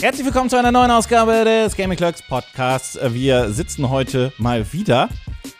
Herzlich 0.00 0.24
willkommen 0.24 0.48
zu 0.48 0.56
einer 0.56 0.70
neuen 0.70 0.90
Ausgabe 0.92 1.44
des 1.44 1.74
Gaming 1.76 1.96
Clerks 1.96 2.22
Podcasts. 2.22 2.98
Wir 3.10 3.50
sitzen 3.50 3.90
heute 3.90 4.32
mal 4.38 4.72
wieder. 4.72 5.08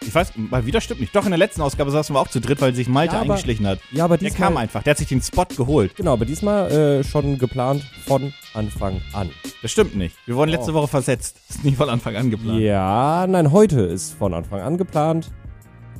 Ich 0.01 0.15
weiß, 0.15 0.33
mal 0.37 0.65
wieder 0.65 0.81
stimmt 0.81 1.01
nicht. 1.01 1.15
Doch, 1.15 1.25
in 1.25 1.31
der 1.33 1.39
letzten 1.39 1.61
Ausgabe 1.61 1.91
saßen 1.91 2.15
wir 2.15 2.21
auch 2.21 2.29
zu 2.29 2.41
dritt, 2.41 2.61
weil 2.61 2.73
sich 2.75 2.89
Malte 2.89 3.15
Ja, 3.17 3.21
aber- 3.23 3.33
eingeschlichen 3.33 3.67
hat. 3.67 3.81
Ja, 3.91 4.05
aber 4.05 4.17
Der 4.17 4.29
diesmal, 4.31 4.49
kam 4.49 4.57
einfach, 4.57 4.83
der 4.85 4.93
hat 4.93 4.99
sich 4.99 5.09
den 5.09 5.21
Spot 5.21 5.45
geholt. 5.57 5.97
Genau, 5.97 6.13
aber 6.13 6.25
diesmal 6.25 6.71
äh, 6.71 7.05
schon 7.05 7.39
geplant 7.39 7.83
von 8.07 8.33
Anfang 8.55 9.01
an. 9.13 9.31
Das 9.61 9.73
stimmt 9.73 9.97
nicht. 9.97 10.17
Wir 10.27 10.37
wurden 10.37 10.51
letzte 10.51 10.71
Oh. 10.71 10.75
Woche 10.75 10.89
versetzt. 10.89 11.37
Das 11.49 11.57
ist 11.57 11.65
nicht 11.65 11.77
von 11.77 11.89
Anfang 11.91 12.15
an 12.17 12.31
geplant. 12.31 12.61
Ja, 12.61 13.27
nein, 13.29 13.51
heute 13.51 13.81
ist 13.81 14.15
von 14.15 14.35
Anfang 14.35 14.61
an 14.61 14.79
geplant. 14.79 15.31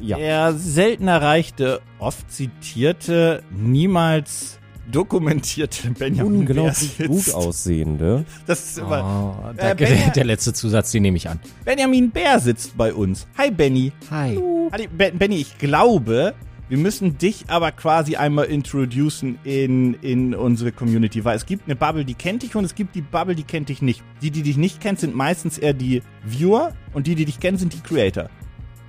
Ja. 0.01 0.17
Der 0.17 0.53
selten 0.55 1.09
erreichte, 1.09 1.81
oft 1.99 2.31
zitierte, 2.31 3.43
niemals 3.51 4.58
dokumentierte 4.91 5.91
Benjamin 5.91 6.41
Unglaublich 6.41 6.97
Bär-Sitz. 6.97 7.27
gut 7.27 7.35
aussehende. 7.35 8.25
Das 8.47 8.71
ist 8.71 8.79
immer, 8.79 9.43
Oh, 9.45 9.51
Äh, 9.61 9.75
Benja- 9.75 10.13
der, 10.15 10.25
letzte 10.25 10.53
Zusatz, 10.53 10.91
den 10.93 11.03
nehme 11.03 11.17
ich 11.17 11.29
an. 11.29 11.39
Benjamin 11.65 12.11
Bär 12.11 12.41
sitzt 12.41 12.77
bei 12.77 12.93
uns. 12.93 13.27
Hi 13.37 13.51
Benny. 13.51 13.93
Hi. 14.11 14.39
Halli, 14.73 14.87
Ben- 14.89 15.19
Benny, 15.19 15.37
ich 15.37 15.59
glaube, 15.59 16.35
wir 16.69 16.79
müssen 16.79 17.17
dich 17.17 17.45
aber 17.49 17.73
quasi 17.73 18.17
einmal 18.17 18.45
introducen 18.47 19.39
in, 19.45 19.95
in 19.95 20.35
unsere 20.35 20.71
Community, 20.73 21.25
weil 21.25 21.37
es 21.37 21.47
gibt 21.47 21.65
eine 21.67 21.77
Bubble, 21.77 22.05
die 22.05 22.15
kennt 22.15 22.43
dich 22.43 22.55
und 22.57 22.65
es 22.65 22.75
gibt 22.75 22.95
die 22.95 23.01
Bubble, 23.01 23.35
die 23.35 23.43
kennt 23.45 23.71
dich 23.71 23.81
nicht. 23.81 24.03
Die, 24.21 24.31
die 24.31 24.43
dich 24.43 24.57
nicht 24.59 24.81
kennt, 24.81 25.01
sind 25.01 25.15
meistens 25.15 25.57
eher 25.59 25.73
die 25.73 26.03
Viewer 26.25 26.75
und 26.93 27.07
die, 27.07 27.15
die 27.15 27.25
dich 27.25 27.41
kennen, 27.41 27.57
sind 27.57 27.73
die 27.73 27.81
Creator. 27.81 28.29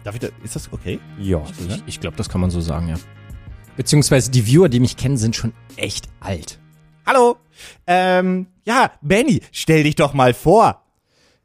Darf 0.03 0.15
ich 0.15 0.21
da, 0.21 0.27
ist 0.43 0.55
das 0.55 0.71
okay? 0.73 0.99
Ja. 1.19 1.41
Ich, 1.69 1.83
ich 1.85 1.99
glaube, 2.01 2.17
das 2.17 2.27
kann 2.29 2.41
man 2.41 2.49
so 2.49 2.59
sagen, 2.61 2.87
ja. 2.89 2.95
Beziehungsweise 3.79 4.29
die 4.29 4.45
Viewer, 4.45 4.67
die 4.67 4.81
mich 4.81 4.97
kennen, 4.97 5.15
sind 5.15 5.37
schon 5.37 5.53
echt 5.77 6.09
alt. 6.19 6.59
Hallo? 7.05 7.37
Ähm, 7.87 8.47
ja, 8.65 8.91
Benny, 9.01 9.39
stell 9.53 9.83
dich 9.83 9.95
doch 9.95 10.13
mal 10.13 10.33
vor. 10.33 10.83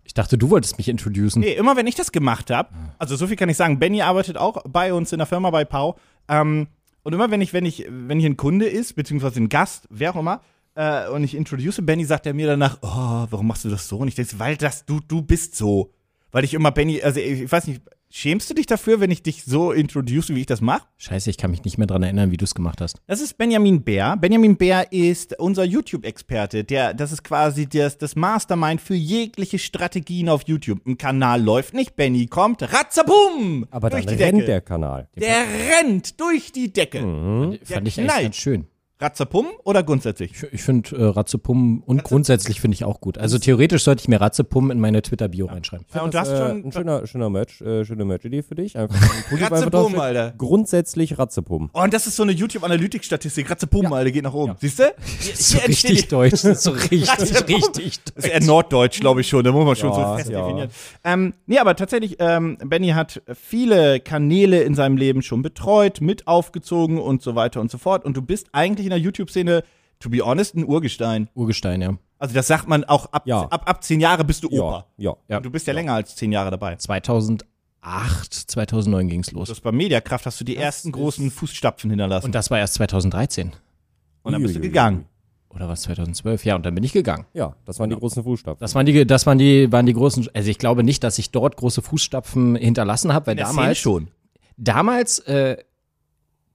Ich 0.02 0.14
dachte, 0.14 0.36
du 0.36 0.50
wolltest 0.50 0.76
mich 0.76 0.88
introducen. 0.88 1.38
Nee, 1.38 1.52
immer 1.52 1.76
wenn 1.76 1.86
ich 1.86 1.94
das 1.94 2.10
gemacht 2.10 2.50
habe, 2.50 2.70
also 2.98 3.14
so 3.14 3.28
viel 3.28 3.36
kann 3.36 3.50
ich 3.50 3.56
sagen, 3.56 3.78
Benny 3.78 4.02
arbeitet 4.02 4.36
auch 4.36 4.64
bei 4.64 4.92
uns 4.92 5.12
in 5.12 5.18
der 5.18 5.28
Firma 5.28 5.50
bei 5.50 5.64
Pau. 5.64 5.96
Ähm, 6.26 6.66
und 7.04 7.12
immer 7.12 7.30
wenn 7.30 7.40
ich, 7.40 7.52
wenn 7.52 7.66
ich, 7.66 7.86
wenn 7.88 8.18
hier 8.18 8.30
ein 8.30 8.36
Kunde 8.36 8.66
ist, 8.66 8.96
beziehungsweise 8.96 9.40
ein 9.40 9.48
Gast, 9.48 9.86
wer 9.88 10.10
auch 10.10 10.18
immer, 10.18 10.40
äh, 10.74 11.08
und 11.10 11.22
ich 11.22 11.36
introduce 11.36 11.82
Benny, 11.82 12.04
sagt 12.04 12.26
er 12.26 12.34
mir 12.34 12.48
danach, 12.48 12.78
oh, 12.82 13.28
warum 13.30 13.46
machst 13.46 13.64
du 13.64 13.68
das 13.68 13.86
so? 13.86 13.98
Und 13.98 14.08
ich 14.08 14.16
denke, 14.16 14.40
weil 14.40 14.56
das, 14.56 14.84
du, 14.84 14.98
du 14.98 15.22
bist 15.22 15.54
so. 15.54 15.92
Weil 16.32 16.42
ich 16.42 16.54
immer 16.54 16.72
Benny, 16.72 17.00
also 17.00 17.20
ich, 17.20 17.42
ich 17.42 17.52
weiß 17.52 17.68
nicht, 17.68 17.80
schämst 18.14 18.48
du 18.48 18.54
dich 18.54 18.66
dafür, 18.66 19.00
wenn 19.00 19.10
ich 19.10 19.22
dich 19.22 19.44
so 19.44 19.72
introduce, 19.72 20.28
wie 20.30 20.40
ich 20.40 20.46
das 20.46 20.60
mache? 20.60 20.86
Scheiße, 20.98 21.28
ich 21.30 21.36
kann 21.36 21.50
mich 21.50 21.64
nicht 21.64 21.78
mehr 21.78 21.88
dran 21.88 22.02
erinnern, 22.04 22.30
wie 22.30 22.36
du 22.36 22.44
es 22.44 22.54
gemacht 22.54 22.80
hast. 22.80 23.00
Das 23.06 23.20
ist 23.20 23.36
Benjamin 23.36 23.82
Bär. 23.82 24.16
Benjamin 24.16 24.56
Bär 24.56 24.92
ist 24.92 25.38
unser 25.38 25.64
YouTube-Experte. 25.64 26.62
Der, 26.62 26.94
das 26.94 27.10
ist 27.10 27.24
quasi 27.24 27.68
das, 27.68 27.98
das 27.98 28.14
Mastermind 28.14 28.80
für 28.80 28.94
jegliche 28.94 29.58
Strategien 29.58 30.28
auf 30.28 30.42
YouTube. 30.46 30.86
Ein 30.86 30.96
Kanal 30.96 31.42
läuft 31.42 31.74
nicht, 31.74 31.96
Benny 31.96 32.26
kommt, 32.26 32.62
ratzabum! 32.62 33.66
Aber 33.70 33.90
durch 33.90 34.06
dann 34.06 34.16
die 34.16 34.22
rennt 34.22 34.38
Decke. 34.38 34.46
der 34.46 34.60
Kanal. 34.60 35.08
Der 35.16 35.44
rennt 35.80 36.20
durch 36.20 36.52
die 36.52 36.72
Decke. 36.72 37.02
Mhm. 37.02 37.58
Fand 37.64 37.88
ich 37.88 37.94
knallt. 37.94 38.10
echt 38.10 38.22
ganz 38.22 38.36
schön. 38.36 38.66
Ratzapum 39.04 39.46
oder 39.64 39.82
grundsätzlich? 39.82 40.32
Ich, 40.32 40.42
ich 40.54 40.62
finde 40.62 40.96
äh, 40.96 41.04
Ratzepum 41.04 41.82
und 41.84 42.04
grundsätzlich 42.04 42.60
finde 42.60 42.74
ich 42.74 42.84
auch 42.84 43.00
gut. 43.00 43.18
Also 43.18 43.38
theoretisch 43.38 43.84
sollte 43.84 44.00
ich 44.00 44.08
mir 44.08 44.20
Ratzepum 44.20 44.70
in 44.70 44.80
meine 44.80 45.02
Twitter-Bio 45.02 45.46
reinschreiben. 45.46 45.84
Ja, 45.94 46.02
und 46.02 46.14
das, 46.14 46.28
du 46.28 46.34
hast 46.34 46.40
äh, 46.40 46.48
schon 46.48 46.64
ein 46.66 46.72
schöner, 46.72 47.06
schöner 47.06 47.30
Match, 47.30 47.60
äh, 47.60 47.84
schöne 47.84 48.04
Match-Idee 48.06 48.42
für 48.42 48.54
dich. 48.54 48.78
Einfach 48.78 48.96
Ratzepum, 49.30 49.70
drauf. 49.92 49.98
Alter. 49.98 50.32
Grundsätzlich 50.38 51.18
Ratzepum. 51.18 51.70
Oh, 51.74 51.82
und 51.82 51.92
das 51.92 52.06
ist 52.06 52.16
so 52.16 52.22
eine 52.22 52.32
YouTube-Analytics-Statistik. 52.32 53.50
Ratzapum, 53.50 53.92
Alter, 53.92 54.10
geht 54.10 54.24
nach 54.24 54.34
oben. 54.34 54.54
Siehst 54.60 54.78
du? 54.78 54.84
So 55.34 55.58
richtig 55.58 56.08
deutsch. 56.08 56.36
So 56.40 56.70
richtig, 56.90 57.08
Ratzepum. 57.08 57.54
richtig 57.56 58.00
Das 58.04 58.14
deutsch. 58.14 58.26
ist 58.26 58.32
eher 58.32 58.40
Norddeutsch, 58.42 59.00
glaube 59.00 59.20
ich 59.20 59.28
schon. 59.28 59.44
Da 59.44 59.52
muss 59.52 59.64
man 59.66 59.76
schon 59.76 59.90
Ja, 59.90 60.10
so 60.12 60.16
fest 60.16 60.30
ja. 60.30 60.40
definieren. 60.42 60.70
Ähm, 61.04 61.34
nee, 61.46 61.58
aber 61.58 61.76
tatsächlich, 61.76 62.16
ähm, 62.20 62.56
Benny 62.64 62.88
hat 62.88 63.20
viele 63.34 64.00
Kanäle 64.00 64.62
in 64.62 64.74
seinem 64.74 64.96
Leben 64.96 65.22
schon 65.22 65.42
betreut, 65.42 66.00
mit 66.00 66.26
aufgezogen 66.26 66.98
und 66.98 67.22
so 67.22 67.34
weiter 67.34 67.60
und 67.60 67.70
so 67.70 67.78
fort. 67.78 68.04
Und 68.04 68.16
du 68.16 68.22
bist 68.22 68.48
eigentlich 68.52 68.86
in 68.86 68.93
der 68.94 69.00
YouTube-Szene, 69.00 69.62
to 70.00 70.08
be 70.10 70.18
honest, 70.24 70.54
ein 70.54 70.64
Urgestein. 70.64 71.28
Urgestein, 71.34 71.82
ja. 71.82 71.96
Also 72.18 72.34
das 72.34 72.46
sagt 72.46 72.68
man 72.68 72.84
auch 72.84 73.06
ab, 73.12 73.26
Ja. 73.26 73.42
ab, 73.42 73.68
ab 73.68 73.84
zehn 73.84 74.00
Jahre 74.00 74.24
bist 74.24 74.42
du 74.44 74.48
Opa. 74.48 74.86
Ja, 74.96 75.10
ja. 75.10 75.16
Ja. 75.28 75.36
Und 75.38 75.46
du 75.46 75.50
bist 75.50 75.66
ja, 75.66 75.72
länger 75.74 75.94
als 75.94 76.16
zehn 76.16 76.32
Jahre 76.32 76.50
dabei. 76.50 76.76
2008, 76.76 78.32
2009 78.32 79.08
ging's 79.08 79.26
Du 79.28 79.36
los. 79.36 79.50
hast 79.50 79.60
bei 79.60 79.72
Mediakraft 79.72 80.24
hast 80.26 80.40
du 80.40 80.44
die 80.44 80.56
ersten 80.56 80.92
großen 80.92 81.30
Fußstapfen 81.30 81.90
hinterlassen. 81.90 82.26
Und 82.26 82.34
das 82.34 82.50
war 82.50 82.58
erst 82.58 82.74
2013. 82.74 83.52
Und 84.22 84.32
dann 84.32 84.42
bist 84.42 84.56
du 84.56 84.60
gegangen. 84.60 85.06
Oder 85.50 85.68
was, 85.68 85.82
2012? 85.82 86.44
Ja, 86.44 86.56
und 86.56 86.66
dann 86.66 86.74
bin 86.74 86.82
ich 86.82 86.92
gegangen. 86.92 87.26
Ja, 87.32 87.54
das 87.64 87.78
waren 87.78 87.88
die 87.90 87.96
großen 87.96 88.24
Fußstapfen. 88.24 88.58
Das 88.60 88.74
waren 88.74 88.86
die, 88.86 89.06
das 89.06 89.24
waren 89.26 89.38
die, 89.38 89.70
waren 89.70 89.86
die 89.86 89.92
großen, 89.92 90.28
also 90.34 90.50
ich 90.50 90.58
glaube 90.58 90.82
nicht, 90.82 91.04
dass 91.04 91.18
ich 91.18 91.30
dort 91.30 91.56
große 91.56 91.80
Fußstapfen 91.82 92.56
hinterlassen 92.56 93.12
habe, 93.12 93.26
weil 93.28 93.32
In 93.34 93.36
der 93.38 93.46
Szene 93.46 93.60
damals, 93.60 93.78
schon. 93.78 94.08
damals 94.56 95.18
äh, 95.20 95.58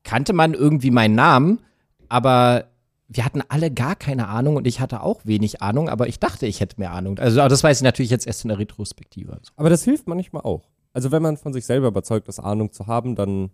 kannte 0.03 0.33
man 0.33 0.53
irgendwie 0.53 0.91
meinen 0.91 1.15
Namen, 1.15 1.59
aber 2.09 2.65
wir 3.07 3.25
hatten 3.25 3.41
alle 3.47 3.71
gar 3.71 3.95
keine 3.95 4.27
Ahnung 4.27 4.55
und 4.55 4.67
ich 4.67 4.79
hatte 4.79 5.01
auch 5.01 5.21
wenig 5.23 5.61
Ahnung, 5.61 5.89
aber 5.89 6.07
ich 6.07 6.19
dachte, 6.19 6.45
ich 6.45 6.59
hätte 6.59 6.75
mehr 6.79 6.91
Ahnung. 6.91 7.17
Also 7.17 7.47
das 7.47 7.63
weiß 7.63 7.77
ich 7.77 7.83
natürlich 7.83 8.11
jetzt 8.11 8.27
erst 8.27 8.43
in 8.43 8.49
der 8.49 8.59
Retrospektive. 8.59 9.33
Also, 9.33 9.51
Aber 9.55 9.69
das 9.69 9.83
hilft 9.83 10.07
manchmal 10.07 10.43
auch. 10.43 10.69
Also 10.93 11.11
wenn 11.11 11.21
man 11.21 11.37
von 11.37 11.53
sich 11.53 11.65
selber 11.65 11.87
überzeugt 11.87 12.27
ist, 12.27 12.39
Ahnung 12.39 12.71
zu 12.71 12.87
haben, 12.87 13.15
dann 13.15 13.49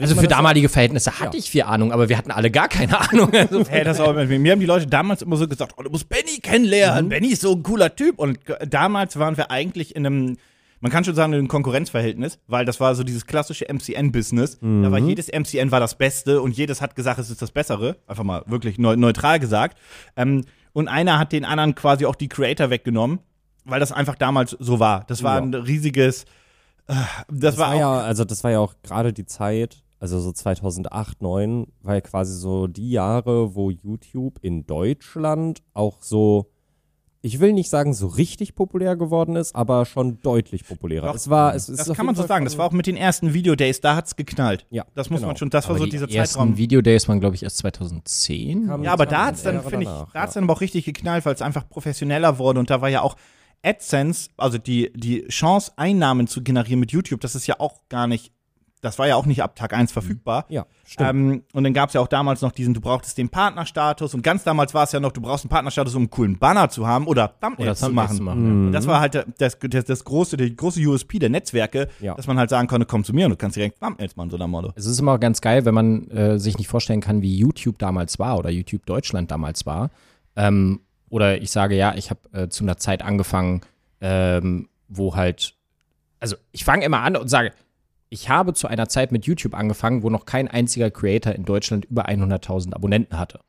also 0.00 0.14
für 0.14 0.28
damalige 0.28 0.68
Verhältnisse 0.68 1.18
hatte 1.18 1.36
ich 1.36 1.50
viel 1.50 1.62
Ahnung, 1.62 1.92
aber 1.92 2.08
wir 2.08 2.16
hatten 2.16 2.30
alle 2.30 2.50
gar 2.50 2.68
keine 2.68 3.00
Ahnung. 3.00 3.32
Also, 3.38 3.64
Hey, 3.68 3.84
das 3.84 4.00
auch, 4.00 4.14
mir 4.14 4.52
haben 4.52 4.60
die 4.60 4.66
Leute 4.66 4.86
damals 4.86 5.22
immer 5.22 5.36
so 5.36 5.48
gesagt, 5.48 5.74
oh, 5.76 5.82
du 5.82 5.90
musst 5.90 6.08
Benny 6.08 6.38
kennenlernen. 6.40 7.06
Mhm. 7.06 7.08
Benny 7.08 7.28
ist 7.28 7.42
so 7.42 7.52
ein 7.52 7.62
cooler 7.62 7.94
Typ. 7.94 8.18
Und 8.18 8.38
damals 8.66 9.18
waren 9.18 9.36
wir 9.36 9.50
eigentlich 9.50 9.96
in 9.96 10.06
einem, 10.06 10.36
man 10.80 10.92
kann 10.92 11.04
schon 11.04 11.14
sagen, 11.14 11.32
in 11.32 11.38
einem 11.40 11.48
Konkurrenzverhältnis, 11.48 12.38
weil 12.46 12.64
das 12.64 12.78
war 12.80 12.94
so 12.94 13.02
dieses 13.04 13.26
klassische 13.26 13.66
MCN-Business. 13.68 14.60
Da 14.60 14.66
Mhm. 14.66 14.90
war 14.92 14.98
jedes 14.98 15.28
MCN 15.28 15.70
war 15.70 15.80
das 15.80 15.96
Beste 15.96 16.40
und 16.42 16.56
jedes 16.56 16.80
hat 16.80 16.94
gesagt, 16.96 17.18
es 17.18 17.30
ist 17.30 17.42
das 17.42 17.50
Bessere. 17.50 17.96
Einfach 18.06 18.24
mal 18.24 18.42
wirklich 18.46 18.78
neu, 18.78 18.96
neutral 18.96 19.38
gesagt. 19.40 19.76
Ähm, 20.16 20.44
und 20.72 20.88
einer 20.88 21.18
hat 21.18 21.32
den 21.32 21.44
anderen 21.44 21.74
quasi 21.74 22.06
auch 22.06 22.14
die 22.14 22.28
Creator 22.28 22.70
weggenommen, 22.70 23.18
weil 23.64 23.80
das 23.80 23.90
einfach 23.92 24.14
damals 24.14 24.56
so 24.60 24.78
war. 24.78 25.04
Das 25.08 25.22
war 25.22 25.36
Ja. 25.36 25.42
ein 25.42 25.54
riesiges, 25.54 26.24
äh, 26.86 26.94
das, 27.28 27.56
Das 27.56 27.58
war, 27.58 27.68
war 27.70 27.74
auch, 27.74 27.80
ja, 27.80 28.00
also 28.00 28.24
das 28.24 28.44
war 28.44 28.50
ja 28.52 28.60
auch 28.60 28.74
gerade 28.82 29.12
die 29.12 29.26
Zeit, 29.26 29.82
also 30.00 30.20
so 30.20 30.30
2008, 30.30 31.18
2009, 31.18 31.66
war 31.82 31.94
ja 31.96 32.00
quasi 32.00 32.34
so 32.38 32.68
die 32.68 32.90
Jahre, 32.90 33.54
wo 33.56 33.70
YouTube 33.70 34.38
in 34.42 34.64
Deutschland 34.66 35.62
auch 35.74 36.02
so, 36.02 36.50
ich 37.20 37.40
will 37.40 37.52
nicht 37.52 37.68
sagen 37.68 37.94
so 37.94 38.06
richtig 38.06 38.54
populär 38.54 38.94
geworden 38.96 39.34
ist, 39.36 39.54
aber 39.56 39.84
schon 39.86 40.20
deutlich 40.22 40.64
populärer. 40.66 41.06
Doch. 41.08 41.14
es 41.16 41.28
war, 41.28 41.54
es, 41.54 41.68
es 41.68 41.84
das 41.84 41.96
kann 41.96 42.06
man 42.06 42.14
so 42.14 42.22
Fall 42.22 42.28
sagen. 42.28 42.44
Das 42.44 42.58
war 42.58 42.66
auch 42.66 42.72
mit 42.72 42.86
den 42.86 42.96
ersten 42.96 43.34
Videodays, 43.34 43.80
da 43.80 43.96
hat's 43.96 44.14
geknallt. 44.16 44.66
Ja, 44.70 44.84
Das 44.94 45.10
muss 45.10 45.18
genau. 45.20 45.28
man 45.28 45.36
schon, 45.36 45.50
das 45.50 45.64
war 45.64 45.70
aber 45.70 45.78
so 45.80 45.84
die 45.86 45.90
dieser 45.90 46.08
ersten 46.10 46.34
Zeitraum. 46.38 46.56
Videodays 46.56 47.08
waren, 47.08 47.18
glaube 47.20 47.34
ich, 47.34 47.42
erst 47.42 47.58
2010. 47.58 48.66
Kam- 48.66 48.84
Ja, 48.84 48.92
aber 48.92 49.06
da 49.06 49.16
war 49.18 49.26
hat's 49.26 49.42
dann, 49.42 49.62
finde 49.62 49.82
ich, 49.84 49.88
da 49.88 50.20
hat's 50.22 50.34
ja. 50.34 50.40
dann 50.40 50.44
aber 50.44 50.52
auch 50.54 50.60
richtig 50.60 50.84
geknallt, 50.84 51.24
weil 51.26 51.34
es 51.34 51.42
einfach 51.42 51.68
professioneller 51.68 52.38
wurde 52.38 52.60
und 52.60 52.70
da 52.70 52.80
war 52.80 52.88
ja 52.88 53.02
auch 53.02 53.16
AdSense, 53.64 54.30
also 54.36 54.58
die, 54.58 54.92
die 54.94 55.26
Chance, 55.28 55.72
Einnahmen 55.76 56.26
zu 56.28 56.42
generieren 56.42 56.78
mit 56.80 56.92
YouTube, 56.92 57.20
das 57.20 57.34
ist 57.34 57.46
ja 57.46 57.56
auch 57.58 57.80
gar 57.88 58.06
nicht, 58.06 58.32
das 58.80 58.98
war 58.98 59.06
ja 59.08 59.16
auch 59.16 59.26
nicht 59.26 59.42
ab 59.42 59.56
Tag 59.56 59.72
1 59.74 59.90
verfügbar. 59.92 60.44
Ja, 60.48 60.66
stimmt. 60.86 61.10
Ähm, 61.10 61.42
und 61.52 61.64
dann 61.64 61.72
gab's 61.74 61.94
ja 61.94 62.00
auch 62.00 62.06
damals 62.08 62.42
noch 62.42 62.52
diesen, 62.52 62.74
du 62.74 62.80
brauchtest 62.80 63.18
den 63.18 63.28
Partnerstatus 63.28 64.14
und 64.14 64.22
ganz 64.22 64.44
damals 64.44 64.74
war 64.74 64.84
es 64.84 64.92
ja 64.92 65.00
noch, 65.00 65.12
du 65.12 65.20
brauchst 65.20 65.44
einen 65.44 65.50
Partnerstatus, 65.50 65.94
um 65.94 66.02
einen 66.02 66.10
coolen 66.10 66.38
Banner 66.38 66.68
zu 66.68 66.86
haben 66.86 67.06
oder 67.06 67.32
Thumbnails, 67.40 67.80
zu 67.80 67.90
machen. 67.90 68.16
zu 68.16 68.22
machen, 68.22 68.66
Mhm. 68.68 68.72
Das 68.72 68.86
war 68.86 69.00
halt 69.00 69.14
das, 69.38 69.58
das, 69.58 69.84
das 69.84 70.04
große, 70.04 70.36
der 70.36 70.50
große 70.50 70.80
USP 70.80 71.18
der 71.18 71.30
Netzwerke, 71.30 71.88
Ja. 72.00 72.14
dass 72.14 72.26
man 72.26 72.38
halt 72.38 72.50
sagen 72.50 72.68
konnte, 72.68 72.86
komm 72.86 73.04
zu 73.04 73.12
mir 73.12 73.26
und 73.26 73.30
du 73.30 73.36
kannst 73.36 73.56
direkt 73.56 73.80
Thumbnails 73.80 74.16
machen, 74.16 74.30
so 74.30 74.36
nach 74.36 74.46
Motto. 74.46 74.72
Es 74.76 74.86
ist 74.86 74.98
immer 75.00 75.18
ganz 75.18 75.40
geil, 75.40 75.64
wenn 75.64 75.74
man 75.74 76.08
äh, 76.10 76.38
sich 76.38 76.58
nicht 76.58 76.68
vorstellen 76.68 77.00
kann, 77.00 77.22
wie 77.22 77.36
YouTube 77.36 77.78
damals 77.78 78.18
war 78.18 78.38
oder 78.38 78.50
YouTube 78.50 78.86
Deutschland 78.86 79.30
damals 79.30 79.66
war. 79.66 79.90
Ähm, 80.36 80.80
oder 81.10 81.40
ich 81.40 81.50
sage 81.50 81.74
ja, 81.74 81.94
ich 81.94 82.10
habe 82.10 82.20
äh, 82.32 82.48
zu 82.48 82.64
einer 82.64 82.76
Zeit 82.76 83.02
angefangen, 83.02 83.62
ähm, 84.00 84.68
wo 84.88 85.16
halt, 85.16 85.54
also 86.20 86.36
ich 86.52 86.64
fange 86.64 86.84
immer 86.84 87.00
an 87.00 87.16
und 87.16 87.28
sage, 87.28 87.52
ich 88.10 88.28
habe 88.28 88.54
zu 88.54 88.68
einer 88.68 88.88
Zeit 88.88 89.12
mit 89.12 89.26
YouTube 89.26 89.54
angefangen, 89.54 90.02
wo 90.02 90.10
noch 90.10 90.24
kein 90.24 90.48
einziger 90.48 90.90
Creator 90.90 91.34
in 91.34 91.44
Deutschland 91.44 91.84
über 91.86 92.08
100.000 92.08 92.72
Abonnenten 92.74 93.18
hatte. 93.18 93.38
Und 93.38 93.44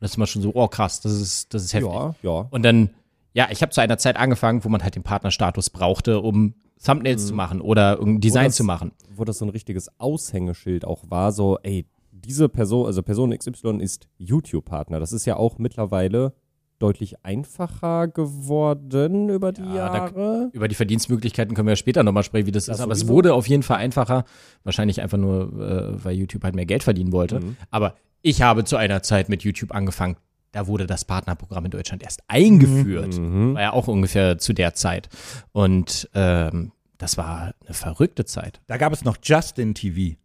das 0.00 0.12
ist 0.12 0.16
immer 0.16 0.26
schon 0.26 0.42
so, 0.42 0.52
oh 0.54 0.68
krass, 0.68 1.00
das 1.00 1.12
ist, 1.12 1.54
das 1.54 1.64
ist 1.64 1.74
heftig. 1.74 1.92
ja, 1.92 2.14
ja. 2.22 2.46
Und 2.50 2.62
dann, 2.64 2.90
ja, 3.34 3.48
ich 3.50 3.62
habe 3.62 3.70
zu 3.70 3.80
einer 3.80 3.98
Zeit 3.98 4.16
angefangen, 4.16 4.64
wo 4.64 4.68
man 4.68 4.82
halt 4.82 4.96
den 4.96 5.02
Partnerstatus 5.02 5.70
brauchte, 5.70 6.20
um 6.20 6.54
Thumbnails 6.84 7.26
zu 7.26 7.34
machen 7.34 7.60
oder 7.60 7.98
irgendein 7.98 8.20
Design 8.22 8.46
das- 8.46 8.56
zu 8.56 8.64
machen. 8.64 8.92
Wo 9.14 9.24
das 9.24 9.38
so 9.38 9.44
ein 9.44 9.50
richtiges 9.50 9.90
Aushängeschild 10.00 10.84
auch 10.84 11.04
war, 11.10 11.30
so, 11.32 11.58
ey, 11.62 11.84
diese 12.10 12.48
Person, 12.48 12.86
also 12.86 13.02
Person 13.02 13.36
XY 13.36 13.78
ist 13.80 14.08
YouTube-Partner. 14.18 14.98
Das 15.00 15.12
ist 15.12 15.26
ja 15.26 15.36
auch 15.36 15.58
mittlerweile 15.58 16.32
deutlich 16.80 17.24
einfacher 17.24 18.08
geworden 18.08 19.28
über 19.28 19.52
die 19.52 19.60
Ja, 19.62 19.68
da- 19.68 19.94
Jahre. 19.94 20.50
Über 20.52 20.66
die 20.66 20.74
Verdienstmöglichkeiten 20.74 21.54
können 21.54 21.66
wir 21.68 21.72
ja 21.72 21.76
später 21.76 22.02
nochmal 22.02 22.24
sprechen, 22.24 22.46
wie 22.46 22.52
das, 22.52 22.66
Das 22.66 22.78
ist. 22.78 22.82
Aber 22.82 22.92
es 22.92 23.06
wurde 23.06 23.34
auf 23.34 23.46
jeden 23.46 23.62
Fall 23.62 23.76
einfacher. 23.76 24.24
Wahrscheinlich 24.64 25.00
einfach 25.00 25.18
nur, 25.18 25.42
äh, 25.60 26.04
weil 26.04 26.14
YouTube 26.16 26.42
halt 26.42 26.54
mehr 26.56 26.66
Geld 26.66 26.82
verdienen 26.82 27.12
wollte. 27.12 27.40
Mhm. 27.40 27.56
Aber 27.70 27.94
ich 28.22 28.42
habe 28.42 28.64
zu 28.64 28.76
einer 28.76 29.02
Zeit 29.02 29.28
mit 29.28 29.42
YouTube 29.44 29.72
angefangen. 29.74 30.16
da 30.52 30.66
wurde 30.66 30.84
das 30.88 31.04
Partnerprogramm 31.04 31.66
in 31.66 31.70
Deutschland 31.70 32.02
erst 32.02 32.22
eingeführt. 32.26 33.16
Mhm. 33.16 33.54
War 33.54 33.62
ja 33.62 33.72
auch 33.72 33.86
ungefähr 33.86 34.36
zu 34.38 34.52
der 34.52 34.74
Zeit. 34.74 35.08
Und 35.52 36.10
ähm, 36.14 36.72
das 36.98 37.16
war 37.16 37.54
eine 37.64 37.72
verrückte 37.74 38.24
Zeit. 38.24 38.60
Da 38.66 38.76
gab 38.76 38.92
es 38.92 39.04
noch 39.04 39.16
Justin 39.22 39.74
TV. 39.74 40.16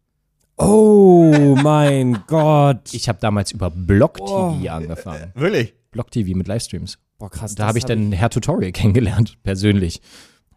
Oh 0.57 1.55
mein 1.61 2.23
Gott. 2.27 2.93
Ich 2.93 3.07
habe 3.07 3.19
damals 3.21 3.51
über 3.51 3.69
Block 3.69 4.17
TV 4.17 4.57
Oh. 4.63 4.67
angefangen. 4.69 5.31
Wirklich? 5.35 5.75
Block 5.95 6.11
TV 6.11 6.37
mit 6.37 6.47
Livestreams. 6.47 6.97
Boah, 7.17 7.29
krass. 7.29 7.55
Da 7.55 7.67
habe 7.67 7.77
ich 7.77 7.85
hab 7.85 7.89
dann 7.89 8.11
Herr 8.11 8.29
Tutorial 8.29 8.71
kennengelernt, 8.73 9.37
persönlich. 9.43 10.01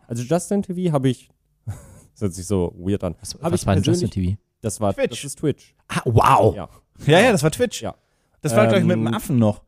Also 0.08 0.24
Justin 0.24 0.62
TV 0.62 0.92
habe 0.92 1.08
ich. 1.08 1.30
Das 2.14 2.22
hört 2.22 2.34
sich 2.34 2.46
so 2.48 2.74
weird 2.76 3.04
an. 3.04 3.14
Was, 3.20 3.36
was 3.40 3.60
ich 3.60 3.66
war 3.68 3.76
denn 3.76 3.84
Justin 3.84 4.10
TV? 4.10 4.36
Das 4.60 4.80
war 4.80 4.92
Twitch. 4.92 5.10
Das 5.10 5.24
ist 5.24 5.38
Twitch. 5.38 5.76
Ah, 5.86 6.00
wow. 6.04 6.52
Ja. 6.56 6.68
Ja, 7.06 7.20
ja, 7.20 7.30
das 7.30 7.44
war 7.44 7.52
Twitch. 7.52 7.80
Ja. 7.80 7.94
Das 8.40 8.56
war, 8.56 8.66
glaube 8.66 8.80
ich, 8.80 8.84
mit 8.86 8.96
Ähm, 8.96 9.04
dem 9.04 9.14
Affen 9.14 9.38
noch. 9.38 9.62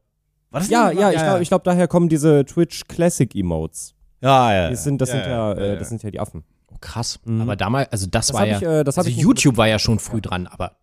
War 0.50 0.58
das 0.60 0.68
Ja, 0.68 0.88
nicht- 0.88 0.98
ja, 1.00 1.10
ich 1.12 1.16
glaube, 1.22 1.44
glaub, 1.44 1.62
daher 1.62 1.86
kommen 1.86 2.08
diese 2.08 2.44
Twitch 2.44 2.88
Classic 2.88 3.32
Emotes. 3.36 3.94
Ja, 4.20 4.52
ja. 4.52 4.70
Das 4.70 4.82
sind, 4.82 5.00
das 5.00 5.10
ja, 5.10 5.14
sind 5.14 5.24
ja, 5.26 5.30
ja, 5.30 5.58
äh, 5.60 5.68
ja. 5.68 5.76
das 5.76 5.90
sind 5.90 6.02
ja 6.02 6.10
die 6.10 6.18
Affen. 6.18 6.42
Oh, 6.72 6.76
krass. 6.80 7.20
Mhm. 7.24 7.40
Aber 7.42 7.54
damals, 7.54 7.92
also 7.92 8.08
das, 8.08 8.26
Das 8.26 8.34
war 8.36 8.44
ja. 8.48 8.56
ich, 8.56 8.62
äh, 8.64 8.82
also 8.84 9.02
ich 9.04 9.16
YouTube 9.16 9.56
war 9.56 9.68
ja 9.68 9.78
schon 9.78 10.00
früh 10.00 10.20
dran, 10.20 10.48
aber 10.48 10.76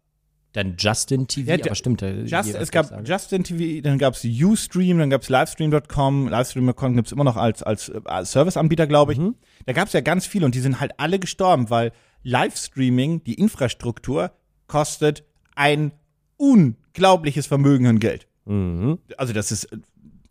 dann 0.53 0.75
Justin 0.77 1.27
TV, 1.27 1.51
Ja, 1.51 1.57
aber 1.65 1.75
stimmt. 1.75 2.01
äh, 2.01 2.21
Just, 2.23 2.55
es 2.55 2.71
gab 2.71 3.07
Justin 3.07 3.43
TV, 3.43 3.81
dann 3.81 3.97
gab 3.97 4.15
es 4.15 4.23
Ustream, 4.25 4.97
dann 4.97 5.09
gab 5.09 5.21
es 5.21 5.29
Livestream.com. 5.29 6.29
Livestream.com 6.29 6.95
gibt 6.95 7.07
es 7.07 7.11
immer 7.11 7.23
noch 7.23 7.35
als, 7.37 7.61
als, 7.63 7.89
äh, 7.89 8.01
als 8.05 8.31
Serviceanbieter, 8.31 8.87
glaube 8.87 9.13
ich. 9.13 9.19
Mhm. 9.19 9.35
Da 9.65 9.73
gab 9.73 9.87
es 9.87 9.93
ja 9.93 10.01
ganz 10.01 10.25
viele 10.25 10.45
und 10.45 10.55
die 10.55 10.59
sind 10.59 10.79
halt 10.79 10.93
alle 10.97 11.19
gestorben, 11.19 11.69
weil 11.69 11.91
Livestreaming, 12.23 13.23
die 13.23 13.35
Infrastruktur, 13.35 14.31
kostet 14.67 15.23
ein 15.55 15.91
unglaubliches 16.37 17.47
Vermögen 17.47 17.87
an 17.87 17.99
Geld. 17.99 18.27
Mhm. 18.45 18.99
Also 19.17 19.33
das 19.33 19.51
ist 19.51 19.65
äh, 19.65 19.77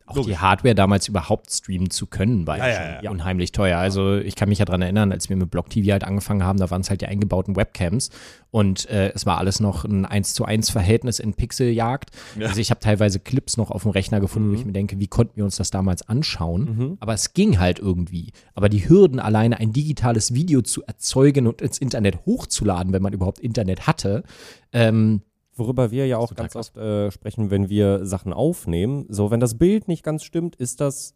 auch 0.07 0.17
logisch. 0.17 0.33
die 0.33 0.39
Hardware 0.39 0.75
damals 0.75 1.09
überhaupt 1.09 1.51
streamen 1.51 1.91
zu 1.91 2.07
können, 2.07 2.47
war 2.47 2.59
ja, 2.59 2.67
Ja, 2.69 2.73
ja, 2.95 3.03
ja. 3.03 3.11
unheimlich 3.11 3.53
teuer. 3.53 3.79
Also 3.79 4.17
ich 4.17 4.35
kann 4.37 4.49
mich 4.49 4.59
ja 4.59 4.65
dran 4.65 4.83
erinnern, 4.83 5.13
als 5.13 5.29
wir 5.29 5.37
mit 5.37 5.51
Block 5.51 5.71
TV 5.71 5.93
halt 5.93 6.05
angefangen 6.05 6.43
haben, 6.45 6.59
da 6.59 6.71
waren 6.71 6.81
es 6.81 6.91
halt 6.91 7.01
die 7.01 7.07
eingebauten 7.07 7.57
Webcams 7.57 8.11
und 8.51 8.89
äh, 8.89 9.11
es 9.15 9.27
war 9.27 9.39
alles 9.39 9.61
noch 9.61 9.85
ein 9.85 10.05
1 10.07 10.35
zu 10.35 10.45
1 10.45 10.71
Verhältnis 10.71 11.19
in 11.19 11.35
Pixeljagd. 11.35 12.11
Ja. 12.39 12.49
Also 12.49 12.61
ich 12.61 12.71
habe 12.71 12.81
teilweise 12.81 13.21
Clips 13.21 13.57
noch 13.57 13.71
auf 13.71 13.83
dem 13.83 13.91
Rechner 13.91 14.21
gefunden, 14.21 14.51
wo 14.51 14.55
ich 14.55 14.65
mir 14.65 14.73
denke, 14.73 14.99
wie 14.99 15.09
konnten 15.09 15.37
wir 15.37 15.45
uns 15.45 15.57
das 15.57 15.71
damals 15.71 16.09
anschauen? 16.09 16.97
Aber 17.01 17.13
es 17.15 17.35
ging 17.35 17.59
halt 17.59 17.79
irgendwie. 17.79 18.33
Aber 18.55 18.69
die 18.69 18.89
Hürden 18.89 19.21
alleine, 19.21 19.59
ein 19.61 19.73
digitales 19.73 20.33
Video 20.35 20.63
zu 20.63 20.83
erzeugen 20.85 21.47
und 21.47 21.61
ins 21.61 21.79
Internet 21.79 22.25
hochzuladen, 22.27 22.93
wenn 22.93 23.03
man 23.03 23.13
überhaupt 23.13 23.41
Internet 23.41 23.87
hatte, 23.87 24.23
ähm, 24.73 25.23
Worüber 25.57 25.91
wir 25.91 26.07
ja 26.07 26.19
auch 26.19 26.35
ganz 26.35 26.53
krass. 26.53 26.69
oft 26.69 26.77
äh, 26.77 27.11
sprechen, 27.11 27.51
wenn 27.51 27.69
wir 27.69 28.05
Sachen 28.05 28.33
aufnehmen. 28.33 29.07
So, 29.09 29.31
wenn 29.31 29.41
das 29.41 29.59
Bild 29.59 29.89
nicht 29.89 30.03
ganz 30.03 30.23
stimmt, 30.23 30.55
ist 30.57 30.81
das 30.81 31.15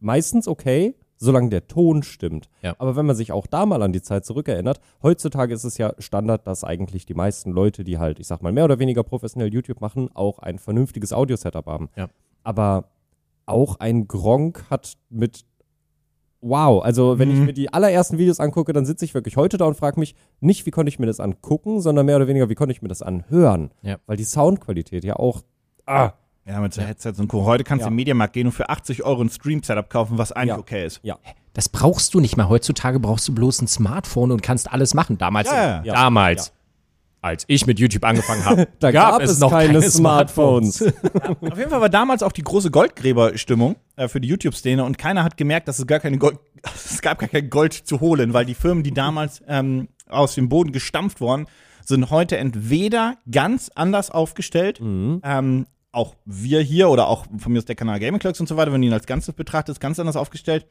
meistens 0.00 0.48
okay, 0.48 0.94
solange 1.18 1.50
der 1.50 1.68
Ton 1.68 2.02
stimmt. 2.02 2.48
Ja. 2.62 2.74
Aber 2.78 2.96
wenn 2.96 3.06
man 3.06 3.14
sich 3.14 3.30
auch 3.30 3.46
da 3.46 3.64
mal 3.64 3.82
an 3.82 3.92
die 3.92 4.02
Zeit 4.02 4.24
zurückerinnert, 4.24 4.80
heutzutage 5.02 5.54
ist 5.54 5.64
es 5.64 5.78
ja 5.78 5.94
Standard, 5.98 6.46
dass 6.46 6.64
eigentlich 6.64 7.06
die 7.06 7.14
meisten 7.14 7.52
Leute, 7.52 7.84
die 7.84 7.98
halt, 7.98 8.18
ich 8.18 8.26
sag 8.26 8.42
mal, 8.42 8.50
mehr 8.50 8.64
oder 8.64 8.80
weniger 8.80 9.04
professionell 9.04 9.52
YouTube 9.52 9.80
machen, 9.80 10.10
auch 10.14 10.40
ein 10.40 10.58
vernünftiges 10.58 11.12
Audio-Setup 11.12 11.66
haben. 11.66 11.90
Ja. 11.96 12.08
Aber 12.42 12.88
auch 13.46 13.76
ein 13.78 14.08
Gronk 14.08 14.64
hat 14.70 14.94
mit 15.10 15.44
Wow, 16.42 16.82
also 16.84 17.18
wenn 17.20 17.30
ich 17.30 17.38
Mhm. 17.38 17.44
mir 17.46 17.52
die 17.52 17.72
allerersten 17.72 18.18
Videos 18.18 18.40
angucke, 18.40 18.72
dann 18.72 18.84
sitze 18.84 19.04
ich 19.04 19.14
wirklich 19.14 19.36
heute 19.36 19.58
da 19.58 19.64
und 19.64 19.76
frage 19.76 19.98
mich 20.00 20.14
nicht, 20.40 20.66
wie 20.66 20.70
konnte 20.72 20.88
ich 20.88 20.98
mir 20.98 21.06
das 21.06 21.20
angucken, 21.20 21.80
sondern 21.80 22.04
mehr 22.04 22.16
oder 22.16 22.26
weniger, 22.26 22.48
wie 22.48 22.56
konnte 22.56 22.72
ich 22.72 22.82
mir 22.82 22.88
das 22.88 23.00
anhören. 23.00 23.70
Ja. 23.82 23.96
Weil 24.06 24.16
die 24.16 24.24
Soundqualität 24.24 25.04
ja 25.04 25.16
auch. 25.16 25.42
Ah, 25.86 26.10
Ja, 26.44 26.58
mit 26.58 26.74
so 26.74 26.82
Headsets 26.82 27.20
und 27.20 27.28
Co. 27.28 27.44
Heute 27.44 27.62
kannst 27.62 27.82
du 27.82 27.86
Ja. 27.86 27.90
im 27.90 27.94
Mediamarkt 27.94 28.32
gehen 28.32 28.48
und 28.48 28.52
für 28.52 28.68
80 28.68 29.04
Euro 29.04 29.22
ein 29.22 29.30
Stream-Setup 29.30 29.88
kaufen, 29.88 30.18
was 30.18 30.32
eigentlich 30.32 30.48
Ja. 30.48 30.58
okay 30.58 30.84
ist. 30.84 30.98
ja. 31.04 31.16
Das 31.54 31.68
brauchst 31.68 32.14
du 32.14 32.18
nicht 32.20 32.36
mehr. 32.36 32.48
Heutzutage 32.48 32.98
brauchst 32.98 33.28
du 33.28 33.34
bloß 33.34 33.62
ein 33.62 33.68
Smartphone 33.68 34.32
und 34.32 34.42
kannst 34.42 34.72
alles 34.72 34.92
machen. 34.94 35.18
Damals, 35.18 35.48
Ja, 35.50 35.54
ja. 35.56 35.82
Ja. 35.84 35.92
damals, 35.94 36.52
als 37.22 37.44
ich 37.46 37.66
mit 37.66 37.78
YouTube 37.78 38.04
angefangen 38.04 38.44
habe, 38.44 38.68
Da 38.80 38.90
gab, 38.90 39.22
es 39.22 39.38
noch 39.38 39.50
keine, 39.50 39.80
Smartphones. 39.80 40.82
Auf 41.40 41.56
jeden 41.56 41.70
Fall 41.70 41.80
war 41.80 41.88
damals 41.88 42.22
auch 42.22 42.32
die 42.32 42.42
große 42.42 42.70
Goldgräberstimmung 42.70 43.76
äh, 43.96 44.08
für 44.08 44.20
die 44.20 44.28
YouTube-Szene 44.28 44.84
und 44.84 44.98
keiner 44.98 45.22
hat 45.22 45.36
gemerkt, 45.36 45.68
dass 45.68 45.78
es 45.78 45.86
gar 45.86 46.00
keine 46.00 46.18
Gold, 46.18 46.38
es 46.74 47.00
gab 47.00 47.20
gar 47.20 47.28
kein 47.28 47.48
Gold 47.48 47.72
zu 47.72 48.00
holen, 48.00 48.34
weil 48.34 48.44
die 48.44 48.54
Firmen, 48.54 48.82
die 48.82 48.92
damals 48.92 49.40
ähm, 49.46 49.88
aus 50.08 50.34
dem 50.34 50.48
Boden 50.48 50.72
gestampft 50.72 51.20
wurden, 51.20 51.46
sind 51.84 52.10
heute 52.10 52.36
entweder 52.36 53.16
ganz 53.30 53.70
anders 53.74 54.10
aufgestellt, 54.10 54.80
ähm, 54.80 55.66
auch 55.92 56.14
wir 56.24 56.60
hier 56.60 56.88
oder 56.88 57.06
auch 57.06 57.26
von 57.38 57.52
mir 57.52 57.58
aus 57.58 57.64
der 57.64 57.74
Kanal 57.74 58.00
Gaming 58.00 58.18
Clerks 58.18 58.40
und 58.40 58.48
so 58.48 58.56
weiter, 58.56 58.72
wenn 58.72 58.80
du 58.80 58.86
ihn 58.88 58.92
als 58.92 59.06
Ganzes 59.06 59.34
betrachtest, 59.34 59.80
ganz 59.80 59.98
anders 59.98 60.16
aufgestellt. 60.16 60.66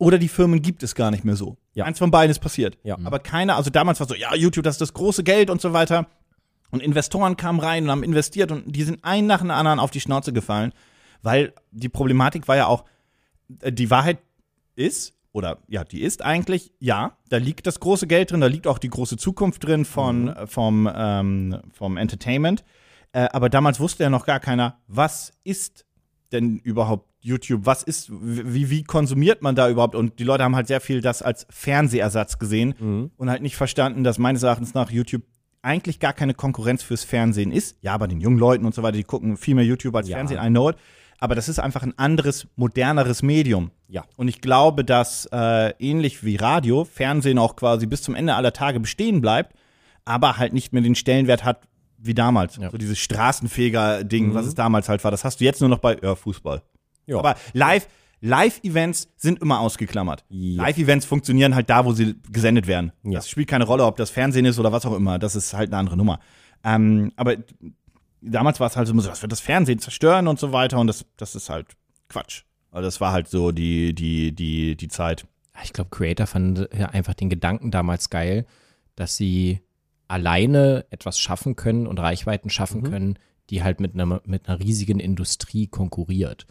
Oder 0.00 0.16
die 0.16 0.28
Firmen 0.28 0.62
gibt 0.62 0.82
es 0.82 0.94
gar 0.94 1.10
nicht 1.10 1.26
mehr 1.26 1.36
so. 1.36 1.58
Ja. 1.74 1.84
Eins 1.84 1.98
von 1.98 2.10
beiden 2.10 2.30
ist 2.30 2.38
passiert. 2.38 2.78
Ja. 2.84 2.96
Aber 3.04 3.18
keiner, 3.18 3.56
also 3.56 3.68
damals 3.68 4.00
war 4.00 4.08
so, 4.08 4.14
ja, 4.14 4.34
YouTube, 4.34 4.64
das 4.64 4.76
ist 4.76 4.80
das 4.80 4.94
große 4.94 5.22
Geld 5.22 5.50
und 5.50 5.60
so 5.60 5.74
weiter. 5.74 6.06
Und 6.70 6.82
Investoren 6.82 7.36
kamen 7.36 7.60
rein 7.60 7.84
und 7.84 7.90
haben 7.90 8.02
investiert 8.02 8.50
und 8.50 8.74
die 8.74 8.82
sind 8.82 9.04
ein 9.04 9.26
nach 9.26 9.40
dem 9.42 9.50
anderen 9.50 9.78
auf 9.78 9.90
die 9.90 10.00
Schnauze 10.00 10.32
gefallen, 10.32 10.72
weil 11.20 11.52
die 11.70 11.90
Problematik 11.90 12.48
war 12.48 12.56
ja 12.56 12.66
auch, 12.66 12.86
äh, 13.60 13.72
die 13.72 13.90
Wahrheit 13.90 14.20
ist, 14.74 15.12
oder 15.32 15.58
ja, 15.68 15.84
die 15.84 16.00
ist 16.00 16.24
eigentlich, 16.24 16.72
ja, 16.78 17.18
da 17.28 17.36
liegt 17.36 17.66
das 17.66 17.78
große 17.78 18.06
Geld 18.06 18.30
drin, 18.30 18.40
da 18.40 18.46
liegt 18.46 18.66
auch 18.66 18.78
die 18.78 18.88
große 18.88 19.18
Zukunft 19.18 19.66
drin 19.66 19.84
von, 19.84 20.28
äh, 20.28 20.46
vom, 20.46 20.90
ähm, 20.90 21.60
vom 21.74 21.98
Entertainment. 21.98 22.64
Äh, 23.12 23.28
aber 23.32 23.50
damals 23.50 23.78
wusste 23.80 24.04
ja 24.04 24.08
noch 24.08 24.24
gar 24.24 24.40
keiner, 24.40 24.78
was 24.86 25.34
ist 25.44 25.84
denn 26.32 26.56
überhaupt 26.56 27.09
YouTube? 27.20 27.66
Was 27.66 27.82
ist, 27.82 28.10
wie, 28.10 28.70
wie 28.70 28.82
konsumiert 28.82 29.42
man 29.42 29.54
da 29.54 29.68
überhaupt? 29.68 29.94
Und 29.94 30.18
die 30.18 30.24
Leute 30.24 30.44
haben 30.44 30.56
halt 30.56 30.66
sehr 30.66 30.80
viel 30.80 31.00
das 31.00 31.22
als 31.22 31.46
Fernsehersatz 31.50 32.38
gesehen 32.38 33.10
und 33.16 33.30
halt 33.30 33.42
nicht 33.42 33.56
verstanden, 33.56 34.04
dass 34.04 34.18
meines 34.18 34.42
Erachtens 34.42 34.74
nach 34.74 34.90
YouTube 34.90 35.22
eigentlich 35.62 36.00
gar 36.00 36.12
keine 36.12 36.34
Konkurrenz 36.34 36.82
fürs 36.82 37.04
Fernsehen 37.04 37.52
ist. 37.52 37.76
Ja, 37.82 37.96
bei 37.98 38.06
den 38.06 38.20
jungen 38.20 38.38
Leuten 38.38 38.64
und 38.64 38.74
so 38.74 38.82
weiter, 38.82 38.96
die 38.96 39.04
gucken 39.04 39.36
viel 39.36 39.54
mehr 39.54 39.64
YouTube 39.64 39.94
als 39.94 40.08
Ja. 40.08 40.16
Fernsehen, 40.16 40.40
I 40.42 40.48
know 40.48 40.70
it. 40.70 40.76
Aber 41.18 41.34
das 41.34 41.50
ist 41.50 41.58
einfach 41.58 41.82
ein 41.82 41.96
anderes, 41.98 42.46
moderneres 42.56 43.22
Medium. 43.22 43.70
Ja. 43.88 44.04
Und 44.16 44.28
ich 44.28 44.40
glaube, 44.40 44.84
dass 44.86 45.28
äh, 45.30 45.74
ähnlich 45.78 46.24
wie 46.24 46.36
Radio, 46.36 46.84
Fernsehen 46.84 47.38
auch 47.38 47.56
quasi 47.56 47.86
bis 47.86 48.02
zum 48.02 48.14
Ende 48.14 48.34
aller 48.34 48.54
Tage 48.54 48.80
bestehen 48.80 49.20
bleibt, 49.20 49.54
aber 50.06 50.38
halt 50.38 50.54
nicht 50.54 50.72
mehr 50.72 50.80
den 50.80 50.94
Stellenwert 50.94 51.44
hat 51.44 51.68
wie 51.98 52.14
damals. 52.14 52.56
Ja. 52.56 52.70
So 52.70 52.78
dieses 52.78 52.98
Straßenfeger-Ding, 52.98 54.32
was 54.32 54.46
es 54.46 54.54
damals 54.54 54.88
halt 54.88 55.04
war. 55.04 55.10
Das 55.10 55.24
hast 55.24 55.40
du 55.40 55.44
jetzt 55.44 55.60
nur 55.60 55.68
noch 55.68 55.80
bei 55.80 55.98
ja, 56.02 56.14
Fußball. 56.14 56.62
Ja. 57.06 57.18
Aber 57.18 57.36
live, 57.52 57.88
Live-Events 58.20 59.08
sind 59.16 59.40
immer 59.40 59.60
ausgeklammert. 59.60 60.24
Ja. 60.28 60.62
Live-Events 60.64 61.06
funktionieren 61.06 61.54
halt 61.54 61.70
da, 61.70 61.84
wo 61.84 61.92
sie 61.92 62.16
gesendet 62.30 62.66
werden. 62.66 62.92
Ja. 63.02 63.12
Das 63.14 63.28
spielt 63.28 63.48
keine 63.48 63.64
Rolle, 63.64 63.84
ob 63.84 63.96
das 63.96 64.10
Fernsehen 64.10 64.44
ist 64.44 64.58
oder 64.58 64.72
was 64.72 64.84
auch 64.84 64.94
immer. 64.94 65.18
Das 65.18 65.36
ist 65.36 65.54
halt 65.54 65.70
eine 65.70 65.78
andere 65.78 65.96
Nummer. 65.96 66.20
Ähm, 66.62 67.12
aber 67.16 67.36
damals 68.20 68.60
war 68.60 68.66
es 68.66 68.76
halt 68.76 68.88
so, 68.88 68.94
das 68.94 69.22
wird 69.22 69.32
das 69.32 69.40
Fernsehen 69.40 69.78
zerstören 69.78 70.28
und 70.28 70.38
so 70.38 70.52
weiter 70.52 70.78
und 70.78 70.86
das, 70.86 71.06
das 71.16 71.34
ist 71.34 71.48
halt 71.48 71.68
Quatsch. 72.08 72.42
Also 72.70 72.86
das 72.86 73.00
war 73.00 73.12
halt 73.12 73.28
so 73.28 73.52
die, 73.52 73.94
die, 73.94 74.32
die, 74.32 74.76
die 74.76 74.88
Zeit. 74.88 75.26
Ich 75.64 75.72
glaube, 75.72 75.90
Creator 75.90 76.26
fanden 76.26 76.66
ja 76.78 76.90
einfach 76.90 77.14
den 77.14 77.30
Gedanken 77.30 77.70
damals 77.70 78.10
geil, 78.10 78.46
dass 78.96 79.16
sie 79.16 79.60
alleine 80.08 80.84
etwas 80.90 81.18
schaffen 81.18 81.56
können 81.56 81.86
und 81.86 81.98
Reichweiten 81.98 82.50
schaffen 82.50 82.82
können, 82.82 83.18
die 83.48 83.62
halt 83.62 83.80
mit 83.80 83.94
einer, 83.94 84.20
mit 84.24 84.48
einer 84.48 84.60
riesigen 84.60 85.00
Industrie 85.00 85.66
konkurriert. 85.66 86.46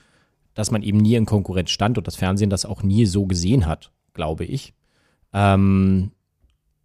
Dass 0.60 0.72
man 0.72 0.84
eben 0.84 0.98
nie 0.98 1.16
in 1.16 1.26
Konkurrenz 1.26 1.70
stand 1.70 1.98
und 1.98 2.06
das 2.06 2.18
Fernsehen 2.18 2.50
das 2.50 2.66
auch 2.66 2.84
nie 2.84 3.06
so 3.06 3.26
gesehen 3.26 3.66
hat, 3.66 3.94
glaube 4.14 4.44
ich. 4.44 4.74
Ähm, 5.32 6.12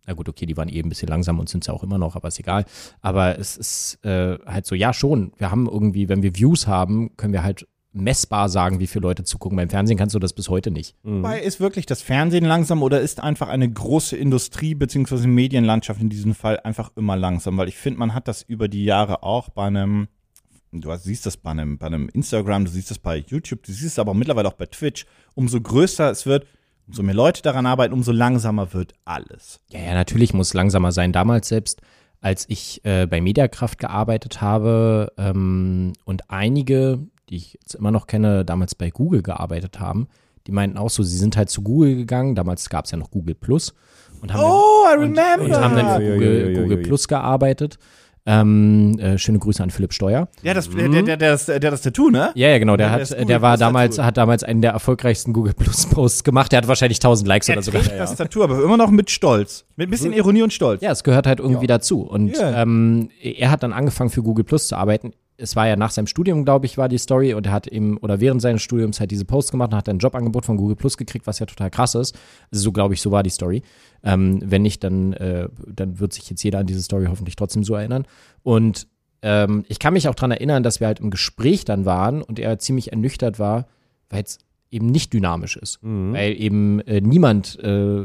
na 0.06 0.12
gut, 0.12 0.28
okay, 0.28 0.46
die 0.46 0.56
waren 0.56 0.68
eh 0.68 0.80
ein 0.80 0.88
bisschen 0.88 1.08
langsam 1.08 1.40
und 1.40 1.48
sind 1.48 1.64
es 1.64 1.66
ja 1.66 1.74
auch 1.74 1.82
immer 1.82 1.98
noch, 1.98 2.14
aber 2.14 2.28
ist 2.28 2.38
egal. 2.38 2.66
Aber 3.00 3.36
es 3.36 3.56
ist 3.56 4.04
äh, 4.04 4.38
halt 4.46 4.66
so, 4.66 4.76
ja 4.76 4.92
schon, 4.92 5.32
wir 5.38 5.50
haben 5.50 5.66
irgendwie, 5.66 6.08
wenn 6.08 6.22
wir 6.22 6.36
Views 6.36 6.68
haben, 6.68 7.16
können 7.16 7.32
wir 7.32 7.42
halt 7.42 7.66
messbar 7.92 8.48
sagen, 8.48 8.78
wie 8.78 8.86
viele 8.86 9.02
Leute 9.02 9.24
zugucken. 9.24 9.56
Beim 9.56 9.70
Fernsehen 9.70 9.96
kannst 9.96 10.14
du 10.14 10.18
das 10.20 10.32
bis 10.32 10.48
heute 10.48 10.70
nicht. 10.70 10.94
Wobei 11.02 11.40
ist 11.40 11.60
wirklich 11.60 11.86
das 11.86 12.00
Fernsehen 12.00 12.44
langsam 12.44 12.82
oder 12.82 13.00
ist 13.00 13.20
einfach 13.20 13.48
eine 13.48 13.68
große 13.68 14.16
Industrie 14.16 14.74
beziehungsweise 14.74 15.26
Medienlandschaft 15.26 16.00
in 16.00 16.10
diesem 16.10 16.34
Fall 16.34 16.60
einfach 16.60 16.92
immer 16.96 17.16
langsam? 17.16 17.56
Weil 17.56 17.68
ich 17.68 17.76
finde, 17.76 17.98
man 17.98 18.14
hat 18.14 18.28
das 18.28 18.42
über 18.42 18.68
die 18.68 18.84
Jahre 18.84 19.22
auch 19.22 19.48
bei 19.48 19.66
einem, 19.66 20.08
du 20.80 20.94
siehst 20.96 21.26
das 21.26 21.36
bei 21.36 21.50
einem, 21.50 21.78
bei 21.78 21.86
einem 21.86 22.08
Instagram, 22.08 22.64
du 22.64 22.70
siehst 22.70 22.90
das 22.90 22.98
bei 22.98 23.18
YouTube, 23.26 23.62
du 23.62 23.72
siehst 23.72 23.84
es 23.84 23.98
aber 23.98 24.14
mittlerweile 24.14 24.48
auch 24.48 24.54
bei 24.54 24.66
Twitch. 24.66 25.06
Umso 25.34 25.60
größer 25.60 26.10
es 26.10 26.26
wird, 26.26 26.46
umso 26.86 27.02
mehr 27.02 27.14
Leute 27.14 27.42
daran 27.42 27.66
arbeiten, 27.66 27.92
umso 27.94 28.12
langsamer 28.12 28.72
wird 28.72 28.92
alles. 29.04 29.60
Ja, 29.70 29.80
ja, 29.80 29.94
natürlich 29.94 30.34
muss 30.34 30.48
es 30.48 30.54
langsamer 30.54 30.92
sein. 30.92 31.12
Damals 31.12 31.48
selbst, 31.48 31.80
als 32.20 32.44
ich 32.48 32.80
äh, 32.84 33.06
bei 33.06 33.20
Mediakraft 33.20 33.78
gearbeitet 33.78 34.40
habe 34.40 35.12
ähm, 35.18 35.92
und 36.04 36.30
einige, 36.30 36.98
die 37.28 37.36
ich 37.36 37.54
jetzt 37.54 37.74
immer 37.74 37.90
noch 37.90 38.06
kenne, 38.06 38.44
damals 38.44 38.74
bei 38.74 38.90
Google 38.90 39.22
gearbeitet 39.22 39.80
haben, 39.80 40.08
die 40.46 40.52
meinten 40.52 40.76
auch 40.76 40.90
so, 40.90 41.02
sie 41.02 41.16
sind 41.16 41.36
halt 41.36 41.48
zu 41.48 41.62
Google 41.62 41.96
gegangen. 41.96 42.34
Damals 42.34 42.68
gab 42.68 42.84
es 42.84 42.90
ja 42.90 42.98
noch 42.98 43.10
Google 43.10 43.34
Plus 43.34 43.72
und 44.20 44.32
haben 44.32 44.42
Oh, 44.44 44.84
I 44.86 44.90
dann, 44.90 44.98
und, 45.00 45.18
remember. 45.18 45.44
und 45.44 45.64
haben 45.64 45.76
dann 45.76 46.00
für 46.00 46.12
Google, 46.14 46.54
Google. 46.62 46.76
Plus 46.82 47.08
gearbeitet. 47.08 47.78
Ähm, 48.26 48.98
äh, 48.98 49.18
schöne 49.18 49.38
Grüße 49.38 49.62
an 49.62 49.68
Philipp 49.70 49.92
Steuer. 49.92 50.28
Ja, 50.42 50.54
das, 50.54 50.70
der, 50.70 50.88
der, 50.88 51.02
der, 51.02 51.16
der, 51.18 51.30
das, 51.32 51.44
der 51.44 51.58
das 51.60 51.82
Tattoo, 51.82 52.08
ne? 52.08 52.30
Ja, 52.34 52.48
ja, 52.48 52.58
genau. 52.58 52.76
Der, 52.76 52.86
Ja, 52.86 52.96
der 52.96 53.02
hat, 53.04 53.10
der, 53.10 53.18
Google 53.20 53.42
war 53.42 53.56
damals, 53.58 53.96
Tattoo. 53.96 54.06
hat 54.06 54.16
damals 54.16 54.42
einen 54.44 54.62
der 54.62 54.70
erfolgreichsten 54.72 55.34
Google 55.34 55.52
Plus 55.52 55.84
Posts 55.86 56.24
gemacht. 56.24 56.50
Der 56.52 56.58
hat 56.58 56.68
wahrscheinlich 56.68 56.98
1000 56.98 57.28
Likes 57.28 57.48
Er 57.50 57.56
oder 57.56 57.62
sogar. 57.62 57.82
trägt 57.82 58.00
das 58.00 58.16
Tattoo, 58.16 58.42
aber 58.42 58.62
immer 58.64 58.78
noch 58.78 58.90
mit 58.90 59.10
Stolz. 59.10 59.66
Mit 59.76 59.88
ein 59.88 59.90
bisschen 59.90 60.14
Ironie 60.14 60.42
und 60.42 60.52
Stolz. 60.54 60.80
Ja, 60.80 60.90
es 60.92 61.04
gehört 61.04 61.26
halt 61.26 61.38
irgendwie 61.38 61.66
dazu. 61.66 62.00
Und 62.00 62.34
Ja. 62.36 62.62
ähm, 62.62 63.10
er 63.22 63.50
hat 63.50 63.62
dann 63.62 63.74
angefangen 63.74 64.08
für 64.08 64.22
Google 64.22 64.44
Plus 64.44 64.68
zu 64.68 64.76
arbeiten. 64.76 65.12
Es 65.36 65.56
war 65.56 65.66
ja 65.66 65.76
nach 65.76 65.90
seinem 65.90 66.06
Studium, 66.06 66.44
glaube 66.44 66.66
ich, 66.66 66.78
war 66.78 66.88
die 66.88 66.98
Story 66.98 67.34
und 67.34 67.46
er 67.46 67.52
hat 67.52 67.66
eben 67.66 67.96
oder 67.98 68.20
während 68.20 68.40
seines 68.40 68.62
Studiums 68.62 69.00
halt 69.00 69.10
diese 69.10 69.24
Posts 69.24 69.50
gemacht 69.50 69.72
und 69.72 69.76
hat 69.76 69.88
ein 69.88 69.98
Jobangebot 69.98 70.44
von 70.44 70.56
Google 70.56 70.76
Plus 70.76 70.96
gekriegt, 70.96 71.26
was 71.26 71.40
ja 71.40 71.46
total 71.46 71.70
krass 71.70 71.94
ist. 71.94 72.16
Also 72.52 72.64
so 72.64 72.72
glaube 72.72 72.94
ich, 72.94 73.00
so 73.00 73.10
war 73.10 73.22
die 73.22 73.30
Story. 73.30 73.62
Ähm, 74.04 74.40
wenn 74.44 74.62
nicht, 74.62 74.84
dann, 74.84 75.12
äh, 75.14 75.48
dann 75.66 75.98
wird 75.98 76.12
sich 76.12 76.30
jetzt 76.30 76.42
jeder 76.44 76.60
an 76.60 76.66
diese 76.66 76.82
Story 76.82 77.06
hoffentlich 77.08 77.36
trotzdem 77.36 77.64
so 77.64 77.74
erinnern. 77.74 78.06
Und 78.42 78.86
ähm, 79.22 79.64
ich 79.68 79.78
kann 79.78 79.94
mich 79.94 80.08
auch 80.08 80.14
daran 80.14 80.30
erinnern, 80.30 80.62
dass 80.62 80.80
wir 80.80 80.86
halt 80.86 81.00
im 81.00 81.10
Gespräch 81.10 81.64
dann 81.64 81.84
waren 81.84 82.22
und 82.22 82.38
er 82.38 82.58
ziemlich 82.58 82.92
ernüchtert 82.92 83.38
war, 83.38 83.66
weil 84.10 84.22
es 84.22 84.38
eben 84.70 84.86
nicht 84.86 85.12
dynamisch 85.12 85.56
ist. 85.56 85.78
Weil 86.12 86.40
eben 86.40 86.80
äh, 86.80 87.00
niemand 87.00 87.58
äh, 87.60 88.04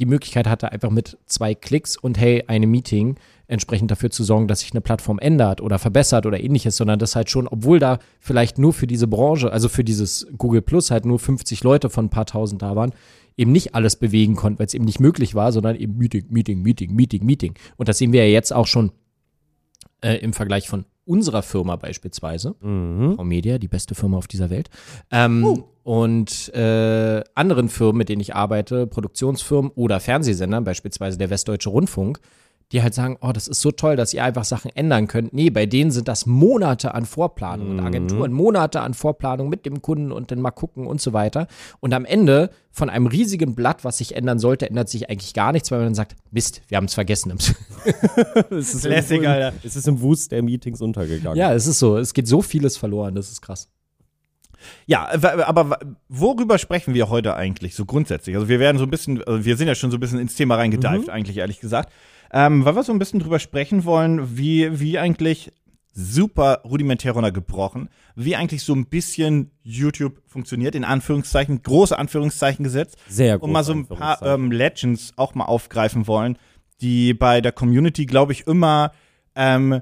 die 0.00 0.06
Möglichkeit 0.06 0.46
hatte, 0.46 0.70
einfach 0.72 0.90
mit 0.90 1.18
zwei 1.26 1.54
Klicks 1.54 1.96
und 1.96 2.18
hey, 2.18 2.44
eine 2.46 2.66
Meeting 2.66 3.16
entsprechend 3.48 3.90
dafür 3.90 4.10
zu 4.10 4.22
sorgen, 4.22 4.46
dass 4.46 4.60
sich 4.60 4.72
eine 4.72 4.80
Plattform 4.80 5.18
ändert 5.18 5.60
oder 5.60 5.78
verbessert 5.78 6.26
oder 6.26 6.38
ähnliches, 6.38 6.76
sondern 6.76 6.98
das 6.98 7.16
halt 7.16 7.30
schon, 7.30 7.48
obwohl 7.48 7.78
da 7.78 7.98
vielleicht 8.20 8.58
nur 8.58 8.72
für 8.72 8.86
diese 8.86 9.08
Branche, 9.08 9.50
also 9.52 9.68
für 9.68 9.84
dieses 9.84 10.26
Google 10.36 10.62
Plus 10.62 10.90
halt 10.90 11.06
nur 11.06 11.18
50 11.18 11.64
Leute 11.64 11.90
von 11.90 12.06
ein 12.06 12.10
paar 12.10 12.26
tausend 12.26 12.62
da 12.62 12.76
waren, 12.76 12.92
eben 13.36 13.52
nicht 13.52 13.74
alles 13.74 13.96
bewegen 13.96 14.36
konnten, 14.36 14.58
weil 14.58 14.66
es 14.66 14.74
eben 14.74 14.84
nicht 14.84 15.00
möglich 15.00 15.34
war, 15.34 15.50
sondern 15.52 15.76
eben 15.76 15.96
Meeting, 15.96 16.26
Meeting, 16.28 16.62
Meeting, 16.62 16.94
Meeting, 16.94 17.24
Meeting. 17.24 17.54
Und 17.76 17.88
das 17.88 17.98
sehen 17.98 18.12
wir 18.12 18.24
ja 18.24 18.32
jetzt 18.32 18.52
auch 18.52 18.66
schon 18.66 18.92
äh, 20.02 20.16
im 20.16 20.32
Vergleich 20.32 20.68
von 20.68 20.84
unserer 21.08 21.42
Firma 21.42 21.76
beispielsweise. 21.76 22.54
Frau 23.16 23.24
Media, 23.24 23.58
die 23.58 23.68
beste 23.68 23.94
Firma 23.94 24.16
auf 24.18 24.28
dieser 24.28 24.50
Welt. 24.50 24.68
Ähm, 25.10 25.64
Und 25.82 26.52
äh, 26.54 27.24
anderen 27.34 27.70
Firmen, 27.70 27.96
mit 27.96 28.10
denen 28.10 28.20
ich 28.20 28.34
arbeite, 28.34 28.86
Produktionsfirmen 28.86 29.70
oder 29.74 30.00
Fernsehsendern, 30.00 30.62
beispielsweise 30.64 31.16
der 31.16 31.30
Westdeutsche 31.30 31.70
Rundfunk, 31.70 32.20
die 32.72 32.82
halt 32.82 32.92
sagen, 32.92 33.16
oh, 33.22 33.32
das 33.32 33.48
ist 33.48 33.62
so 33.62 33.70
toll, 33.70 33.96
dass 33.96 34.12
ihr 34.12 34.22
einfach 34.22 34.44
Sachen 34.44 34.70
ändern 34.74 35.06
könnt. 35.08 35.32
Nee, 35.32 35.48
bei 35.48 35.64
denen 35.64 35.90
sind 35.90 36.06
das 36.06 36.26
Monate 36.26 36.94
an 36.94 37.06
Vorplanung 37.06 37.70
und 37.70 37.80
Agenturen, 37.80 38.30
Monate 38.30 38.80
an 38.82 38.92
Vorplanung 38.92 39.48
mit 39.48 39.64
dem 39.64 39.80
Kunden 39.80 40.12
und 40.12 40.30
dann 40.30 40.40
mal 40.42 40.50
gucken 40.50 40.86
und 40.86 41.00
so 41.00 41.14
weiter. 41.14 41.46
Und 41.80 41.94
am 41.94 42.04
Ende 42.04 42.50
von 42.70 42.90
einem 42.90 43.06
riesigen 43.06 43.54
Blatt, 43.54 43.84
was 43.84 43.98
sich 43.98 44.14
ändern 44.16 44.38
sollte, 44.38 44.68
ändert 44.68 44.90
sich 44.90 45.08
eigentlich 45.08 45.32
gar 45.32 45.52
nichts, 45.52 45.70
weil 45.70 45.78
man 45.78 45.86
dann 45.86 45.94
sagt, 45.94 46.14
Mist, 46.30 46.60
wir 46.68 46.76
haben 46.76 46.84
es 46.84 46.94
vergessen. 46.94 47.32
Es 48.50 48.74
ist 48.74 48.84
Classic, 48.84 49.22
im- 49.22 49.28
Alter. 49.28 49.52
Es 49.62 49.74
ist 49.76 49.88
im 49.88 50.00
Wust 50.02 50.30
der 50.32 50.42
Meetings 50.42 50.82
untergegangen. 50.82 51.38
ja, 51.38 51.54
es 51.54 51.66
ist 51.66 51.78
so, 51.78 51.96
es 51.96 52.12
geht 52.12 52.28
so 52.28 52.42
vieles 52.42 52.76
verloren, 52.76 53.14
das 53.14 53.30
ist 53.30 53.40
krass. 53.40 53.68
Ja, 54.86 55.08
aber 55.46 55.78
worüber 56.08 56.58
sprechen 56.58 56.92
wir 56.92 57.08
heute 57.08 57.34
eigentlich 57.36 57.74
so 57.76 57.84
grundsätzlich? 57.84 58.34
Also 58.34 58.48
wir 58.48 58.58
werden 58.58 58.76
so 58.76 58.84
ein 58.84 58.90
bisschen, 58.90 59.22
also 59.22 59.44
wir 59.44 59.56
sind 59.56 59.68
ja 59.68 59.74
schon 59.74 59.90
so 59.90 59.96
ein 59.96 60.00
bisschen 60.00 60.18
ins 60.18 60.34
Thema 60.34 60.56
reingedived, 60.56 61.08
eigentlich 61.08 61.36
ehrlich 61.38 61.60
gesagt. 61.60 61.92
Ähm, 62.32 62.64
weil 62.64 62.76
wir 62.76 62.82
so 62.82 62.92
ein 62.92 62.98
bisschen 62.98 63.20
drüber 63.20 63.38
sprechen 63.38 63.84
wollen, 63.84 64.36
wie, 64.36 64.80
wie 64.80 64.98
eigentlich 64.98 65.52
super 65.92 66.60
rudimentär 66.64 67.12
runtergebrochen, 67.12 67.88
wie 68.14 68.36
eigentlich 68.36 68.62
so 68.62 68.74
ein 68.74 68.86
bisschen 68.86 69.50
YouTube 69.62 70.20
funktioniert, 70.26 70.74
in 70.74 70.84
Anführungszeichen, 70.84 71.62
große 71.62 71.98
Anführungszeichen 71.98 72.62
gesetzt. 72.62 72.96
Sehr 73.08 73.42
Und 73.42 73.50
mal 73.50 73.64
so 73.64 73.72
ein 73.72 73.86
paar 73.86 74.22
ähm, 74.22 74.52
Legends 74.52 75.12
auch 75.16 75.34
mal 75.34 75.46
aufgreifen 75.46 76.06
wollen, 76.06 76.38
die 76.80 77.14
bei 77.14 77.40
der 77.40 77.52
Community, 77.52 78.06
glaube 78.06 78.32
ich, 78.32 78.46
immer 78.46 78.92
ähm, 79.34 79.80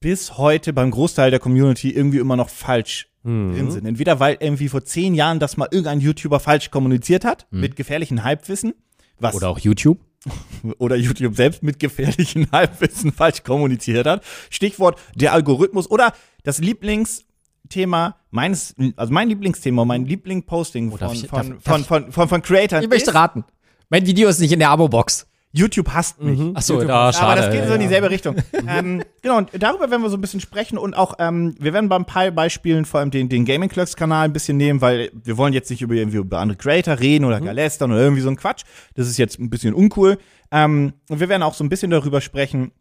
bis 0.00 0.38
heute 0.38 0.72
beim 0.72 0.90
Großteil 0.92 1.30
der 1.30 1.40
Community 1.40 1.90
irgendwie 1.90 2.18
immer 2.18 2.36
noch 2.36 2.50
falsch 2.50 3.08
Mhm. 3.28 3.52
drin 3.52 3.70
sind. 3.70 3.86
Entweder 3.86 4.20
weil 4.20 4.36
irgendwie 4.40 4.68
vor 4.68 4.84
zehn 4.84 5.14
Jahren 5.14 5.38
das 5.38 5.56
mal 5.56 5.68
irgendein 5.70 6.00
YouTuber 6.00 6.40
falsch 6.40 6.70
kommuniziert 6.70 7.24
hat, 7.24 7.46
mit 7.50 7.76
gefährlichen 7.76 8.24
Halbwissen, 8.24 8.74
was 9.18 9.34
Oder 9.34 9.48
auch 9.48 9.58
YouTube. 9.58 9.98
oder 10.78 10.96
YouTube 10.96 11.34
selbst 11.36 11.62
mit 11.62 11.78
gefährlichen 11.78 12.48
Halbwissen 12.52 13.12
falsch 13.12 13.42
kommuniziert 13.42 14.06
hat. 14.06 14.24
Stichwort 14.50 14.98
der 15.14 15.32
Algorithmus 15.32 15.90
oder 15.90 16.12
das 16.42 16.58
Lieblingsthema 16.58 18.16
meines, 18.30 18.74
also 18.96 19.12
mein 19.12 19.28
Lieblingsthema, 19.28 19.84
mein 19.84 20.04
Lieblingsposting 20.04 20.96
darf 20.96 21.18
von, 21.20 21.28
von, 21.28 21.60
von, 21.60 21.84
von, 21.84 22.12
von, 22.12 22.28
von 22.28 22.42
Creators. 22.42 22.82
Ich 22.82 22.90
möchte 22.90 23.10
ist, 23.10 23.16
raten. 23.16 23.44
Mein 23.90 24.06
Video 24.06 24.28
ist 24.28 24.38
nicht 24.38 24.52
in 24.52 24.58
der 24.58 24.70
Abo-Box. 24.70 25.26
YouTube 25.52 25.88
hasst 25.90 26.20
mich. 26.22 26.38
Achso, 26.54 26.74
YouTube 26.74 26.88
da, 26.88 27.12
schade. 27.12 27.26
Aber 27.26 27.40
das 27.40 27.50
geht 27.50 27.66
so 27.66 27.74
in 27.74 27.80
dieselbe 27.80 28.10
Richtung. 28.10 28.36
ähm, 28.68 29.02
genau, 29.22 29.38
und 29.38 29.50
darüber 29.58 29.90
werden 29.90 30.02
wir 30.02 30.10
so 30.10 30.16
ein 30.16 30.20
bisschen 30.20 30.40
sprechen 30.40 30.76
und 30.76 30.94
auch, 30.94 31.14
ähm, 31.18 31.54
wir 31.58 31.72
werden 31.72 31.88
bei 31.88 31.96
ein 31.96 32.04
paar 32.04 32.30
Beispielen 32.30 32.84
vor 32.84 33.00
allem 33.00 33.10
den, 33.10 33.28
den 33.28 33.44
Gaming 33.44 33.68
Clerks 33.68 33.96
Kanal 33.96 34.26
ein 34.26 34.32
bisschen 34.32 34.56
nehmen, 34.56 34.80
weil 34.80 35.10
wir 35.12 35.36
wollen 35.36 35.54
jetzt 35.54 35.70
nicht 35.70 35.80
über, 35.80 35.94
irgendwie 35.94 36.18
über 36.18 36.38
andere 36.38 36.58
Creator 36.58 37.00
reden 37.00 37.24
oder 37.24 37.40
Galästern 37.40 37.90
oder 37.90 38.00
irgendwie 38.00 38.22
so 38.22 38.28
ein 38.28 38.36
Quatsch. 38.36 38.64
Das 38.94 39.08
ist 39.08 39.16
jetzt 39.16 39.38
ein 39.38 39.48
bisschen 39.50 39.74
uncool. 39.74 40.18
Ähm, 40.50 40.92
und 41.08 41.20
wir 41.20 41.28
werden 41.28 41.42
auch 41.42 41.54
so 41.54 41.64
ein 41.64 41.68
bisschen 41.68 41.90
darüber 41.90 42.20
sprechen, 42.20 42.72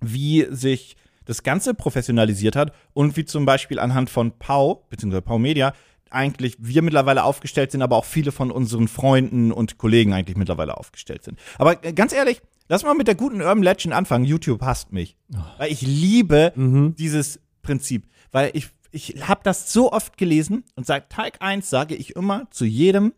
wie 0.00 0.46
sich 0.50 0.96
das 1.24 1.42
Ganze 1.42 1.74
professionalisiert 1.74 2.56
hat 2.56 2.72
und 2.94 3.16
wie 3.16 3.24
zum 3.24 3.44
Beispiel 3.44 3.78
anhand 3.78 4.10
von 4.10 4.32
Pau, 4.38 4.86
beziehungsweise 4.90 5.22
Pau 5.22 5.38
Media, 5.38 5.72
eigentlich 6.12 6.56
wir 6.58 6.82
mittlerweile 6.82 7.24
aufgestellt 7.24 7.72
sind, 7.72 7.82
aber 7.82 7.96
auch 7.96 8.04
viele 8.04 8.32
von 8.32 8.50
unseren 8.50 8.88
Freunden 8.88 9.52
und 9.52 9.78
Kollegen 9.78 10.12
eigentlich 10.12 10.36
mittlerweile 10.36 10.76
aufgestellt 10.76 11.24
sind. 11.24 11.38
Aber 11.58 11.84
äh, 11.84 11.92
ganz 11.92 12.12
ehrlich, 12.12 12.42
lass 12.68 12.84
mal 12.84 12.94
mit 12.94 13.08
der 13.08 13.14
guten 13.14 13.40
Urban 13.40 13.62
Legend 13.62 13.94
anfangen. 13.94 14.24
YouTube 14.24 14.62
hasst 14.62 14.92
mich. 14.92 15.16
Weil 15.58 15.72
ich 15.72 15.82
liebe 15.82 16.52
dieses 16.98 17.40
Prinzip. 17.62 18.08
Weil 18.30 18.50
ich, 18.54 18.68
ich 18.90 19.28
habe 19.28 19.40
das 19.44 19.72
so 19.72 19.92
oft 19.92 20.16
gelesen 20.16 20.64
und 20.76 20.86
seit 20.86 21.10
Tag 21.10 21.40
1 21.40 21.68
sage 21.68 21.94
ich 21.94 22.16
immer 22.16 22.50
zu 22.50 22.64
jedem, 22.64 23.12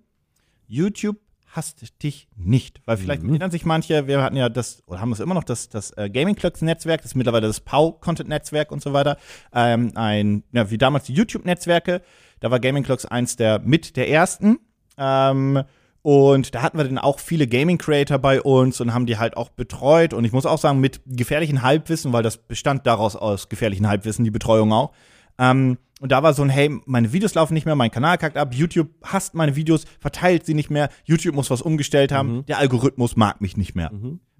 YouTube 0.67 1.19
hasst 1.55 2.03
dich 2.03 2.29
nicht. 2.37 2.81
Weil 2.85 2.97
vielleicht 2.97 3.23
erinnern 3.23 3.51
sich 3.51 3.65
manche, 3.65 4.07
wir 4.07 4.23
hatten 4.23 4.37
ja 4.37 4.49
das, 4.49 4.83
oder 4.87 5.01
haben 5.01 5.13
es 5.13 5.21
immer 5.21 5.35
noch, 5.35 5.45
das, 5.45 5.69
das 5.69 5.93
äh, 5.97 6.11
Gaming 6.11 6.35
Clocks 6.35 6.63
Netzwerk, 6.63 7.03
das 7.03 7.13
ist 7.13 7.15
mittlerweile 7.15 7.47
das 7.47 7.61
Pau 7.61 7.93
Content 7.93 8.29
Netzwerk 8.29 8.73
und 8.73 8.83
so 8.83 8.93
weiter. 8.93 9.19
Ähm, 9.53 9.93
ein, 9.95 10.43
ja, 10.53 10.71
wie 10.71 10.79
damals 10.79 11.05
die 11.05 11.15
YouTube-Netzwerke. 11.15 12.03
Da 12.45 12.51
war 12.51 12.61
Gaming 12.61 12.83
Clocks 12.83 13.07
eins 13.07 13.37
der 13.37 13.59
mit 13.61 13.97
der 13.97 14.11
ersten. 14.11 14.59
Ähm, 14.99 15.63
und 16.03 16.55
da 16.55 16.61
hatten 16.61 16.77
wir 16.77 16.85
dann 16.85 16.99
auch 16.99 17.19
viele 17.19 17.47
Gaming-Creator 17.47 18.19
bei 18.19 18.43
uns 18.43 18.83
und 18.83 18.93
haben 18.93 19.07
die 19.07 19.17
halt 19.17 19.39
auch 19.39 19.49
betreut. 19.49 20.13
Und 20.13 20.27
ich 20.27 20.33
muss 20.33 20.45
auch 20.45 20.59
sagen, 20.59 20.79
mit 20.79 21.01
gefährlichen 21.07 21.63
Halbwissen, 21.63 22.13
weil 22.13 22.23
das 22.23 22.37
bestand 22.37 22.87
daraus 22.87 23.17
aus 23.17 23.49
gefährlichen 23.49 23.89
Halbwissen, 23.89 24.27
die 24.27 24.31
Betreuung 24.31 24.75
auch. 24.75 24.93
Ähm, 25.39 25.79
und 26.03 26.13
da 26.13 26.23
war 26.23 26.35
so 26.35 26.43
ein, 26.43 26.51
hey, 26.51 26.71
meine 26.85 27.15
Videos 27.15 27.33
laufen 27.33 27.55
nicht 27.55 27.65
mehr, 27.65 27.77
mein 27.77 27.91
Kanal 27.91 28.19
kackt 28.19 28.37
ab, 28.37 28.53
YouTube 28.53 28.91
hasst 29.03 29.33
meine 29.35 29.57
Videos, 29.57 29.87
verteilt 29.99 30.45
sie 30.45 30.53
nicht 30.53 30.69
mehr, 30.69 30.91
YouTube 31.05 31.35
muss 31.35 31.49
was 31.49 31.63
umgestellt 31.63 32.13
haben, 32.13 32.45
der 32.45 32.59
Algorithmus 32.59 33.17
mag 33.17 33.41
mich 33.41 33.57
nicht 33.57 33.75
mehr. 33.75 33.91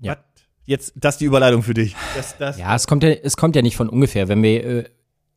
Ja. 0.01 0.13
Was? 0.13 0.19
Jetzt, 0.67 0.93
das 0.97 1.15
ist 1.15 1.21
die 1.23 1.25
Überleitung 1.25 1.63
für 1.63 1.75
dich. 1.75 1.97
Das, 2.15 2.37
das, 2.37 2.59
Ja, 2.59 2.75
es 2.75 2.87
kommt 2.87 3.03
ja, 3.03 3.11
es 3.11 3.39
kommt 3.39 3.57
ja 3.57 3.63
nicht 3.63 3.77
von 3.77 3.89
ungefähr. 3.89 4.29
Wenn 4.29 4.43
wir 4.43 4.65
äh, 4.65 4.85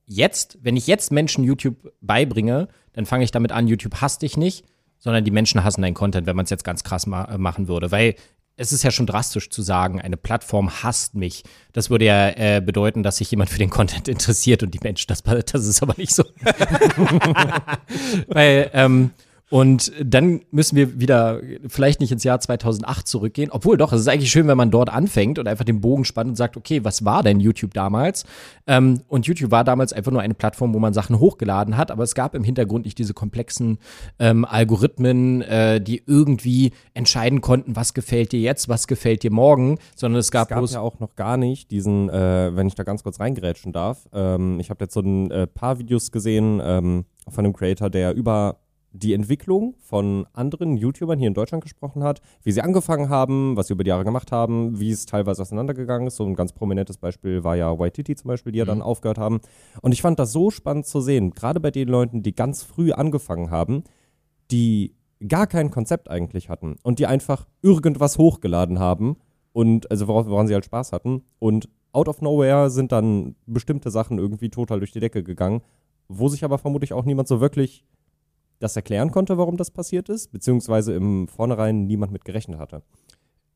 jetzt, 0.07 0.57
wenn 0.61 0.75
ich 0.75 0.87
jetzt 0.87 1.11
Menschen 1.11 1.43
YouTube 1.43 1.93
beibringe, 2.01 2.67
dann 2.93 3.05
fange 3.05 3.23
ich 3.23 3.31
damit 3.31 3.51
an, 3.51 3.67
YouTube 3.67 4.01
hasst 4.01 4.23
dich 4.23 4.37
nicht, 4.37 4.65
sondern 4.97 5.23
die 5.23 5.31
Menschen 5.31 5.63
hassen 5.63 5.83
deinen 5.83 5.93
Content, 5.93 6.25
wenn 6.25 6.35
man 6.35 6.45
es 6.45 6.49
jetzt 6.49 6.63
ganz 6.63 6.83
krass 6.83 7.05
ma 7.05 7.25
äh, 7.25 7.37
machen 7.37 7.67
würde. 7.67 7.91
Weil 7.91 8.15
es 8.55 8.71
ist 8.71 8.83
ja 8.83 8.89
schon 8.89 9.05
drastisch 9.05 9.51
zu 9.51 9.61
sagen, 9.61 10.01
eine 10.01 10.17
Plattform 10.17 10.81
hasst 10.81 11.13
mich. 11.13 11.43
Das 11.73 11.91
würde 11.91 12.05
ja 12.05 12.29
äh, 12.29 12.61
bedeuten, 12.65 13.03
dass 13.03 13.17
sich 13.17 13.29
jemand 13.29 13.51
für 13.51 13.59
den 13.59 13.69
Content 13.69 14.07
interessiert 14.07 14.63
und 14.63 14.73
die 14.73 14.79
Menschen, 14.81 15.07
das, 15.09 15.21
das 15.21 15.67
ist 15.67 15.83
aber 15.83 15.93
nicht 15.97 16.15
so. 16.15 16.23
Weil, 18.27 18.71
ähm, 18.73 19.11
und 19.49 19.93
dann 20.03 20.41
müssen 20.51 20.75
wir 20.75 20.99
wieder 20.99 21.41
vielleicht 21.67 22.01
nicht 22.01 22.11
ins 22.11 22.25
Jahr 22.25 22.39
2008 22.39 23.07
zurückgehen. 23.07 23.49
Obwohl 23.49 23.77
doch, 23.77 23.93
es 23.93 24.01
ist 24.01 24.09
eigentlich 24.09 24.29
schön, 24.29 24.47
wenn 24.47 24.57
man 24.57 24.71
dort 24.71 24.89
anfängt 24.89 25.39
und 25.39 25.47
einfach 25.47 25.63
den 25.63 25.79
Bogen 25.79 26.03
spannt 26.03 26.29
und 26.29 26.35
sagt, 26.35 26.57
okay, 26.57 26.83
was 26.83 27.05
war 27.05 27.23
denn 27.23 27.39
YouTube 27.39 27.73
damals? 27.73 28.25
Ähm, 28.65 29.01
und 29.07 29.25
YouTube 29.25 29.51
war 29.51 29.63
damals 29.63 29.93
einfach 29.93 30.11
nur 30.11 30.21
eine 30.21 30.33
Plattform, 30.33 30.73
wo 30.73 30.79
man 30.79 30.93
Sachen 30.93 31.19
hochgeladen 31.19 31.77
hat, 31.77 31.91
aber 31.91 32.03
es 32.03 32.13
gab 32.13 32.35
im 32.35 32.43
Hintergrund 32.43 32.83
nicht 32.83 32.97
diese 32.97 33.13
komplexen 33.13 33.77
ähm, 34.19 34.43
Algorithmen, 34.43 35.41
äh, 35.43 35.79
die 35.79 36.03
irgendwie 36.05 36.73
entscheiden 36.93 37.39
konnten, 37.39 37.77
was 37.77 37.93
gefällt 37.93 38.33
dir 38.33 38.41
jetzt, 38.41 38.67
was 38.67 38.85
gefällt 38.85 39.23
dir 39.23 39.31
morgen, 39.31 39.77
sondern 39.95 40.19
es 40.19 40.29
gab, 40.29 40.47
Es 40.47 40.49
gab 40.49 40.59
bloß 40.59 40.73
ja 40.73 40.81
auch 40.81 40.99
noch 40.99 41.15
gar 41.15 41.37
nicht 41.37 41.71
diesen, 41.71 42.09
äh, 42.09 42.53
wenn 42.53 42.67
ich 42.67 42.75
da 42.75 42.83
ganz 42.83 43.01
kurz 43.01 43.21
reingerätschen 43.21 43.71
darf. 43.71 44.09
Ähm, 44.11 44.59
ich 44.59 44.69
habe 44.69 44.83
jetzt 44.83 44.93
so 44.93 44.99
ein 44.99 45.31
äh, 45.31 45.47
paar 45.47 45.79
Videos 45.79 46.11
gesehen 46.11 46.61
ähm, 46.61 47.05
von 47.29 47.45
einem 47.45 47.53
Creator, 47.53 47.89
der 47.89 48.13
über 48.13 48.57
die 48.91 49.13
Entwicklung 49.13 49.75
von 49.79 50.25
anderen 50.33 50.77
YouTubern 50.77 51.19
hier 51.19 51.27
in 51.27 51.33
Deutschland 51.33 51.63
gesprochen 51.63 52.03
hat, 52.03 52.21
wie 52.43 52.51
sie 52.51 52.61
angefangen 52.61 53.09
haben, 53.09 53.55
was 53.55 53.67
sie 53.67 53.73
über 53.73 53.83
die 53.83 53.89
Jahre 53.89 54.05
gemacht 54.05 54.31
haben, 54.31 54.79
wie 54.79 54.91
es 54.91 55.05
teilweise 55.05 55.41
auseinandergegangen 55.41 56.07
ist. 56.07 56.15
So 56.15 56.25
ein 56.25 56.35
ganz 56.35 56.53
prominentes 56.53 56.97
Beispiel 56.97 57.43
war 57.43 57.55
ja 57.55 57.77
Waititi 57.77 58.15
zum 58.15 58.29
Beispiel, 58.29 58.51
die 58.51 58.59
ja 58.59 58.65
dann 58.65 58.81
aufgehört 58.81 59.17
haben. 59.17 59.39
Und 59.81 59.91
ich 59.91 60.01
fand 60.01 60.19
das 60.19 60.31
so 60.31 60.49
spannend 60.49 60.85
zu 60.85 61.01
sehen, 61.01 61.31
gerade 61.31 61.59
bei 61.59 61.71
den 61.71 61.87
Leuten, 61.87 62.23
die 62.23 62.33
ganz 62.33 62.63
früh 62.63 62.91
angefangen 62.91 63.51
haben, 63.51 63.83
die 64.51 64.95
gar 65.27 65.47
kein 65.47 65.71
Konzept 65.71 66.09
eigentlich 66.09 66.49
hatten 66.49 66.75
und 66.83 66.99
die 66.99 67.07
einfach 67.07 67.47
irgendwas 67.61 68.17
hochgeladen 68.17 68.79
haben 68.79 69.17
und 69.53 69.89
also 69.89 70.07
worauf, 70.07 70.27
woran 70.27 70.47
sie 70.47 70.53
halt 70.53 70.65
Spaß 70.65 70.91
hatten 70.91 71.23
und 71.39 71.69
out 71.91 72.07
of 72.07 72.21
nowhere 72.21 72.69
sind 72.69 72.91
dann 72.91 73.35
bestimmte 73.47 73.89
Sachen 73.89 74.19
irgendwie 74.19 74.49
total 74.49 74.79
durch 74.79 74.91
die 74.91 74.99
Decke 74.99 75.23
gegangen, 75.23 75.61
wo 76.07 76.27
sich 76.27 76.43
aber 76.43 76.57
vermutlich 76.57 76.93
auch 76.93 77.05
niemand 77.05 77.27
so 77.27 77.41
wirklich 77.41 77.83
das 78.59 78.75
erklären 78.75 79.11
konnte, 79.11 79.37
warum 79.37 79.57
das 79.57 79.71
passiert 79.71 80.09
ist, 80.09 80.31
beziehungsweise 80.31 80.93
im 80.93 81.27
Vornherein 81.27 81.85
niemand 81.85 82.11
mit 82.11 82.25
gerechnet 82.25 82.59
hatte. 82.59 82.81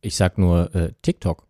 Ich 0.01 0.15
sag 0.15 0.37
nur 0.37 0.73
äh, 0.75 0.93
TikTok. 1.01 1.47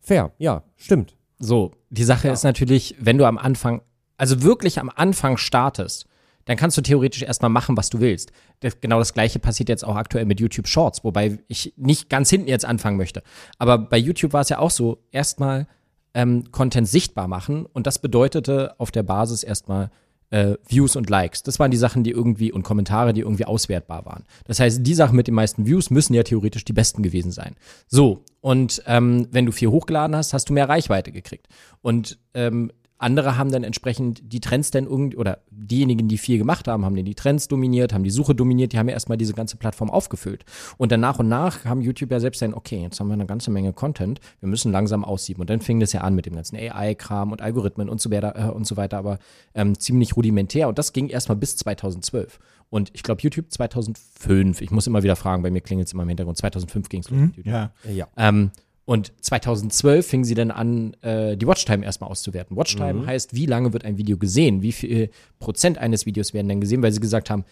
Fair, 0.00 0.32
ja, 0.38 0.64
stimmt. 0.76 1.16
So, 1.38 1.72
die 1.90 2.04
Sache 2.04 2.28
ist 2.28 2.44
natürlich, 2.44 2.96
wenn 2.98 3.18
du 3.18 3.26
am 3.26 3.38
Anfang, 3.38 3.82
also 4.16 4.42
wirklich 4.42 4.78
am 4.78 4.90
Anfang 4.90 5.36
startest, 5.36 6.06
dann 6.44 6.56
kannst 6.56 6.76
du 6.76 6.82
theoretisch 6.82 7.22
erstmal 7.22 7.50
machen, 7.50 7.76
was 7.76 7.90
du 7.90 8.00
willst. 8.00 8.32
Das, 8.60 8.80
genau 8.80 8.98
das 8.98 9.14
gleiche 9.14 9.38
passiert 9.38 9.68
jetzt 9.68 9.84
auch 9.84 9.96
aktuell 9.96 10.24
mit 10.24 10.40
YouTube 10.40 10.66
Shorts, 10.66 11.04
wobei 11.04 11.38
ich 11.48 11.72
nicht 11.76 12.08
ganz 12.08 12.30
hinten 12.30 12.48
jetzt 12.48 12.64
anfangen 12.64 12.96
möchte. 12.96 13.22
Aber 13.58 13.78
bei 13.78 13.96
YouTube 13.96 14.32
war 14.32 14.40
es 14.40 14.48
ja 14.48 14.58
auch 14.58 14.70
so, 14.70 14.98
erstmal 15.10 15.66
ähm, 16.14 16.50
Content 16.50 16.88
sichtbar 16.88 17.28
machen 17.28 17.66
und 17.66 17.86
das 17.86 18.00
bedeutete 18.00 18.78
auf 18.78 18.90
der 18.90 19.02
Basis 19.02 19.42
erstmal 19.42 19.90
äh, 20.32 20.56
Views 20.66 20.96
und 20.96 21.10
Likes. 21.10 21.42
Das 21.42 21.58
waren 21.58 21.70
die 21.70 21.76
Sachen, 21.76 22.02
die 22.02 22.10
irgendwie 22.10 22.50
und 22.50 22.62
Kommentare, 22.62 23.12
die 23.12 23.20
irgendwie 23.20 23.44
auswertbar 23.44 24.06
waren. 24.06 24.24
Das 24.46 24.58
heißt, 24.58 24.84
die 24.84 24.94
Sachen 24.94 25.14
mit 25.14 25.26
den 25.26 25.34
meisten 25.34 25.66
Views 25.66 25.90
müssen 25.90 26.14
ja 26.14 26.22
theoretisch 26.22 26.64
die 26.64 26.72
besten 26.72 27.02
gewesen 27.02 27.30
sein. 27.30 27.54
So, 27.86 28.24
und 28.40 28.82
ähm, 28.86 29.28
wenn 29.30 29.46
du 29.46 29.52
viel 29.52 29.68
hochgeladen 29.68 30.16
hast, 30.16 30.32
hast 30.32 30.48
du 30.48 30.54
mehr 30.54 30.68
Reichweite 30.68 31.12
gekriegt. 31.12 31.48
Und 31.82 32.18
ähm, 32.34 32.72
andere 33.02 33.36
haben 33.36 33.50
dann 33.50 33.64
entsprechend 33.64 34.32
die 34.32 34.40
Trends 34.40 34.70
dann 34.70 34.84
irgendwie, 34.84 35.16
oder 35.16 35.38
diejenigen, 35.50 36.08
die 36.08 36.18
viel 36.18 36.38
gemacht 36.38 36.68
haben, 36.68 36.84
haben 36.84 36.96
dann 36.96 37.04
die 37.04 37.14
Trends 37.14 37.48
dominiert, 37.48 37.92
haben 37.92 38.04
die 38.04 38.10
Suche 38.10 38.34
dominiert, 38.34 38.72
die 38.72 38.78
haben 38.78 38.88
ja 38.88 38.94
erstmal 38.94 39.18
diese 39.18 39.34
ganze 39.34 39.56
Plattform 39.56 39.90
aufgefüllt. 39.90 40.44
Und 40.78 40.92
dann 40.92 41.00
nach 41.00 41.18
und 41.18 41.28
nach 41.28 41.64
haben 41.64 41.82
YouTube 41.82 42.10
ja 42.10 42.20
selbst 42.20 42.40
dann, 42.42 42.54
okay, 42.54 42.82
jetzt 42.82 42.98
haben 43.00 43.08
wir 43.08 43.14
eine 43.14 43.26
ganze 43.26 43.50
Menge 43.50 43.72
Content, 43.72 44.20
wir 44.40 44.48
müssen 44.48 44.72
langsam 44.72 45.04
aussieben. 45.04 45.40
Und 45.40 45.50
dann 45.50 45.60
fing 45.60 45.80
das 45.80 45.92
ja 45.92 46.02
an 46.02 46.14
mit 46.14 46.26
dem 46.26 46.34
ganzen 46.34 46.56
AI-Kram 46.56 47.32
und 47.32 47.42
Algorithmen 47.42 47.88
und 47.88 48.00
so 48.00 48.10
weiter, 48.10 48.34
äh, 48.36 48.50
und 48.50 48.66
so 48.66 48.76
weiter 48.76 48.98
aber 48.98 49.18
ähm, 49.54 49.78
ziemlich 49.78 50.16
rudimentär. 50.16 50.68
Und 50.68 50.78
das 50.78 50.92
ging 50.92 51.08
erstmal 51.08 51.36
bis 51.36 51.56
2012. 51.56 52.38
Und 52.70 52.90
ich 52.94 53.02
glaube, 53.02 53.20
YouTube 53.20 53.50
2005, 53.50 54.62
ich 54.62 54.70
muss 54.70 54.86
immer 54.86 55.02
wieder 55.02 55.16
fragen, 55.16 55.42
bei 55.42 55.50
mir 55.50 55.60
klingelt 55.60 55.88
es 55.88 55.92
immer 55.92 56.04
im 56.04 56.08
Hintergrund, 56.08 56.38
2005 56.38 56.88
ging 56.88 57.00
es 57.00 57.10
los 57.10 57.20
mit 57.20 57.36
YouTube. 57.36 57.52
Ja. 57.52 57.72
Ja. 57.92 58.08
Ähm, 58.16 58.50
und 58.84 59.12
2012 59.20 60.06
fing 60.06 60.24
sie 60.24 60.34
dann 60.34 60.50
an, 60.50 60.94
äh, 61.02 61.36
die 61.36 61.46
Watchtime 61.46 61.84
erstmal 61.84 62.10
auszuwerten. 62.10 62.56
Watchtime 62.56 62.94
Mhm. 62.94 63.06
heißt, 63.06 63.34
wie 63.34 63.46
lange 63.46 63.72
wird 63.72 63.84
ein 63.84 63.96
Video 63.96 64.18
gesehen? 64.18 64.62
Wie 64.62 64.72
viel 64.72 65.10
Prozent 65.38 65.78
eines 65.78 66.04
Videos 66.04 66.34
werden 66.34 66.48
denn 66.48 66.60
gesehen? 66.60 66.82
Weil 66.82 66.92
sie 66.92 67.00
gesagt 67.00 67.30
haben, 67.30 67.44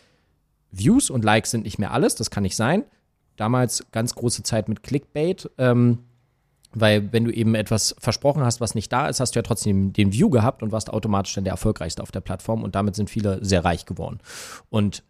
Views 0.72 1.10
und 1.10 1.24
Likes 1.24 1.50
sind 1.52 1.64
nicht 1.64 1.78
mehr 1.78 1.92
alles, 1.92 2.14
das 2.16 2.30
kann 2.30 2.42
nicht 2.42 2.56
sein. 2.56 2.84
Damals 3.36 3.86
ganz 3.92 4.14
große 4.14 4.42
Zeit 4.42 4.68
mit 4.68 4.82
Clickbait, 4.82 5.48
ähm, 5.58 5.98
weil 6.72 7.12
wenn 7.12 7.24
du 7.24 7.32
eben 7.32 7.54
etwas 7.54 7.94
versprochen 7.98 8.44
hast, 8.44 8.60
was 8.60 8.74
nicht 8.74 8.92
da 8.92 9.08
ist, 9.08 9.18
hast 9.18 9.34
du 9.34 9.38
ja 9.38 9.42
trotzdem 9.42 9.92
den 9.92 10.12
View 10.12 10.30
gehabt 10.30 10.62
und 10.62 10.70
warst 10.72 10.90
automatisch 10.90 11.34
dann 11.34 11.44
der 11.44 11.52
erfolgreichste 11.52 12.02
auf 12.02 12.12
der 12.12 12.20
Plattform 12.20 12.62
und 12.62 12.74
damit 12.74 12.94
sind 12.94 13.10
viele 13.10 13.44
sehr 13.44 13.64
reich 13.64 13.86
geworden. 13.86 14.18
Und 14.68 15.02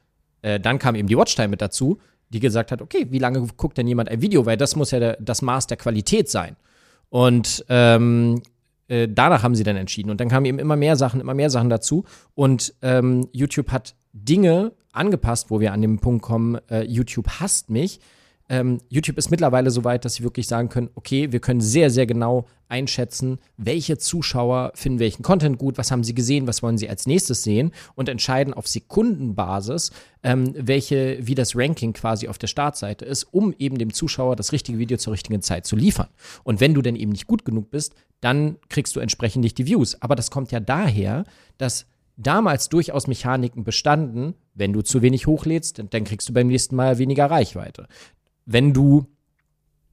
äh, 0.43 0.59
dann 0.61 0.79
kam 0.79 0.95
eben 0.95 1.09
die 1.09 1.17
Watchtime 1.17 1.49
mit 1.49 1.61
dazu, 1.61 1.99
die 2.31 2.41
gesagt 2.41 2.73
hat, 2.73 2.81
okay, 2.81 3.07
wie 3.11 3.19
lange 3.19 3.47
guckt 3.57 3.79
denn 3.79 3.87
jemand 3.87 4.09
ein 4.09 4.23
Video? 4.23 4.47
Weil 4.47 4.57
das 4.57 4.77
muss 4.77 4.91
ja 4.91 5.01
der, 5.01 5.17
das 5.21 5.43
Maß 5.43 5.67
der 5.67 5.77
Qualität 5.77 6.29
sein. 6.29 6.57
Und 7.09 7.65
ähm, 7.69 8.43
äh, 8.89 9.09
danach 9.09 9.43
haben 9.43 9.55
sie 9.55 9.65
dann 9.65 9.77
entschieden. 9.77 10.11
Und 10.11 10.21
dann 10.21 10.29
kamen 10.29 10.47
eben 10.47 10.59
immer 10.59 10.77
mehr 10.77 10.97
Sachen, 10.97 11.21
immer 11.21 11.35
mehr 11.35 11.51
Sachen 11.51 11.71
dazu. 11.71 12.05
Und 12.35 12.75
ähm, 12.83 13.29
YouTube 13.33 13.71
hat 13.71 13.95
Dinge 14.13 14.73
angepasst, 14.93 15.51
wo 15.51 15.61
wir 15.61 15.73
an 15.73 15.83
den 15.83 15.99
Punkt 15.99 16.23
kommen, 16.23 16.59
äh, 16.71 16.83
YouTube 16.83 17.29
hasst 17.41 17.71
mich. 17.71 18.01
Ähm, 18.51 18.81
YouTube 18.89 19.17
ist 19.17 19.31
mittlerweile 19.31 19.71
so 19.71 19.85
weit, 19.85 20.05
dass 20.05 20.15
sie 20.15 20.25
wirklich 20.25 20.49
sagen 20.49 20.69
können, 20.69 20.91
okay, 20.97 21.31
wir 21.31 21.39
können 21.39 21.61
sehr, 21.61 21.89
sehr 21.89 22.05
genau 22.05 22.47
einschätzen, 22.69 23.39
welche 23.57 23.97
Zuschauer 23.97 24.73
finden 24.75 24.99
welchen 24.99 25.23
Content 25.23 25.57
gut, 25.57 25.79
was 25.79 25.93
haben 25.93 26.03
sie 26.03 26.15
gesehen, 26.15 26.49
was 26.49 26.61
wollen 26.61 26.77
sie 26.77 26.89
als 26.89 27.07
nächstes 27.07 27.45
sehen 27.45 27.71
und 27.95 28.09
entscheiden 28.09 28.53
auf 28.53 28.67
Sekundenbasis, 28.67 29.93
ähm, 30.25 30.53
welche, 30.57 31.19
wie 31.21 31.37
das 31.37 31.55
Ranking 31.55 31.93
quasi 31.93 32.27
auf 32.27 32.39
der 32.39 32.49
Startseite 32.49 33.05
ist, 33.05 33.23
um 33.31 33.55
eben 33.57 33.79
dem 33.79 33.93
Zuschauer 33.93 34.35
das 34.35 34.51
richtige 34.51 34.79
Video 34.79 34.99
zur 34.99 35.13
richtigen 35.13 35.43
Zeit 35.43 35.65
zu 35.65 35.77
liefern. 35.77 36.09
Und 36.43 36.59
wenn 36.61 36.75
du 36.75 36.83
dann 36.83 36.97
eben 36.97 37.13
nicht 37.13 37.29
gut 37.29 37.45
genug 37.45 37.71
bist, 37.71 37.95
dann 38.21 38.57
kriegst 38.69 38.97
du 38.97 39.01
entsprechend 39.01 39.45
nicht 39.45 39.59
die 39.59 39.67
Views. 39.67 40.03
Aber 40.03 40.17
das 40.17 40.33
kommt 40.33 40.51
ja 40.51 40.59
daher, 40.59 41.25
dass 41.57 41.87
damals 42.17 42.69
durchaus 42.69 43.07
Mechaniken 43.07 43.63
bestanden, 43.63 44.35
wenn 44.55 44.73
du 44.73 44.83
zu 44.83 45.03
wenig 45.03 45.27
hochlädst, 45.27 45.83
dann 45.91 46.05
kriegst 46.05 46.29
du 46.29 46.33
beim 46.33 46.49
nächsten 46.49 46.77
Mal 46.77 46.99
weniger 46.99 47.31
Reichweite. 47.31 47.87
Wenn 48.47 48.73
du, 48.73 49.07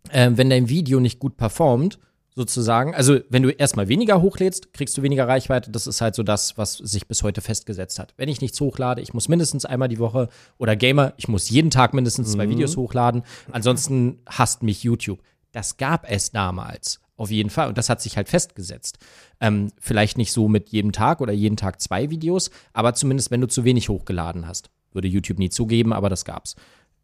äh, 0.10 0.32
wenn 0.34 0.50
dein 0.50 0.70
Video 0.70 1.00
nicht 1.00 1.20
gut 1.20 1.38
performt, 1.38 2.00
sozusagen, 2.38 2.94
also 2.94 3.20
wenn 3.30 3.42
du 3.42 3.50
erstmal 3.50 3.88
weniger 3.88 4.22
hochlädst, 4.22 4.72
kriegst 4.72 4.96
du 4.96 5.02
weniger 5.02 5.28
Reichweite. 5.28 5.72
Das 5.72 5.88
ist 5.88 6.02
halt 6.02 6.14
so 6.14 6.22
das, 6.22 6.56
was 6.56 6.74
sich 6.74 7.08
bis 7.08 7.24
heute 7.24 7.42
festgesetzt 7.42 7.98
hat. 7.98 8.14
Wenn 8.16 8.30
ich 8.30 8.42
nichts 8.42 8.62
hochlade, 8.62 9.02
ich 9.02 9.14
muss 9.16 9.28
mindestens 9.28 9.66
einmal 9.66 9.88
die 9.88 9.98
Woche 9.98 10.30
oder 10.60 10.76
Gamer, 10.76 11.14
ich 11.18 11.28
muss 11.28 11.50
jeden 11.50 11.72
Tag 11.72 11.96
mindestens 11.96 12.32
zwei 12.32 12.48
Videos 12.48 12.78
hochladen. 12.78 13.24
Ansonsten 13.52 14.20
hasst 14.28 14.62
mich 14.62 14.84
YouTube. 14.84 15.20
Das 15.52 15.78
gab 15.78 16.08
es 16.08 16.32
damals. 16.32 17.00
Auf 17.16 17.32
jeden 17.32 17.50
Fall. 17.50 17.70
Und 17.70 17.80
das 17.80 17.90
hat 17.90 18.02
sich 18.02 18.16
halt 18.16 18.30
festgesetzt. 18.30 19.00
Ähm, 19.42 19.72
vielleicht 19.80 20.20
nicht 20.20 20.32
so 20.32 20.48
mit 20.48 20.70
jedem 20.70 20.92
Tag 20.92 21.22
oder 21.22 21.34
jeden 21.34 21.58
Tag 21.58 21.82
zwei 21.82 22.12
Videos, 22.12 22.52
aber 22.74 22.94
zumindest, 22.94 23.32
wenn 23.32 23.42
du 23.42 23.48
zu 23.48 23.64
wenig 23.64 23.90
hochgeladen 23.90 24.48
hast. 24.48 24.70
Würde 24.94 25.08
YouTube 25.08 25.40
nie 25.40 25.50
zugeben, 25.50 25.92
aber 25.92 26.10
das 26.10 26.24
gab's. 26.24 26.56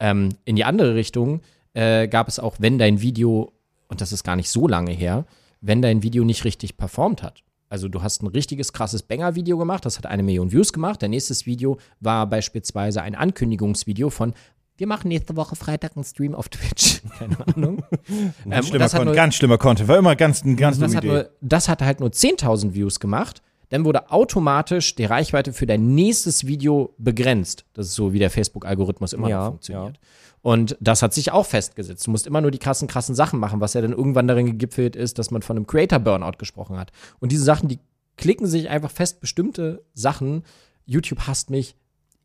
Ähm, 0.04 0.36
in 0.44 0.58
die 0.58 0.66
andere 0.66 0.96
Richtung 0.96 1.40
äh, 1.74 2.10
gab 2.10 2.28
es 2.28 2.38
auch, 2.38 2.58
wenn 2.60 2.78
dein 2.78 3.00
Video, 3.00 3.54
und 3.88 4.02
das 4.02 4.12
ist 4.12 4.26
gar 4.26 4.36
nicht 4.36 4.50
so 4.50 4.68
lange 4.68 4.92
her, 4.92 5.26
wenn 5.62 5.82
dein 5.82 6.04
Video 6.04 6.26
nicht 6.26 6.44
richtig 6.44 6.76
performt 6.76 7.24
hat. 7.24 7.42
Also 7.70 7.88
du 7.88 8.04
hast 8.04 8.22
ein 8.22 8.28
richtiges 8.28 8.74
krasses 8.74 9.02
Banger-Video 9.02 9.58
gemacht, 9.58 9.86
das 9.86 9.98
hat 9.98 10.06
eine 10.06 10.22
Million 10.22 10.52
Views 10.52 10.74
gemacht. 10.74 11.02
Dein 11.02 11.12
nächstes 11.12 11.46
Video 11.46 11.78
war 12.02 12.28
beispielsweise 12.28 13.02
ein 13.02 13.16
Ankündigungsvideo 13.16 14.10
von 14.10 14.34
wir 14.76 14.88
machen 14.88 15.08
nächste 15.08 15.36
Woche 15.38 15.56
Freitag 15.56 15.96
einen 15.96 16.04
Stream 16.04 16.36
auf 16.36 16.50
Twitch. 16.50 17.02
Keine 17.20 17.38
Ahnung. 17.48 17.84
ähm, 18.10 18.34
Ganz, 18.50 18.66
und 18.66 18.70
schlimmer 18.70 18.84
das 18.84 18.94
hat 18.94 19.00
Content, 19.00 19.16
ganz 19.16 19.36
schlimmer 19.36 19.58
Content. 19.58 19.88
War 19.88 19.98
immer 20.00 20.16
ganz, 20.16 20.44
ganz 20.58 20.80
das 20.80 20.96
hat, 20.96 21.04
nur, 21.04 21.30
das 21.42 21.70
hat 21.70 21.82
halt 21.82 22.00
nur 22.00 22.10
10.000 22.10 22.74
Views 22.74 23.00
gemacht. 23.00 23.42
Dann 23.74 23.86
wurde 23.86 24.12
automatisch 24.12 24.94
die 24.94 25.06
Reichweite 25.06 25.52
für 25.52 25.66
dein 25.66 25.96
nächstes 25.96 26.46
Video 26.46 26.94
begrenzt. 27.00 27.66
Das 27.74 27.88
ist 27.88 27.96
so, 27.96 28.14
wie 28.14 28.20
der 28.20 28.30
Facebook-Algorithmus 28.30 29.14
immer 29.14 29.30
Ja, 29.30 29.40
noch 29.40 29.48
funktioniert. 29.48 30.00
Und 30.44 30.78
das 30.80 31.02
hat 31.02 31.12
sich 31.16 31.32
auch 31.32 31.48
festgesetzt. 31.48 32.06
Du 32.06 32.12
musst 32.12 32.28
immer 32.28 32.40
nur 32.40 32.52
die 32.52 32.60
krassen, 32.60 32.88
krassen 32.88 33.16
Sachen 33.16 33.40
machen, 33.40 33.62
was 33.62 33.74
ja 33.74 33.82
dann 33.82 33.92
irgendwann 33.92 34.28
darin 34.28 34.46
gegipfelt 34.46 34.96
ist, 34.96 35.18
dass 35.18 35.32
man 35.32 35.42
von 35.42 35.58
einem 35.58 35.66
Creator-Burnout 35.66 36.38
gesprochen 36.38 36.78
hat. 36.78 36.92
Und 37.20 37.32
diese 37.32 37.44
Sachen, 37.44 37.68
die 37.68 37.80
klicken 38.16 38.46
sich 38.46 38.70
einfach 38.70 38.92
fest. 38.92 39.22
Bestimmte 39.22 39.84
Sachen, 39.96 40.44
YouTube 40.86 41.22
hasst 41.22 41.50
mich, 41.50 41.76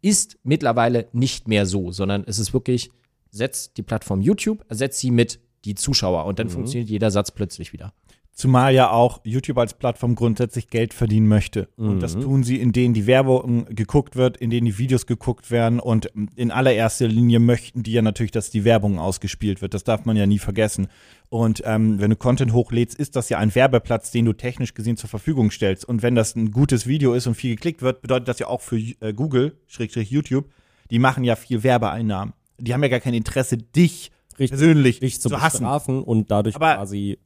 ist 0.03 0.37
mittlerweile 0.43 1.09
nicht 1.13 1.49
mehr 1.49 1.65
so, 1.65 1.93
sondern 1.93 2.25
es 2.27 2.39
ist 2.39 2.53
wirklich, 2.53 2.91
setz 3.31 3.73
die 3.73 3.83
Plattform 3.83 4.21
YouTube, 4.21 4.67
ersetz 4.69 4.99
sie 4.99 5.11
mit 5.11 5.41
die 5.65 5.77
Zuschauer 5.77 6.27
und 6.27 6.39
dann 6.39 6.51
funktioniert 6.51 6.91
jeder 6.91 7.11
Satz 7.11 7.31
plötzlich 7.31 7.73
wieder. 7.73 7.95
Zumal 8.39 8.73
ja 8.73 8.93
auch 8.93 9.19
YouTube 9.25 9.59
als 9.59 9.75
Plattform 9.75 10.15
grundsätzlich 10.15 10.69
Geld 10.71 10.95
verdienen 10.95 11.27
möchte. 11.27 11.69
Und 11.77 11.99
das 12.01 12.13
tun 12.13 12.45
sie, 12.45 12.61
in 12.61 12.71
denen 12.71 12.95
die 12.95 13.09
Werbung 13.09 13.65
geguckt 13.65 14.15
wird, 14.15 14.37
in 14.37 14.51
denen 14.51 14.65
die 14.67 14.79
Videos 14.79 15.07
geguckt 15.07 15.51
werden. 15.51 15.81
Und 15.81 16.07
in 16.37 16.53
allererster 16.53 17.09
Linie 17.09 17.41
möchten 17.41 17.83
die 17.83 17.91
ja 17.91 18.01
natürlich, 18.01 18.31
dass 18.31 18.51
die 18.51 18.63
Werbung 18.63 19.01
ausgespielt 19.01 19.61
wird. 19.61 19.75
Das 19.75 19.83
darf 19.83 20.05
man 20.05 20.17
ja 20.17 20.25
nie 20.25 20.39
vergessen. 20.39 20.87
Und 21.31 21.63
ähm, 21.67 21.99
wenn 22.01 22.11
du 22.11 22.17
Content 22.17 22.53
hochlädst, 22.53 22.97
ist 22.97 23.17
das 23.17 23.29
ja 23.29 23.39
ein 23.39 23.53
Werbeplatz, 23.57 24.13
den 24.13 24.25
du 24.25 24.33
technisch 24.33 24.73
gesehen 24.73 24.97
zur 24.97 25.11
Verfügung 25.11 25.51
stellst. 25.51 25.85
Und 25.85 26.05
wenn 26.05 26.15
das 26.15 26.37
ein 26.37 26.53
gutes 26.53 26.87
Video 26.87 27.15
ist 27.15 27.27
und 27.27 27.35
viel 27.35 27.57
geklickt 27.57 27.83
wird, 27.83 28.03
bedeutet 28.03 28.29
das 28.29 28.39
ja 28.39 28.47
auch 28.47 28.61
für 28.61 28.79
äh, 28.79 29.13
Google, 29.15 29.59
Schrägstrich 29.67 30.13
YouTube, 30.13 30.49
die 30.93 31.01
machen 31.01 31.25
ja 31.25 31.35
viel 31.35 31.65
Werbeeinnahmen. 31.65 32.35
Die 32.59 32.73
haben 32.73 32.85
ja 32.85 32.89
gar 32.89 33.01
kein 33.01 33.15
Interesse, 33.15 33.57
dich 33.57 34.13
Richtig- 34.39 34.51
persönlich 34.51 35.01
dich 35.01 35.21
zu 35.21 35.29
zu 35.29 35.41
hassen. 35.41 35.59
bestrafen 35.65 36.03
und 36.05 36.31
dadurch 36.31 36.55
Aber- 36.55 36.77
quasi. 36.77 37.19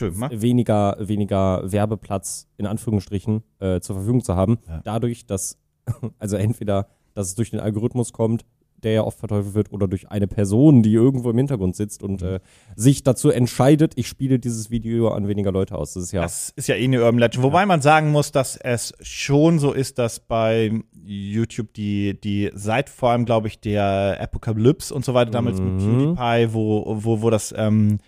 Weniger, 0.00 0.96
weniger 1.00 1.70
Werbeplatz 1.70 2.48
in 2.56 2.66
Anführungsstrichen 2.66 3.42
äh, 3.60 3.80
zur 3.80 3.96
Verfügung 3.96 4.22
zu 4.22 4.36
haben. 4.36 4.58
Ja. 4.68 4.80
Dadurch, 4.84 5.26
dass, 5.26 5.58
also 6.18 6.36
entweder, 6.36 6.88
dass 7.14 7.28
es 7.28 7.34
durch 7.34 7.50
den 7.50 7.60
Algorithmus 7.60 8.12
kommt, 8.12 8.44
der 8.82 8.92
ja 8.92 9.04
oft 9.04 9.18
verteufelt 9.18 9.54
wird, 9.54 9.72
oder 9.72 9.88
durch 9.88 10.10
eine 10.10 10.26
Person, 10.26 10.82
die 10.82 10.92
irgendwo 10.92 11.30
im 11.30 11.38
Hintergrund 11.38 11.76
sitzt 11.76 12.02
und 12.02 12.22
äh, 12.22 12.40
sich 12.76 13.02
dazu 13.02 13.30
entscheidet, 13.30 13.92
ich 13.96 14.08
spiele 14.08 14.38
dieses 14.38 14.70
Video 14.70 15.08
an 15.08 15.28
weniger 15.28 15.52
Leute 15.52 15.76
aus. 15.76 15.94
Das 15.94 16.04
ist 16.04 16.12
ja. 16.12 16.22
Das 16.22 16.52
ist 16.56 16.68
ja 16.68 16.74
eh 16.74 16.84
eine 16.84 17.00
Urban 17.00 17.18
Legend. 17.18 17.42
Wobei 17.42 17.66
man 17.66 17.80
sagen 17.80 18.10
muss, 18.10 18.32
dass 18.32 18.56
es 18.56 18.92
schon 19.00 19.58
so 19.58 19.72
ist, 19.72 19.98
dass 19.98 20.20
bei 20.20 20.72
YouTube 21.04 21.72
die, 21.74 22.20
die 22.20 22.50
seit 22.54 22.88
vor 22.88 23.10
allem, 23.10 23.24
glaube 23.24 23.48
ich, 23.48 23.60
der 23.60 24.18
Apocalypse 24.20 24.94
und 24.94 25.04
so 25.04 25.14
weiter, 25.14 25.30
damals 25.30 25.60
mit 25.60 25.78
PewDiePie, 25.78 26.52
wo, 26.52 26.96
wo, 27.04 27.22
wo 27.22 27.30
das 27.30 27.54
ähm, 27.56 27.98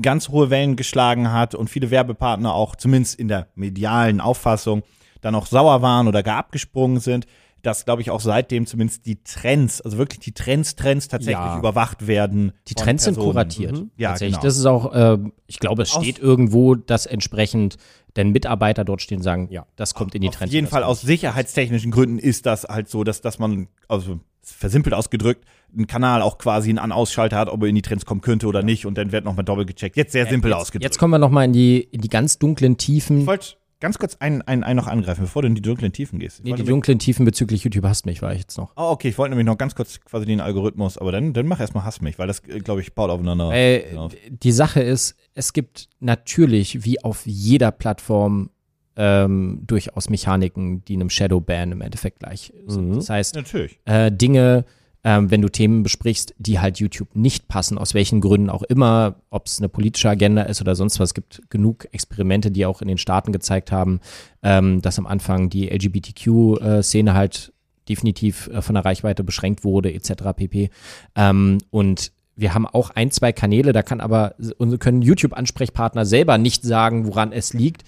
ganz 0.00 0.28
hohe 0.28 0.50
Wellen 0.50 0.76
geschlagen 0.76 1.32
hat 1.32 1.54
und 1.54 1.68
viele 1.70 1.90
Werbepartner 1.90 2.54
auch, 2.54 2.76
zumindest 2.76 3.18
in 3.18 3.28
der 3.28 3.48
medialen 3.54 4.20
Auffassung, 4.20 4.82
dann 5.20 5.34
auch 5.34 5.46
sauer 5.46 5.82
waren 5.82 6.06
oder 6.08 6.22
gar 6.22 6.36
abgesprungen 6.38 7.00
sind. 7.00 7.26
dass, 7.62 7.84
glaube 7.84 8.00
ich, 8.02 8.12
auch 8.12 8.20
seitdem 8.20 8.66
zumindest 8.66 9.04
die 9.04 9.20
Trends, 9.24 9.80
also 9.80 9.98
wirklich 9.98 10.20
die 10.20 10.30
Trends, 10.32 10.76
Trends 10.76 11.08
tatsächlich 11.08 11.44
Ja. 11.44 11.58
überwacht 11.58 12.06
werden. 12.06 12.52
Die 12.68 12.74
Trends 12.74 13.02
sind 13.02 13.14
Personen. 13.14 13.32
kuratiert. 13.32 13.72
Mhm. 13.72 13.90
Ja, 13.96 14.10
tatsächlich. 14.10 14.36
genau. 14.36 14.44
Das 14.44 14.56
ist 14.56 14.64
auch, 14.64 14.94
äh, 14.94 15.18
ich 15.48 15.58
glaube, 15.58 15.82
es 15.82 15.92
Aus- 15.92 16.04
steht 16.04 16.20
irgendwo, 16.20 16.76
dass 16.76 17.04
entsprechend 17.04 17.76
denn 18.14 18.30
Mitarbeiter 18.30 18.84
dort 18.84 19.02
stehen 19.02 19.18
und 19.18 19.22
sagen, 19.24 19.48
Ja. 19.50 19.66
das 19.74 19.94
kommt 19.94 20.14
in 20.14 20.22
die 20.22 20.28
Auf 20.28 20.36
Trends. 20.36 20.54
jeden 20.54 20.66
und 20.66 20.70
das 20.72 20.78
Fall 20.78 20.84
aus 20.84 21.00
sicherheitstechnischen 21.00 21.90
Gründen 21.90 22.20
ist 22.20 22.46
das 22.46 22.62
halt 22.62 22.88
so, 22.88 23.02
dass, 23.02 23.22
dass 23.22 23.40
man, 23.40 23.66
also 23.88 24.20
versimpelt 24.52 24.94
ausgedrückt, 24.94 25.44
einen 25.72 25.86
Kanal 25.86 26.22
auch 26.22 26.38
quasi 26.38 26.68
einen 26.70 26.78
An-Ausschalter 26.78 27.36
hat, 27.36 27.48
ob 27.48 27.62
er 27.62 27.68
in 27.68 27.74
die 27.74 27.82
Trends 27.82 28.06
kommen 28.06 28.20
könnte 28.20 28.46
oder 28.46 28.62
nicht 28.62 28.86
und 28.86 28.96
dann 28.96 29.12
wird 29.12 29.24
nochmal 29.24 29.44
doppelt 29.44 29.68
gecheckt. 29.68 29.96
Jetzt 29.96 30.12
sehr 30.12 30.26
simpel 30.26 30.50
jetzt, 30.50 30.60
ausgedrückt. 30.60 30.84
Jetzt 30.84 30.98
kommen 30.98 31.12
wir 31.12 31.18
nochmal 31.18 31.44
in 31.44 31.52
die, 31.52 31.80
in 31.80 32.00
die 32.00 32.08
ganz 32.08 32.38
dunklen 32.38 32.76
Tiefen. 32.76 33.20
ich 33.20 33.26
wollte 33.26 33.56
ganz 33.80 33.98
kurz 33.98 34.16
einen, 34.16 34.42
einen, 34.42 34.64
einen 34.64 34.76
noch 34.76 34.86
angreifen, 34.86 35.22
bevor 35.22 35.42
du 35.42 35.48
in 35.48 35.54
die 35.54 35.62
dunklen 35.62 35.92
Tiefen 35.92 36.18
gehst. 36.18 36.40
Ich 36.40 36.44
Nee, 36.44 36.54
die 36.54 36.64
dunklen 36.64 36.98
Tiefen 36.98 37.24
bezüglich 37.24 37.64
YouTube 37.64 37.84
hasst 37.84 38.06
mich, 38.06 38.22
war 38.22 38.32
ich 38.32 38.40
jetzt 38.40 38.58
noch. 38.58 38.72
Oh, 38.76 38.90
okay, 38.90 39.08
ich 39.08 39.18
wollte 39.18 39.30
nämlich 39.30 39.46
noch 39.46 39.58
ganz 39.58 39.74
kurz 39.74 40.00
quasi 40.00 40.26
den 40.26 40.40
Algorithmus, 40.40 40.98
aber 40.98 41.12
dann, 41.12 41.32
dann 41.32 41.46
mach 41.46 41.60
erstmal 41.60 41.84
Hass 41.84 42.00
mich, 42.00 42.18
weil 42.18 42.26
das, 42.26 42.42
glaube 42.42 42.80
ich, 42.80 42.94
baut 42.94 43.10
aufeinander. 43.10 43.52
Äh, 43.52 43.90
hinaus. 43.90 44.12
die 44.28 44.52
Sache 44.52 44.80
ist, 44.80 45.14
es 45.34 45.52
gibt 45.52 45.88
natürlich, 46.00 46.84
wie 46.84 47.02
auf 47.02 47.22
jeder 47.24 47.70
Plattform, 47.70 48.50
ähm, 48.98 49.62
durchaus 49.64 50.10
Mechaniken, 50.10 50.84
die 50.84 50.94
einem 50.94 51.08
Shadowban 51.08 51.72
im 51.72 51.80
Endeffekt 51.80 52.18
gleich 52.18 52.52
sind. 52.66 52.90
Mhm. 52.90 52.94
Das 52.96 53.08
heißt, 53.08 53.36
Natürlich. 53.36 53.78
äh, 53.84 54.10
Dinge, 54.10 54.64
ähm, 55.04 55.30
wenn 55.30 55.40
du 55.40 55.48
Themen 55.48 55.84
besprichst, 55.84 56.34
die 56.38 56.58
halt 56.58 56.80
YouTube 56.80 57.14
nicht 57.14 57.46
passen, 57.46 57.78
aus 57.78 57.94
welchen 57.94 58.20
Gründen 58.20 58.50
auch 58.50 58.64
immer, 58.64 59.14
ob 59.30 59.46
es 59.46 59.58
eine 59.58 59.68
politische 59.68 60.10
Agenda 60.10 60.42
ist 60.42 60.60
oder 60.60 60.74
sonst 60.74 60.98
was. 60.98 61.10
Es 61.10 61.14
gibt 61.14 61.42
genug 61.48 61.86
Experimente, 61.92 62.50
die 62.50 62.66
auch 62.66 62.82
in 62.82 62.88
den 62.88 62.98
Staaten 62.98 63.32
gezeigt 63.32 63.70
haben, 63.70 64.00
ähm, 64.42 64.82
dass 64.82 64.98
am 64.98 65.06
Anfang 65.06 65.48
die 65.48 65.68
LGBTQ-Szene 65.68 67.14
halt 67.14 67.52
definitiv 67.88 68.48
äh, 68.48 68.60
von 68.62 68.74
der 68.74 68.84
Reichweite 68.84 69.22
beschränkt 69.22 69.62
wurde, 69.62 69.92
etc. 69.92 70.12
pp. 70.36 70.70
Ähm, 71.14 71.58
und 71.70 72.10
wir 72.34 72.54
haben 72.54 72.66
auch 72.66 72.90
ein, 72.90 73.12
zwei 73.12 73.32
Kanäle, 73.32 73.72
da 73.72 73.82
kann 73.82 74.00
aber 74.00 74.34
und 74.58 74.78
können 74.80 75.02
YouTube-Ansprechpartner 75.02 76.04
selber 76.04 76.38
nicht 76.38 76.64
sagen, 76.64 77.06
woran 77.06 77.32
es 77.32 77.52
liegt, 77.52 77.84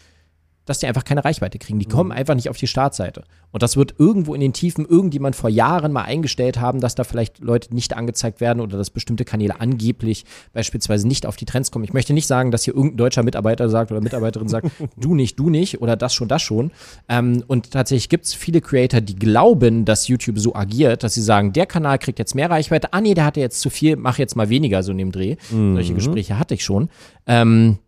dass 0.70 0.78
die 0.78 0.86
einfach 0.86 1.04
keine 1.04 1.24
Reichweite 1.24 1.58
kriegen. 1.58 1.80
Die 1.80 1.86
kommen 1.86 2.12
einfach 2.12 2.36
nicht 2.36 2.48
auf 2.48 2.56
die 2.56 2.68
Startseite. 2.68 3.24
Und 3.50 3.64
das 3.64 3.76
wird 3.76 3.96
irgendwo 3.98 4.34
in 4.34 4.40
den 4.40 4.52
Tiefen 4.52 4.86
irgendjemand 4.86 5.34
vor 5.34 5.50
Jahren 5.50 5.90
mal 5.90 6.04
eingestellt 6.04 6.60
haben, 6.60 6.80
dass 6.80 6.94
da 6.94 7.02
vielleicht 7.02 7.40
Leute 7.40 7.74
nicht 7.74 7.96
angezeigt 7.96 8.40
werden 8.40 8.60
oder 8.60 8.78
dass 8.78 8.90
bestimmte 8.90 9.24
Kanäle 9.24 9.60
angeblich 9.60 10.24
beispielsweise 10.52 11.08
nicht 11.08 11.26
auf 11.26 11.36
die 11.36 11.44
Trends 11.44 11.72
kommen. 11.72 11.84
Ich 11.84 11.92
möchte 11.92 12.12
nicht 12.12 12.28
sagen, 12.28 12.52
dass 12.52 12.62
hier 12.62 12.74
irgendein 12.74 12.98
deutscher 12.98 13.24
Mitarbeiter 13.24 13.68
sagt 13.68 13.90
oder 13.90 14.00
Mitarbeiterin 14.00 14.46
sagt, 14.46 14.70
du 14.96 15.16
nicht, 15.16 15.40
du 15.40 15.50
nicht 15.50 15.80
oder 15.80 15.96
das 15.96 16.14
schon, 16.14 16.28
das 16.28 16.42
schon. 16.42 16.70
Ähm, 17.08 17.42
und 17.48 17.72
tatsächlich 17.72 18.08
gibt 18.08 18.26
es 18.26 18.34
viele 18.34 18.60
Creator, 18.60 19.00
die 19.00 19.16
glauben, 19.16 19.84
dass 19.84 20.06
YouTube 20.06 20.38
so 20.38 20.54
agiert, 20.54 21.02
dass 21.02 21.14
sie 21.14 21.22
sagen, 21.22 21.52
der 21.52 21.66
Kanal 21.66 21.98
kriegt 21.98 22.20
jetzt 22.20 22.36
mehr 22.36 22.48
Reichweite. 22.48 22.92
Ah 22.92 23.00
nee, 23.00 23.14
der 23.14 23.24
hatte 23.24 23.40
jetzt 23.40 23.60
zu 23.60 23.70
viel, 23.70 23.96
mach 23.96 24.18
jetzt 24.18 24.36
mal 24.36 24.48
weniger 24.50 24.84
so 24.84 24.92
in 24.92 24.98
dem 24.98 25.10
Dreh. 25.10 25.34
Solche 25.50 25.94
Gespräche 25.94 26.38
hatte 26.38 26.54
ich 26.54 26.62
schon. 26.62 26.90
Ähm, 27.26 27.78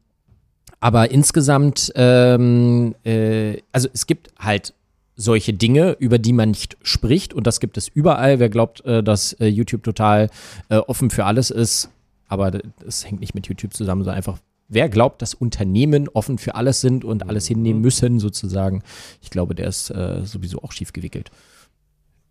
aber 0.83 1.11
insgesamt, 1.12 1.92
ähm, 1.95 2.95
äh, 3.05 3.59
also 3.71 3.88
es 3.95 4.07
gibt 4.07 4.31
halt 4.38 4.75
solche 5.14 5.55
Dinge, 5.55 5.92
über 6.01 6.18
die 6.18 6.33
man 6.33 6.51
nicht 6.51 6.77
spricht 6.83 7.33
und 7.35 7.47
das 7.47 7.61
gibt 7.61 7.77
es 7.79 7.87
überall. 7.88 8.38
Wer 8.40 8.49
glaubt, 8.49 8.85
äh, 8.85 9.03
dass 9.03 9.33
äh, 9.35 9.47
YouTube 9.47 9.85
total 9.85 10.29
äh, 10.68 10.79
offen 10.79 11.11
für 11.11 11.25
alles 11.25 11.51
ist, 11.51 11.88
aber 12.27 12.51
das 12.51 13.07
hängt 13.07 13.21
nicht 13.21 13.35
mit 13.35 13.47
YouTube 13.47 13.75
zusammen, 13.75 14.03
sondern 14.03 14.16
einfach, 14.16 14.38
wer 14.68 14.88
glaubt, 14.88 15.23
dass 15.23 15.35
Unternehmen 15.35 16.09
offen 16.09 16.38
für 16.38 16.57
alles 16.57 16.81
sind 16.81 17.05
und 17.05 17.29
alles 17.29 17.47
hinnehmen 17.47 17.81
müssen, 17.81 18.18
sozusagen, 18.18 18.83
ich 19.21 19.31
glaube, 19.31 19.55
der 19.55 19.68
ist 19.68 19.90
äh, 19.90 20.25
sowieso 20.25 20.62
auch 20.62 20.73
schief 20.73 20.92
gewickelt. 20.92 21.31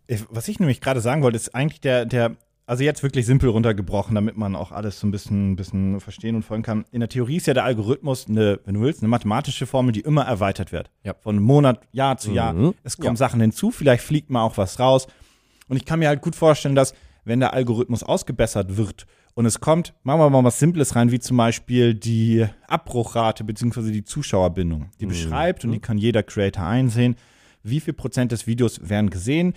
Ich- 0.07 0.25
Was 0.29 0.47
ich 0.49 0.59
nämlich 0.59 0.81
gerade 0.81 0.99
sagen 0.99 1.21
wollte, 1.21 1.37
ist 1.37 1.55
eigentlich 1.55 1.79
der, 1.81 2.05
der, 2.05 2.35
also 2.65 2.83
jetzt 2.83 3.03
wirklich 3.03 3.25
simpel 3.25 3.49
runtergebrochen, 3.49 4.15
damit 4.15 4.37
man 4.37 4.55
auch 4.55 4.71
alles 4.71 4.99
so 4.99 5.07
ein 5.07 5.11
bisschen, 5.11 5.55
bisschen 5.55 5.99
verstehen 5.99 6.35
und 6.35 6.43
folgen 6.43 6.63
kann. 6.63 6.85
In 6.91 6.99
der 6.99 7.09
Theorie 7.09 7.37
ist 7.37 7.47
ja 7.47 7.53
der 7.53 7.65
Algorithmus 7.65 8.27
eine, 8.27 8.59
wenn 8.65 8.75
du 8.75 8.81
willst, 8.81 9.01
eine 9.01 9.09
mathematische 9.09 9.65
Formel, 9.65 9.91
die 9.91 10.01
immer 10.01 10.23
erweitert 10.23 10.71
wird. 10.71 10.89
Ja. 11.03 11.15
Von 11.19 11.39
Monat, 11.39 11.81
Jahr 11.91 12.17
zu 12.17 12.31
Jahr. 12.31 12.53
Mhm. 12.53 12.73
Es 12.83 12.97
kommen 12.97 13.17
Sachen 13.17 13.41
hinzu, 13.41 13.71
vielleicht 13.71 14.03
fliegt 14.03 14.29
mal 14.29 14.43
auch 14.43 14.57
was 14.57 14.79
raus. 14.79 15.07
Und 15.67 15.77
ich 15.77 15.85
kann 15.85 15.99
mir 15.99 16.07
halt 16.07 16.21
gut 16.21 16.35
vorstellen, 16.35 16.75
dass, 16.75 16.93
wenn 17.25 17.39
der 17.39 17.53
Algorithmus 17.53 18.03
ausgebessert 18.03 18.77
wird 18.77 19.05
und 19.33 19.45
es 19.45 19.59
kommt, 19.59 19.93
machen 20.03 20.19
wir 20.19 20.29
mal 20.29 20.43
was 20.43 20.59
Simples 20.59 20.95
rein, 20.95 21.11
wie 21.11 21.19
zum 21.19 21.37
Beispiel 21.37 21.93
die 21.93 22.45
Abbruchrate 22.67 23.43
beziehungsweise 23.43 23.91
die 23.91 24.03
Zuschauerbindung. 24.03 24.89
Die 24.99 25.05
beschreibt 25.05 25.63
und 25.65 25.71
die 25.71 25.79
kann 25.79 25.97
jeder 25.97 26.23
Creator 26.23 26.65
einsehen, 26.65 27.15
wie 27.63 27.79
viel 27.79 27.93
Prozent 27.93 28.31
des 28.31 28.47
Videos 28.47 28.89
werden 28.89 29.09
gesehen. 29.09 29.53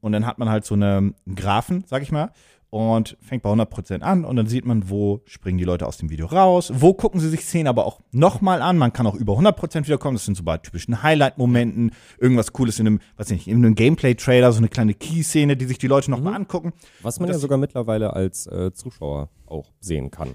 Und 0.00 0.12
dann 0.12 0.26
hat 0.26 0.38
man 0.38 0.48
halt 0.48 0.64
so 0.64 0.74
eine 0.74 0.96
einen 0.96 1.14
Graphen, 1.36 1.84
sag 1.86 2.02
ich 2.02 2.12
mal, 2.12 2.30
und 2.74 3.16
fängt 3.20 3.44
bei 3.44 3.50
100 3.50 3.70
Prozent 3.70 4.02
an 4.02 4.24
und 4.24 4.34
dann 4.34 4.48
sieht 4.48 4.64
man, 4.64 4.90
wo 4.90 5.20
springen 5.26 5.58
die 5.58 5.64
Leute 5.64 5.86
aus 5.86 5.96
dem 5.96 6.10
Video 6.10 6.26
raus, 6.26 6.72
wo 6.74 6.92
gucken 6.92 7.20
sie 7.20 7.28
sich 7.28 7.44
Szenen 7.44 7.68
aber 7.68 7.86
auch 7.86 8.00
nochmal 8.10 8.62
an. 8.62 8.78
Man 8.78 8.92
kann 8.92 9.06
auch 9.06 9.14
über 9.14 9.34
100 9.34 9.56
Prozent 9.56 9.86
wiederkommen. 9.86 10.16
Das 10.16 10.24
sind 10.24 10.36
so 10.36 10.42
bei 10.42 10.58
typischen 10.58 11.00
Highlight-Momenten, 11.00 11.92
irgendwas 12.18 12.52
Cooles 12.52 12.80
in 12.80 12.88
einem, 12.88 13.00
weiß 13.16 13.30
ich 13.30 13.46
nicht, 13.46 13.48
in 13.48 13.58
einem 13.58 13.76
Gameplay-Trailer, 13.76 14.50
so 14.50 14.58
eine 14.58 14.68
kleine 14.68 14.94
Key-Szene, 14.94 15.56
die 15.56 15.66
sich 15.66 15.78
die 15.78 15.86
Leute 15.86 16.10
nochmal 16.10 16.34
angucken. 16.34 16.72
Was 17.00 17.20
man 17.20 17.28
ja 17.28 17.38
sogar 17.38 17.58
mittlerweile 17.58 18.12
als 18.12 18.48
äh, 18.48 18.72
Zuschauer 18.72 19.28
auch 19.46 19.70
sehen 19.78 20.10
kann. 20.10 20.34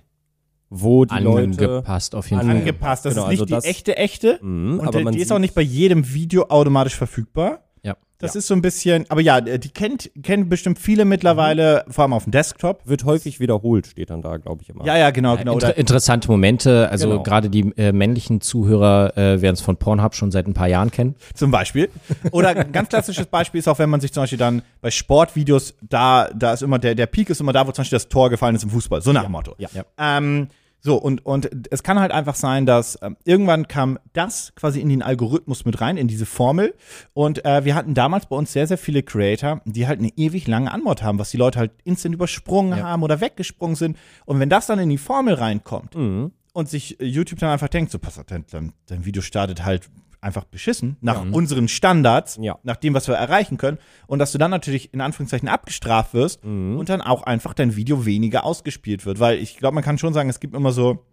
Wo 0.69 1.05
die 1.05 1.15
Leute. 1.19 1.43
Angepasst 1.63 2.13
auf 2.15 2.29
jeden 2.29 2.41
Fall. 2.43 2.51
Angepasst. 2.57 3.05
Das 3.05 3.13
Genau, 3.15 3.25
ist 3.25 3.31
nicht 3.31 3.41
also 3.41 3.55
das- 3.55 3.63
die 3.63 3.69
echte, 3.69 3.97
echte. 3.97 4.39
Mhm, 4.41 4.79
Und 4.79 4.87
aber 4.87 4.97
die, 4.99 5.03
man 5.03 5.13
die 5.13 5.19
ist 5.19 5.31
auch 5.31 5.39
nicht 5.39 5.55
bei 5.55 5.61
jedem 5.61 6.13
Video 6.13 6.45
automatisch 6.49 6.95
verfügbar. 6.95 7.63
Ja. 7.81 7.95
Das 8.17 8.35
ist 8.35 8.47
so 8.47 8.53
ein 8.53 8.61
bisschen, 8.61 9.05
aber 9.07 9.21
ja, 9.21 9.39
die 9.39 9.69
kennt, 9.69 10.11
kennen 10.21 10.49
bestimmt 10.49 10.77
viele 10.77 11.05
mittlerweile, 11.05 11.85
vor 11.87 12.03
allem 12.03 12.11
auf 12.11 12.25
dem 12.25 12.31
Desktop. 12.31 12.81
wird 12.85 13.05
häufig 13.05 13.39
wiederholt, 13.39 13.87
steht 13.87 14.09
dann 14.09 14.21
da, 14.21 14.35
glaube 14.35 14.61
ich, 14.61 14.69
immer. 14.69 14.83
Ja, 14.85 14.97
ja, 14.97 15.11
genau, 15.11 15.37
genau. 15.37 15.53
Inter 15.53 15.67
Oder, 15.69 15.77
interessante 15.77 16.27
Momente, 16.29 16.89
also 16.89 17.07
Genau. 17.09 17.23
gerade 17.23 17.49
die 17.49 17.71
äh, 17.77 17.93
männlichen 17.93 18.41
Zuhörer 18.41 19.17
äh, 19.17 19.41
werden 19.41 19.53
es 19.53 19.61
von 19.61 19.77
Pornhub 19.77 20.13
schon 20.15 20.31
seit 20.31 20.47
ein 20.47 20.53
paar 20.53 20.67
Jahren 20.67 20.91
kennen. 20.91 21.15
zum 21.33 21.49
Beispiel. 21.51 21.89
Oder 22.31 22.49
ein 22.49 22.73
ganz 22.73 22.89
klassisches 22.89 23.27
Beispiel 23.27 23.59
ist 23.59 23.69
auch, 23.69 23.79
wenn 23.79 23.89
man 23.89 24.01
sich 24.01 24.11
zum 24.11 24.23
Beispiel 24.23 24.37
dann 24.37 24.63
bei 24.81 24.91
Sportvideos, 24.91 25.75
da, 25.81 26.27
da 26.35 26.51
ist 26.53 26.61
immer 26.61 26.77
der, 26.77 26.95
der 26.95 27.05
Peak 27.05 27.29
ist 27.29 27.39
immer 27.39 27.53
da, 27.53 27.65
wo 27.65 27.71
zum 27.71 27.83
Beispiel 27.83 27.95
das 27.95 28.09
Tor 28.09 28.29
gefallen 28.29 28.53
ist 28.55 28.63
im 28.63 28.69
Fußball. 28.69 29.01
So 29.01 29.13
nach 29.13 29.23
dem 29.23 29.31
Motto. 29.31 29.55
Ja. 29.57 29.69
Ja. 29.73 29.85
Ähm, 29.97 30.49
so, 30.81 30.95
und, 30.95 31.25
und 31.25 31.49
es 31.71 31.83
kann 31.83 31.99
halt 31.99 32.11
einfach 32.13 32.35
sein, 32.35 32.65
dass 32.65 32.97
ähm, 33.01 33.17
irgendwann 33.25 33.67
kam 33.67 33.99
das 34.13 34.53
quasi 34.55 34.79
in 34.79 34.87
den 34.89 35.01
Algorithmus 35.01 35.65
mit 35.65 35.81
rein, 35.81 35.97
in 35.97 36.07
diese 36.07 36.25
Formel. 36.25 36.73
Und 37.13 37.43
äh, 37.45 37.65
wir 37.65 37.75
hatten 37.75 37.93
damals 37.93 38.27
bei 38.27 38.35
uns 38.37 38.53
sehr, 38.53 38.65
sehr 38.65 38.77
viele 38.77 39.03
Creator, 39.03 39.61
die 39.65 39.87
halt 39.87 39.99
eine 39.99 40.09
ewig 40.15 40.47
lange 40.47 40.71
Antwort 40.71 41.03
haben, 41.03 41.19
was 41.19 41.31
die 41.31 41.37
Leute 41.37 41.59
halt 41.59 41.71
instant 41.83 42.15
übersprungen 42.15 42.77
Ja. 42.79 42.85
haben 42.85 43.03
oder 43.03 43.19
weggesprungen 43.19 43.75
sind. 43.75 43.97
Und 44.25 44.39
wenn 44.39 44.49
das 44.49 44.67
dann 44.67 44.79
in 44.79 44.89
die 44.89 44.97
Formel 44.97 45.33
reinkommt 45.33 45.95
Mhm. 45.95 46.31
und 46.53 46.69
sich 46.69 46.99
äh, 47.01 47.05
YouTube 47.05 47.39
dann 47.39 47.49
einfach 47.49 47.67
denkt, 47.69 47.91
so, 47.91 47.99
pass 47.99 48.17
auf, 48.17 48.25
dein, 48.25 48.45
dein 48.87 49.05
Video 49.05 49.21
startet 49.21 49.65
halt 49.65 49.89
einfach 50.21 50.43
beschissen, 50.43 50.97
nach 51.01 51.21
unseren 51.31 51.67
Standards, 51.67 52.37
Ja. 52.41 52.59
nach 52.63 52.75
dem, 52.75 52.93
was 52.93 53.07
wir 53.07 53.15
erreichen 53.15 53.57
können. 53.57 53.77
Und 54.07 54.19
dass 54.19 54.31
du 54.33 54.37
dann 54.37 54.51
natürlich 54.51 54.93
in 54.93 55.01
Anführungszeichen 55.01 55.47
abgestraft 55.47 56.13
wirst 56.13 56.43
Mhm. 56.43 56.77
und 56.77 56.89
dann 56.89 57.01
auch 57.01 57.23
einfach 57.23 57.53
dein 57.53 57.75
Video 57.75 58.05
weniger 58.05 58.43
ausgespielt 58.43 59.05
wird. 59.05 59.19
Weil 59.19 59.37
ich 59.37 59.57
glaube, 59.57 59.75
man 59.75 59.83
kann 59.83 59.97
schon 59.97 60.13
sagen, 60.13 60.29
es 60.29 60.39
gibt 60.39 60.55
immer 60.55 60.71
so, 60.71 61.05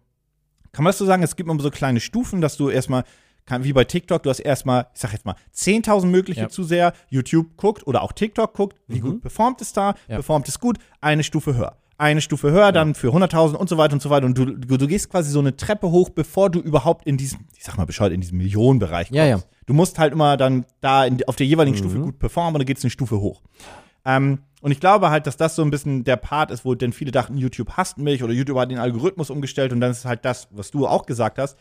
kann 0.73 0.83
man 0.83 0.89
das 0.91 0.97
so 0.97 1.05
sagen, 1.05 1.23
es 1.23 1.35
gibt 1.35 1.49
immer 1.49 1.61
so 1.61 1.71
kleine 1.71 1.99
Stufen, 2.01 2.41
dass 2.41 2.57
du 2.57 2.69
erstmal, 2.69 3.03
kann, 3.45 3.63
wie 3.63 3.71
bei 3.71 3.85
TikTok, 3.85 4.23
du 4.23 4.29
hast 4.29 4.39
erstmal, 4.39 4.87
ich 4.93 4.99
sag 4.99 5.13
jetzt 5.13 5.25
mal, 5.25 5.35
10.000 5.53 6.11
mögliche 6.11 6.41
Ja. 6.41 6.49
Zuseher, 6.49 6.91
YouTube 7.09 7.55
guckt 7.55 7.87
oder 7.87 8.01
auch 8.01 8.11
TikTok 8.11 8.53
guckt, 8.53 8.75
wie 8.87 8.99
gut 8.99 9.21
performt 9.21 9.61
es 9.61 9.71
da, 9.71 9.95
Ja. 10.09 10.15
performt 10.15 10.49
es 10.49 10.59
gut, 10.59 10.79
eine 10.99 11.23
Stufe 11.23 11.55
höher. 11.55 11.77
Eine 11.99 12.21
Stufe 12.21 12.51
höher, 12.51 12.71
dann 12.71 12.93
für 12.93 13.09
100.000 13.09 13.55
und 13.55 13.67
so 13.69 13.77
weiter 13.77 13.93
und 13.93 14.01
so 14.01 14.09
weiter. 14.11 14.27
Und 14.27 14.37
du, 14.37 14.45
du, 14.45 14.87
gehst 14.87 15.09
quasi 15.09 15.31
so 15.31 15.39
eine 15.39 15.55
Treppe 15.55 15.89
hoch, 15.89 16.09
bevor 16.09 16.51
du 16.51 16.59
überhaupt 16.59 17.07
in 17.07 17.17
diesem, 17.17 17.39
ich 17.57 17.63
sag 17.63 17.77
mal 17.77 17.85
Bescheid, 17.85 18.11
in 18.11 18.21
diesem 18.21 18.37
Millionenbereich 18.37 19.07
kommst. 19.07 19.17
Ja, 19.17 19.25
ja. 19.25 19.39
Du 19.65 19.73
musst 19.73 19.97
halt 19.97 20.13
immer 20.13 20.37
dann 20.37 20.65
da 20.79 21.05
in, 21.05 21.23
auf 21.27 21.35
der 21.35 21.47
jeweiligen 21.47 21.75
Stufe 21.75 21.97
gut 21.97 22.19
performen 22.19 22.55
und 22.55 22.59
dann 22.59 22.67
geht's 22.67 22.83
eine 22.83 22.91
Stufe 22.91 23.19
hoch. 23.19 23.41
Ähm, 24.05 24.39
und 24.61 24.71
ich 24.71 24.79
glaube 24.79 25.09
halt, 25.09 25.27
dass 25.27 25.37
das 25.37 25.55
so 25.55 25.63
ein 25.63 25.71
bisschen 25.71 26.03
der 26.03 26.15
Part 26.15 26.51
ist, 26.51 26.65
wo 26.65 26.75
denn 26.75 26.93
viele 26.93 27.11
dachten, 27.11 27.37
YouTube 27.37 27.71
hasst 27.73 27.97
mich 27.97 28.23
oder 28.23 28.33
YouTube 28.33 28.57
hat 28.57 28.71
den 28.71 28.79
Algorithmus 28.79 29.29
umgestellt 29.29 29.73
und 29.73 29.81
dann 29.81 29.91
ist 29.91 30.05
halt 30.05 30.23
das, 30.23 30.47
was 30.51 30.71
du 30.71 30.87
auch 30.87 31.05
gesagt 31.05 31.37
hast, 31.37 31.57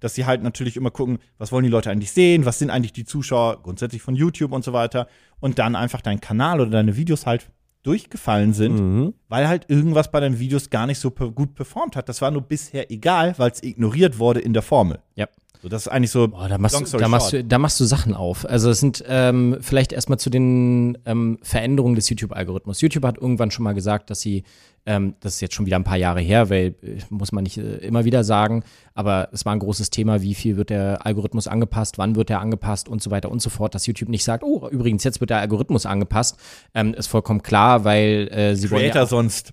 dass 0.00 0.14
sie 0.14 0.26
halt 0.26 0.42
natürlich 0.42 0.76
immer 0.76 0.90
gucken, 0.90 1.18
was 1.38 1.50
wollen 1.50 1.64
die 1.64 1.70
Leute 1.70 1.90
eigentlich 1.90 2.12
sehen, 2.12 2.44
was 2.44 2.58
sind 2.58 2.70
eigentlich 2.70 2.92
die 2.92 3.04
Zuschauer 3.04 3.62
grundsätzlich 3.62 4.02
von 4.02 4.14
YouTube 4.14 4.52
und 4.52 4.64
so 4.64 4.72
weiter 4.72 5.08
und 5.40 5.58
dann 5.58 5.74
einfach 5.74 6.00
dein 6.00 6.20
Kanal 6.20 6.60
oder 6.60 6.70
deine 6.70 6.96
Videos 6.96 7.26
halt 7.26 7.50
durchgefallen 7.82 8.52
sind, 8.52 8.78
Mhm. 8.78 9.14
weil 9.28 9.48
halt 9.48 9.66
irgendwas 9.68 10.10
bei 10.10 10.20
deinen 10.20 10.38
Videos 10.38 10.70
gar 10.70 10.86
nicht 10.86 10.98
so 10.98 11.10
gut 11.10 11.54
performt 11.54 11.96
hat. 11.96 12.08
Das 12.08 12.20
war 12.20 12.30
nur 12.30 12.42
bisher 12.42 12.90
egal, 12.90 13.34
weil 13.38 13.50
es 13.50 13.62
ignoriert 13.62 14.18
wurde 14.18 14.40
in 14.40 14.52
der 14.52 14.62
Formel. 14.62 14.98
Ja. 15.14 15.26
So, 15.62 15.68
das 15.68 15.82
ist 15.82 15.88
eigentlich 15.88 16.12
so. 16.12 16.28
Boah, 16.28 16.48
da 16.48 16.56
machst, 16.56 16.94
da, 16.94 17.08
machst 17.08 17.32
du, 17.32 17.44
da 17.44 17.58
machst 17.58 17.80
du 17.80 17.84
Sachen 17.84 18.14
auf. 18.14 18.48
Also 18.48 18.70
es 18.70 18.78
sind 18.78 19.04
ähm, 19.08 19.56
vielleicht 19.60 19.92
erstmal 19.92 20.18
zu 20.18 20.30
den 20.30 20.96
ähm, 21.04 21.38
Veränderungen 21.42 21.96
des 21.96 22.08
YouTube-Algorithmus. 22.08 22.80
YouTube 22.80 23.04
hat 23.04 23.18
irgendwann 23.18 23.50
schon 23.50 23.64
mal 23.64 23.72
gesagt, 23.72 24.10
dass 24.10 24.20
sie, 24.20 24.44
ähm, 24.86 25.16
das 25.20 25.34
ist 25.34 25.40
jetzt 25.40 25.54
schon 25.54 25.66
wieder 25.66 25.76
ein 25.76 25.84
paar 25.84 25.96
Jahre 25.96 26.20
her, 26.20 26.48
weil 26.48 26.76
äh, 26.82 27.00
muss 27.10 27.32
man 27.32 27.42
nicht 27.42 27.58
äh, 27.58 27.78
immer 27.78 28.04
wieder 28.04 28.22
sagen, 28.22 28.62
aber 28.94 29.30
es 29.32 29.44
war 29.44 29.52
ein 29.52 29.58
großes 29.58 29.90
Thema, 29.90 30.22
wie 30.22 30.34
viel 30.34 30.56
wird 30.56 30.70
der 30.70 31.04
Algorithmus 31.04 31.48
angepasst, 31.48 31.98
wann 31.98 32.14
wird 32.14 32.30
er 32.30 32.40
angepasst 32.40 32.88
und 32.88 33.02
so 33.02 33.10
weiter 33.10 33.30
und 33.30 33.42
so 33.42 33.50
fort, 33.50 33.74
dass 33.74 33.86
YouTube 33.86 34.10
nicht 34.10 34.24
sagt, 34.24 34.44
oh, 34.44 34.68
übrigens, 34.68 35.02
jetzt 35.02 35.18
wird 35.20 35.30
der 35.30 35.38
Algorithmus 35.38 35.86
angepasst, 35.86 36.36
ähm, 36.72 36.94
ist 36.94 37.08
vollkommen 37.08 37.42
klar, 37.42 37.84
weil 37.84 38.28
äh, 38.30 38.54
sie 38.54 38.70
wollen 38.70 38.84
ja 38.84 38.90
Creator 38.90 39.08
sonst. 39.08 39.52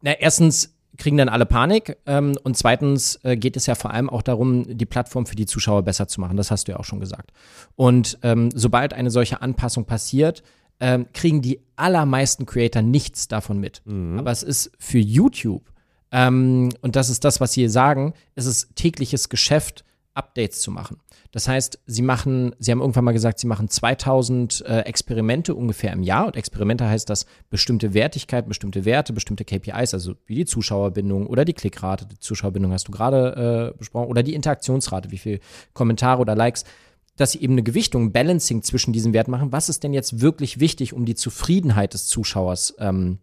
na, 0.00 0.12
erstens 0.18 0.71
kriegen 0.98 1.16
dann 1.16 1.28
alle 1.28 1.46
Panik 1.46 1.96
ähm, 2.06 2.36
und 2.42 2.56
zweitens 2.56 3.18
äh, 3.22 3.36
geht 3.36 3.56
es 3.56 3.66
ja 3.66 3.74
vor 3.74 3.92
allem 3.92 4.10
auch 4.10 4.22
darum, 4.22 4.76
die 4.76 4.86
Plattform 4.86 5.26
für 5.26 5.36
die 5.36 5.46
Zuschauer 5.46 5.82
besser 5.82 6.06
zu 6.08 6.20
machen. 6.20 6.36
Das 6.36 6.50
hast 6.50 6.68
du 6.68 6.72
ja 6.72 6.78
auch 6.78 6.84
schon 6.84 7.00
gesagt. 7.00 7.32
Und 7.76 8.18
ähm, 8.22 8.50
sobald 8.54 8.92
eine 8.92 9.10
solche 9.10 9.40
Anpassung 9.40 9.84
passiert, 9.84 10.42
ähm, 10.80 11.06
kriegen 11.12 11.42
die 11.42 11.60
allermeisten 11.76 12.44
Creator 12.44 12.82
nichts 12.82 13.28
davon 13.28 13.58
mit. 13.58 13.82
Aber 14.18 14.30
es 14.30 14.42
ist 14.42 14.72
für 14.78 14.98
YouTube, 14.98 15.72
ähm, 16.12 16.68
und 16.82 16.94
das 16.94 17.08
ist 17.08 17.24
das, 17.24 17.40
was 17.40 17.52
sie 17.52 17.68
sagen, 17.68 18.12
es 18.34 18.46
ist 18.46 18.76
tägliches 18.76 19.28
Geschäft, 19.28 19.84
Updates 20.14 20.60
zu 20.60 20.70
machen. 20.70 20.98
Das 21.32 21.48
heißt, 21.48 21.80
sie 21.86 22.02
machen, 22.02 22.54
sie 22.58 22.70
haben 22.70 22.80
irgendwann 22.80 23.04
mal 23.04 23.12
gesagt, 23.12 23.38
sie 23.38 23.46
machen 23.46 23.68
2000 23.68 24.64
äh, 24.66 24.80
Experimente 24.80 25.54
ungefähr 25.54 25.92
im 25.92 26.02
Jahr. 26.02 26.26
Und 26.26 26.36
Experimente 26.36 26.86
heißt 26.86 27.08
das 27.08 27.24
bestimmte 27.48 27.94
Wertigkeit, 27.94 28.46
bestimmte 28.46 28.84
Werte, 28.84 29.14
bestimmte 29.14 29.46
KPIs, 29.46 29.94
also 29.94 30.14
wie 30.26 30.34
die 30.34 30.44
Zuschauerbindung 30.44 31.26
oder 31.26 31.46
die 31.46 31.54
Klickrate. 31.54 32.06
Die 32.06 32.18
Zuschauerbindung 32.18 32.72
hast 32.72 32.86
du 32.88 32.92
gerade 32.92 33.72
äh, 33.72 33.78
besprochen. 33.78 34.08
Oder 34.08 34.22
die 34.22 34.34
Interaktionsrate, 34.34 35.10
wie 35.10 35.18
viel 35.18 35.40
Kommentare 35.72 36.20
oder 36.20 36.36
Likes 36.36 36.64
dass 37.16 37.32
sie 37.32 37.42
eben 37.42 37.52
eine 37.52 37.62
Gewichtung, 37.62 38.04
ein 38.04 38.12
Balancing 38.12 38.62
zwischen 38.62 38.94
diesen 38.94 39.12
Werten 39.12 39.30
machen. 39.30 39.52
Was 39.52 39.68
ist 39.68 39.84
denn 39.84 39.92
jetzt 39.92 40.22
wirklich 40.22 40.60
wichtig, 40.60 40.94
um 40.94 41.04
die 41.04 41.14
Zufriedenheit 41.14 41.92
des 41.92 42.06
Zuschauers 42.06 42.74
ähm, 42.78 43.18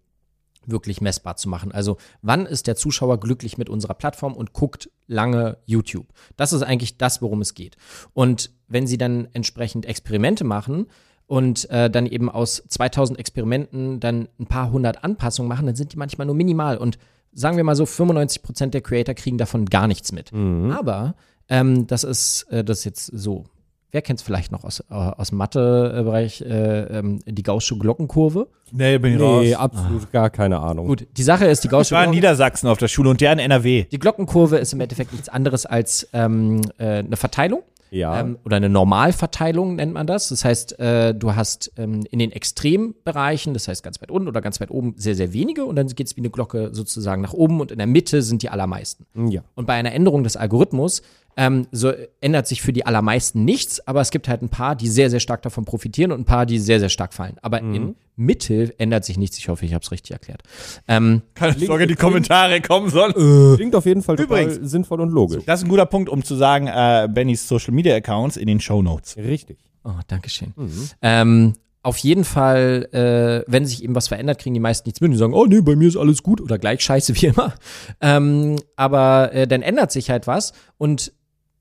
wirklich 0.72 1.02
messbar 1.02 1.36
zu 1.36 1.50
machen. 1.50 1.72
Also 1.72 1.98
wann 2.22 2.46
ist 2.46 2.68
der 2.68 2.76
Zuschauer 2.76 3.20
glücklich 3.20 3.58
mit 3.58 3.70
unserer 3.70 3.94
Plattform 3.94 4.34
und 4.34 4.54
guckt 4.54 4.90
lange 5.08 5.58
YouTube? 5.66 6.08
Das 6.38 6.54
ist 6.54 6.64
eigentlich 6.64 6.98
das, 6.98 7.22
worum 7.22 7.42
es 7.42 7.54
geht. 7.54 7.78
Und 8.14 8.52
wenn 8.68 8.88
Sie 8.88 8.98
dann 8.98 9.28
entsprechend 9.34 9.86
Experimente 9.86 10.44
machen 10.44 10.88
und 11.28 11.70
äh, 11.70 11.90
dann 11.90 12.06
eben 12.06 12.30
aus 12.30 12.64
2000 12.68 13.20
Experimenten 13.20 14.00
dann 14.00 14.30
ein 14.40 14.48
paar 14.48 14.72
hundert 14.72 15.04
Anpassungen 15.04 15.50
machen, 15.50 15.66
dann 15.66 15.76
sind 15.76 15.94
die 15.94 15.98
manchmal 15.98 16.28
nur 16.28 16.36
minimal 16.36 16.78
und 16.78 16.98
sagen 17.32 17.58
wir 17.58 17.64
mal 17.64 17.76
so 17.76 17.86
95 17.86 18.42
Prozent 18.42 18.74
der 18.74 18.82
Creator 18.82 19.14
kriegen 19.16 19.38
davon 19.38 19.66
gar 19.66 19.88
nichts 19.88 20.12
mit. 20.12 20.32
Aber 20.72 21.16
ähm, 21.48 21.88
das 21.88 22.04
ist 22.04 22.44
äh, 22.50 22.64
das 22.64 22.80
ist 22.80 22.86
jetzt 22.86 23.06
so. 23.06 23.46
Wer 23.92 24.02
kennt 24.04 24.20
es 24.20 24.24
vielleicht 24.24 24.52
noch 24.52 24.64
aus, 24.64 24.82
äh, 24.82 24.94
aus 24.94 25.30
dem 25.30 25.40
Mathe-Bereich, 25.40 26.42
äh, 26.42 27.00
ähm, 27.00 27.20
die 27.26 27.42
Gaußsche 27.44 27.78
Glockenkurve? 27.78 28.48
Nee, 28.72 29.00
bin 29.00 29.14
ich 29.14 29.20
Nee, 29.20 29.54
raus. 29.56 29.60
absolut 29.62 30.12
gar 30.12 30.30
keine 30.30 30.60
Ahnung. 30.60 30.88
Gut, 30.88 31.08
die 31.18 31.24
Sache 31.24 31.46
ist, 31.46 31.64
die 31.64 31.68
Ich 31.68 31.72
Gaußsche 31.72 31.96
war 31.96 32.04
in 32.06 32.12
Niedersachsen 32.12 32.68
auf 32.68 32.78
der 32.78 32.88
Schule 32.88 33.10
und 33.10 33.20
der 33.20 33.34
in 33.34 33.40
NRW. 33.40 33.86
Die 33.92 33.98
Glockenkurve 34.00 34.58
ist 34.58 34.74
im 34.74 34.82
Endeffekt 34.82 35.12
nichts 35.12 35.28
anderes 35.30 35.66
als 35.66 36.08
ähm, 36.14 36.62
äh, 36.78 37.00
eine 37.00 37.16
Verteilung. 37.18 37.64
Ja. 37.92 38.20
Ähm, 38.20 38.38
oder 38.46 38.58
eine 38.58 38.70
Normalverteilung 38.70 39.76
nennt 39.78 39.94
man 39.96 40.06
das. 40.06 40.30
Das 40.30 40.46
heißt, 40.46 40.78
äh, 40.80 41.16
du 41.16 41.36
hast 41.36 41.72
ähm, 41.78 42.04
in 42.12 42.20
den 42.20 42.32
Extrembereichen, 42.32 43.54
das 43.56 43.68
heißt 43.68 43.84
ganz 43.84 44.00
weit 44.02 44.12
unten 44.12 44.28
oder 44.28 44.42
ganz 44.42 44.62
weit 44.62 44.72
oben, 44.72 44.94
sehr, 44.98 45.16
sehr 45.16 45.34
wenige 45.34 45.66
und 45.66 45.76
dann 45.76 45.88
geht 45.88 46.06
es 46.06 46.16
wie 46.16 46.22
eine 46.22 46.30
Glocke 46.30 46.70
sozusagen 46.72 47.22
nach 47.22 47.34
oben 47.34 47.60
und 47.60 47.72
in 47.72 47.78
der 47.78 47.88
Mitte 47.88 48.22
sind 48.22 48.44
die 48.44 48.50
allermeisten. 48.50 49.06
ja. 49.30 49.42
Und 49.56 49.66
bei 49.66 49.74
einer 49.74 49.92
Änderung 49.94 50.24
des 50.24 50.38
Algorithmus 50.38 51.02
ähm, 51.38 51.68
so 51.72 51.92
ändert 52.22 52.48
sich 52.48 52.62
für 52.62 52.74
die 52.74 52.86
allermeisten 52.86 53.46
nichts, 53.46 53.86
aber 53.88 54.02
es 54.02 54.12
gibt 54.12 54.28
halt 54.28 54.42
ein 54.42 54.50
paar, 54.50 54.76
die 54.76 54.88
sehr, 54.88 55.10
sehr 55.10 55.20
stark 55.20 55.42
davon 55.42 55.66
profitieren 55.66 56.12
und 56.12 56.22
ein 56.22 56.26
paar, 56.26 56.46
die 56.46 56.60
sehr, 56.60 56.80
sehr 56.80 56.90
stark 56.90 57.14
fallen. 57.14 57.38
Aber 57.42 57.60
in 57.62 57.96
Mitte 58.16 58.74
ändert 58.78 59.06
sich 59.06 59.18
nichts. 59.18 59.38
Ich 59.38 59.48
hoffe, 59.48 59.66
ich 59.66 59.74
habe 59.74 59.84
es 59.84 59.92
richtig 59.92 60.12
erklärt. 60.12 60.44
Ähm, 60.88 61.22
Keine 61.36 61.58
Sorge, 61.58 61.88
die 61.88 61.96
Kommentare 61.96 62.60
kommen 62.62 62.90
sollen. 62.90 63.14
Klingt 63.56 63.76
auf 63.76 63.86
jeden 63.86 64.02
Fall 64.02 64.18
total 64.18 64.44
Übrigens. 64.44 64.70
sinnvoll 64.72 65.00
und 65.00 65.10
logisch. 65.12 65.44
Das 65.46 65.62
ist 65.62 65.66
ein 65.66 65.70
guter 65.70 65.86
Punkt, 65.86 66.10
um 66.10 66.24
zu 66.24 66.36
sagen, 66.36 66.68
äh, 66.68 67.08
Bennys 67.10 67.48
Social 67.48 67.74
Media 67.74 67.96
Accounts 67.96 68.36
in 68.36 68.48
den 68.48 68.60
Show 68.60 68.82
Notes. 68.82 69.16
Richtig. 69.16 69.58
Oh, 69.86 69.94
Dankeschön. 70.08 70.54
Ähm, 71.02 71.54
auf 71.82 71.98
jeden 71.98 72.26
Fall, 72.26 72.90
äh, 72.92 73.50
wenn 73.50 73.66
sich 73.66 73.84
eben 73.84 73.96
was 73.96 74.10
verändert, 74.10 74.40
kriegen 74.40 74.54
die 74.54 74.60
meisten 74.60 74.88
nichts 74.90 75.00
mit. 75.00 75.14
Die 75.14 75.18
sagen, 75.18 75.34
oh 75.34 75.46
nee, 75.46 75.62
bei 75.62 75.78
mir 75.78 75.88
ist 75.88 75.96
alles 75.96 76.22
gut 76.24 76.42
oder 76.42 76.58
gleich 76.58 76.82
scheiße 76.82 77.16
wie 77.22 77.28
immer. 77.28 77.54
Ähm, 78.02 78.58
aber 78.76 79.32
äh, 79.34 79.48
dann 79.48 79.62
ändert 79.62 79.94
sich 79.94 80.10
halt 80.10 80.28
was 80.28 80.52
und 80.78 81.14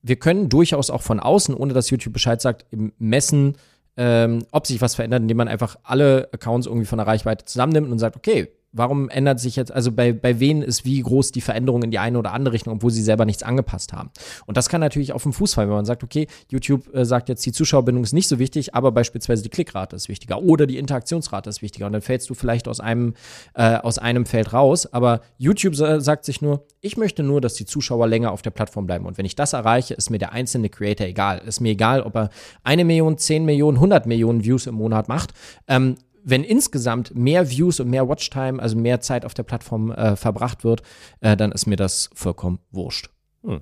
wir 0.09 0.17
können 0.17 0.49
durchaus 0.49 0.91
auch 0.91 1.03
von 1.03 1.21
außen, 1.21 1.55
ohne 1.55 1.73
dass 1.73 1.91
YouTube 1.91 2.13
Bescheid 2.13 2.41
sagt, 2.41 2.67
messen, 2.99 3.57
ähm, 3.97 4.45
ob 4.53 4.67
sich 4.67 4.81
was 4.81 4.95
verändert, 4.95 5.23
indem 5.23 5.37
man 5.37 5.49
einfach 5.49 5.77
alle 5.83 6.29
Accounts 6.33 6.67
irgendwie 6.67 6.87
von 6.87 6.99
der 6.99 7.07
Reichweite 7.07 7.45
zusammennimmt 7.45 7.91
und 7.91 7.99
sagt, 7.99 8.17
okay, 8.17 8.49
warum 8.79 9.09
ändert 9.09 9.41
sich 9.41 9.57
jetzt, 9.57 9.73
also 9.73 9.93
bei, 9.93 10.13
bei 10.13 10.41
wen 10.41 10.63
ist 10.63 10.85
wie 10.85 11.01
groß 11.01 11.33
die 11.33 11.41
Veränderung 11.41 11.83
in 11.83 11.91
die 11.91 11.99
eine 11.99 12.19
oder 12.19 12.33
andere 12.33 12.55
Richtung, 12.55 12.75
obwohl 12.75 12.91
sie 12.91 13.03
selber 13.03 13.25
nichts 13.25 13.43
angepasst 13.43 13.93
haben. 13.93 14.11
Und 14.47 14.57
das 14.57 14.69
kann 14.69 14.81
natürlich 14.81 15.13
auf 15.13 15.23
dem 15.23 15.33
Fuß 15.33 15.55
fallen, 15.55 15.69
wenn 15.69 15.77
man 15.77 15.85
sagt, 15.85 16.05
okay, 16.05 16.27
YouTube 16.49 16.95
äh, 16.95 17.05
sagt 17.05 17.29
jetzt, 17.29 17.45
die 17.45 17.53
Zuschauerbindung 17.53 18.05
ist 18.05 18.13
nicht 18.13 18.29
so 18.29 18.39
wichtig, 18.39 18.75
aber 18.75 18.93
beispielsweise 18.93 19.43
die 19.43 19.49
Klickrate 19.49 19.97
ist 19.97 20.09
wichtiger 20.09 20.41
oder 20.41 20.67
die 20.67 20.79
Interaktionsrate 20.79 21.51
ist 21.51 21.63
wichtiger. 21.63 21.87
Und 21.87 21.93
dann 21.93 22.03
fällst 22.03 22.31
du 22.31 22.35
vielleicht 22.35 22.69
aus 22.69 22.81
einem, 22.81 23.15
äh, 23.55 23.77
aus 23.77 23.99
einem 23.99 24.27
Feld 24.27 24.53
raus. 24.53 24.87
Aber 24.93 25.21
YouTube 25.37 25.75
sa 25.75 26.01
sagt 26.01 26.25
sich 26.25 26.41
nur, 26.41 26.65
ich 26.81 26.97
möchte 26.97 27.23
nur, 27.23 27.41
dass 27.41 27.55
die 27.55 27.67
Zuschauer 27.67 28.07
länger 28.07 28.33
auf 28.33 28.43
der 28.43 28.51
Plattform 28.51 28.87
bleiben. 28.87 29.07
Und 29.07 29.19
wenn 29.19 29.27
ich 29.27 29.35
das 29.35 29.53
erreiche, 29.53 29.95
ist 29.95 30.11
mir 30.11 30.19
der 30.19 30.33
einzelne 30.33 30.69
Creator 30.69 31.07
egal. 31.07 31.39
Ist 31.45 31.61
mir 31.61 31.73
egal, 31.73 32.03
ob 32.03 32.17
er 32.17 32.31
eine 32.63 32.85
Million, 32.85 33.19
zehn 33.19 33.45
Millionen, 33.45 33.77
100 33.79 34.07
Millionen 34.07 34.45
Views 34.45 34.67
im 34.67 34.77
Monat 34.77 35.09
macht. 35.09 35.33
Ähm, 35.67 35.97
wenn 36.25 36.45
insgesamt 36.45 37.15
mehr 37.15 37.51
Views 37.51 37.81
und 37.81 37.89
mehr 37.89 38.09
Watchtime, 38.09 38.61
also 38.61 38.77
mehr 38.77 39.01
Zeit 39.01 39.25
auf 39.25 39.35
der 39.35 39.43
Plattform 39.43 39.91
äh, 39.91 40.17
verbracht 40.17 40.65
wird, 40.65 40.83
äh, 41.21 41.37
dann 41.37 41.53
ist 41.53 41.67
mir 41.67 41.77
das 41.77 42.11
vollkommen 42.15 42.59
wurscht. 42.71 43.11
Hm. 43.45 43.61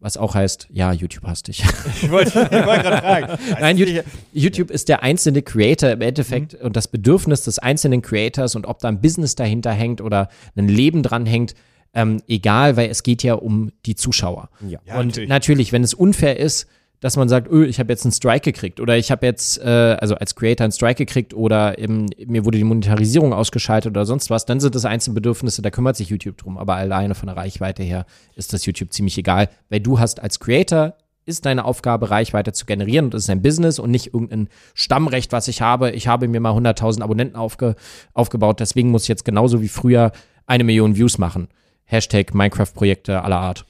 Was 0.00 0.16
auch 0.16 0.34
heißt, 0.34 0.66
ja, 0.70 0.92
YouTube 0.92 1.24
hasst 1.24 1.46
dich. 1.46 1.64
Ich 2.02 2.10
wollte 2.10 2.30
ich 2.30 2.66
wollte 2.66 2.82
gerade 2.82 2.96
fragen. 2.98 3.38
Nein, 3.60 3.76
YouTube, 3.76 4.04
YouTube 4.32 4.70
ist 4.70 4.88
der 4.88 5.02
einzelne 5.04 5.42
Creator 5.42 5.90
im 5.90 6.00
Endeffekt 6.00 6.54
und 6.54 6.74
das 6.76 6.88
Bedürfnis 6.88 7.42
des 7.42 7.60
einzelnen 7.60 8.02
Creators 8.02 8.56
und 8.56 8.66
ob 8.66 8.80
da 8.80 8.88
ein 8.88 9.00
Business 9.00 9.36
dahinter 9.36 9.70
hängt 9.70 10.00
oder 10.00 10.28
ein 10.56 10.68
Leben 10.68 11.04
dran 11.04 11.24
hängt, 11.24 11.54
ähm, 11.94 12.20
egal, 12.26 12.76
weil 12.76 12.90
es 12.90 13.02
geht 13.02 13.22
ja 13.22 13.34
um 13.34 13.70
die 13.86 13.94
Zuschauer. 13.94 14.48
Ja. 14.66 14.80
Ja, 14.84 14.98
und 14.98 15.06
natürlich. 15.06 15.28
natürlich. 15.28 15.72
wenn 15.72 15.84
es 15.84 15.94
unfair 15.94 16.38
ist, 16.38 16.66
dass 17.02 17.16
man 17.16 17.28
sagt, 17.28 17.50
öh, 17.50 17.66
ich 17.66 17.80
habe 17.80 17.92
jetzt 17.92 18.04
einen 18.04 18.12
Strike 18.12 18.52
gekriegt 18.52 18.80
oder 18.80 18.96
ich 18.96 19.10
habe 19.10 19.26
jetzt, 19.26 19.58
äh, 19.58 19.96
also 20.00 20.14
als 20.14 20.36
Creator 20.36 20.64
einen 20.64 20.72
Strike 20.72 21.04
gekriegt 21.04 21.34
oder 21.34 21.76
eben, 21.76 22.06
mir 22.26 22.44
wurde 22.44 22.58
die 22.58 22.64
Monetarisierung 22.64 23.32
ausgeschaltet 23.32 23.90
oder 23.90 24.06
sonst 24.06 24.30
was, 24.30 24.46
dann 24.46 24.60
sind 24.60 24.76
das 24.76 24.84
einzelne 24.84 25.14
Bedürfnisse, 25.14 25.62
da 25.62 25.70
kümmert 25.70 25.96
sich 25.96 26.10
YouTube 26.10 26.38
drum. 26.38 26.56
Aber 26.56 26.76
alleine 26.76 27.16
von 27.16 27.26
der 27.26 27.36
Reichweite 27.36 27.82
her 27.82 28.06
ist 28.36 28.52
das 28.52 28.64
YouTube 28.66 28.92
ziemlich 28.92 29.18
egal, 29.18 29.48
weil 29.68 29.80
du 29.80 29.98
hast 29.98 30.22
als 30.22 30.38
Creator 30.38 30.94
ist 31.24 31.44
deine 31.44 31.64
Aufgabe, 31.64 32.10
Reichweite 32.10 32.52
zu 32.52 32.66
generieren 32.66 33.06
und 33.06 33.14
das 33.14 33.24
ist 33.24 33.30
ein 33.30 33.42
Business 33.42 33.80
und 33.80 33.90
nicht 33.90 34.14
irgendein 34.14 34.48
Stammrecht, 34.74 35.32
was 35.32 35.48
ich 35.48 35.60
habe. 35.60 35.90
Ich 35.90 36.06
habe 36.06 36.28
mir 36.28 36.40
mal 36.40 36.56
100.000 36.56 37.02
Abonnenten 37.02 37.36
aufge, 37.36 37.74
aufgebaut, 38.14 38.60
deswegen 38.60 38.90
muss 38.90 39.02
ich 39.02 39.08
jetzt 39.08 39.24
genauso 39.24 39.60
wie 39.60 39.68
früher 39.68 40.12
eine 40.46 40.62
Million 40.62 40.96
Views 40.96 41.18
machen. 41.18 41.48
Hashtag 41.84 42.32
Minecraft-Projekte 42.32 43.22
aller 43.22 43.40
Art. 43.40 43.66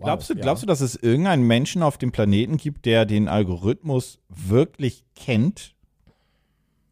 Oh, 0.00 0.04
Glaubst 0.04 0.30
du, 0.30 0.34
glaubst 0.34 0.62
du, 0.62 0.66
dass 0.66 0.80
es 0.80 0.96
irgendeinen 0.96 1.46
Menschen 1.46 1.82
auf 1.82 1.98
dem 1.98 2.10
Planeten 2.10 2.56
gibt, 2.56 2.86
der 2.86 3.04
den 3.04 3.28
Algorithmus 3.28 4.18
wirklich 4.28 5.04
kennt? 5.14 5.74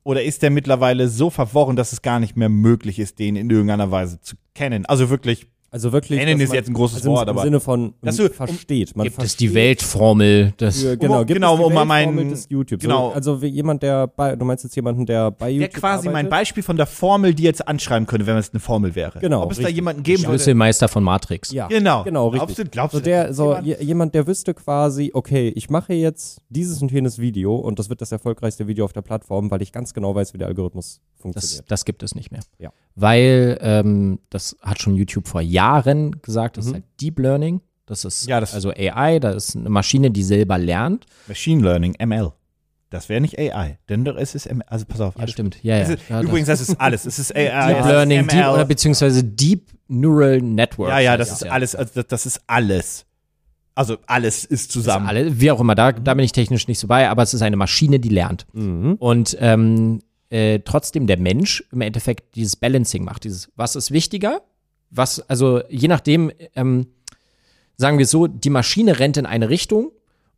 Oder 0.05 0.23
ist 0.23 0.43
der 0.43 0.51
mittlerweile 0.51 1.09
so 1.09 1.31
verworren, 1.31 1.77
dass 1.77 1.93
es 1.93 2.03
gar 2.03 2.21
nicht 2.21 2.37
mehr 2.37 2.49
möglich 2.49 2.99
ist, 2.99 3.19
den 3.19 3.37
in 3.37 3.51
irgendeiner 3.51 3.91
Weise 3.91 4.21
zu 4.21 4.37
kennen? 4.55 4.87
Also 4.87 5.11
wirklich, 5.11 5.49
Also 5.71 5.93
wirklich. 5.93 6.19
Kennen 6.19 6.39
dass 6.39 6.45
ist 6.45 6.49
man- 6.49 6.57
jetzt 6.57 6.69
ein 6.69 6.73
großes 6.75 6.97
also 6.99 7.11
im, 7.11 7.15
Wort, 7.17 7.29
aber- 7.29 7.41
Im 7.43 7.45
Sinne 7.47 7.61
von 7.61 7.93
Dass 8.01 8.17
du- 8.17 8.31
versteht. 8.31 8.97
Man 8.97 9.05
Gibt 9.05 9.19
es 9.19 9.23
versteht, 9.23 9.41
die 9.51 9.55
Weltformel 9.55 10.53
des 10.59 10.83
Ja, 10.83 10.95
genau, 10.95 11.19
gibt 11.25 11.35
Genau, 11.35 11.55
es 11.55 11.59
die 11.61 11.65
um 11.67 11.75
mal 11.75 11.89
Weltformel 11.89 12.15
meinen- 12.25 12.31
des 12.31 12.47
YouTube. 12.49 12.81
genau. 12.81 13.09
So, 13.11 13.15
also 13.15 13.43
wie 13.43 13.47
jemand, 13.49 13.83
der 13.83 14.07
bei, 14.07 14.35
du 14.37 14.45
meinst 14.45 14.65
jetzt 14.65 14.75
jemanden, 14.77 15.05
der 15.07 15.31
bei 15.31 15.47
wäre 15.49 15.63
YouTube 15.65 15.75
quasi 15.75 16.07
mein 16.07 16.27
arbeitet? 16.27 16.31
Beispiel 16.31 16.63
von 16.63 16.77
der 16.77 16.87
Formel, 16.87 17.35
die 17.35 17.43
jetzt 17.43 17.67
anschreiben 17.69 18.07
könnte, 18.07 18.27
wenn 18.27 18.37
es 18.37 18.51
eine 18.53 18.61
Formel 18.61 18.95
wäre. 18.95 19.19
Genau, 19.19 19.43
Ob 19.43 19.51
es 19.53 19.59
da 19.59 19.63
richtig. 19.63 19.77
jemanden 19.77 20.03
geben 20.03 20.23
würde. 20.23 20.31
Schlüsselmeister 20.39 20.89
von 20.89 21.03
Matrix. 21.05 21.53
Ja, 21.53 21.67
Genau. 21.69 22.03
genau, 22.05 22.31
Glaubst 22.31 22.51
richtig. 22.51 22.65
du- 22.67 22.71
glaubst 22.71 22.93
so 22.95 22.99
du, 23.01 23.05
der, 23.05 23.35
so 23.35 23.49
jemand- 23.51 23.67
je- 23.67 23.77
jemand, 23.85 24.15
der 24.15 24.27
wüsste 24.27 24.55
quasi, 24.55 25.11
okay, 25.13 25.53
ich 25.55 25.69
mache 25.71 25.93
jetzt 25.93 26.41
dieses 26.49 26.81
und 26.81 26.91
jenes 26.91 27.19
Video 27.19 27.55
und 27.57 27.79
das 27.79 27.91
wird 27.91 28.01
das 28.01 28.11
erfolgreichste 28.13 28.67
Video 28.67 28.85
auf 28.87 28.93
der 28.93 29.03
Plattform, 29.03 29.51
weil 29.51 29.61
ich 29.63 29.73
ganz 29.73 29.93
genau 29.93 30.15
weiß, 30.15 30.33
wie 30.35 30.39
der 30.39 30.49
Algorithmus 30.49 31.01
Das, 31.25 31.63
das 31.67 31.85
gibt 31.85 32.03
es 32.03 32.15
nicht 32.15 32.31
mehr. 32.31 32.41
Ja. 32.59 32.71
Weil, 32.95 33.59
ähm, 33.61 34.19
das 34.31 34.57
hat 34.63 34.81
schon 34.81 34.95
YouTube 34.95 35.27
vor 35.29 35.41
Jahren 35.41 36.21
gesagt, 36.23 36.57
das 36.57 36.67
ist 36.67 36.75
halt 36.75 36.85
Deep 37.01 37.19
Learning. 37.19 37.61
Das 37.87 38.05
ist 38.05 38.27
Ja, 38.27 38.39
das- 38.41 38.55
also 38.55 38.71
AI, 38.71 39.19
das 39.19 39.49
ist 39.49 39.57
eine 39.57 39.69
Maschine, 39.71 40.11
die 40.11 40.23
selber 40.23 40.59
lernt. 40.59 41.07
Machine 41.27 41.63
Learning, 41.63 41.95
ML. 41.99 42.33
Das 42.91 43.09
wäre 43.11 43.21
nicht 43.21 43.39
AI, 43.39 43.79
denn 43.89 44.05
doch 44.05 44.17
ist 44.17 44.35
es 44.35 44.47
ML. 44.47 44.63
Also 44.67 44.87
pass 44.87 45.01
auf. 45.01 45.15
Ja, 45.17 45.21
alles 45.21 45.33
stimmt. 45.33 45.63
Ja, 45.63 45.77
ja. 45.77 45.83
Ist, 45.85 46.09
ja, 46.09 46.23
übrigens, 46.23 46.47
das 46.49 46.61
ist 46.61 46.81
alles. 46.81 47.05
Es 47.05 47.19
ist 47.19 47.35
AI, 47.37 47.75
Deep 47.75 47.85
Learning, 47.85 48.19
ML. 48.21 48.29
Deep, 48.29 48.47
oder 48.49 48.65
beziehungsweise 48.65 49.23
Deep 49.25 49.71
Neural 49.89 50.41
Network. 50.41 50.91
ja, 50.91 50.99
ja, 51.01 51.17
das 51.17 51.31
ist 51.33 51.45
alles. 51.47 51.75
Also 51.75 51.93
das, 51.95 52.07
das 52.09 52.27
ist 52.27 52.41
alles. 52.47 53.05
Also 53.75 53.97
alles 54.07 54.45
ist 54.45 54.73
zusammen. 54.73 55.07
Alle, 55.07 55.41
wie 55.41 55.51
auch 55.51 55.61
immer, 55.61 55.75
da, 55.75 55.93
da 55.93 56.15
bin 56.15 56.25
ich 56.25 56.33
technisch 56.33 56.67
nicht 56.67 56.79
so 56.81 56.89
bei, 56.89 57.09
aber 57.09 57.23
es 57.23 57.33
ist 57.33 57.43
eine 57.43 57.57
Maschine, 57.57 58.01
die 58.01 58.09
lernt. 58.09 58.47
Und 58.55 59.37
ähm, 59.41 60.01
äh, 60.31 60.61
trotzdem 60.61 61.07
der 61.07 61.19
Mensch 61.19 61.65
im 61.73 61.81
Endeffekt 61.81 62.37
dieses 62.37 62.57
Balancing 62.57 63.05
macht. 63.05 63.25
Dieses, 63.25 63.51
was 63.57 63.77
ist 63.77 63.91
wichtiger? 63.91 64.43
Was, 64.91 65.21
also 65.29 65.63
je 65.69 65.89
nachdem, 65.89 66.33
ähm, 66.55 66.87
sagen 67.77 67.99
wir 67.99 68.07
so, 68.07 68.27
die 68.27 68.51
Maschine 68.51 68.99
rennt 68.99 69.17
in 69.17 69.27
eine 69.27 69.49
Richtung 69.49 69.93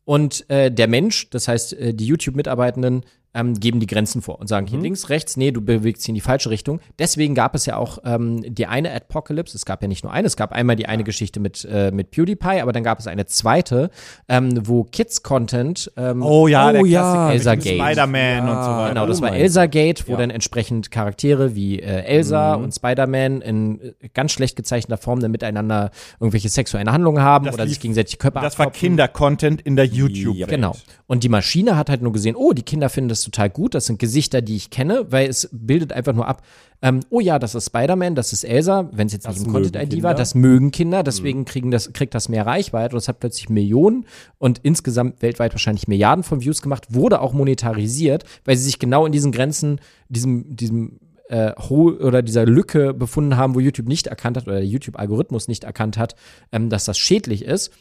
und 0.04 0.48
äh, 0.50 0.70
der 0.70 0.88
Mensch, 0.88 1.30
das 1.30 1.48
heißt 1.48 1.72
äh, 1.74 1.94
die 1.94 2.06
YouTube-Mitarbeitenden, 2.06 3.04
ähm, 3.32 3.54
geben 3.54 3.78
die 3.80 3.86
Grenzen 3.86 4.22
vor 4.22 4.40
und 4.40 4.48
sagen 4.48 4.66
hier 4.66 4.80
links, 4.80 5.08
rechts, 5.08 5.36
nee, 5.36 5.52
du 5.52 5.60
bewegst 5.60 6.02
dich 6.02 6.08
in 6.08 6.14
die 6.16 6.20
falsche 6.20 6.50
Richtung. 6.50 6.80
Deswegen 6.98 7.34
gab 7.34 7.54
es 7.54 7.64
ja 7.66 7.76
auch 7.76 7.98
ähm, 8.04 8.42
die 8.54 8.66
eine 8.66 8.92
Apocalypse, 8.92 9.56
es 9.56 9.64
gab 9.64 9.82
ja 9.82 9.88
nicht 9.88 10.02
nur 10.02 10.12
eine, 10.12 10.26
es 10.26 10.36
gab 10.36 10.52
einmal 10.52 10.74
die 10.76 10.86
eine 10.86 11.04
Geschichte 11.04 11.38
mit, 11.40 11.64
äh, 11.70 11.90
mit 11.92 12.10
PewDiePie, 12.10 12.60
aber 12.60 12.72
dann 12.72 12.82
gab 12.82 12.98
es 12.98 13.06
eine 13.06 13.26
zweite, 13.26 13.90
ähm, 14.28 14.60
wo 14.66 14.82
Kids-Content 14.84 15.92
ähm, 15.96 16.22
oh 16.22 16.48
ja, 16.48 16.72
der 16.72 16.80
Oh 16.82 16.84
ja, 16.84 17.00
Klassiker 17.30 17.32
Elsa 17.32 17.54
Gate. 17.54 17.80
Spider-Man 17.80 18.40
und 18.48 18.64
so 18.64 18.70
weiter. 18.70 18.88
Genau, 18.94 19.06
das 19.06 19.18
Oh 19.20 19.22
war 19.22 19.32
Elsa 19.36 19.66
Gate, 19.66 20.08
wo 20.08 20.12
Ja. 20.12 20.18
dann 20.18 20.30
entsprechend 20.30 20.90
Charaktere 20.90 21.54
wie 21.54 21.78
äh, 21.80 22.02
Elsa 22.04 22.56
Mhm. 22.56 22.64
und 22.64 22.74
Spider-Man 22.74 23.40
in 23.42 23.80
äh, 23.80 24.08
ganz 24.14 24.32
schlecht 24.32 24.56
gezeichneter 24.56 25.00
Form 25.00 25.20
dann 25.20 25.30
miteinander 25.30 25.90
irgendwelche 26.18 26.48
sexuellen 26.48 26.90
Handlungen 26.90 27.22
haben 27.22 27.44
Das 27.46 27.54
oder 27.54 27.64
lief- 27.64 27.74
sich 27.74 27.80
gegenseitig 27.80 28.18
Körper 28.18 28.40
Das 28.40 28.58
war 28.58 28.66
abklopfen. 28.66 28.88
Kinder-Content 28.88 29.60
in 29.62 29.76
der 29.76 29.84
YouTube-Welt. 29.84 30.48
Genau. 30.48 30.74
Und 31.06 31.22
die 31.24 31.28
Maschine 31.28 31.76
hat 31.76 31.90
halt 31.90 32.02
nur 32.02 32.12
gesehen, 32.12 32.34
oh, 32.36 32.52
die 32.52 32.62
Kinder 32.62 32.88
finden 32.88 33.08
das 33.08 33.19
total 33.22 33.50
gut, 33.50 33.74
das 33.74 33.86
sind 33.86 33.98
Gesichter, 33.98 34.42
die 34.42 34.56
ich 34.56 34.70
kenne, 34.70 35.06
weil 35.10 35.28
es 35.28 35.48
bildet 35.52 35.92
einfach 35.92 36.12
nur 36.12 36.26
ab, 36.26 36.42
ähm, 36.82 37.00
oh 37.10 37.20
ja, 37.20 37.38
das 37.38 37.54
ist 37.54 37.66
Spider-Man, 37.66 38.14
das 38.14 38.32
ist 38.32 38.44
Elsa, 38.44 38.88
wenn 38.92 39.06
es 39.06 39.12
jetzt 39.12 39.26
Das 39.26 39.36
nicht 39.36 39.46
im 39.46 39.52
Content-ID 39.52 40.02
war, 40.02 40.14
das 40.14 40.34
mögen 40.34 40.70
Kinder, 40.70 41.02
deswegen 41.02 41.44
kriegen 41.44 41.70
das, 41.70 41.92
kriegt 41.92 42.14
das 42.14 42.28
mehr 42.28 42.46
Reichweite 42.46 42.94
und 42.94 42.98
es 42.98 43.08
hat 43.08 43.20
plötzlich 43.20 43.50
Millionen 43.50 44.06
und 44.38 44.60
insgesamt 44.62 45.20
weltweit 45.20 45.52
wahrscheinlich 45.52 45.88
Milliarden 45.88 46.24
von 46.24 46.40
Views 46.40 46.62
gemacht, 46.62 46.94
wurde 46.94 47.20
auch 47.20 47.34
monetarisiert, 47.34 48.24
weil 48.44 48.56
sie 48.56 48.64
sich 48.64 48.78
genau 48.78 49.04
in 49.04 49.12
diesen 49.12 49.30
Grenzen, 49.30 49.80
diesem, 50.08 50.56
diesem 50.56 51.00
äh, 51.28 51.52
oder 51.52 52.22
dieser 52.22 52.46
Lücke 52.46 52.94
befunden 52.94 53.36
haben, 53.36 53.54
wo 53.54 53.60
YouTube 53.60 53.86
nicht 53.86 54.06
erkannt 54.06 54.36
hat 54.36 54.46
oder 54.46 54.56
der 54.56 54.66
YouTube-Algorithmus 54.66 55.48
nicht 55.48 55.64
erkannt 55.64 55.98
hat, 55.98 56.16
ähm, 56.50 56.70
dass 56.70 56.84
das 56.84 56.98
schädlich 56.98 57.44
ist. 57.44 57.72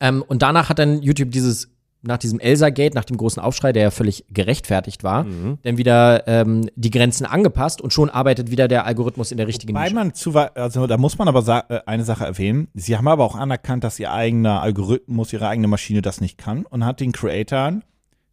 Ähm, 0.00 0.22
und 0.26 0.42
danach 0.42 0.68
hat 0.68 0.78
dann 0.78 1.02
YouTube 1.02 1.30
dieses, 1.30 1.68
nach 2.02 2.18
diesem 2.18 2.38
Elsa-Gate, 2.38 2.94
nach 2.94 3.04
dem 3.04 3.16
großen 3.16 3.42
Aufschrei, 3.42 3.72
der 3.72 3.82
ja 3.82 3.90
völlig 3.90 4.24
gerechtfertigt 4.30 5.02
war, 5.02 5.26
dann 5.62 5.78
wieder 5.78 6.26
ähm, 6.28 6.68
die 6.76 6.90
Grenzen 6.90 7.26
angepasst 7.26 7.80
und 7.80 7.92
schon 7.92 8.08
arbeitet 8.08 8.50
wieder 8.50 8.68
der 8.68 8.86
Algorithmus 8.86 9.32
in 9.32 9.36
der 9.36 9.48
richtigen 9.48 9.74
Weil 9.74 9.84
Nische. 9.84 9.94
man 9.94 10.14
zu 10.14 10.34
also 10.36 10.86
da 10.86 10.96
muss 10.96 11.18
man 11.18 11.28
aber 11.28 11.42
sa 11.42 11.64
äh, 11.68 11.80
eine 11.86 12.04
Sache 12.04 12.24
erwähnen. 12.24 12.68
Sie 12.74 12.96
haben 12.96 13.08
aber 13.08 13.24
auch 13.24 13.34
anerkannt, 13.34 13.82
dass 13.84 13.98
ihr 13.98 14.12
eigener 14.12 14.62
Algorithmus, 14.62 15.32
ihre 15.32 15.48
eigene 15.48 15.68
Maschine 15.68 16.02
das 16.02 16.20
nicht 16.20 16.38
kann 16.38 16.64
und 16.66 16.84
hat 16.84 17.00
den 17.00 17.12
Creatoren 17.12 17.82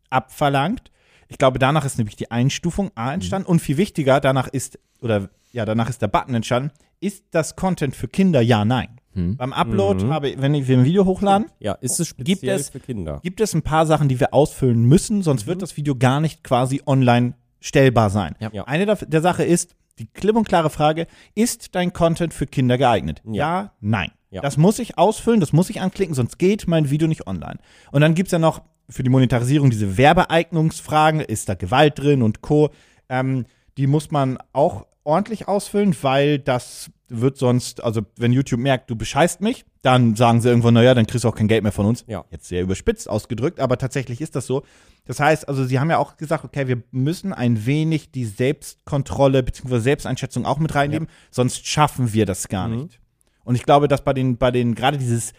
abverlangt. 0.10 0.92
Ich 1.28 1.38
glaube, 1.38 1.58
danach 1.58 1.86
ist 1.86 1.98
nämlich 1.98 2.16
die 2.16 2.30
Einstufung 2.30 2.92
A 2.96 3.14
entstanden 3.14 3.48
und 3.48 3.60
viel 3.60 3.78
wichtiger, 3.78 4.20
danach 4.20 4.48
ist, 4.48 4.80
oder 5.02 5.30
ja, 5.52 5.66
danach 5.66 5.90
ist 5.90 6.02
der 6.02 6.08
Button 6.08 6.36
entstanden, 6.36 6.72
ist 7.00 7.26
das 7.32 7.56
Content 7.56 7.96
für 7.96 8.08
Kinder? 8.08 8.42
Ja, 8.42 8.64
nein. 8.64 8.95
Beim 9.16 9.54
Upload 9.54 10.08
habe 10.10 10.30
ich, 10.30 10.42
wenn 10.42 10.54
ich- 10.54 10.68
wir 10.68 10.78
ein 10.78 10.84
Video 10.86 11.06
hochladen, 11.06 11.48
Ja, 11.60 11.74
ist 11.74 12.00
es 12.00 12.10
speziell 12.10 12.36
Gibt 12.38 12.44
es- 12.44 12.70
für 12.70 12.80
Kinder? 12.80 13.20
gibt 13.24 13.40
es 13.42 13.54
ein 13.54 13.62
paar 13.62 13.86
Sachen, 13.86 14.10
die 14.10 14.20
wir 14.20 14.34
ausfüllen 14.34 14.84
müssen, 14.84 15.22
sonst 15.24 15.48
wird 15.48 15.62
das 15.62 15.78
Video 15.78 15.96
gar 15.96 16.20
nicht 16.20 16.44
quasi 16.44 16.82
online 16.86 17.34
stellbar 17.62 18.10
sein. 18.10 18.36
Ja. 18.40 18.50
Ja. 18.54 18.64
Eine 18.66 18.86
der, 18.86 18.96
der 18.98 19.22
Sache 19.22 19.44
ist, 19.44 19.76
die 20.00 20.08
klipp 20.08 20.36
und 20.36 20.48
klare 20.48 20.70
Frage, 20.70 21.08
ist 21.34 21.74
dein 21.76 21.94
Content 21.94 22.34
für 22.34 22.46
Kinder 22.46 22.78
geeignet? 22.78 23.22
Ja, 23.26 23.72
nein. 23.80 24.12
Ja. 24.32 24.42
Das 24.42 24.58
muss 24.58 24.80
ich 24.80 24.98
ausfüllen, 24.98 25.40
das 25.40 25.54
muss 25.54 25.70
ich 25.70 25.80
anklicken, 25.80 26.14
sonst 26.14 26.38
geht 26.38 26.68
mein 26.68 26.90
Video 26.90 27.08
nicht 27.08 27.26
online. 27.26 27.58
Und 27.94 28.02
dann 28.02 28.14
gibt's 28.16 28.34
ja 28.34 28.40
noch 28.40 28.62
für 28.90 29.02
die 29.04 29.10
Monetarisierung 29.10 29.70
diese 29.70 29.98
Werbeeignungsfragen, 29.98 31.22
ist 31.22 31.48
da 31.50 31.54
Gewalt 31.56 31.98
drin 31.98 32.22
und 32.22 32.42
Co. 32.42 32.70
Ähm, 33.10 33.46
die 33.78 33.88
muss 33.88 34.12
man 34.12 34.38
auch 34.54 34.86
ordentlich 35.06 35.48
ausfüllen, 35.48 35.96
weil 36.02 36.40
das 36.40 36.90
wird 37.08 37.38
sonst, 37.38 37.84
also 37.84 38.02
wenn 38.18 38.32
YouTube 38.32 38.60
merkt, 38.60 38.90
du 38.90 38.96
bescheißt 38.96 39.42
mich, 39.42 39.66
dann 39.82 40.16
sagen 40.16 40.42
sie 40.42 40.50
irgendwann, 40.50 40.74
naja, 40.74 40.94
dann 40.94 41.06
kriegst 41.06 41.24
du 41.24 41.30
auch 41.30 41.36
kein 41.36 41.48
Geld 41.48 41.64
mehr 41.64 41.72
von 41.72 41.86
uns. 41.86 42.04
Ja. 42.08 42.26
Jetzt 42.32 42.48
sehr 42.48 42.64
überspitzt 42.64 43.10
ausgedrückt, 43.10 43.60
aber 43.60 43.78
tatsächlich 43.78 44.22
ist 44.22 44.36
das 44.36 44.48
so. 44.48 44.64
Das 45.06 45.20
heißt, 45.20 45.48
also 45.48 45.66
sie 45.66 45.80
haben 45.80 45.90
ja 45.92 46.00
auch 46.00 46.18
gesagt, 46.18 46.44
okay, 46.44 46.68
wir 46.68 46.82
müssen 46.92 47.32
ein 47.34 47.66
wenig 47.66 48.12
die 48.12 48.26
Selbstkontrolle 48.26 49.44
bzw. 49.44 49.80
Selbsteinschätzung 49.80 50.46
auch 50.46 50.58
mit 50.58 50.74
reinnehmen, 50.74 51.08
sonst 51.30 51.68
schaffen 51.68 52.14
wir 52.14 52.26
das 52.26 52.48
gar 52.48 52.68
nicht. 52.68 53.00
Und 53.44 53.56
ich 53.56 53.64
glaube, 53.64 53.88
dass 53.88 54.04
bei 54.04 54.14
den, 54.14 54.38
bei 54.38 54.50
den, 54.50 54.74
gerade 54.74 54.98
dieses, 54.98 55.34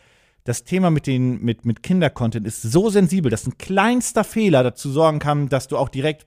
das 0.44 0.62
Thema 0.62 0.90
mit 0.90 1.08
den, 1.08 1.42
mit, 1.42 1.64
mit 1.64 1.82
Kindercontent 1.82 2.46
ist 2.46 2.62
so 2.62 2.88
sensibel, 2.88 3.30
dass 3.30 3.46
ein 3.46 3.58
kleinster 3.58 4.22
Fehler 4.22 4.62
dazu 4.62 4.90
sorgen 4.90 5.18
kann, 5.18 5.48
dass 5.48 5.66
du 5.66 5.76
auch 5.76 5.88
direkt 5.88 6.26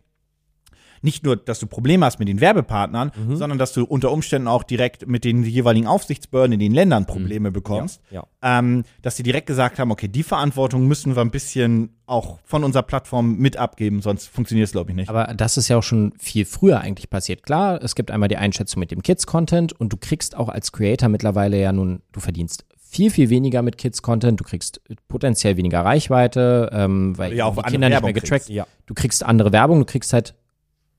nicht 1.01 1.23
nur, 1.23 1.35
dass 1.37 1.59
du 1.59 1.67
Probleme 1.67 2.05
hast 2.05 2.19
mit 2.19 2.27
den 2.27 2.41
Werbepartnern, 2.41 3.11
sondern 3.33 3.57
dass 3.57 3.73
du 3.73 3.83
unter 3.85 4.11
Umständen 4.11 4.47
auch 4.47 4.63
direkt 4.63 5.07
mit 5.07 5.23
den 5.23 5.43
jeweiligen 5.43 5.87
Aufsichtsbehörden 5.87 6.53
in 6.53 6.59
den 6.59 6.73
Ländern 6.73 7.05
Probleme 7.05 7.51
bekommst. 7.51 8.01
Ja. 8.11 8.23
Ähm, 8.41 8.83
dass 9.01 9.17
sie 9.17 9.23
direkt 9.23 9.47
gesagt 9.47 9.79
haben, 9.79 9.91
okay, 9.91 10.07
die 10.07 10.23
Verantwortung 10.23 10.87
müssen 10.87 11.15
wir 11.15 11.21
ein 11.21 11.31
bisschen 11.31 11.95
auch 12.05 12.39
von 12.43 12.63
unserer 12.63 12.83
Plattform 12.83 13.37
mit 13.37 13.57
abgeben, 13.57 14.01
sonst 14.01 14.27
funktioniert 14.27 14.65
es, 14.67 14.71
glaube 14.71 14.91
ich, 14.91 14.95
nicht. 14.95 15.09
Aber 15.09 15.33
das 15.35 15.57
ist 15.57 15.67
ja 15.67 15.77
auch 15.77 15.83
schon 15.83 16.13
viel 16.17 16.45
früher 16.45 16.79
eigentlich 16.81 17.09
passiert. 17.09 17.43
Klar, 17.43 17.83
es 17.83 17.95
gibt 17.95 18.11
einmal 18.11 18.29
die 18.29 18.37
Einschätzung 18.37 18.79
mit 18.79 18.91
dem 18.91 19.03
Kids-Content 19.03 19.73
und 19.73 19.93
du 19.93 19.97
kriegst 19.97 20.35
auch 20.35 20.49
als 20.49 20.71
Creator 20.71 21.09
mittlerweile 21.09 21.59
ja 21.59 21.71
nun, 21.71 22.01
du 22.11 22.19
verdienst 22.19 22.65
viel, 22.91 23.11
viel 23.11 23.29
weniger 23.29 23.61
mit 23.61 23.77
Kids-Content, 23.77 24.39
du 24.39 24.43
kriegst 24.43 24.81
potenziell 25.07 25.57
weniger 25.57 25.85
Reichweite, 25.85 26.69
ähm, 26.73 27.15
weil 27.17 27.33
Ja, 27.33 27.45
auch 27.45 27.53
die 27.53 27.57
andere 27.59 27.71
Kinder 27.71 27.89
nicht 27.89 28.01
mehr 28.01 28.13
getrackt. 28.13 28.29
kriegst. 28.45 28.49
Ja. 28.49 28.65
Du 28.87 28.95
kriegst 28.95 29.23
andere 29.23 29.51
Werbung, 29.51 29.77
du 29.79 29.85
kriegst 29.85 30.11
halt 30.11 30.33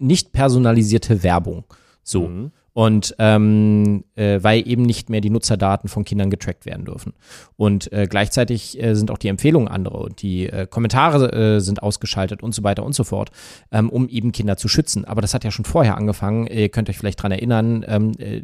nicht 0.00 0.32
personalisierte 0.32 1.22
Werbung. 1.22 1.64
So. 2.02 2.28
Mhm. 2.28 2.50
Und 2.72 3.16
ähm, 3.18 4.04
äh, 4.14 4.38
weil 4.42 4.66
eben 4.66 4.82
nicht 4.82 5.10
mehr 5.10 5.20
die 5.20 5.28
Nutzerdaten 5.28 5.88
von 5.88 6.04
Kindern 6.04 6.30
getrackt 6.30 6.66
werden 6.66 6.84
dürfen. 6.84 7.14
Und 7.56 7.92
äh, 7.92 8.06
gleichzeitig 8.08 8.80
äh, 8.80 8.94
sind 8.94 9.10
auch 9.10 9.18
die 9.18 9.26
Empfehlungen 9.26 9.66
andere 9.66 9.98
und 9.98 10.22
die 10.22 10.46
äh, 10.48 10.68
Kommentare 10.70 11.32
äh, 11.32 11.60
sind 11.60 11.82
ausgeschaltet 11.82 12.44
und 12.44 12.54
so 12.54 12.62
weiter 12.62 12.84
und 12.84 12.94
so 12.94 13.02
fort, 13.02 13.32
ähm, 13.72 13.90
um 13.90 14.08
eben 14.08 14.30
Kinder 14.30 14.56
zu 14.56 14.68
schützen. 14.68 15.04
Aber 15.04 15.20
das 15.20 15.34
hat 15.34 15.42
ja 15.42 15.50
schon 15.50 15.64
vorher 15.64 15.96
angefangen. 15.96 16.46
Ihr 16.46 16.68
könnt 16.68 16.88
euch 16.88 16.96
vielleicht 16.96 17.20
dran 17.20 17.32
erinnern, 17.32 17.84
ähm, 17.88 18.12
äh, 18.18 18.42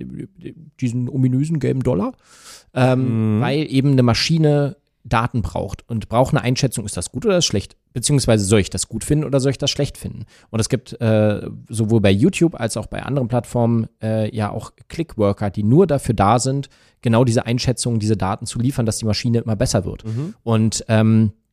diesen 0.81 1.09
ominösen 1.09 1.61
gelben 1.61 1.85
Dollar, 1.85 2.13
ähm, 2.75 3.41
weil 3.41 3.71
eben 3.71 3.93
eine 3.93 4.03
Maschine 4.03 4.77
Daten 5.09 5.43
braucht 5.43 5.89
und 5.89 6.09
braucht 6.09 6.35
eine 6.35 6.43
Einschätzung, 6.43 6.85
ist 6.85 6.97
das 6.97 7.13
gut 7.13 7.25
oder 7.25 7.39
ist 7.39 7.47
schlecht? 7.47 7.77
Beziehungsweise 7.93 8.45
soll 8.45 8.61
ich 8.61 8.71
das 8.71 8.89
gut 8.89 9.05
finden 9.05 9.25
oder 9.25 9.41
soll 9.41 9.53
ich 9.53 9.59
das 9.59 9.71
schlecht 9.71 9.97
finden? 9.97 10.25
Und 10.51 10.61
es 10.61 10.69
gibt 10.69 11.01
äh, 11.01 11.49
sowohl 11.69 12.01
bei 12.01 12.11
YouTube 12.11 12.59
als 12.59 12.77
auch 12.77 12.87
bei 12.87 13.03
anderen 13.03 13.29
Plattformen 13.29 13.87
äh, 14.03 14.35
ja 14.35 14.51
auch 14.51 14.73
Clickworker, 14.89 15.51
die 15.51 15.63
nur 15.63 15.87
dafür 15.87 16.15
da 16.15 16.39
sind, 16.39 16.69
genau 17.01 17.25
diese 17.25 17.47
Einschätzungen, 17.47 18.01
diese 18.01 18.17
Daten 18.17 18.47
zu 18.47 18.59
liefern, 18.59 18.85
dass 18.85 18.99
die 18.99 19.07
Maschine 19.07 19.39
immer 19.39 19.57
besser 19.57 19.85
wird. 19.85 20.05
Und 20.43 20.85
ähm, 20.89 21.33
äh, 21.33 21.46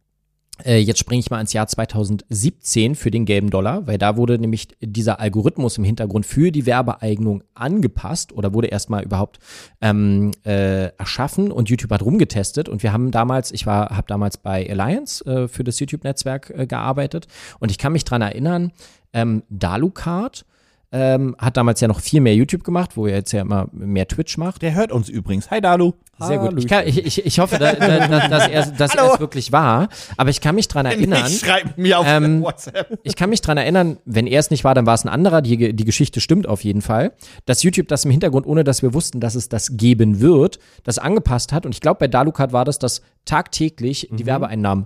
jetzt 0.66 1.00
springe 1.00 1.20
ich 1.20 1.32
mal 1.32 1.42
ins 1.42 1.52
Jahr 1.52 1.68
2017 1.68 2.96
für 2.96 3.10
den 3.10 3.26
gelben 3.26 3.50
Dollar, 3.50 3.88
weil 3.88 3.98
da 3.98 4.18
wurde 4.18 4.38
nämlich 4.38 4.68
dieser 4.82 5.20
Algorithmus 5.20 5.78
im 5.78 5.84
Hintergrund 5.84 6.26
für 6.26 6.52
die 6.52 6.66
Werbeeignung 6.66 7.44
angepasst 7.56 8.32
oder 8.32 8.54
wurde 8.54 8.68
erstmal 8.68 9.04
überhaupt 9.04 9.40
ähm, 9.82 10.32
äh, 10.46 10.96
erschaffen 10.96 11.52
und 11.52 11.70
YouTube 11.70 11.92
hat 11.92 12.04
rumgetestet 12.04 12.70
und 12.70 12.84
wir 12.84 12.94
haben 12.94 13.10
damals, 13.10 13.52
ich 13.52 13.66
war, 13.66 13.90
habe 13.90 14.08
damals 14.08 14.38
bei 14.38 14.70
Alliance 14.70 15.26
äh, 15.26 15.48
für 15.48 15.64
das 15.64 15.80
YouTube-Netzwerk 15.80 16.54
äh, 16.56 16.68
gearbeitet 16.68 17.28
und 17.60 17.72
ich 17.72 17.80
kann 17.80 17.92
mich 17.92 18.06
dran 18.06 18.22
erinnern, 18.22 18.72
ähm, 19.12 19.44
Dalucard 19.50 20.46
ähm, 20.94 21.36
hat 21.40 21.58
damals 21.58 21.82
ja 21.82 21.88
noch 21.88 22.00
viel 22.00 22.22
mehr 22.22 22.36
YouTube 22.36 22.64
gemacht, 22.64 22.96
wo 22.96 23.08
er 23.08 23.16
jetzt 23.16 23.32
ja 23.32 23.42
immer 23.42 23.68
mehr 23.72 24.08
Twitch 24.08 24.38
macht. 24.38 24.62
Der 24.62 24.76
hört 24.76 24.92
uns 24.92 25.10
übrigens. 25.10 25.50
Hi 25.50 25.60
Dalu. 25.60 25.94
Sehr 26.20 26.38
gut. 26.38 26.54
Ich, 26.60 26.68
kann, 26.68 26.88
ich, 26.88 27.04
ich, 27.04 27.26
ich 27.26 27.40
hoffe, 27.40 27.58
da, 27.58 27.74
da, 27.74 28.08
da, 28.08 28.28
dass 28.28 28.48
er 28.48 28.66
dass 28.68 28.94
er 28.94 29.14
es 29.14 29.20
wirklich 29.20 29.52
war. 29.52 29.90
Aber 30.18 30.30
ich 30.30 30.40
kann 30.40 30.54
mich 30.54 30.68
dran 30.68 30.86
erinnern. 30.86 31.26
Ich 31.28 31.40
schreibe 31.40 31.82
mir 31.82 31.98
auf 31.98 32.06
Ähm, 32.08 32.44
WhatsApp. 32.44 33.00
Ich 33.02 33.16
kann 33.16 33.32
mich 33.32 33.42
dran 33.42 33.58
erinnern, 33.58 33.98
wenn 34.06 34.28
er 34.28 34.40
es 34.40 34.52
nicht 34.52 34.64
war, 34.64 34.76
dann 34.76 34.86
war 34.86 34.94
es 34.94 35.04
ein 35.04 35.10
anderer. 35.10 35.42
Die, 35.42 35.74
die 35.74 35.84
Geschichte 35.84 36.22
stimmt 36.22 36.48
auf 36.48 36.64
jeden 36.64 36.84
Fall. 36.84 37.14
Dass 37.46 37.64
YouTube 37.64 37.88
das 37.88 38.06
im 38.06 38.12
Hintergrund, 38.12 38.46
ohne 38.46 38.64
dass 38.64 38.84
wir 38.84 38.94
wussten, 38.94 39.20
dass 39.20 39.34
es 39.34 39.50
das 39.50 39.76
geben 39.76 40.22
wird, 40.22 40.60
das 40.84 41.00
angepasst 41.00 41.54
hat. 41.54 41.66
Und 41.66 41.74
ich 41.74 41.82
glaube, 41.82 41.98
bei 42.02 42.08
Dalukat 42.08 42.54
war 42.54 42.66
das, 42.66 42.78
dass 42.78 43.02
tagtäglich 43.26 44.10
die 44.12 44.28
Werbeeinnahmen 44.28 44.86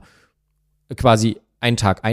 quasi 0.95 1.35
einen 1.59 1.75
Tag 1.75 2.05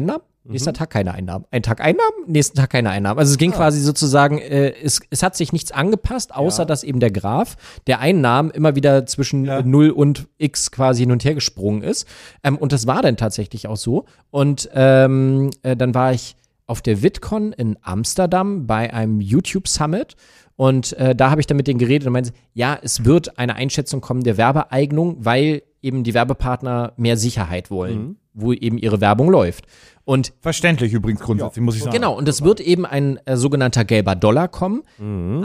Einnahmen, 0.45 0.53
nächster 0.53 0.73
Tag 0.73 0.91
keine 0.91 1.15
Einnahmen. 1.15 1.45
Ein 1.51 1.63
Tag 1.63 1.81
Einnahmen, 1.81 2.17
nächsten 2.27 2.57
Tag 2.57 2.71
keine 2.71 2.91
Einnahmen. 2.91 3.19
Also 3.19 3.33
es 3.33 3.39
ging 3.39 3.53
quasi 3.53 3.81
sozusagen, 3.81 4.39
äh, 4.39 4.73
es, 4.83 5.01
es 5.11 5.23
hat 5.23 5.37
sich 5.37 5.53
nichts 5.53 5.73
angepasst, 5.73 6.35
außer 6.35 6.67
dass 6.67 6.83
eben 6.85 7.01
der 7.01 7.11
Graph 7.11 7.57
der 7.87 8.01
Einnahmen 8.01 8.51
immer 8.51 8.77
wieder 8.77 9.07
zwischen 9.07 9.45
Ja. 9.47 9.61
äh, 9.61 9.63
0 9.63 9.91
und 9.91 10.29
X 10.39 10.71
quasi 10.71 11.03
hin 11.03 11.13
und 11.13 11.25
her 11.25 11.35
gesprungen 11.35 11.83
ist. 11.83 12.07
Ähm, 12.43 12.57
und 12.59 12.73
das 12.73 12.87
war 12.87 13.01
dann 13.03 13.17
tatsächlich 13.17 13.67
auch 13.69 13.77
so. 13.77 14.05
Und 14.31 14.69
ähm, 14.75 15.51
äh, 15.63 15.77
dann 15.77 15.95
war 15.95 16.13
ich 16.13 16.37
auf 16.67 16.83
der 16.83 17.03
VidCon 17.03 17.53
in 17.53 17.77
Amsterdam 17.83 18.67
bei 18.67 18.93
einem 18.93 19.21
YouTube 19.21 19.69
Summit. 19.69 20.17
Und 20.57 20.93
äh, 20.95 21.15
da 21.17 21.31
habe 21.31 21.41
ich 21.41 21.47
dann 21.47 21.57
mit 21.57 21.67
denen 21.67 21.79
geredet 21.79 22.07
und 22.07 22.13
meinte, 22.13 22.33
ja, 22.53 22.79
es 22.81 23.05
wird 23.05 23.39
eine 23.39 23.57
Einschätzung 23.57 24.01
kommen 24.01 24.23
der 24.23 24.37
Werbeeignung, 24.37 25.17
weil 25.25 25.63
eben 25.83 26.05
die 26.05 26.15
Werbepartner 26.15 26.93
mehr 26.97 27.17
Sicherheit 27.17 27.71
wollen, 27.71 28.17
wo 28.35 28.53
eben 28.53 28.79
ihre 28.79 29.01
Werbung 29.01 29.31
läuft. 29.31 29.65
Und 30.05 30.35
Verständlich 30.41 30.93
übrigens 30.93 31.21
grundsätzlich, 31.21 31.65
muss 31.65 31.77
ich 31.77 31.83
sagen. 31.83 31.95
Genau, 31.95 32.15
und 32.17 32.29
es 32.29 32.43
wird 32.43 32.61
eben 32.61 32.85
ein 32.85 33.19
äh, 33.25 33.37
sogenannter 33.37 33.85
gelber 33.87 34.15
Dollar 34.15 34.49
kommen. 34.49 34.83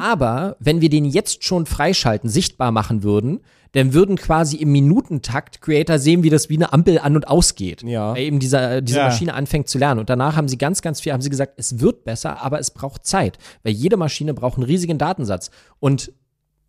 Aber 0.02 0.58
wenn 0.60 0.82
wir 0.82 0.90
den 0.90 1.06
jetzt 1.06 1.46
schon 1.46 1.66
freischalten, 1.66 2.30
sichtbar 2.30 2.72
machen 2.72 3.04
würden, 3.04 3.40
dann 3.74 3.94
würden 3.94 4.16
quasi 4.18 4.58
im 4.58 4.72
Minutentakt 4.72 5.62
Creator 5.62 6.00
sehen, 6.00 6.24
wie 6.24 6.30
das 6.30 6.50
wie 6.50 6.56
eine 6.56 6.74
Ampel 6.74 6.98
an 6.98 7.16
und 7.16 7.28
ausgeht. 7.28 7.84
Ja. 7.84 8.14
Weil 8.16 8.24
eben 8.24 8.40
dieser, 8.40 8.82
diese 8.82 8.98
Ja. 8.98 9.06
Maschine 9.06 9.34
anfängt 9.34 9.70
zu 9.70 9.78
lernen. 9.78 10.00
Und 10.00 10.10
danach 10.10 10.36
haben 10.36 10.48
sie 10.48 10.58
ganz, 10.58 10.82
ganz 10.82 11.00
viel, 11.02 11.14
haben 11.14 11.22
sie 11.22 11.30
gesagt, 11.30 11.54
es 11.58 11.80
wird 11.80 12.04
besser, 12.04 12.42
aber 12.42 12.60
es 12.60 12.72
braucht 12.72 13.06
Zeit. 13.06 13.38
Weil 13.64 13.74
jede 13.74 13.96
Maschine 13.96 14.34
braucht 14.34 14.56
einen 14.58 14.66
riesigen 14.66 14.98
Datensatz. 14.98 15.52
Und 15.80 16.12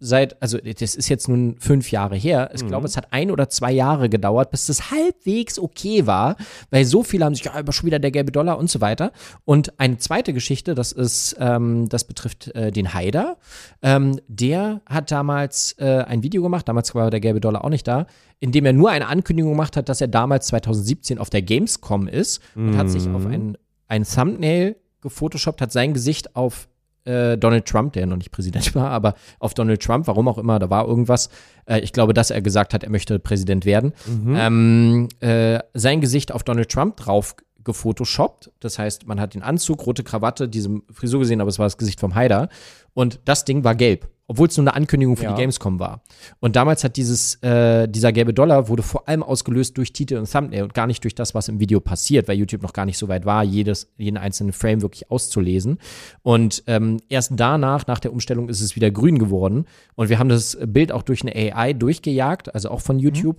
seit, 0.00 0.40
also 0.42 0.58
das 0.58 0.94
ist 0.94 1.08
jetzt 1.10 1.28
nun 1.28 1.56
fünf 1.60 1.92
Jahre 1.92 2.16
her. 2.16 2.50
Ich 2.54 2.66
glaube, 2.66 2.86
es 2.86 2.96
hat 2.96 3.12
ein 3.12 3.30
oder 3.30 3.50
zwei 3.50 3.70
Jahre 3.70 4.08
gedauert, 4.08 4.50
bis 4.50 4.66
das 4.66 4.90
halbwegs 4.90 5.58
okay 5.58 6.06
war, 6.06 6.36
weil 6.70 6.86
so 6.86 7.02
viele 7.02 7.26
haben 7.26 7.34
sich, 7.34 7.44
ja, 7.44 7.52
aber 7.52 7.72
schon 7.72 7.86
wieder 7.86 7.98
der 7.98 8.10
gelbe 8.10 8.32
Dollar 8.32 8.58
und 8.58 8.70
so 8.70 8.80
weiter. 8.80 9.12
Und 9.44 9.78
eine 9.78 9.98
zweite 9.98 10.32
Geschichte, 10.32 10.74
das 10.74 10.92
ist, 10.92 11.36
ähm, 11.38 11.88
das 11.90 12.04
betrifft 12.04 12.48
äh, 12.54 12.72
den 12.72 12.94
Haider. 12.94 13.36
Ähm, 13.82 14.18
der 14.26 14.80
hat 14.86 15.10
damals 15.10 15.76
äh, 15.78 16.04
ein 16.06 16.22
Video 16.22 16.42
gemacht, 16.42 16.66
damals 16.66 16.94
war 16.94 17.10
der 17.10 17.20
gelbe 17.20 17.40
Dollar 17.40 17.62
auch 17.62 17.68
nicht 17.68 17.86
da, 17.86 18.06
in 18.38 18.52
dem 18.52 18.64
er 18.64 18.72
nur 18.72 18.90
eine 18.90 19.06
Ankündigung 19.06 19.52
gemacht 19.52 19.76
hat, 19.76 19.90
dass 19.90 20.00
er 20.00 20.08
damals 20.08 20.46
2017 20.46 21.18
auf 21.18 21.28
der 21.28 21.42
Gamescom 21.42 22.08
ist 22.08 22.40
und 22.54 22.78
hat 22.78 22.88
sich 22.88 23.06
auf 23.10 23.26
ein, 23.26 23.58
ein 23.86 24.04
Thumbnail 24.04 24.76
gefotoshoppt, 25.02 25.60
hat 25.60 25.72
sein 25.72 25.92
Gesicht 25.92 26.36
auf 26.36 26.69
äh, 27.04 27.36
Donald 27.36 27.66
Trump, 27.66 27.92
der 27.94 28.06
noch 28.06 28.16
nicht 28.16 28.30
Präsident 28.30 28.74
war, 28.74 28.90
aber 28.90 29.14
auf 29.38 29.54
Donald 29.54 29.82
Trump, 29.82 30.06
warum 30.06 30.28
auch 30.28 30.38
immer, 30.38 30.58
da 30.58 30.70
war 30.70 30.86
irgendwas. 30.86 31.30
Äh, 31.66 31.80
ich 31.80 31.92
glaube, 31.92 32.14
dass 32.14 32.30
er 32.30 32.42
gesagt 32.42 32.74
hat, 32.74 32.84
er 32.84 32.90
möchte 32.90 33.18
Präsident 33.18 33.64
werden. 33.64 33.92
Ähm, 34.36 35.08
äh, 35.20 35.60
sein 35.74 36.00
Gesicht 36.00 36.32
auf 36.32 36.42
Donald 36.42 36.70
Trump 36.70 36.96
drauf 36.96 37.34
gefotoshoppt. 37.64 38.50
Das 38.60 38.78
heißt, 38.78 39.06
man 39.06 39.20
hat 39.20 39.34
den 39.34 39.42
Anzug, 39.42 39.86
rote 39.86 40.02
Krawatte, 40.02 40.48
diese 40.48 40.80
Frisur 40.92 41.20
gesehen, 41.20 41.40
aber 41.40 41.50
es 41.50 41.58
war 41.58 41.66
das 41.66 41.78
Gesicht 41.78 42.00
vom 42.00 42.14
Haider. 42.14 42.48
Und 42.94 43.20
das 43.24 43.44
Ding 43.44 43.64
war 43.64 43.74
gelb, 43.74 44.08
obwohl 44.30 44.46
es 44.46 44.56
nur 44.56 44.62
eine 44.64 44.74
Ankündigung 44.76 45.16
für 45.16 45.24
Ja. 45.24 45.32
die 45.32 45.40
Gamescom 45.40 45.80
war. 45.80 46.02
Und 46.38 46.54
damals 46.54 46.84
hat 46.84 46.96
dieses, 46.96 47.34
äh, 47.42 47.88
dieser 47.88 48.12
gelbe 48.12 48.32
Dollar 48.32 48.68
wurde 48.68 48.84
vor 48.84 49.08
allem 49.08 49.24
ausgelöst 49.24 49.76
durch 49.76 49.92
Titel 49.92 50.18
und 50.18 50.30
Thumbnail 50.30 50.62
und 50.62 50.72
gar 50.72 50.86
nicht 50.86 51.02
durch 51.02 51.16
das, 51.16 51.34
was 51.34 51.48
im 51.48 51.58
Video 51.58 51.80
passiert, 51.80 52.28
weil 52.28 52.38
YouTube 52.38 52.62
noch 52.62 52.72
gar 52.72 52.86
nicht 52.86 52.96
so 52.96 53.08
weit 53.08 53.26
war, 53.26 53.42
jedes, 53.42 53.90
jeden 53.98 54.16
einzelnen 54.16 54.52
Frame 54.52 54.82
wirklich 54.82 55.10
auszulesen. 55.10 55.78
Und 56.22 56.62
ähm, 56.68 56.98
erst 57.08 57.32
danach, 57.34 57.88
nach 57.88 57.98
der 57.98 58.12
Umstellung, 58.12 58.48
ist 58.48 58.60
es 58.60 58.76
wieder 58.76 58.92
grün 58.92 59.18
geworden. 59.18 59.64
Und 59.96 60.10
wir 60.10 60.20
haben 60.20 60.28
das 60.28 60.56
Bild 60.64 60.92
auch 60.92 61.02
durch 61.02 61.22
eine 61.26 61.34
AI 61.34 61.72
durchgejagt, 61.72 62.54
also 62.54 62.70
auch 62.70 62.80
von 62.82 63.00
YouTube. 63.00 63.38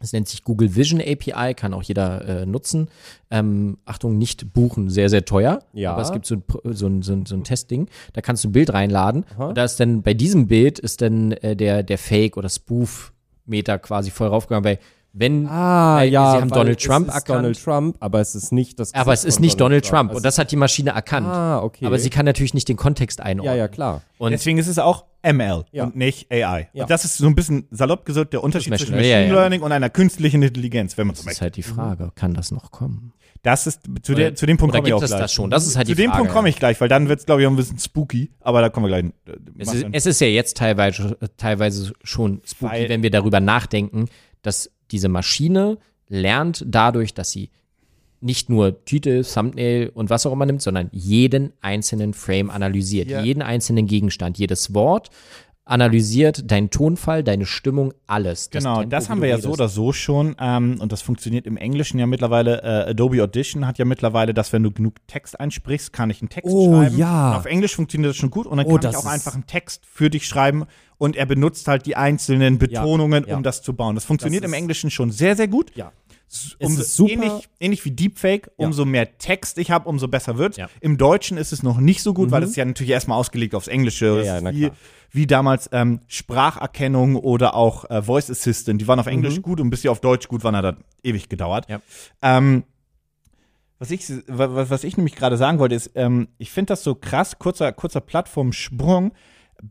Es 0.00 0.12
nennt 0.12 0.28
sich 0.28 0.44
Google 0.44 0.74
Vision 0.74 1.00
API, 1.00 1.54
kann 1.54 1.72
auch 1.72 1.82
jeder 1.82 2.42
äh, 2.42 2.46
nutzen. 2.46 2.88
Ähm, 3.30 3.78
Achtung, 3.84 4.18
nicht 4.18 4.52
buchen, 4.52 4.90
sehr, 4.90 5.08
sehr 5.08 5.24
teuer. 5.24 5.60
Ja. 5.72 5.92
Aber 5.92 6.02
es 6.02 6.12
gibt 6.12 6.26
so 6.26 6.36
ein, 6.36 6.42
so 6.74 6.86
ein, 6.86 7.02
so 7.02 7.12
ein, 7.12 7.26
so 7.26 7.34
ein 7.34 7.44
Testding, 7.44 7.88
da 8.12 8.20
kannst 8.20 8.44
du 8.44 8.48
ein 8.48 8.52
Bild 8.52 8.72
reinladen. 8.72 9.24
Und 9.38 9.56
da 9.56 9.64
ist 9.64 9.78
dann, 9.80 10.02
bei 10.02 10.14
diesem 10.14 10.46
Bild 10.46 10.78
ist 10.78 11.00
dann 11.00 11.32
äh, 11.32 11.56
der, 11.56 11.82
der 11.82 11.98
Fake- 11.98 12.36
oder 12.36 12.48
Spoof-Meter 12.48 13.78
quasi 13.78 14.10
voll 14.10 14.28
raufgegangen, 14.28 14.64
weil 14.64 14.78
wenn 15.16 15.46
Ah, 15.48 15.96
weil 15.98 16.08
ja. 16.10 16.32
sie 16.32 16.40
haben 16.40 16.50
Donald 16.50 16.78
es 16.80 16.84
Trump 16.86 17.08
ist 17.08 17.14
erkannt. 17.14 17.38
Donald 17.38 17.62
Trump, 17.64 17.96
aber 18.00 18.20
es 18.20 18.34
ist 18.34 18.50
nicht 18.52 18.78
das 18.80 18.92
aber 18.94 19.12
es 19.12 19.20
Gesicht 19.22 19.28
ist 19.36 19.40
nicht 19.40 19.60
Donald 19.60 19.86
Trump. 19.88 20.10
Also 20.10 20.16
Und 20.18 20.24
das 20.24 20.38
hat 20.38 20.50
die 20.50 20.56
Maschine 20.56 20.90
erkannt. 20.90 21.26
Ah, 21.28 21.62
okay. 21.62 21.86
Aber 21.86 21.98
sie 21.98 22.10
kann 22.10 22.26
natürlich 22.26 22.52
nicht 22.52 22.68
den 22.68 22.76
Kontext 22.76 23.20
einordnen. 23.20 23.54
ja, 23.54 23.58
ja, 23.58 23.68
klar. 23.68 24.02
Und 24.18 24.32
Deswegen 24.32 24.58
ist 24.58 24.66
es 24.66 24.78
auch 24.78 25.04
ML 25.22 25.64
Ja. 25.72 25.84
und 25.84 25.96
nicht 25.96 26.30
AI. 26.32 26.68
Ja. 26.72 26.82
Und 26.84 26.90
das 26.90 27.04
ist 27.04 27.16
so 27.16 27.26
ein 27.26 27.34
bisschen 27.34 27.66
salopp 27.70 28.04
gesagt 28.04 28.32
der 28.32 28.42
Unterschied 28.44 28.70
Machine 28.70 28.86
zwischen 28.86 28.96
Machine 28.96 29.22
ja, 29.22 29.26
ja. 29.28 29.32
Learning 29.32 29.62
und 29.62 29.72
einer 29.72 29.88
künstlichen 29.88 30.42
Intelligenz, 30.42 30.98
wenn 30.98 31.06
man 31.06 31.16
so 31.16 31.22
das 31.24 31.34
ist 31.34 31.40
halt 31.40 31.56
die 31.56 31.62
Frage, 31.62 32.10
kann 32.14 32.34
das 32.34 32.50
noch 32.50 32.70
kommen? 32.72 33.12
Das 33.42 33.66
ist 33.66 33.80
zu, 34.02 34.14
der, 34.14 34.34
zu 34.34 34.46
dem 34.46 34.56
Punkt 34.56 34.74
komme 34.74 34.88
ich 34.88 34.94
auch 34.94 35.00
gleich. 35.00 35.10
das 35.20 35.32
schon? 35.32 35.50
Das 35.50 35.66
ist 35.66 35.76
halt 35.76 35.86
zu 35.86 35.94
die 35.94 36.00
dem 36.02 36.10
Frage. 36.10 36.22
Punkt 36.22 36.34
komme 36.34 36.48
ich 36.48 36.56
gleich, 36.56 36.80
weil 36.80 36.88
dann 36.88 37.08
wird 37.10 37.20
es, 37.20 37.26
glaube 37.26 37.42
ich, 37.42 37.46
auch 37.46 37.50
ein 37.50 37.56
bisschen 37.56 37.78
spooky. 37.78 38.30
Aber 38.40 38.62
da 38.62 38.70
kommen 38.70 38.86
wir 38.86 39.00
gleich. 39.00 39.12
äh, 39.26 39.38
Es 39.58 39.74
ist, 39.74 39.86
es 39.92 40.06
ist 40.06 40.20
ja 40.22 40.26
jetzt 40.28 40.56
teilweise, 40.56 41.18
teilweise 41.36 41.92
schon 42.02 42.40
spooky, 42.46 42.72
Weil- 42.72 42.88
wenn 42.88 43.02
wir 43.02 43.10
darüber 43.10 43.40
nachdenken, 43.40 44.06
dass 44.40 44.70
diese 44.90 45.08
Maschine 45.08 45.78
lernt 46.08 46.64
dadurch, 46.66 47.14
dass 47.14 47.30
sie 47.30 47.50
nicht 48.20 48.48
nur 48.48 48.84
Titel, 48.84 49.22
Thumbnail 49.22 49.90
und 49.94 50.08
was 50.10 50.24
auch 50.24 50.32
immer 50.32 50.46
nimmt, 50.46 50.62
sondern 50.62 50.88
jeden 50.92 51.52
einzelnen 51.60 52.14
Frame 52.14 52.48
analysiert, 52.50 53.08
Ja. 53.10 53.20
jeden 53.22 53.42
einzelnen 53.42 53.86
Gegenstand, 53.86 54.38
jedes 54.38 54.72
Wort 54.72 55.10
analysiert, 55.66 56.50
deinen 56.50 56.68
Tonfall, 56.68 57.22
deine 57.24 57.46
Stimmung, 57.46 57.94
alles. 58.06 58.50
Genau, 58.50 58.80
Tempo, 58.80 58.90
das 58.90 59.08
haben 59.08 59.22
wir 59.22 59.28
ja 59.28 59.38
so 59.38 59.50
oder 59.50 59.68
so 59.68 59.92
schon. 59.94 60.36
Ähm, 60.38 60.76
und 60.78 60.92
das 60.92 61.00
funktioniert 61.00 61.46
im 61.46 61.56
Englischen 61.56 61.98
ja 61.98 62.06
mittlerweile. 62.06 62.62
Äh, 62.62 62.90
Adobe 62.90 63.22
Audition 63.22 63.66
hat 63.66 63.78
ja 63.78 63.86
mittlerweile, 63.86 64.34
dass 64.34 64.52
wenn 64.52 64.62
du 64.62 64.70
genug 64.70 64.96
Text 65.06 65.40
einsprichst, 65.40 65.90
kann 65.92 66.10
ich 66.10 66.20
einen 66.20 66.28
Text 66.28 66.50
Oh, 66.52 66.74
schreiben. 66.82 66.98
ja. 66.98 67.30
Und 67.30 67.36
auf 67.38 67.46
Englisch 67.46 67.74
funktioniert 67.76 68.10
das 68.10 68.16
schon 68.16 68.30
gut. 68.30 68.46
Und 68.46 68.58
dann 68.58 68.66
Oh, 68.66 68.70
kann 68.76 68.90
ich 68.90 68.94
das 68.94 68.96
auch 68.96 69.06
einfach 69.10 69.32
einen 69.34 69.46
Text 69.46 69.86
für 69.86 70.10
dich 70.10 70.26
schreiben. 70.26 70.64
Und 71.04 71.16
er 71.16 71.26
benutzt 71.26 71.68
halt 71.68 71.86
die 71.86 71.96
einzelnen 71.96 72.58
Betonungen, 72.58 73.26
ja. 73.28 73.36
um 73.36 73.42
das 73.42 73.62
zu 73.62 73.74
bauen. 73.74 73.94
Das 73.94 74.04
funktioniert 74.04 74.42
Das 74.44 74.50
im 74.50 74.54
Englischen 74.54 74.90
schon 74.90 75.10
sehr, 75.10 75.36
sehr 75.36 75.48
gut. 75.48 75.70
Ja. 75.76 75.92
Super- 76.28 77.12
Ähnlich, 77.12 77.48
ähnlich 77.60 77.84
wie 77.84 77.90
Deepfake, 77.92 78.50
Ja. 78.58 78.66
umso 78.66 78.84
mehr 78.84 79.18
Text 79.18 79.58
ich 79.58 79.70
habe, 79.70 79.88
umso 79.88 80.08
besser 80.08 80.36
wird's. 80.38 80.56
Ja. 80.56 80.68
Im 80.80 80.96
Deutschen 80.96 81.36
ist 81.36 81.52
es 81.52 81.62
noch 81.62 81.78
nicht 81.78 82.02
so 82.02 82.12
gut, 82.14 82.30
weil 82.30 82.42
es 82.42 82.56
ja 82.56 82.64
natürlich 82.64 82.90
erstmal 82.92 83.18
ausgelegt 83.18 83.54
aufs 83.54 83.68
Englische. 83.68 84.06
Ja, 84.18 84.22
ja, 84.24 84.36
ist 84.38 84.42
na 84.42 84.52
wie, 84.52 84.70
wie 85.12 85.26
damals 85.26 85.68
ähm, 85.72 86.00
Spracherkennung 86.08 87.16
oder 87.16 87.54
auch 87.54 87.88
äh, 87.90 88.02
Voice 88.02 88.30
Assistant. 88.30 88.80
Die 88.80 88.88
waren 88.88 88.98
auf 88.98 89.06
Englisch 89.06 89.42
gut 89.42 89.60
und 89.60 89.70
bis 89.70 89.82
sie 89.82 89.88
auf 89.90 90.00
Deutsch 90.00 90.26
gut 90.26 90.42
waren, 90.42 90.56
hat 90.56 90.64
das 90.64 90.74
ewig 91.04 91.28
gedauert. 91.28 91.66
Ja. 91.68 91.80
Ähm, 92.22 92.64
was 93.78 93.90
ich, 93.90 94.08
wa- 94.26 94.66
was 94.70 94.82
ich 94.82 94.96
nämlich 94.96 95.14
gerade 95.14 95.36
sagen 95.36 95.58
wollte, 95.58 95.74
ist, 95.74 95.90
ähm, 95.94 96.28
ich 96.38 96.50
finde 96.50 96.68
das 96.72 96.82
so 96.82 96.94
krass, 96.94 97.38
kurzer, 97.38 97.70
kurzer 97.72 98.00
Plattformsprung. 98.00 99.12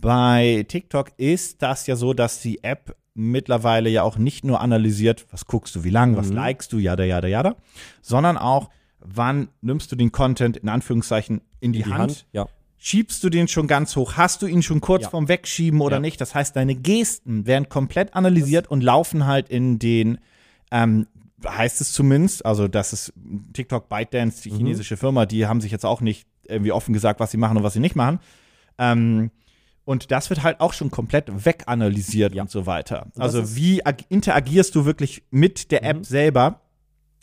Bei 0.01 0.65
TikTok 0.67 1.11
ist 1.17 1.61
das 1.61 1.85
ja 1.87 1.95
so, 1.95 2.13
dass 2.13 2.41
die 2.41 2.63
App 2.63 2.95
mittlerweile 3.13 3.89
ja 3.89 4.01
auch 4.03 4.17
nicht 4.17 4.43
nur 4.43 4.59
analysiert, 4.59 5.27
was 5.29 5.45
guckst 5.45 5.75
du, 5.75 5.83
wie 5.83 5.91
lang, 5.91 6.15
was 6.17 6.29
likest 6.29 6.73
du, 6.73 6.79
jada, 6.79 7.03
jada, 7.03 7.27
jada, 7.27 7.55
sondern 8.01 8.37
auch, 8.37 8.69
wann 8.99 9.49
nimmst 9.61 9.91
du 9.91 9.95
den 9.95 10.11
Content 10.11 10.57
in 10.57 10.67
Anführungszeichen 10.69 11.41
in 11.59 11.73
die, 11.73 11.83
Die 11.83 11.91
Hand, 11.91 11.99
Hand, 11.99 12.25
ja. 12.31 12.47
Schiebst 12.77 13.23
du 13.23 13.29
den 13.29 13.47
schon 13.47 13.67
ganz 13.67 13.95
hoch? 13.95 14.17
Hast 14.17 14.41
du 14.41 14.45
ihn 14.47 14.61
schon 14.61 14.81
kurz 14.81 15.03
Ja. 15.03 15.09
vorm 15.09 15.29
Wegschieben 15.29 15.79
oder 15.79 15.97
Ja. 15.97 15.99
nicht? 16.01 16.19
Das 16.19 16.35
heißt, 16.35 16.53
deine 16.55 16.75
Gesten 16.75 17.45
werden 17.45 17.69
komplett 17.69 18.13
analysiert 18.13 18.67
und 18.69 18.81
laufen 18.81 19.25
halt 19.25 19.47
in 19.47 19.79
den, 19.79 20.17
ähm, 20.69 21.07
heißt 21.47 21.79
es 21.81 21.93
zumindest, 21.93 22.45
also 22.45 22.67
das 22.67 22.91
ist 22.91 23.13
TikTok, 23.53 23.87
ByteDance, 23.87 24.41
die 24.41 24.49
chinesische 24.49 24.97
Firma, 24.97 25.25
die 25.25 25.45
haben 25.45 25.61
sich 25.61 25.71
jetzt 25.71 25.85
auch 25.85 26.01
nicht 26.01 26.27
irgendwie 26.47 26.73
offen 26.73 26.93
gesagt, 26.93 27.21
was 27.21 27.31
sie 27.31 27.37
machen 27.37 27.55
und 27.57 27.63
was 27.63 27.71
sie 27.73 27.79
nicht 27.79 27.95
machen. 27.95 28.19
Ähm, 28.77 29.31
und 29.85 30.11
das 30.11 30.29
wird 30.29 30.43
halt 30.43 30.59
auch 30.59 30.73
schon 30.73 30.91
komplett 30.91 31.45
weganalysiert 31.45 32.33
Ja. 32.33 32.43
und 32.43 32.51
so 32.51 32.65
weiter. 32.65 33.07
Also 33.17 33.55
wie 33.55 33.85
ag- 33.85 34.05
interagierst 34.09 34.73
du 34.75 34.85
wirklich 34.85 35.23
mit 35.31 35.71
der 35.71 35.83
App 35.83 36.05
selber? 36.05 36.61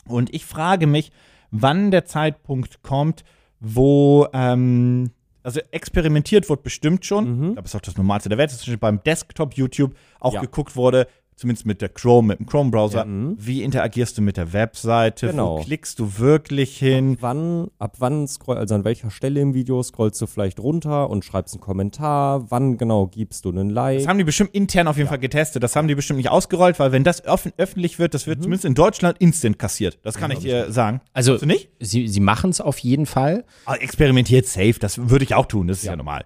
Und 0.07 0.33
ich 0.33 0.45
frage 0.45 0.87
mich, 0.87 1.11
wann 1.51 1.91
der 1.91 2.05
Zeitpunkt 2.05 2.81
kommt, 2.83 3.23
wo, 3.59 4.27
ähm, 4.33 5.11
also 5.43 5.59
experimentiert 5.71 6.49
wird 6.49 6.63
bestimmt 6.63 7.05
schon. 7.05 7.25
Mhm. 7.25 7.31
Ich 7.33 7.53
glaube, 7.53 7.61
das 7.63 7.71
ist 7.71 7.75
auch 7.75 7.81
das 7.81 7.97
Normalste 7.97 8.29
der 8.29 8.37
Welt. 8.37 8.51
Das 8.51 8.57
ist 8.57 8.65
schon 8.65 8.77
beim 8.79 9.01
Desktop 9.03 9.53
YouTube 9.55 9.95
auch 10.19 10.33
Ja. 10.33 10.41
geguckt 10.41 10.75
wurde, 10.75 11.07
zumindest 11.41 11.65
mit 11.65 11.81
der 11.81 11.89
Chrome, 11.89 12.29
mit 12.29 12.39
dem 12.39 12.45
Chrome-Browser. 12.45 12.99
Ja, 12.99 13.05
mhm. 13.05 13.35
Wie 13.37 13.63
interagierst 13.63 14.17
du 14.17 14.21
mit 14.21 14.37
der 14.37 14.53
Webseite? 14.53 15.27
Genau. 15.27 15.57
Wo 15.57 15.63
klickst 15.63 15.99
du 15.99 16.17
wirklich 16.19 16.77
hin? 16.77 17.17
Wann, 17.19 17.69
ab 17.79 17.95
wann 17.99 18.27
scroll, 18.27 18.57
also 18.57 18.75
an 18.75 18.83
welcher 18.85 19.09
Stelle 19.11 19.41
im 19.41 19.53
Video 19.53 19.81
scrollst 19.83 20.21
du 20.21 20.27
vielleicht 20.27 20.59
runter 20.59 21.09
und 21.09 21.25
schreibst 21.25 21.53
einen 21.55 21.61
Kommentar? 21.61 22.49
Wann 22.51 22.77
genau 22.77 23.07
gibst 23.07 23.45
du 23.45 23.49
einen 23.49 23.69
Like? 23.69 23.99
Das 23.99 24.07
haben 24.07 24.19
die 24.19 24.23
bestimmt 24.23 24.51
intern 24.53 24.87
auf 24.87 24.97
jeden 24.97 25.09
Fall 25.09 25.19
getestet. 25.19 25.63
Das 25.63 25.75
haben 25.75 25.87
die 25.87 25.95
bestimmt 25.95 26.17
nicht 26.17 26.29
ausgerollt, 26.29 26.79
weil 26.79 26.91
wenn 26.91 27.03
das 27.03 27.25
öff 27.25 27.49
öffentlich 27.57 27.99
wird, 27.99 28.13
das 28.13 28.27
wird 28.27 28.37
Mhm. 28.39 28.43
zumindest 28.43 28.65
in 28.65 28.75
Deutschland 28.75 29.17
instant 29.19 29.57
kassiert. 29.59 29.99
Das 30.03 30.15
kann 30.15 30.31
ich 30.31 30.39
dir 30.39 30.71
sagen. 30.71 31.01
Also, 31.13 31.37
du 31.37 31.45
nicht? 31.45 31.69
sie, 31.79 32.07
sie 32.07 32.19
machen 32.19 32.51
es 32.51 32.61
auf 32.61 32.77
jeden 32.79 33.05
Fall. 33.05 33.45
Aber 33.65 33.81
experimentiert 33.81 34.45
safe, 34.45 34.75
das 34.79 35.09
würde 35.09 35.23
ich 35.25 35.33
auch 35.35 35.47
tun, 35.47 35.67
das 35.67 35.79
ist 35.79 35.85
ja, 35.85 35.95
normal. 35.95 36.25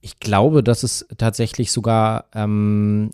Ich 0.00 0.20
glaube, 0.20 0.62
dass 0.62 0.84
es 0.84 1.06
tatsächlich 1.18 1.72
sogar 1.72 2.26
ähm, 2.34 3.10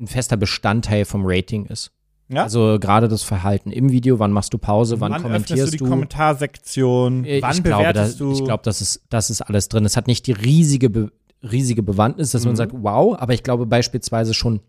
ein 0.00 0.06
fester 0.06 0.36
Bestandteil 0.36 1.04
vom 1.04 1.22
Rating 1.24 1.66
ist. 1.66 1.92
Ja? 2.28 2.42
Also 2.42 2.78
gerade 2.80 3.08
das 3.08 3.22
Verhalten 3.22 3.70
im 3.70 3.90
Video, 3.90 4.18
wann 4.18 4.32
machst 4.32 4.52
du 4.52 4.58
Pause, 4.58 5.00
wann, 5.00 5.12
wann 5.12 5.22
kommentierst 5.22 5.68
du 5.68 5.70
die 5.70 5.76
du? 5.78 5.88
Kommentarsektion? 5.88 7.24
Äh, 7.24 7.40
wann 7.42 7.56
ich 7.56 7.62
glaube, 7.62 7.84
da, 7.84 7.92
bewertest 7.92 8.20
du? 8.20 8.32
ich 8.32 8.44
glaube, 8.44 8.62
das 8.64 8.80
ist, 8.80 9.02
das 9.08 9.30
ist 9.30 9.42
alles 9.42 9.68
drin. 9.68 9.84
Es 9.84 9.96
hat 9.96 10.06
nicht 10.06 10.26
die 10.26 10.32
riesige, 10.32 10.90
Be 10.90 11.10
riesige 11.40 11.84
Bewandtnis, 11.84 12.32
dass 12.32 12.44
man 12.44 12.56
sagt, 12.56 12.72
wow, 12.74 13.16
aber 13.16 13.32
ich 13.32 13.44
glaube 13.44 13.64
beispielsweise 13.64 14.34
schon, 14.34 14.60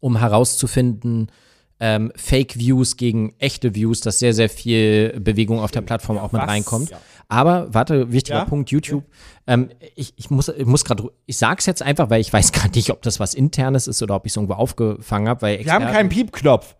um 0.00 0.16
herauszufinden, 0.18 1.30
ähm, 1.80 2.10
Fake-Views 2.16 2.96
gegen 2.96 3.34
echte 3.38 3.74
Views, 3.74 4.00
dass 4.00 4.18
sehr, 4.18 4.32
sehr 4.32 4.48
viel 4.48 5.18
Bewegung 5.20 5.60
auf 5.60 5.70
der 5.70 5.82
Plattform 5.82 6.18
auch 6.18 6.32
mit 6.32 6.42
Was? 6.42 6.48
reinkommt. 6.48 6.90
Aber, 7.28 7.72
warte, 7.74 8.12
wichtiger 8.12 8.38
Ja? 8.38 8.44
Punkt, 8.44 8.70
YouTube. 8.70 9.04
Ähm, 9.46 9.68
ich, 9.94 10.14
ich 10.16 10.30
muss, 10.30 10.48
ich 10.48 10.64
muss 10.64 10.84
gerade, 10.84 11.10
ich 11.26 11.36
sag's 11.36 11.66
jetzt 11.66 11.82
einfach, 11.82 12.08
weil 12.08 12.20
ich 12.20 12.32
weiß 12.32 12.52
gar 12.52 12.68
nicht, 12.70 12.90
ob 12.90 13.02
das 13.02 13.20
was 13.20 13.34
Internes 13.34 13.86
ist 13.88 14.02
oder 14.02 14.14
ob 14.14 14.26
ich 14.26 14.32
es 14.32 14.36
irgendwo 14.36 14.54
aufgefangen 14.54 15.28
habe. 15.28 15.58
Wir 15.64 15.72
haben 15.72 15.86
keinen 15.86 16.08
Piepknopf. 16.08 16.76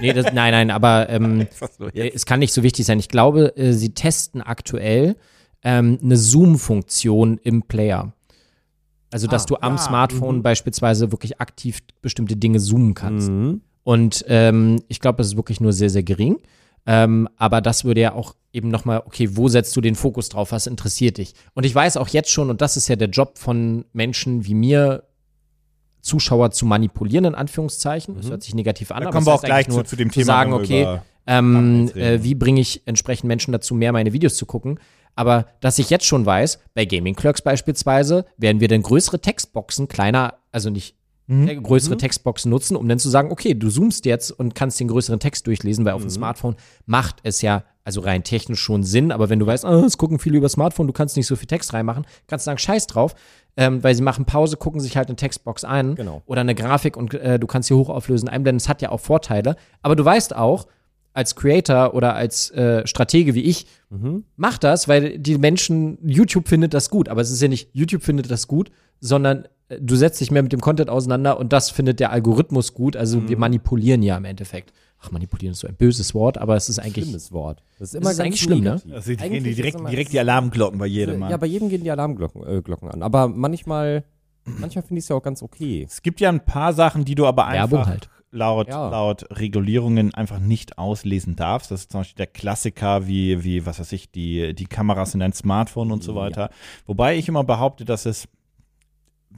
Nee, 0.00 0.12
das, 0.12 0.26
nein, 0.34 0.52
nein, 0.52 0.70
aber 0.70 1.08
ähm, 1.08 1.46
äh, 1.94 2.10
es 2.10 2.26
kann 2.26 2.40
nicht 2.40 2.52
so 2.52 2.62
wichtig 2.62 2.84
sein. 2.84 2.98
Ich 2.98 3.08
glaube, 3.08 3.56
äh, 3.56 3.72
sie 3.72 3.94
testen 3.94 4.42
aktuell 4.42 5.16
ähm, 5.62 5.98
eine 6.02 6.16
Zoom-Funktion 6.18 7.38
im 7.42 7.62
Player. 7.62 8.12
Also, 9.10 9.26
dass 9.26 9.44
Ah, 9.44 9.46
du 9.46 9.56
am 9.60 9.74
ja, 9.76 9.78
Smartphone 9.78 10.42
beispielsweise 10.42 11.12
wirklich 11.12 11.40
aktiv 11.40 11.78
bestimmte 12.02 12.36
Dinge 12.36 12.58
zoomen 12.58 12.94
kannst. 12.94 13.30
Mhm. 13.30 13.60
Und 13.84 14.24
ähm, 14.28 14.82
ich 14.88 15.00
glaube, 15.00 15.18
das 15.18 15.28
ist 15.28 15.36
wirklich 15.36 15.60
nur 15.60 15.72
sehr, 15.72 15.90
sehr 15.90 16.02
gering. 16.02 16.38
Ähm, 16.84 17.28
aber 17.36 17.60
das 17.60 17.84
würde 17.84 18.00
ja 18.00 18.14
auch 18.14 18.34
eben 18.52 18.68
nochmal, 18.68 19.02
okay, 19.06 19.36
wo 19.36 19.48
setzt 19.48 19.74
du 19.76 19.80
den 19.80 19.94
Fokus 19.94 20.28
drauf? 20.28 20.52
Was 20.52 20.66
interessiert 20.66 21.18
dich? 21.18 21.34
Und 21.54 21.64
ich 21.64 21.74
weiß 21.74 21.96
auch 21.96 22.08
jetzt 22.08 22.30
schon, 22.30 22.50
und 22.50 22.60
das 22.60 22.76
ist 22.76 22.88
ja 22.88 22.96
der 22.96 23.08
Job 23.08 23.38
von 23.38 23.84
Menschen 23.92 24.46
wie 24.46 24.54
mir, 24.54 25.04
Zuschauer 26.02 26.50
zu 26.50 26.66
manipulieren, 26.66 27.24
in 27.26 27.34
Anführungszeichen. 27.36 28.16
Das 28.16 28.28
hört 28.28 28.42
sich 28.42 28.54
negativ 28.54 28.90
an, 28.90 29.02
Da 29.02 29.06
aber 29.06 29.12
kommen 29.12 29.26
wir 29.26 29.34
auch 29.34 29.42
gleich 29.42 29.68
nur 29.68 29.84
zu, 29.84 29.90
zu 29.90 29.96
dem 29.96 30.10
zu 30.10 30.14
Thema. 30.14 30.26
sagen, 30.26 30.52
wenn 30.52 30.68
wir 30.68 30.88
okay, 30.88 31.00
ähm, 31.28 31.90
äh, 31.94 32.24
wie 32.24 32.34
bringe 32.34 32.60
ich 32.60 32.82
entsprechend 32.86 33.28
Menschen 33.28 33.52
dazu, 33.52 33.74
mehr 33.74 33.92
meine 33.92 34.12
Videos 34.12 34.34
zu 34.34 34.44
gucken? 34.44 34.80
Aber 35.14 35.46
dass 35.60 35.78
ich 35.78 35.90
jetzt 35.90 36.04
schon 36.04 36.26
weiß, 36.26 36.58
bei 36.74 36.86
Gaming 36.86 37.14
Clerks 37.14 37.42
beispielsweise, 37.42 38.24
werden 38.36 38.60
wir 38.60 38.66
dann 38.66 38.82
größere 38.82 39.20
Textboxen, 39.20 39.86
kleiner, 39.86 40.34
also 40.50 40.70
nicht 40.70 40.96
Mhm. 41.32 41.62
größere 41.62 41.96
Textboxen 41.96 42.50
nutzen, 42.50 42.76
um 42.76 42.88
dann 42.88 42.98
zu 42.98 43.08
sagen, 43.08 43.30
okay, 43.32 43.54
du 43.54 43.68
zoomst 43.70 44.04
jetzt 44.06 44.30
und 44.30 44.54
kannst 44.54 44.78
den 44.80 44.88
größeren 44.88 45.20
Text 45.20 45.46
durchlesen, 45.46 45.84
weil 45.84 45.92
auf 45.92 46.02
dem 46.02 46.06
Mhm. 46.08 46.10
Smartphone 46.14 46.56
macht 46.86 47.16
es 47.22 47.42
ja, 47.42 47.64
also 47.84 48.00
rein 48.00 48.22
technisch 48.24 48.60
schon 48.60 48.84
Sinn, 48.84 49.10
aber 49.12 49.28
wenn 49.30 49.38
du 49.38 49.46
weißt, 49.46 49.64
ah, 49.64 49.82
es 49.84 49.98
gucken 49.98 50.18
viele 50.18 50.36
über 50.38 50.48
Smartphone, 50.48 50.86
du 50.86 50.92
kannst 50.92 51.16
nicht 51.16 51.26
so 51.26 51.34
viel 51.36 51.48
Text 51.48 51.72
reinmachen, 51.72 52.06
kannst 52.26 52.46
du 52.46 52.50
sagen, 52.50 52.58
scheiß 52.58 52.86
drauf, 52.86 53.14
ähm, 53.56 53.82
weil 53.82 53.94
sie 53.94 54.02
machen 54.02 54.24
Pause, 54.24 54.56
gucken 54.56 54.80
sich 54.80 54.96
halt 54.96 55.08
eine 55.08 55.16
Textbox 55.16 55.64
ein 55.64 55.94
Genau. 55.94 56.22
oder 56.26 56.40
eine 56.42 56.54
Grafik 56.54 56.96
und 56.96 57.12
äh, 57.14 57.38
du 57.38 57.46
kannst 57.46 57.68
sie 57.68 57.74
hochauflösen 57.74 58.28
einblenden, 58.28 58.58
das 58.58 58.68
hat 58.68 58.82
ja 58.82 58.90
auch 58.90 59.00
Vorteile, 59.00 59.56
aber 59.82 59.96
du 59.96 60.04
weißt 60.04 60.34
auch, 60.36 60.66
als 61.14 61.36
Creator 61.36 61.92
oder 61.92 62.14
als 62.14 62.50
äh, 62.52 62.86
Stratege 62.86 63.34
wie 63.34 63.42
ich, 63.42 63.66
mach 64.36 64.56
das, 64.56 64.88
weil 64.88 65.18
die 65.18 65.36
Menschen, 65.36 65.98
YouTube 66.02 66.48
findet 66.48 66.72
das 66.72 66.88
gut, 66.88 67.10
aber 67.10 67.20
es 67.20 67.30
ist 67.30 67.42
ja 67.42 67.48
nicht, 67.48 67.68
YouTube 67.74 68.02
findet 68.02 68.30
das 68.30 68.48
gut, 68.48 68.70
sondern 69.00 69.46
du 69.80 69.96
setzt 69.96 70.20
dich 70.20 70.30
mehr 70.30 70.42
mit 70.42 70.52
dem 70.52 70.60
Content 70.60 70.88
auseinander 70.90 71.38
und 71.38 71.52
das 71.52 71.70
findet 71.70 72.00
der 72.00 72.10
Algorithmus 72.12 72.74
gut, 72.74 72.96
also 72.96 73.28
wir 73.28 73.38
manipulieren 73.38 74.02
ja 74.02 74.16
im 74.16 74.24
Endeffekt. 74.24 74.72
Ach, 75.04 75.10
manipulieren 75.10 75.52
ist 75.52 75.58
so 75.60 75.66
ein 75.68 75.74
böses 75.74 76.14
Wort, 76.14 76.38
aber 76.38 76.54
es 76.54 76.68
ist 76.68 76.78
eigentlich, 76.78 77.04
Schlimmes 77.06 77.32
Wort. 77.32 77.62
Das 77.78 77.92
ist 77.92 78.04
ist 78.06 78.20
eigentlich 78.20 78.40
schlimm, 78.40 78.60
ne? 78.60 78.80
Also 78.92 79.12
die 79.12 79.18
Eigentlich 79.18 79.30
gehen 79.32 79.44
die 79.44 79.54
direkt, 79.56 79.78
immer- 79.80 79.90
direkt 79.90 80.12
die 80.12 80.20
Alarmglocken 80.20 80.78
bei 80.78 80.86
jedem 80.86 81.18
Mann. 81.18 81.30
Ja, 81.30 81.36
bei 81.38 81.46
jedem 81.46 81.68
gehen 81.68 81.82
die 81.82 81.90
Alarmglocken 81.90 82.46
äh, 82.46 82.62
Glocken 82.62 82.88
an. 82.88 83.02
Aber 83.02 83.26
manchmal, 83.26 84.04
manchmal 84.44 84.82
finde 84.84 84.98
ich 85.00 85.04
es 85.04 85.08
ja 85.08 85.16
auch 85.16 85.22
ganz 85.22 85.42
okay. 85.42 85.84
es 85.88 86.02
gibt 86.02 86.20
ja 86.20 86.28
ein 86.28 86.44
paar 86.44 86.72
Sachen, 86.72 87.04
die 87.04 87.16
du 87.16 87.26
aber 87.26 87.46
einfach 87.48 87.88
halt. 87.88 88.10
laut, 88.30 88.68
Ja. 88.68 88.90
laut 88.90 89.26
Regulierungen 89.36 90.14
einfach 90.14 90.38
nicht 90.38 90.78
auslesen 90.78 91.34
darfst. 91.34 91.72
Das 91.72 91.80
ist 91.80 91.90
zum 91.90 92.00
Beispiel 92.02 92.18
der 92.18 92.26
Klassiker 92.28 93.08
wie, 93.08 93.42
wie 93.42 93.66
was 93.66 93.80
weiß 93.80 93.90
ich, 93.92 94.12
die, 94.12 94.54
die 94.54 94.66
Kameras 94.66 95.14
in 95.14 95.20
dein 95.20 95.32
Smartphone 95.32 95.90
und 95.90 96.04
so 96.04 96.14
weiter. 96.14 96.48
Wobei 96.86 97.16
ich 97.16 97.26
immer 97.28 97.42
behaupte, 97.42 97.84
dass 97.84 98.06
es 98.06 98.28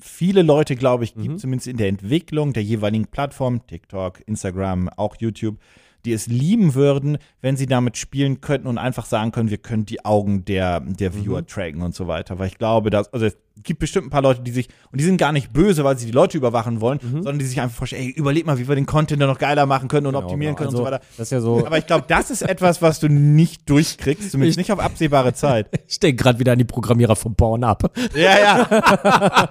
viele 0.01 0.43
Leute, 0.43 0.77
glaube 0.77 1.05
ich, 1.05 1.15
gibt, 1.15 1.41
zumindest 1.41 1.69
in 1.69 1.77
der 1.77 1.89
Entwicklung 1.89 2.53
der 2.53 2.63
jeweiligen 2.63 3.07
Plattform, 3.07 3.67
TikTok, 3.67 4.23
Instagram, 4.27 4.89
auch 4.89 5.17
YouTube, 5.19 5.59
die 6.05 6.13
es 6.13 6.27
lieben 6.27 6.75
würden, 6.75 7.19
wenn 7.41 7.57
sie 7.57 7.67
damit 7.67 7.97
spielen 7.97 8.41
könnten 8.41 8.67
und 8.67 8.79
einfach 8.79 9.07
sagen 9.07 9.33
können, 9.33 9.51
wir 9.51 9.59
können 9.59 9.87
die 9.87 10.05
Augen 10.05 10.45
der, 10.45 10.81
der 10.81 11.15
Viewer 11.15 11.47
tracken 11.47 11.83
und 11.83 11.95
so 11.95 12.07
weiter. 12.09 12.39
Weil 12.39 12.49
ich 12.49 12.59
glaube, 12.59 12.91
dass, 12.91 13.13
also 13.13 13.29
gibt 13.63 13.79
bestimmt 13.79 14.07
ein 14.07 14.11
paar 14.11 14.23
Leute, 14.23 14.43
die 14.43 14.51
sich, 14.51 14.69
und 14.91 15.01
die 15.01 15.05
sind 15.05 15.17
gar 15.17 15.33
nicht 15.33 15.53
böse, 15.53 15.85
weil 15.85 15.97
sie 15.97 16.07
die 16.07 16.13
Leute 16.13 16.37
überwachen 16.37 16.81
wollen, 16.81 16.99
sondern 17.01 17.39
die 17.39 17.45
sich 17.45 17.61
einfach 17.61 17.77
vorstellen, 17.77 18.03
ey, 18.03 18.11
überleg 18.11 18.45
mal, 18.47 18.59
wie 18.59 18.67
wir 18.69 18.75
den 18.75 18.85
Content 18.87 19.23
dann 19.23 19.29
noch 19.29 19.39
geiler 19.39 19.65
machen 19.67 19.89
können 19.89 20.07
und 20.07 20.13
Genau, 20.15 20.25
optimieren 20.27 20.55
genau. 20.57 20.71
können 20.71 20.77
und 20.81 20.85
so 20.85 20.85
Also, 20.85 20.93
weiter. 20.97 21.05
Das 21.17 21.27
ist 21.29 21.31
ja 21.33 21.41
so. 21.41 21.65
Aber 21.67 21.79
ich 21.79 21.87
glaube, 21.87 22.05
das 22.09 22.31
ist 22.31 22.43
etwas, 22.43 22.83
was 22.83 23.01
du 23.01 23.09
nicht 23.09 23.69
durchkriegst, 23.71 24.31
zumindest 24.33 24.59
nicht 24.59 24.73
auf 24.73 24.81
absehbare 24.81 25.33
Zeit. 25.35 25.69
ich 25.89 26.01
denke 26.01 26.23
gerade 26.23 26.39
wieder 26.39 26.53
an 26.53 26.59
die 26.59 26.65
Programmierer 26.65 27.17
von 27.17 27.35
Pornhub. 27.35 27.91
Ja, 28.15 28.39
ja. 28.39 29.49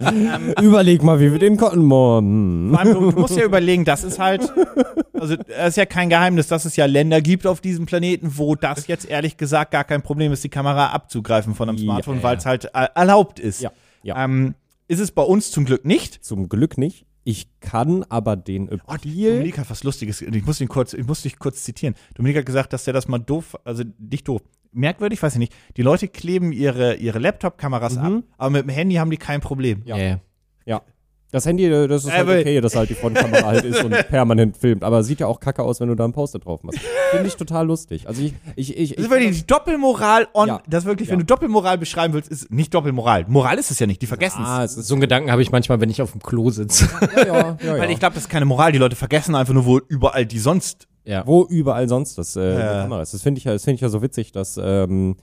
Überleg 0.62 1.02
mal, 1.02 1.20
wie 1.20 1.32
wir 1.32 1.38
den 1.38 1.56
Cotton 1.56 1.80
Hm. 1.90 2.68
Vor 2.70 2.80
allem, 2.80 2.94
du, 2.94 3.10
du 3.12 3.20
musst 3.20 3.36
ja 3.36 3.44
überlegen, 3.44 3.84
das 3.84 4.04
ist 4.04 4.18
halt, 4.18 4.42
also 5.14 5.36
das 5.36 5.68
ist 5.70 5.76
ja 5.76 5.86
kein 5.86 6.08
Geheimnis, 6.08 6.48
dass 6.48 6.64
es 6.64 6.76
ja 6.76 6.86
Länder 6.86 7.20
gibt 7.20 7.46
auf 7.46 7.60
diesem 7.60 7.86
Planeten, 7.86 8.32
wo 8.38 8.54
das 8.54 8.86
jetzt 8.86 9.08
ehrlich 9.08 9.36
gesagt 9.36 9.70
gar 9.72 9.84
kein 9.84 10.02
Problem 10.02 10.32
ist, 10.32 10.44
die 10.44 10.48
Kamera 10.48 10.88
abzugreifen 10.88 11.54
von 11.54 11.68
einem 11.68 11.78
Ja, 11.78 11.84
Smartphone, 11.84 12.16
ja. 12.18 12.22
weil 12.22 12.36
es 12.36 12.46
halt 12.46 12.59
äh, 12.66 12.88
erlaubt 12.94 13.40
ist. 13.40 13.60
Ja, 13.60 13.72
ja. 14.02 14.24
Ähm, 14.24 14.54
ist 14.88 15.00
es 15.00 15.12
bei 15.12 15.22
uns 15.22 15.50
zum 15.50 15.64
Glück 15.64 15.84
nicht. 15.84 16.24
Zum 16.24 16.48
Glück 16.48 16.78
nicht. 16.78 17.06
Ich 17.22 17.48
kann 17.60 18.04
aber 18.08 18.34
den 18.36 18.68
Oh, 18.70 18.94
Appeal. 18.94 19.32
Dominik 19.34 19.58
hat 19.58 19.70
was 19.70 19.84
Lustiges, 19.84 20.22
ich 20.22 20.44
muss 20.46 20.60
ihn 20.60 20.68
kurz, 20.68 20.94
ich 20.94 21.06
muss 21.06 21.22
dich 21.22 21.38
kurz 21.38 21.62
zitieren. 21.64 21.94
Dominik 22.14 22.38
hat 22.38 22.46
gesagt, 22.46 22.72
dass 22.72 22.84
der 22.84 22.94
das 22.94 23.08
mal 23.08 23.18
doof, 23.18 23.56
also 23.64 23.84
nicht 23.98 24.26
doof, 24.26 24.42
merkwürdig, 24.72 25.22
weiß 25.22 25.34
ich 25.34 25.38
nicht. 25.38 25.54
Die 25.76 25.82
Leute 25.82 26.08
kleben 26.08 26.52
ihre, 26.52 26.94
ihre 26.96 27.18
Laptop-Kameras 27.18 27.98
ab, 27.98 28.22
aber 28.38 28.50
mit 28.50 28.62
dem 28.62 28.70
Handy 28.70 28.94
haben 28.96 29.10
die 29.10 29.16
kein 29.18 29.40
Problem. 29.40 29.82
Ja. 29.84 29.96
Ja. 29.96 30.20
ja. 30.64 30.82
Das 31.32 31.46
Handy, 31.46 31.64
äh, 31.66 31.86
das 31.86 32.04
ist 32.04 32.10
halt 32.12 32.22
Aber- 32.22 32.38
okay, 32.40 32.60
dass 32.60 32.74
halt 32.74 32.90
die 32.90 32.94
Frontkamera 32.94 33.42
halt 33.46 33.64
ist 33.64 33.84
und 33.84 33.90
permanent 34.08 34.56
filmt. 34.56 34.82
Aber 34.82 35.02
sieht 35.04 35.20
ja 35.20 35.26
auch 35.28 35.38
kacke 35.40 35.62
aus, 35.62 35.78
wenn 35.80 35.88
du 35.88 35.94
da 35.94 36.04
ein 36.04 36.12
Poster 36.12 36.38
drauf 36.40 36.62
machst. 36.64 36.80
Finde 37.12 37.26
ich 37.28 37.36
total 37.36 37.66
lustig. 37.66 38.08
Also 38.08 38.20
ich, 38.22 38.34
ich, 38.56 38.76
ich, 38.76 38.90
Das 38.90 38.98
ich 38.98 39.04
ist 39.04 39.10
wirklich 39.10 39.38
die 39.40 39.46
Doppelmoral 39.46 40.26
on, 40.34 40.48
Ja. 40.48 40.62
das 40.68 40.84
wirklich, 40.86 41.08
wenn 41.08 41.18
Ja. 41.20 41.24
du 41.24 41.26
Doppelmoral 41.26 41.78
beschreiben 41.78 42.14
willst, 42.14 42.30
ist 42.30 42.50
nicht 42.50 42.74
Doppelmoral. 42.74 43.26
Moral 43.28 43.58
ist 43.58 43.70
es 43.70 43.78
ja 43.78 43.86
nicht, 43.86 44.02
die 44.02 44.06
vergessen 44.06 44.42
es. 44.42 44.48
ah, 44.48 44.64
es 44.64 44.76
ist 44.76 44.88
So 44.88 44.94
einen 44.94 45.00
Gedanken 45.02 45.30
habe 45.30 45.42
ich 45.42 45.52
manchmal, 45.52 45.80
wenn 45.80 45.90
ich 45.90 46.02
auf 46.02 46.12
dem 46.12 46.20
Klo 46.22 46.50
sitze. 46.50 46.88
ja, 47.16 47.22
ja, 47.24 47.26
ja, 47.26 47.56
ja. 47.64 47.78
Weil 47.78 47.90
ich 47.90 47.98
glaube, 48.00 48.14
das 48.14 48.24
ist 48.24 48.28
keine 48.28 48.44
Moral. 48.44 48.72
Die 48.72 48.78
Leute 48.78 48.96
vergessen 48.96 49.34
einfach 49.36 49.54
nur, 49.54 49.66
wo 49.66 49.78
überall 49.78 50.26
die 50.26 50.38
sonst. 50.40 50.88
ja. 51.04 51.22
wo 51.26 51.44
überall 51.44 51.88
sonst 51.88 52.18
das 52.18 52.34
äh, 52.36 52.58
Ja. 52.58 52.82
Kamera 52.82 53.02
ist. 53.02 53.14
Das 53.14 53.22
finde 53.22 53.38
ich, 53.38 53.44
ja- 53.44 53.52
das 53.52 53.64
finde 53.64 53.76
ich 53.76 53.80
ja 53.82 53.88
so 53.88 54.02
witzig, 54.02 54.32
dass 54.32 54.58
ähm, 54.62 55.16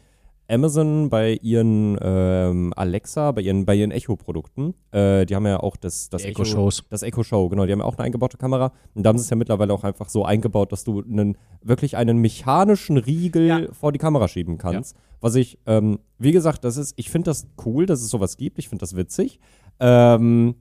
Amazon 0.50 1.10
bei 1.10 1.34
ihren 1.41 1.98
ähm, 2.02 2.74
Alexa, 2.76 3.32
bei 3.32 3.41
ihren, 3.41 3.66
bei 3.66 3.76
ihren 3.76 3.91
Echo-Produkten, 3.91 4.74
äh, 4.91 5.26
die 5.26 5.36
haben 5.36 5.45
ja 5.45 5.60
auch 5.60 5.76
das, 5.76 6.10
das 6.10 6.22
Die 6.22 6.30
Echo-Shows. 6.30 6.84
Das 6.89 7.04
Echo 7.04 7.24
Show, 7.24 7.50
genau, 7.50 7.66
die 7.66 7.72
haben 7.74 7.80
ja 7.80 7.86
auch 7.86 7.95
eine 7.98 8.06
eingebaute 8.06 8.38
Kamera. 8.38 8.72
Und 8.93 9.04
da 9.04 9.10
haben 9.10 9.18
sie 9.18 9.24
es 9.24 9.30
ja 9.30 9.36
mittlerweile 9.36 9.74
auch 9.74 9.84
einfach 9.84 10.10
so 10.10 10.24
eingebaut, 10.26 10.72
dass 10.72 10.84
du 10.84 11.02
einen, 11.02 11.38
wirklich 11.62 11.98
einen 11.98 12.20
mechanischen 12.20 12.98
Riegel 12.98 13.48
Ja. 13.48 13.62
vor 13.74 13.91
die 13.91 14.00
Kamera 14.00 14.28
schieben 14.28 14.58
kannst. 14.58 14.95
Was 15.20 15.36
ich, 15.36 15.58
ähm, 15.66 16.00
wie 16.20 16.32
gesagt, 16.32 16.64
das 16.64 16.78
ist, 16.78 16.93
ich 16.98 17.10
finde 17.10 17.32
das 17.32 17.48
cool, 17.66 17.86
dass 17.86 18.02
es 18.02 18.10
sowas 18.10 18.38
gibt. 18.38 18.60
Ich 18.60 18.70
finde 18.70 18.82
das 18.82 18.95
witzig. 18.95 19.39
Ähm, 19.80 20.56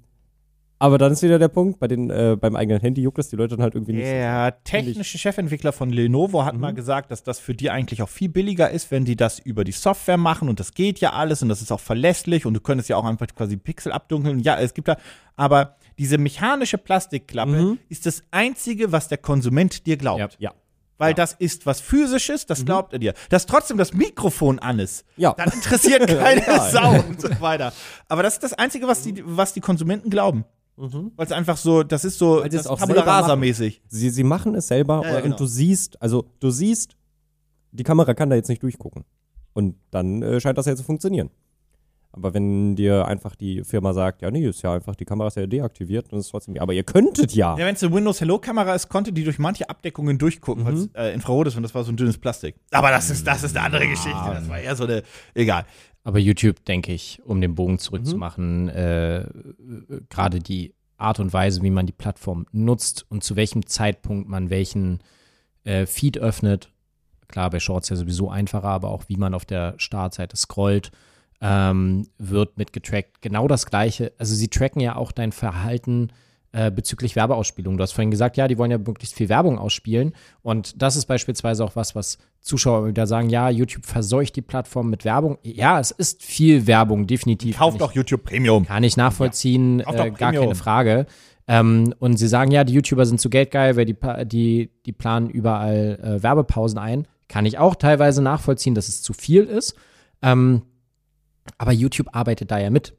aber 0.79 0.99
dann 0.99 1.13
ist 1.13 1.23
wieder 1.23 1.39
der 1.39 1.49
Punkt, 1.49 1.79
bei 1.79 1.89
den, 1.89 2.11
äh, 2.11 2.37
beim 2.39 2.55
eigenen 2.55 2.81
Handy 2.81 3.01
juckt 3.03 3.19
das 3.19 3.29
die 3.29 3.37
Leute 3.37 3.57
dann 3.57 3.63
halt 3.63 3.75
irgendwie 3.75 3.95
nicht. 3.95 4.05
Der 4.05 4.63
technische 4.65 5.17
Chefentwickler 5.19 5.73
von 5.73 5.91
Lenovo 5.91 6.45
hat 6.45 6.57
mal 6.57 6.75
gesagt, 6.75 7.11
dass 7.11 7.23
das 7.23 7.39
für 7.39 7.55
die 7.55 7.71
eigentlich 7.71 8.03
auch 8.03 8.09
viel 8.09 8.29
billiger 8.29 8.71
ist, 8.71 8.91
wenn 8.91 9.05
die 9.05 9.17
das 9.17 9.39
über 9.39 9.65
die 9.65 9.73
Software 9.73 10.19
machen 10.19 10.49
und 10.49 10.61
das 10.61 10.75
geht 10.75 10.99
ja 11.01 11.13
alles 11.15 11.43
und 11.43 11.49
das 11.49 11.63
ist 11.63 11.73
auch 11.73 11.81
verlässlich 11.81 12.45
und 12.47 12.55
du 12.55 12.61
könntest 12.61 12.89
ja 12.91 12.97
auch 12.97 13.05
einfach 13.05 13.27
quasi 13.35 13.57
Pixel 13.57 13.93
abdunkeln. 13.93 14.41
Ja, 14.41 14.59
es 14.61 14.75
gibt 14.75 14.89
da, 14.89 14.97
aber 15.37 15.77
diese 15.99 16.19
mechanische 16.19 16.77
Plastikklappe 16.79 17.79
ist 17.89 18.05
das 18.07 18.23
einzige, 18.31 18.93
was 18.93 19.09
der 19.09 19.19
Konsument 19.19 19.87
dir 19.87 19.97
glaubt. 19.97 20.21
Ja. 20.39 20.51
Ja. 20.51 20.55
Weil 20.99 21.13
das 21.13 21.35
ist 21.35 21.67
was 21.67 21.81
Physisches, 21.83 22.47
das 22.47 22.65
glaubt 22.65 22.95
er 22.95 22.99
dir. 22.99 23.13
Dass 23.29 23.45
trotzdem 23.45 23.77
das 23.77 23.93
Mikrofon 23.93 24.59
an 24.59 24.79
ist, 24.79 25.05
Ja. 25.19 25.35
dann 25.35 25.51
interessiert 25.53 26.07
keine. 26.07 26.43
Sau 26.71 27.01
und 27.07 27.21
so 27.21 27.29
weiter. 27.41 27.73
Aber 28.09 28.23
das 28.23 28.35
ist 28.35 28.43
das 28.43 28.55
Einzige, 28.55 28.89
was 28.89 29.03
die, 29.03 29.23
was 29.25 29.53
die 29.53 29.61
Konsumenten 29.61 30.09
glauben. 30.09 30.45
Weil 30.77 31.27
es 31.27 31.33
einfach 31.33 31.57
so, 31.57 31.83
das 31.83 32.05
ist 32.05 32.19
so 32.19 32.43
Weil 32.43 32.51
sie 32.51 32.59
es 32.59 32.65
das 32.65 32.67
auch 32.73 32.79
Tabula 32.79 32.97
selber 32.99 33.11
Rasa 33.11 33.29
machen. 33.29 33.41
mäßig. 33.41 33.83
Sie, 33.89 34.11
sie 34.11 34.25
machen 34.25 34.55
es 34.55 34.69
selber 34.69 35.03
Ja, 35.03 35.11
ja, 35.11 35.17
und 35.19 35.23
genau. 35.23 35.37
du 35.37 35.47
siehst, 35.47 36.01
also 36.03 36.27
du 36.41 36.51
siehst, 36.51 36.97
die 37.73 37.83
Kamera 37.83 38.15
kann 38.15 38.29
da 38.31 38.37
jetzt 38.37 38.49
nicht 38.49 38.63
durchgucken. 38.63 39.05
Und 39.55 39.77
dann 39.91 40.23
äh, 40.23 40.39
scheint 40.41 40.59
das 40.59 40.67
ja 40.67 40.77
zu 40.77 40.83
funktionieren. 40.83 41.31
Aber 42.13 42.33
wenn 42.33 42.77
dir 42.77 43.07
einfach 43.07 43.37
die 43.37 43.63
Firma 43.63 43.93
sagt, 43.93 44.23
ja, 44.23 44.31
nee, 44.31 44.47
ist 44.47 44.63
ja 44.63 44.73
einfach, 44.73 44.97
die 44.97 45.05
Kamera 45.05 45.29
ist 45.29 45.37
ja 45.37 45.47
deaktiviert, 45.47 46.11
dann 46.11 46.19
ist 46.19 46.27
es 46.27 46.31
trotzdem, 46.31 46.55
ja, 46.57 46.63
aber 46.63 46.73
ihr 46.73 46.83
könntet 46.85 47.33
ja. 47.35 47.57
Ja, 47.59 47.67
wenn 47.67 47.75
es 47.75 47.83
eine 47.83 47.95
Windows 47.95 48.23
Hello 48.23 48.39
Kamera 48.39 48.75
ist, 48.75 48.89
konnte 48.89 49.13
die 49.13 49.23
durch 49.23 49.39
manche 49.39 49.69
Abdeckungen 49.69 50.17
durchgucken, 50.17 50.65
weil 50.65 50.75
es 50.75 50.89
äh, 50.95 51.13
Infrarot 51.13 51.49
ist 51.49 51.57
und 51.57 51.63
das 51.63 51.75
war 51.75 51.85
so 51.85 51.93
ein 51.93 51.97
dünnes 51.99 52.17
Plastik. 52.17 52.57
Aber 52.71 52.91
das 52.91 53.11
ist, 53.11 53.27
das 53.27 53.43
ist 53.43 53.55
eine 53.55 53.67
andere 53.67 53.87
Geschichte. 53.87 54.19
Das 54.33 54.49
war 54.49 54.59
eher 54.59 54.75
so 54.77 54.85
eine, 54.85 55.03
egal. 55.35 55.67
Aber 56.07 56.21
YouTube, 56.21 56.65
denke 56.65 56.93
ich, 56.93 57.21
um 57.25 57.41
den 57.41 57.57
Bogen 57.57 57.81
zurückzumachen, 57.81 58.69
äh, 58.69 59.23
äh, 59.23 59.27
gerade 60.09 60.39
die 60.39 60.73
Art 60.99 61.19
und 61.19 61.33
Weise, 61.33 61.63
wie 61.63 61.71
man 61.71 61.85
die 61.87 61.93
Plattform 61.93 62.47
nutzt 62.53 63.05
und 63.09 63.25
zu 63.25 63.35
welchem 63.35 63.67
Zeitpunkt 63.67 64.29
man 64.29 64.49
welchen 64.49 65.01
äh, 65.65 65.85
Feed 65.85 66.17
öffnet. 66.17 66.71
Klar, 67.27 67.51
bei 67.51 67.59
Shorts 67.59 67.89
ja 67.89 67.97
sowieso 67.97 68.31
einfacher, 68.31 68.69
aber 68.69 68.91
auch 68.91 69.09
wie 69.09 69.17
man 69.17 69.35
auf 69.35 69.45
der 69.45 69.75
Startseite 69.79 70.37
scrollt, 70.37 70.93
ähm, 71.41 72.07
wird 72.19 72.57
mit 72.57 72.73
getrackt. 72.73 73.21
Genau 73.21 73.49
das 73.49 73.67
Gleiche. 73.67 74.13
Also 74.17 74.37
sie 74.37 74.47
tracken 74.47 74.81
ja 74.81 74.95
auch 74.95 75.11
dein 75.11 75.33
Verhalten 75.33 76.13
äh, 76.57 76.71
bezüglich 76.71 77.17
Werbeausspielung. 77.17 77.77
Du 77.77 77.83
hast 77.83 77.93
vorhin 77.93 78.11
gesagt, 78.11 78.39
ja, 78.39 78.49
die 78.49 78.57
wollen 78.57 78.71
ja 78.71 78.79
möglichst 78.79 79.15
viel 79.15 79.29
Werbung 79.29 79.59
ausspielen. 79.59 80.15
Und 80.41 80.81
das 80.81 80.97
ist 80.97 81.05
beispielsweise 81.05 81.63
auch 81.63 81.77
was, 81.77 81.95
was 81.95 82.17
Zuschauer 82.41 82.87
wieder 82.87 83.07
sagen, 83.07 83.29
ja, 83.29 83.51
YouTube 83.51 83.85
verseucht 83.85 84.37
die 84.37 84.41
Plattform 84.41 84.89
mit 84.89 85.05
Werbung. 85.05 85.37
Ja, 85.43 85.79
es 85.79 85.91
ist 85.91 86.23
viel 86.23 86.67
Werbung, 86.67 87.07
definitiv. 87.07 87.59
Kauft 87.59 87.83
doch 87.83 87.93
YouTube 87.93 88.25
Premium. 88.25 88.65
kann 88.65 88.85
ich 88.85 88.97
nachvollziehen, 88.97 89.81
doch 89.81 89.93
äh, 89.93 90.11
gar 90.13 90.33
keine 90.33 90.55
Frage. 90.55 91.05
Ähm, 91.47 91.93
und 91.99 92.17
sie 92.17 92.27
sagen 92.27 92.51
ja, 92.53 92.65
die 92.65 92.73
YouTuber 92.73 93.05
sind 93.05 93.21
zu 93.21 93.29
geldgeil, 93.29 93.77
weil 93.77 93.85
die, 93.85 93.97
die, 94.25 94.71
die 94.87 94.93
planen 94.93 95.29
überall 95.29 95.99
äh, 96.03 96.23
Werbepausen 96.23 96.79
ein. 96.79 97.07
Kann 97.29 97.45
ich 97.45 97.59
auch 97.59 97.75
teilweise 97.75 98.23
nachvollziehen, 98.23 98.75
dass 98.75 98.89
es 98.89 99.03
zu 99.03 99.13
viel 99.13 99.45
ist. 99.45 99.75
Ähm, 100.23 100.63
aber 101.59 101.73
YouTube 101.73 102.09
arbeitet 102.13 102.51
da 102.51 102.59
ja 102.59 102.71
mit. 102.71 102.95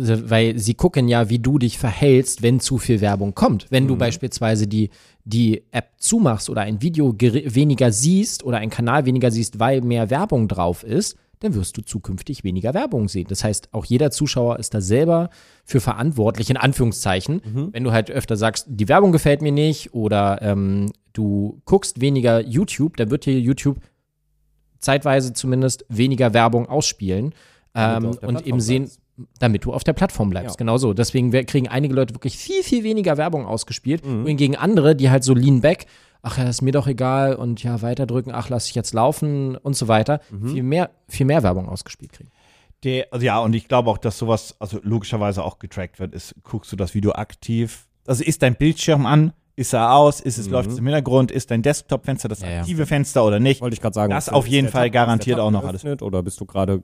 Weil 0.00 0.58
sie 0.58 0.74
gucken 0.74 1.08
ja, 1.08 1.28
wie 1.28 1.38
du 1.38 1.58
dich 1.58 1.78
verhältst, 1.78 2.42
wenn 2.42 2.60
zu 2.60 2.78
viel 2.78 3.00
Werbung 3.00 3.34
kommt. 3.34 3.66
Wenn 3.70 3.86
du 3.86 3.96
beispielsweise 3.96 4.66
die, 4.66 4.90
die 5.24 5.62
App 5.70 5.90
zumachst 5.98 6.48
oder 6.50 6.62
ein 6.62 6.82
Video 6.82 7.14
weniger 7.18 7.92
siehst 7.92 8.44
oder 8.44 8.58
einen 8.58 8.70
Kanal 8.70 9.06
weniger 9.06 9.30
siehst, 9.30 9.58
weil 9.60 9.80
mehr 9.82 10.10
Werbung 10.10 10.48
drauf 10.48 10.82
ist, 10.84 11.16
dann 11.40 11.54
wirst 11.54 11.76
du 11.76 11.82
zukünftig 11.82 12.44
weniger 12.44 12.74
Werbung 12.74 13.08
sehen. 13.08 13.26
Das 13.28 13.42
heißt, 13.44 13.72
auch 13.72 13.86
jeder 13.86 14.10
Zuschauer 14.10 14.58
ist 14.58 14.74
da 14.74 14.80
selber 14.80 15.30
für 15.64 15.80
verantwortlich, 15.80 16.50
in 16.50 16.58
Anführungszeichen. 16.58 17.40
Wenn 17.72 17.84
du 17.84 17.92
halt 17.92 18.10
öfter 18.10 18.36
sagst, 18.36 18.66
die 18.68 18.88
Werbung 18.88 19.10
gefällt 19.10 19.40
mir 19.40 19.52
nicht 19.52 19.94
oder 19.94 20.40
ähm, 20.42 20.92
du 21.14 21.60
guckst 21.64 22.00
weniger 22.00 22.40
YouTube, 22.40 22.96
dann 22.98 23.10
wird 23.10 23.24
dir 23.24 23.40
YouTube 23.40 23.78
zeitweise 24.80 25.32
zumindest 25.32 25.84
weniger 25.88 26.34
Werbung 26.34 26.68
ausspielen 26.68 27.34
ähm, 27.74 28.16
und 28.22 28.46
eben 28.46 28.60
sehen. 28.60 28.90
Damit 29.38 29.64
du 29.64 29.72
auf 29.72 29.84
der 29.84 29.92
Plattform 29.92 30.30
bleibst. 30.30 30.56
Ja. 30.56 30.58
Genau 30.58 30.78
so. 30.78 30.94
Deswegen 30.94 31.30
kriegen 31.46 31.68
einige 31.68 31.94
Leute 31.94 32.14
wirklich 32.14 32.36
viel, 32.38 32.62
viel 32.62 32.84
weniger 32.84 33.16
Werbung 33.16 33.46
ausgespielt. 33.46 34.04
Mhm. 34.06 34.24
Wohingegen 34.24 34.56
andere, 34.56 34.96
die 34.96 35.10
halt 35.10 35.24
so 35.24 35.34
lean 35.34 35.60
back, 35.60 35.86
ach 36.22 36.38
ja, 36.38 36.48
ist 36.48 36.62
mir 36.62 36.72
doch 36.72 36.86
egal 36.86 37.34
und 37.34 37.62
ja, 37.62 37.80
weiterdrücken, 37.82 38.32
ach, 38.34 38.48
lass 38.48 38.66
ich 38.68 38.74
jetzt 38.74 38.92
laufen 38.94 39.56
und 39.56 39.74
so 39.76 39.88
weiter, 39.88 40.20
Mhm. 40.30 40.48
viel, 40.48 40.62
mehr, 40.62 40.90
viel 41.08 41.26
mehr 41.26 41.42
Werbung 41.42 41.68
ausgespielt 41.68 42.12
kriegen. 42.12 42.30
Der, 42.84 43.08
also 43.10 43.26
ja, 43.26 43.38
und 43.40 43.54
ich 43.54 43.68
glaube 43.68 43.90
auch, 43.90 43.98
dass 43.98 44.16
sowas, 44.18 44.56
also 44.58 44.80
logischerweise 44.82 45.44
auch 45.44 45.58
getrackt 45.58 45.98
wird, 46.00 46.14
ist, 46.14 46.34
guckst 46.42 46.72
du 46.72 46.76
das 46.76 46.94
Video 46.94 47.12
aktiv, 47.12 47.86
also 48.06 48.24
ist 48.24 48.42
dein 48.42 48.54
Bildschirm 48.56 49.04
an, 49.04 49.32
ist 49.56 49.74
er 49.74 49.92
aus, 49.94 50.20
ist 50.20 50.38
es, 50.38 50.48
läuft 50.48 50.70
es 50.70 50.78
im 50.78 50.86
Hintergrund, 50.86 51.30
ist 51.30 51.50
dein 51.50 51.60
Desktop-Fenster 51.60 52.28
das 52.28 52.40
Ja, 52.40 52.48
ja. 52.48 52.60
aktive 52.60 52.86
Fenster 52.86 53.22
oder 53.26 53.38
nicht? 53.38 53.60
Wollte 53.60 53.74
ich 53.74 53.82
gerade 53.82 53.92
sagen. 53.94 54.10
Das 54.10 54.28
ist- 54.28 54.32
auf 54.32 54.46
jeden 54.46 54.68
Fall 54.68 54.86
Tab- 54.86 54.94
garantiert 54.94 55.38
auch 55.38 55.50
noch 55.50 55.64
alles. 55.64 55.84
Oder 55.84 56.22
bist 56.22 56.40
du 56.40 56.46
gerade 56.46 56.82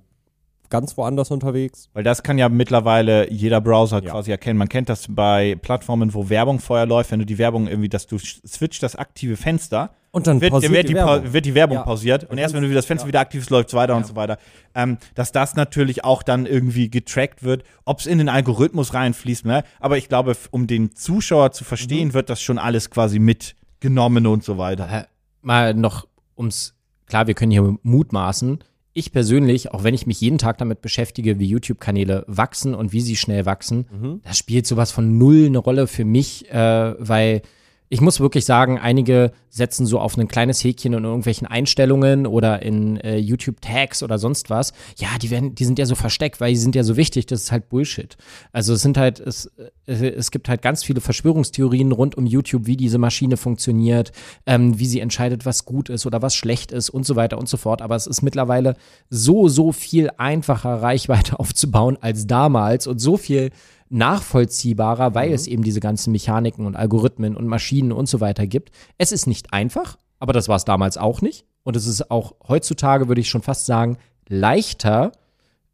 ganz 0.70 0.96
woanders 0.96 1.30
unterwegs? 1.30 1.88
Weil 1.92 2.04
das 2.04 2.22
kann 2.22 2.38
ja 2.38 2.48
mittlerweile 2.48 3.30
jeder 3.32 3.60
Browser 3.60 4.02
Ja. 4.02 4.10
quasi 4.10 4.30
erkennen. 4.30 4.58
Man 4.58 4.68
kennt 4.68 4.88
das 4.88 5.06
bei 5.08 5.56
Plattformen, 5.62 6.12
wo 6.14 6.28
Werbung 6.28 6.58
vorher 6.60 6.86
läuft, 6.86 7.10
wenn 7.10 7.18
du 7.20 7.26
die 7.26 7.38
Werbung 7.38 7.66
irgendwie, 7.68 7.88
dass 7.88 8.06
du 8.06 8.18
switcht 8.18 8.82
das 8.82 8.96
aktive 8.96 9.36
Fenster, 9.36 9.90
Und 10.12 10.26
dann 10.26 10.40
wird, 10.40 10.50
pausiert 10.52 10.72
wird, 10.72 10.84
die, 10.84 10.88
die 10.88 10.94
Werbung. 10.94 11.32
wird 11.32 11.44
die 11.44 11.54
Werbung 11.54 11.76
Ja. 11.78 11.82
pausiert 11.82 12.24
und 12.24 12.36
Du 12.36 12.42
erst 12.42 12.54
wenn 12.54 12.62
du 12.62 12.72
das 12.72 12.86
Fenster 12.86 13.04
ja. 13.06 13.08
wieder 13.08 13.20
aktiv 13.20 13.42
ist, 13.42 13.50
läuft 13.50 13.68
es 13.68 13.74
weiter 13.74 13.94
und 13.96 14.06
so 14.06 14.16
weiter. 14.16 14.38
Ähm, 14.74 14.96
dass 15.14 15.30
das 15.32 15.54
natürlich 15.56 16.04
auch 16.04 16.22
dann 16.22 16.46
irgendwie 16.46 16.88
getrackt 16.90 17.42
wird, 17.42 17.64
ob 17.84 18.00
es 18.00 18.06
in 18.06 18.18
den 18.18 18.28
Algorithmus 18.28 18.94
reinfließt, 18.94 19.44
ne? 19.44 19.62
aber 19.80 19.98
ich 19.98 20.08
glaube, 20.08 20.34
um 20.50 20.66
den 20.66 20.94
Zuschauer 20.94 21.52
zu 21.52 21.64
Mhm. 21.64 21.68
verstehen, 21.68 22.14
wird 22.14 22.30
das 22.30 22.40
schon 22.40 22.58
alles 22.58 22.90
quasi 22.90 23.18
mitgenommen 23.18 24.26
und 24.26 24.42
so 24.44 24.58
weiter. 24.58 25.06
Mal 25.42 25.74
noch 25.74 26.06
ums, 26.36 26.74
klar, 27.06 27.26
wir 27.26 27.34
können 27.34 27.52
hier 27.52 27.76
mutmaßen. 27.82 28.58
Ich 28.96 29.12
persönlich, 29.12 29.72
auch 29.72 29.84
wenn 29.84 29.92
ich 29.94 30.06
mich 30.06 30.20
jeden 30.22 30.38
Tag 30.38 30.56
damit 30.56 30.80
beschäftige, 30.80 31.38
wie 31.38 31.46
YouTube-Kanäle 31.46 32.24
wachsen 32.26 32.74
und 32.74 32.92
wie 32.92 33.02
sie 33.02 33.14
schnell 33.16 33.44
wachsen, 33.44 33.84
Mhm. 33.92 34.20
da 34.24 34.32
spielt 34.32 34.66
sowas 34.66 34.90
von 34.90 35.18
null 35.18 35.44
eine 35.46 35.58
Rolle 35.58 35.86
für 35.86 36.06
mich, 36.06 36.50
äh, 36.50 36.94
weil 36.98 37.42
ich 37.88 38.00
muss 38.00 38.20
wirklich 38.20 38.44
sagen, 38.44 38.78
einige 38.78 39.32
setzen 39.48 39.86
so 39.86 39.98
auf 40.00 40.16
ein 40.16 40.28
kleines 40.28 40.62
Häkchen 40.62 40.92
in 40.92 41.04
irgendwelchen 41.04 41.46
Einstellungen 41.46 42.26
oder 42.26 42.62
in 42.62 42.98
äh, 42.98 43.16
YouTube-Tags 43.16 44.02
oder 44.02 44.18
sonst 44.18 44.50
was. 44.50 44.72
Ja, 44.98 45.08
die 45.20 45.30
werden, 45.30 45.54
die 45.54 45.64
sind 45.64 45.78
ja 45.78 45.86
so 45.86 45.94
versteckt, 45.94 46.40
weil 46.40 46.52
die 46.52 46.58
sind 46.58 46.74
ja 46.74 46.82
so 46.82 46.96
wichtig, 46.96 47.26
das 47.26 47.42
ist 47.42 47.52
halt 47.52 47.68
Bullshit. 47.68 48.16
Also 48.52 48.74
es 48.74 48.82
sind 48.82 48.98
halt, 48.98 49.20
es, 49.20 49.46
äh, 49.86 50.08
es 50.08 50.30
gibt 50.30 50.48
halt 50.48 50.62
ganz 50.62 50.84
viele 50.84 51.00
Verschwörungstheorien 51.00 51.92
rund 51.92 52.16
um 52.16 52.26
YouTube, 52.26 52.66
wie 52.66 52.76
diese 52.76 52.98
Maschine 52.98 53.36
funktioniert, 53.36 54.12
ähm, 54.46 54.78
wie 54.78 54.86
sie 54.86 55.00
entscheidet, 55.00 55.46
was 55.46 55.64
gut 55.64 55.88
ist 55.88 56.06
oder 56.06 56.22
was 56.22 56.34
schlecht 56.34 56.72
ist 56.72 56.90
und 56.90 57.06
so 57.06 57.16
weiter 57.16 57.38
und 57.38 57.48
so 57.48 57.56
fort. 57.56 57.82
Aber 57.82 57.96
es 57.96 58.06
ist 58.06 58.22
mittlerweile 58.22 58.76
so, 59.10 59.48
so 59.48 59.72
viel 59.72 60.10
einfacher, 60.18 60.82
Reichweite 60.82 61.38
aufzubauen 61.38 61.96
als 62.00 62.26
damals 62.26 62.86
und 62.86 62.98
so 62.98 63.16
viel 63.16 63.50
nachvollziehbarer, 63.88 65.14
weil 65.14 65.32
es 65.32 65.46
eben 65.46 65.62
diese 65.62 65.80
ganzen 65.80 66.12
Mechaniken 66.12 66.66
und 66.66 66.76
Algorithmen 66.76 67.36
und 67.36 67.46
Maschinen 67.46 67.92
und 67.92 68.08
so 68.08 68.20
weiter 68.20 68.46
gibt. 68.46 68.70
Es 68.98 69.12
ist 69.12 69.26
nicht 69.26 69.52
einfach, 69.52 69.96
aber 70.18 70.32
das 70.32 70.48
war 70.48 70.56
es 70.56 70.64
damals 70.64 70.96
auch 70.96 71.20
nicht. 71.22 71.44
Und 71.62 71.76
es 71.76 71.86
ist 71.86 72.10
auch 72.10 72.34
heutzutage, 72.46 73.08
würde 73.08 73.20
ich 73.20 73.28
schon 73.28 73.42
fast 73.42 73.66
sagen, 73.66 73.98
leichter 74.28 75.12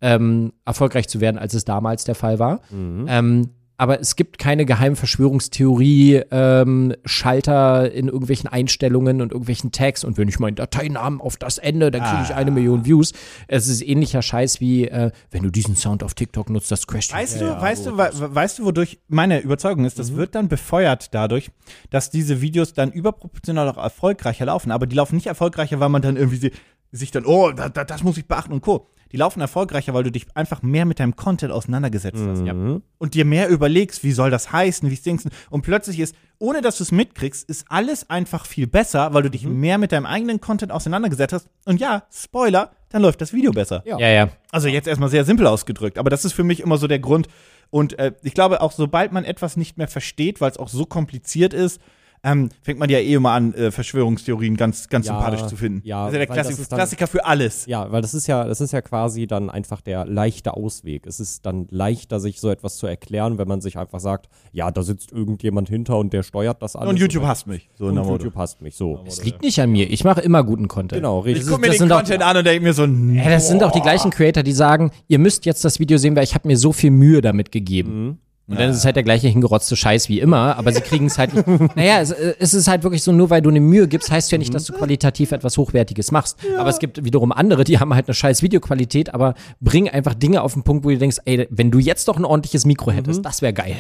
ähm, 0.00 0.52
erfolgreich 0.64 1.08
zu 1.08 1.20
werden, 1.20 1.38
als 1.38 1.54
es 1.54 1.64
damals 1.64 2.04
der 2.04 2.14
Fall 2.14 2.38
war. 2.38 2.60
Ähm, 3.08 3.50
aber 3.82 4.00
es 4.00 4.14
gibt 4.14 4.38
keine 4.38 4.64
geheimen 4.64 4.94
Verschwörungstheorie-Schalter 4.94 7.90
in 7.92 8.06
irgendwelchen 8.06 8.48
Einstellungen 8.48 9.20
und 9.20 9.32
irgendwelchen 9.32 9.72
Tags. 9.72 10.04
Und 10.04 10.18
wenn 10.18 10.28
ich 10.28 10.38
meinen 10.38 10.54
Dateinamen 10.54 11.20
auf 11.20 11.36
das 11.36 11.58
Ende, 11.58 11.90
dann 11.90 12.02
kriege 12.02 12.22
ich 12.30 12.34
eine 12.34 12.52
Million 12.52 12.84
Views. 12.84 13.12
Es 13.48 13.66
ist 13.66 13.82
ähnlicher 13.82 14.22
Scheiß 14.22 14.60
wie, 14.60 14.86
äh, 14.86 15.10
wenn 15.32 15.42
du 15.42 15.50
diesen 15.50 15.74
Sound 15.76 16.04
auf 16.04 16.14
TikTok 16.14 16.48
nutzt, 16.50 16.70
das 16.70 16.86
crasht. 16.86 17.12
Weißt 17.12 17.40
du, 17.40 17.60
weißt 17.60 17.86
du, 17.86 17.98
we- 17.98 18.34
weißt 18.34 18.60
du, 18.60 18.64
wodurch 18.66 19.00
meine 19.08 19.40
Überzeugung 19.40 19.84
ist, 19.84 19.98
das 19.98 20.14
wird 20.14 20.36
dann 20.36 20.46
befeuert 20.48 21.12
dadurch, 21.12 21.50
dass 21.90 22.10
diese 22.10 22.40
Videos 22.40 22.74
dann 22.74 22.92
überproportional 22.92 23.68
auch 23.68 23.78
erfolgreicher 23.78 24.44
laufen. 24.46 24.70
Aber 24.70 24.86
die 24.86 24.94
laufen 24.94 25.16
nicht 25.16 25.26
erfolgreicher, 25.26 25.80
weil 25.80 25.88
man 25.88 26.02
dann 26.02 26.16
irgendwie 26.16 26.36
sie- 26.36 26.52
sich 26.92 27.10
dann, 27.10 27.24
oh, 27.26 27.52
da, 27.52 27.68
da, 27.68 27.84
das 27.84 28.02
muss 28.02 28.18
ich 28.18 28.26
beachten 28.26 28.52
und 28.52 28.60
Co. 28.60 28.88
Die 29.12 29.18
laufen 29.18 29.40
erfolgreicher, 29.40 29.92
weil 29.92 30.04
du 30.04 30.10
dich 30.10 30.26
einfach 30.34 30.62
mehr 30.62 30.86
mit 30.86 30.98
deinem 30.98 31.16
Content 31.16 31.52
auseinandergesetzt 31.52 32.22
hast. 32.26 32.40
Mhm. 32.40 32.82
Und 32.96 33.14
dir 33.14 33.26
mehr 33.26 33.48
überlegst, 33.50 34.02
wie 34.04 34.12
soll 34.12 34.30
das 34.30 34.52
heißen, 34.52 34.88
wie 34.88 34.94
es 34.94 35.02
Dings. 35.02 35.28
Und 35.50 35.62
plötzlich 35.62 36.00
ist, 36.00 36.16
ohne 36.38 36.62
dass 36.62 36.78
du 36.78 36.84
es 36.84 36.92
mitkriegst, 36.92 37.46
ist 37.48 37.66
alles 37.68 38.08
einfach 38.08 38.46
viel 38.46 38.66
besser, 38.66 39.12
weil 39.12 39.22
du 39.22 39.30
dich 39.30 39.44
mehr 39.44 39.76
mit 39.76 39.92
deinem 39.92 40.06
eigenen 40.06 40.40
Content 40.40 40.72
auseinandergesetzt 40.72 41.34
hast. 41.34 41.48
Und 41.66 41.78
ja, 41.78 42.04
Spoiler, 42.10 42.72
dann 42.88 43.02
läuft 43.02 43.20
das 43.20 43.34
Video 43.34 43.52
besser. 43.52 43.82
Ja. 43.84 43.98
Ja, 43.98 44.08
ja. 44.08 44.28
Also 44.50 44.68
jetzt 44.68 44.88
erstmal 44.88 45.10
sehr 45.10 45.26
simpel 45.26 45.46
ausgedrückt, 45.46 45.98
aber 45.98 46.08
das 46.08 46.24
ist 46.24 46.32
für 46.32 46.44
mich 46.44 46.60
immer 46.60 46.78
so 46.78 46.86
der 46.86 46.98
Grund. 46.98 47.28
Und 47.68 47.98
äh, 47.98 48.12
ich 48.22 48.32
glaube 48.32 48.62
auch, 48.62 48.72
sobald 48.72 49.12
man 49.12 49.24
etwas 49.24 49.58
nicht 49.58 49.76
mehr 49.76 49.88
versteht, 49.88 50.40
weil 50.40 50.50
es 50.50 50.56
auch 50.56 50.68
so 50.68 50.86
kompliziert 50.86 51.52
ist, 51.52 51.80
ähm, 52.24 52.50
fängt 52.62 52.78
man 52.78 52.88
ja 52.88 52.98
eh 52.98 53.14
immer 53.14 53.32
an, 53.32 53.52
äh, 53.54 53.70
Verschwörungstheorien 53.70 54.56
ganz, 54.56 54.88
ganz 54.88 55.06
Ja, 55.06 55.14
sympathisch 55.14 55.46
zu 55.46 55.56
finden. 55.56 55.80
ja, 55.84 56.04
das 56.06 56.12
ist 56.12 56.14
ja 56.14 56.18
der 56.20 56.28
weil 56.28 56.36
das 56.36 56.46
Klassi 56.46 56.62
ist 56.62 56.72
dann- 56.72 56.76
Klassiker 56.78 57.06
für 57.08 57.24
alles. 57.24 57.66
Ja, 57.66 57.90
weil 57.90 58.00
das 58.02 58.14
ist 58.14 58.26
ja, 58.28 58.44
das 58.44 58.60
ist 58.60 58.72
ja 58.72 58.80
quasi 58.80 59.26
dann 59.26 59.50
einfach 59.50 59.80
der 59.80 60.04
leichte 60.06 60.54
Ausweg. 60.54 61.06
Es 61.06 61.18
ist 61.20 61.44
dann 61.46 61.66
leichter, 61.70 62.20
sich 62.20 62.40
so 62.40 62.48
etwas 62.50 62.76
zu 62.76 62.86
erklären, 62.86 63.38
wenn 63.38 63.48
man 63.48 63.60
sich 63.60 63.76
einfach 63.78 64.00
sagt, 64.00 64.28
ja, 64.52 64.70
da 64.70 64.82
sitzt 64.82 65.10
irgendjemand 65.12 65.68
hinter 65.68 65.98
und 65.98 66.12
der 66.12 66.22
steuert 66.22 66.62
das 66.62 66.76
alles. 66.76 66.90
Und 66.90 66.98
YouTube 66.98 67.24
hasst 67.24 67.46
mich. 67.46 67.68
So 67.76 67.88
in 67.88 67.98
und. 67.98 68.06
YouTube 68.08 68.36
hasst 68.36 68.62
mich. 68.62 68.76
So. 68.76 69.00
Es 69.06 69.24
liegt 69.24 69.42
nicht 69.42 69.58
an 69.60 69.70
mir. 69.72 69.90
Ich 69.90 70.04
mache 70.04 70.20
immer 70.20 70.44
guten 70.44 70.68
Content. 70.68 71.00
Genau, 71.02 71.20
Ich 71.20 71.26
richtig. 71.26 71.48
gucke 71.48 71.60
mir 71.60 71.66
das 71.68 71.76
den 71.76 71.80
sind 71.88 71.92
auch- 71.92 71.96
Content 71.98 72.22
an 72.22 72.36
und 72.36 72.46
denke 72.46 72.62
mir 72.62 72.72
so, 72.72 72.84
Ja, 72.84 73.28
das 73.30 73.48
sind 73.48 73.62
auch 73.64 73.72
die 73.72 73.80
gleichen 73.80 74.10
Creator, 74.12 74.42
die 74.42 74.52
sagen, 74.52 74.90
ihr 75.08 75.18
müsst 75.18 75.44
jetzt 75.44 75.64
das 75.64 75.80
Video 75.80 75.98
sehen, 75.98 76.14
weil 76.14 76.24
ich 76.24 76.34
habe 76.34 76.46
mir 76.46 76.56
so 76.56 76.72
viel 76.72 76.90
Mühe 76.92 77.20
damit 77.20 77.50
gegeben. 77.52 78.18
Und 78.48 78.58
dann 78.58 78.70
ist 78.70 78.76
es 78.76 78.84
halt 78.84 78.96
der 78.96 79.02
gleiche 79.02 79.28
hingerotzte 79.28 79.76
Scheiß 79.76 80.08
wie 80.08 80.20
immer, 80.20 80.58
aber 80.58 80.72
sie 80.72 80.80
kriegen 80.80 81.06
es 81.06 81.16
halt 81.16 81.32
nicht. 81.34 81.46
naja, 81.76 82.00
es, 82.00 82.10
es 82.10 82.54
ist 82.54 82.68
halt 82.68 82.82
wirklich 82.82 83.02
so, 83.02 83.12
nur 83.12 83.30
weil 83.30 83.40
du 83.40 83.50
eine 83.50 83.60
Mühe 83.60 83.86
gibst, 83.88 84.10
heißt 84.10 84.32
ja 84.32 84.38
nicht, 84.38 84.52
dass 84.52 84.64
du 84.64 84.72
qualitativ 84.72 85.32
etwas 85.32 85.56
Hochwertiges 85.56 86.10
machst. 86.10 86.38
Aber 86.58 86.68
es 86.68 86.78
gibt 86.78 87.04
wiederum 87.04 87.32
andere, 87.32 87.64
die 87.64 87.78
haben 87.78 87.94
halt 87.94 88.08
eine 88.08 88.14
scheiß 88.14 88.42
Videoqualität, 88.42 89.14
aber 89.14 89.34
bringen 89.60 89.88
einfach 89.88 90.14
Dinge 90.14 90.42
auf 90.42 90.54
den 90.54 90.64
Punkt, 90.64 90.84
wo 90.84 90.90
du 90.90 90.98
denkst, 90.98 91.18
ey, 91.24 91.46
wenn 91.50 91.70
du 91.70 91.78
jetzt 91.78 92.08
doch 92.08 92.16
ein 92.16 92.24
ordentliches 92.24 92.66
Mikro 92.66 92.90
hättest, 92.90 93.24
das 93.24 93.42
wäre 93.42 93.52
geil. 93.52 93.76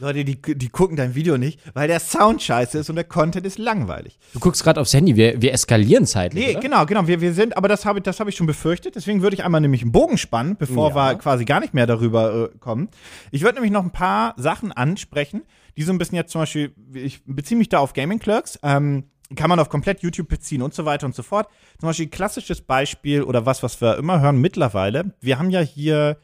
Leute, 0.00 0.24
die, 0.24 0.40
die 0.40 0.68
gucken 0.68 0.96
dein 0.96 1.14
Video 1.16 1.38
nicht, 1.38 1.60
weil 1.74 1.88
der 1.88 1.98
Sound 1.98 2.40
scheiße 2.40 2.78
ist 2.78 2.88
und 2.88 2.96
der 2.96 3.04
Content 3.04 3.44
ist 3.44 3.58
langweilig. 3.58 4.18
Du 4.32 4.38
guckst 4.38 4.62
gerade 4.62 4.80
aufs 4.80 4.94
Handy, 4.94 5.16
wir, 5.16 5.42
wir 5.42 5.52
eskalieren 5.52 6.06
zeitlich. 6.06 6.46
Nee, 6.46 6.52
oder? 6.52 6.60
genau, 6.60 6.86
genau. 6.86 7.06
Wir, 7.08 7.20
wir 7.20 7.32
sind, 7.32 7.56
aber 7.56 7.66
das 7.66 7.84
habe 7.84 8.00
das 8.00 8.20
hab 8.20 8.28
ich 8.28 8.36
schon 8.36 8.46
befürchtet. 8.46 8.94
Deswegen 8.94 9.22
würde 9.22 9.34
ich 9.34 9.44
einmal 9.44 9.60
nämlich 9.60 9.82
einen 9.82 9.92
Bogen 9.92 10.16
spannen, 10.16 10.56
bevor 10.56 10.94
wir 10.94 11.16
quasi 11.16 11.44
gar 11.44 11.58
nicht 11.60 11.74
mehr 11.74 11.86
darüber 11.86 12.50
äh, 12.54 12.58
kommen. 12.58 12.88
Ich 13.32 13.42
würde 13.42 13.54
nämlich 13.54 13.72
noch 13.72 13.82
ein 13.82 13.90
paar 13.90 14.34
Sachen 14.36 14.70
ansprechen, 14.70 15.42
die 15.76 15.82
so 15.82 15.92
ein 15.92 15.98
bisschen 15.98 16.16
jetzt 16.16 16.30
zum 16.30 16.42
Beispiel, 16.42 16.72
ich 16.92 17.22
beziehe 17.26 17.58
mich 17.58 17.68
da 17.68 17.80
auf 17.80 17.92
Gaming 17.92 18.20
Clerks, 18.20 18.58
ähm, 18.62 19.04
kann 19.36 19.50
man 19.50 19.58
auf 19.58 19.68
komplett 19.68 20.00
YouTube 20.00 20.28
beziehen 20.28 20.62
und 20.62 20.74
so 20.74 20.84
weiter 20.84 21.06
und 21.06 21.14
so 21.14 21.22
fort. 21.22 21.48
Zum 21.78 21.88
Beispiel 21.88 22.08
klassisches 22.08 22.62
Beispiel 22.62 23.22
oder 23.22 23.46
was, 23.46 23.62
was 23.62 23.80
wir 23.80 23.96
immer 23.96 24.20
hören 24.20 24.40
mittlerweile. 24.40 25.14
Wir 25.20 25.38
haben 25.38 25.50
ja 25.50 25.60
hier, 25.60 26.18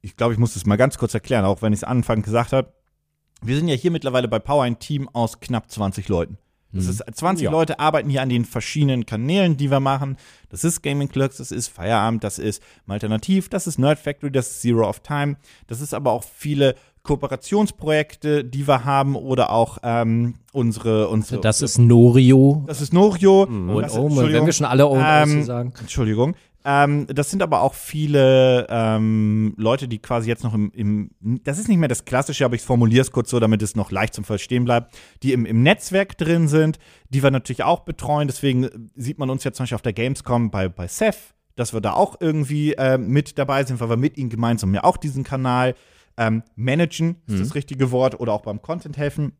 ich 0.00 0.16
glaube, 0.16 0.32
ich 0.32 0.38
muss 0.38 0.54
das 0.54 0.64
mal 0.64 0.76
ganz 0.76 0.96
kurz 0.96 1.12
erklären, 1.12 1.44
auch 1.44 1.60
wenn 1.62 1.72
ich 1.72 1.80
es 1.80 1.84
anfangs 1.84 2.24
gesagt 2.24 2.52
habe. 2.52 2.72
Wir 3.42 3.56
sind 3.56 3.68
ja 3.68 3.74
hier 3.74 3.90
mittlerweile 3.90 4.28
bei 4.28 4.38
Power 4.38 4.64
ein 4.64 4.78
Team 4.78 5.08
aus 5.12 5.40
knapp 5.40 5.70
20 5.70 6.08
Leuten. 6.08 6.38
Das 6.72 6.86
ist 6.88 7.02
20 7.10 7.44
Ja. 7.46 7.50
Leute 7.50 7.78
arbeiten 7.80 8.10
hier 8.10 8.20
an 8.20 8.28
den 8.28 8.44
verschiedenen 8.44 9.06
Kanälen, 9.06 9.56
die 9.56 9.70
wir 9.70 9.80
machen. 9.80 10.16
Das 10.50 10.62
ist 10.62 10.82
Gaming 10.82 11.08
Clerks, 11.08 11.38
das 11.38 11.50
ist 11.50 11.68
Feierabend, 11.68 12.22
das 12.22 12.38
ist 12.38 12.62
Alternativ, 12.86 13.48
das 13.48 13.66
ist 13.66 13.78
Nerd 13.78 13.98
Factory, 13.98 14.30
das 14.30 14.48
ist 14.50 14.60
Zero 14.62 14.86
of 14.86 15.00
Time. 15.00 15.36
Das 15.68 15.80
ist 15.80 15.94
aber 15.94 16.12
auch 16.12 16.22
viele 16.24 16.74
Kooperationsprojekte, 17.02 18.44
die 18.44 18.66
wir 18.66 18.84
haben 18.84 19.14
oder 19.16 19.50
auch 19.50 19.78
ähm, 19.82 20.34
unsere, 20.52 21.08
unsere 21.08 21.40
Das 21.40 21.62
ist 21.62 21.78
Norio. 21.78 22.64
das 22.66 22.80
ist 22.80 22.92
Norio. 22.92 23.44
Und 23.44 23.82
Das- 23.82 23.92
oh, 23.94 24.02
wenn 24.04 24.08
Entschuldigung. 24.10 24.46
wir 24.46 24.52
schon 24.52 24.66
alle 24.66 24.84
Ähm, 24.92 25.44
sagen. 25.44 25.72
Entschuldigung. 25.80 26.34
Ähm, 26.68 27.06
das 27.06 27.30
sind 27.30 27.44
aber 27.44 27.60
auch 27.60 27.74
viele 27.74 28.66
ähm, 28.68 29.54
Leute, 29.56 29.86
die 29.86 30.00
quasi 30.00 30.28
jetzt 30.28 30.42
noch 30.42 30.52
im, 30.52 30.72
im, 30.72 31.10
das 31.44 31.60
ist 31.60 31.68
nicht 31.68 31.78
mehr 31.78 31.88
das 31.88 32.04
Klassische, 32.04 32.44
aber 32.44 32.56
ich 32.56 32.62
formuliere 32.62 33.02
es 33.02 33.12
kurz 33.12 33.30
so, 33.30 33.38
damit 33.38 33.62
es 33.62 33.76
noch 33.76 33.92
leicht 33.92 34.14
zum 34.14 34.24
Verstehen 34.24 34.64
bleibt, 34.64 34.92
die 35.22 35.32
im, 35.32 35.46
im 35.46 35.62
Netzwerk 35.62 36.18
drin 36.18 36.48
sind, 36.48 36.80
die 37.08 37.22
wir 37.22 37.30
natürlich 37.30 37.62
auch 37.62 37.80
betreuen. 37.80 38.26
Deswegen 38.26 38.90
sieht 38.96 39.20
man 39.20 39.30
uns 39.30 39.44
jetzt 39.44 39.58
zum 39.58 39.62
Beispiel 39.62 39.76
auf 39.76 39.82
der 39.82 39.92
Gamescom 39.92 40.50
bei, 40.50 40.68
bei 40.68 40.88
Seth, 40.88 41.34
dass 41.54 41.72
wir 41.72 41.80
da 41.80 41.92
auch 41.92 42.16
irgendwie 42.18 42.72
ähm, 42.72 43.10
mit 43.10 43.38
dabei 43.38 43.62
sind, 43.62 43.78
weil 43.78 43.90
wir 43.90 43.96
mit 43.96 44.18
ihnen 44.18 44.28
gemeinsam 44.28 44.74
ja 44.74 44.82
auch 44.82 44.96
diesen 44.96 45.22
Kanal 45.22 45.76
ähm, 46.16 46.42
managen, 46.56 47.22
ist 47.28 47.38
das 47.38 47.54
richtige 47.54 47.92
Wort, 47.92 48.18
oder 48.18 48.32
auch 48.32 48.42
beim 48.42 48.60
Content 48.60 48.96
helfen 48.96 49.36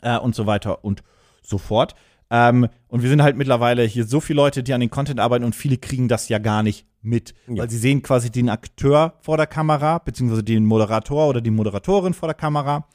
äh, 0.00 0.16
und 0.16 0.34
so 0.34 0.46
weiter 0.46 0.82
und 0.82 1.02
so 1.42 1.58
fort. 1.58 1.94
Ähm, 2.30 2.68
und 2.88 3.02
wir 3.02 3.08
sind 3.10 3.22
halt 3.22 3.36
mittlerweile 3.36 3.82
hier 3.84 4.04
so 4.04 4.20
viele 4.20 4.38
Leute, 4.38 4.62
die 4.62 4.72
an 4.72 4.80
den 4.80 4.90
Content 4.90 5.20
arbeiten 5.20 5.44
und 5.44 5.54
viele 5.54 5.76
kriegen 5.76 6.08
das 6.08 6.28
ja 6.28 6.38
gar 6.38 6.62
nicht 6.62 6.86
mit, 7.02 7.34
weil 7.46 7.68
sie 7.70 7.76
sehen 7.78 8.02
quasi 8.02 8.30
den 8.30 8.48
Akteur 8.48 9.14
vor 9.20 9.36
der 9.36 9.46
Kamera, 9.46 9.98
beziehungsweise 9.98 10.42
den 10.42 10.64
Moderator 10.64 11.28
oder 11.28 11.40
die 11.42 11.50
Moderatorin 11.50 12.14
vor 12.14 12.28
der 12.28 12.34
Kamera 12.34 12.86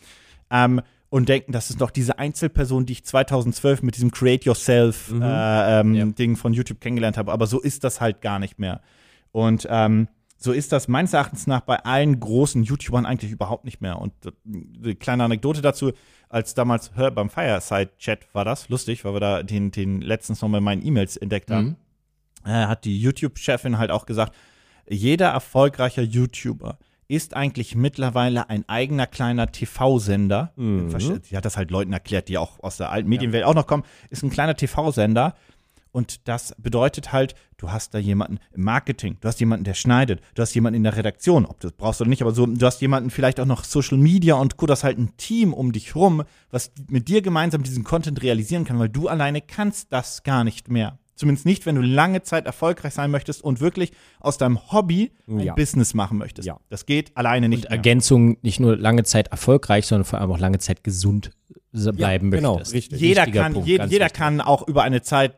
ähm, 0.50 0.82
und 1.10 1.30
denken, 1.30 1.52
das 1.52 1.70
ist 1.70 1.80
doch 1.82 1.92
diese 1.92 2.18
Einzelperson, 2.20 2.86
die 2.86 2.94
ich 2.94 3.06
2012 3.06 3.84
mit 3.84 3.96
diesem 3.96 4.12
Create 4.12 4.46
Yourself 4.46 5.12
äh, 5.12 5.80
ähm, 5.80 5.94
Ja. 5.94 6.06
Ding 6.06 6.36
von 6.36 6.54
YouTube 6.54 6.82
kennengelernt 6.82 7.18
habe. 7.18 7.32
Aber 7.32 7.48
so 7.48 7.60
ist 7.60 7.84
das 7.84 8.00
halt 8.02 8.22
gar 8.22 8.40
nicht 8.40 8.60
mehr. 8.60 8.82
Und 9.32 9.68
ähm, 9.70 10.08
so 10.42 10.54
ist 10.54 10.72
das 10.72 10.88
meines 10.88 11.14
Erachtens 11.14 11.48
nach 11.48 11.60
bei 11.62 11.84
allen 11.84 12.20
großen 12.20 12.64
YouTubern 12.64 13.06
eigentlich 13.06 13.32
überhaupt 13.32 13.66
nicht 13.66 13.82
mehr. 13.82 14.00
Und 14.00 14.14
äh, 14.26 14.32
eine 14.84 14.96
kleine 14.96 15.26
Anekdote 15.26 15.62
dazu, 15.62 15.92
als 16.30 16.54
damals 16.54 16.96
hör, 16.96 17.12
beim 17.12 17.30
Fireside-Chat 17.30 18.34
war 18.34 18.46
das 18.46 18.70
lustig, 18.70 19.04
weil 19.04 19.14
wir 19.14 19.20
da 19.20 19.44
den, 19.44 19.72
den 19.72 20.00
letztens 20.02 20.42
mal 20.42 20.58
in 20.58 20.64
meinen 20.64 20.86
E-Mails 20.86 21.18
entdeckt 21.18 21.52
haben, 21.52 21.76
äh, 22.46 22.68
hat 22.68 22.86
die 22.86 22.98
YouTube-Chefin 23.00 23.78
halt 23.78 23.92
auch 23.92 24.06
gesagt, 24.06 24.34
jeder 24.88 25.28
erfolgreiche 25.28 26.02
YouTuber 26.02 26.80
ist 27.10 27.36
eigentlich 27.36 27.76
mittlerweile 27.76 28.50
ein 28.50 28.64
eigener 28.70 29.08
kleiner 29.08 29.52
TV-Sender. 29.52 30.54
Verste- 30.90 31.20
Die 31.30 31.36
hat 31.36 31.44
das 31.44 31.58
halt 31.58 31.72
Leuten 31.72 31.92
erklärt, 31.92 32.28
die 32.30 32.38
auch 32.38 32.60
aus 32.64 32.78
der 32.78 32.92
alten 32.92 33.10
Medienwelt 33.10 33.44
auch 33.44 33.56
noch 33.56 33.68
kommen. 33.68 33.84
Ist 34.10 34.24
ein 34.24 34.30
kleiner 34.30 34.56
TV-Sender. 34.56 35.34
Und 35.92 36.28
das 36.28 36.54
bedeutet 36.60 37.12
halt, 37.12 37.34
du 37.58 37.72
hast 37.72 37.94
da 37.94 37.98
jemanden 37.98 38.40
im 38.54 38.64
Marketing, 38.64 39.18
du 39.22 39.28
hast 39.28 39.40
jemanden, 39.40 39.64
der 39.64 39.74
schneidet, 39.74 40.22
du 40.36 40.42
hast 40.42 40.54
jemanden 40.54 40.78
in 40.78 40.84
der 40.84 40.96
Redaktion, 40.96 41.46
ob 41.46 41.60
du 41.60 41.68
das 41.70 41.76
brauchst 41.78 42.00
oder 42.02 42.10
nicht, 42.10 42.22
aber 42.22 42.32
so, 42.32 42.46
du 42.46 42.66
hast 42.66 42.80
jemanden 42.82 43.10
vielleicht 43.10 43.40
auch 43.40 43.46
noch 43.46 43.64
Social 43.64 43.98
Media 43.98 44.36
und 44.36 44.56
Co., 44.58 44.66
das 44.68 44.84
halt 44.84 45.00
ein 45.00 45.18
Team 45.18 45.54
um 45.54 45.72
dich 45.72 45.96
rum, 45.96 46.24
was 46.52 46.72
mit 46.90 47.08
dir 47.08 47.22
gemeinsam 47.22 47.64
diesen 47.64 47.84
Content 47.84 48.22
realisieren 48.22 48.66
kann, 48.66 48.78
weil 48.78 48.90
du 48.90 49.08
alleine 49.08 49.42
kannst 49.42 49.92
das 49.92 50.24
gar 50.24 50.44
nicht 50.44 50.70
mehr. 50.70 51.00
Zumindest 51.16 51.46
nicht, 51.46 51.66
wenn 51.66 51.76
du 51.76 51.82
lange 51.82 52.22
Zeit 52.24 52.46
erfolgreich 52.46 52.94
sein 52.94 53.12
möchtest 53.12 53.44
und 53.44 53.60
wirklich 53.60 53.92
aus 54.22 54.38
deinem 54.38 54.72
Hobby 54.72 55.12
ein 55.28 55.40
Ja. 55.42 55.54
Business 55.54 55.94
machen 55.94 56.18
möchtest. 56.18 56.46
Ja. 56.48 56.60
Das 56.70 56.86
geht 56.86 57.18
alleine 57.18 57.50
nicht. 57.50 57.66
Und. 57.66 57.72
Ergänzung 57.72 58.38
nicht 58.42 58.62
nur 58.62 58.78
lange 58.78 59.04
Zeit 59.04 59.28
erfolgreich, 59.28 59.86
sondern 59.86 60.06
vor 60.06 60.22
allem 60.22 60.32
auch 60.32 60.40
lange 60.40 60.60
Zeit 60.60 60.82
gesund 60.82 61.32
se- 61.74 61.92
bleiben 61.92 62.32
genau, 62.32 62.54
möchtest. 62.54 62.74
richtig. 62.74 63.02
jeder 63.02 63.26
kann, 63.28 63.52
Punkt, 63.52 63.68
je, 63.68 63.74
jeder 63.74 63.90
wichtig. 63.90 64.14
kann 64.14 64.40
auch 64.40 64.66
über 64.66 64.84
eine 64.84 65.02
Zeit 65.02 65.36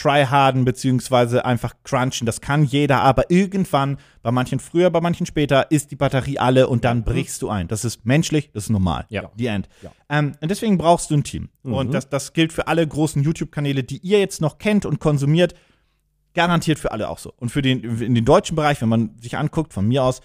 tryharden 0.00 0.64
beziehungsweise 0.64 1.44
einfach 1.44 1.74
crunchen. 1.84 2.26
Das 2.26 2.40
kann 2.40 2.64
jeder, 2.64 3.02
aber 3.02 3.30
irgendwann, 3.30 3.98
bei 4.22 4.30
manchen 4.30 4.60
früher, 4.60 4.90
bei 4.90 5.00
manchen 5.00 5.26
später, 5.26 5.70
ist 5.70 5.90
die 5.90 5.96
Batterie 5.96 6.38
alle 6.38 6.68
und 6.68 6.84
dann 6.84 7.04
brichst 7.04 7.42
du 7.42 7.48
ein. 7.48 7.68
Das 7.68 7.84
ist 7.84 8.06
menschlich, 8.06 8.50
das 8.52 8.64
ist 8.64 8.70
normal. 8.70 9.06
Ja. 9.08 9.30
Die 9.34 9.46
End. 9.46 9.68
Ja. 9.82 9.90
Ähm, 10.08 10.32
und 10.40 10.50
deswegen 10.50 10.78
brauchst 10.78 11.10
du 11.10 11.14
ein 11.16 11.24
Team. 11.24 11.48
Und 11.62 11.92
das, 11.92 12.08
das 12.08 12.32
gilt 12.32 12.52
für 12.52 12.66
alle 12.68 12.86
großen 12.86 13.22
YouTube-Kanäle, 13.22 13.84
die 13.84 13.98
ihr 13.98 14.20
jetzt 14.20 14.40
noch 14.40 14.58
kennt 14.58 14.86
und 14.86 15.00
konsumiert. 15.00 15.54
Garantiert 16.34 16.78
für 16.78 16.92
alle 16.92 17.08
auch 17.08 17.18
so. 17.18 17.32
Und 17.36 17.50
für 17.50 17.62
den, 17.62 17.82
in 18.00 18.14
den 18.14 18.24
deutschen 18.24 18.54
Bereich, 18.54 18.80
wenn 18.80 18.88
man 18.88 19.18
sich 19.20 19.36
anguckt, 19.36 19.72
von 19.72 19.88
mir 19.88 20.04
aus, 20.04 20.20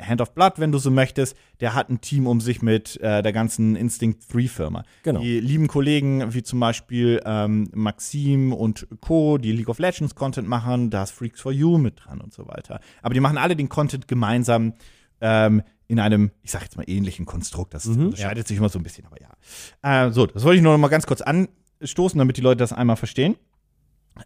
Hand 0.00 0.20
of 0.20 0.34
Blood, 0.34 0.54
wenn 0.56 0.72
du 0.72 0.78
so 0.78 0.90
möchtest, 0.90 1.36
der 1.60 1.74
hat 1.74 1.90
ein 1.90 2.00
Team 2.00 2.26
um 2.26 2.40
sich 2.40 2.62
mit 2.62 3.00
äh, 3.00 3.22
der 3.22 3.32
ganzen 3.32 3.76
Instinct 3.76 4.24
3-Firma. 4.32 4.82
Genau. 5.02 5.20
Die 5.20 5.40
lieben 5.40 5.68
Kollegen, 5.68 6.32
wie 6.32 6.42
zum 6.42 6.60
Beispiel 6.60 7.20
ähm, 7.24 7.68
Maxim 7.74 8.52
und 8.52 8.86
Co., 9.00 9.38
die 9.38 9.52
League 9.52 9.68
of 9.68 9.78
Legends 9.78 10.14
Content 10.14 10.48
machen, 10.48 10.90
da 10.90 11.02
ist 11.02 11.10
Freaks 11.10 11.40
for 11.40 11.52
You 11.52 11.78
mit 11.78 12.04
dran 12.04 12.20
und 12.20 12.32
so 12.32 12.48
weiter. 12.48 12.80
Aber 13.02 13.14
die 13.14 13.20
machen 13.20 13.38
alle 13.38 13.56
den 13.56 13.68
Content 13.68 14.08
gemeinsam 14.08 14.74
ähm, 15.20 15.62
in 15.86 16.00
einem, 16.00 16.30
ich 16.42 16.50
sag 16.50 16.62
jetzt 16.62 16.76
mal, 16.76 16.84
ähnlichen 16.86 17.26
Konstrukt. 17.26 17.74
Das 17.74 17.86
unterscheidet 17.86 18.46
sich 18.46 18.58
immer 18.58 18.68
so 18.68 18.78
ein 18.78 18.82
bisschen, 18.82 19.06
aber 19.06 19.16
ja. 19.20 20.06
Äh, 20.06 20.12
so, 20.12 20.26
das 20.26 20.44
wollte 20.44 20.56
ich 20.56 20.62
nur 20.62 20.72
noch 20.72 20.78
mal 20.78 20.88
ganz 20.88 21.06
kurz 21.06 21.22
anstoßen, 21.22 22.18
damit 22.18 22.36
die 22.36 22.42
Leute 22.42 22.58
das 22.58 22.72
einmal 22.72 22.96
verstehen. 22.96 23.36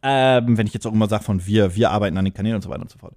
Ähm, 0.03 0.57
wenn 0.57 0.67
ich 0.67 0.75
jetzt 0.75 0.87
auch 0.87 0.93
immer 0.93 1.09
sage 1.09 1.25
von 1.25 1.45
wir, 1.47 1.77
wir 1.77 1.91
arbeiten 1.91 2.17
an 2.17 2.25
den 2.25 2.35
Kanälen 2.35 2.57
und 2.57 2.63
so 2.63 2.71
weiter 2.71 2.83
und 2.83 2.91
so 2.91 2.99
fort. 2.99 3.15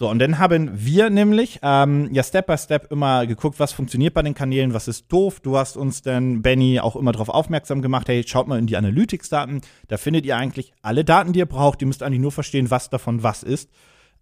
So, 0.00 0.08
und 0.08 0.20
dann 0.20 0.38
haben 0.38 0.70
wir 0.74 1.10
nämlich 1.10 1.58
ähm, 1.60 2.08
ja 2.12 2.22
Step 2.22 2.46
by 2.46 2.56
Step 2.56 2.92
immer 2.92 3.26
geguckt, 3.26 3.58
was 3.58 3.72
funktioniert 3.72 4.14
bei 4.14 4.22
den 4.22 4.32
Kanälen, 4.32 4.72
was 4.72 4.86
ist 4.86 5.10
doof. 5.10 5.40
Du 5.40 5.58
hast 5.58 5.76
uns 5.76 6.02
dann, 6.02 6.40
Benny, 6.40 6.78
auch 6.78 6.94
immer 6.94 7.10
darauf 7.10 7.28
aufmerksam 7.28 7.82
gemacht, 7.82 8.06
hey, 8.06 8.24
schaut 8.24 8.46
mal 8.46 8.60
in 8.60 8.68
die 8.68 8.76
Analytics-Daten. 8.76 9.60
Da 9.88 9.96
findet 9.96 10.24
ihr 10.24 10.36
eigentlich 10.36 10.72
alle 10.82 11.04
Daten, 11.04 11.32
die 11.32 11.40
ihr 11.40 11.46
braucht. 11.46 11.82
Ihr 11.82 11.88
müsst 11.88 12.04
eigentlich 12.04 12.20
nur 12.20 12.30
verstehen, 12.30 12.70
was 12.70 12.90
davon 12.90 13.24
was 13.24 13.42
ist. 13.42 13.70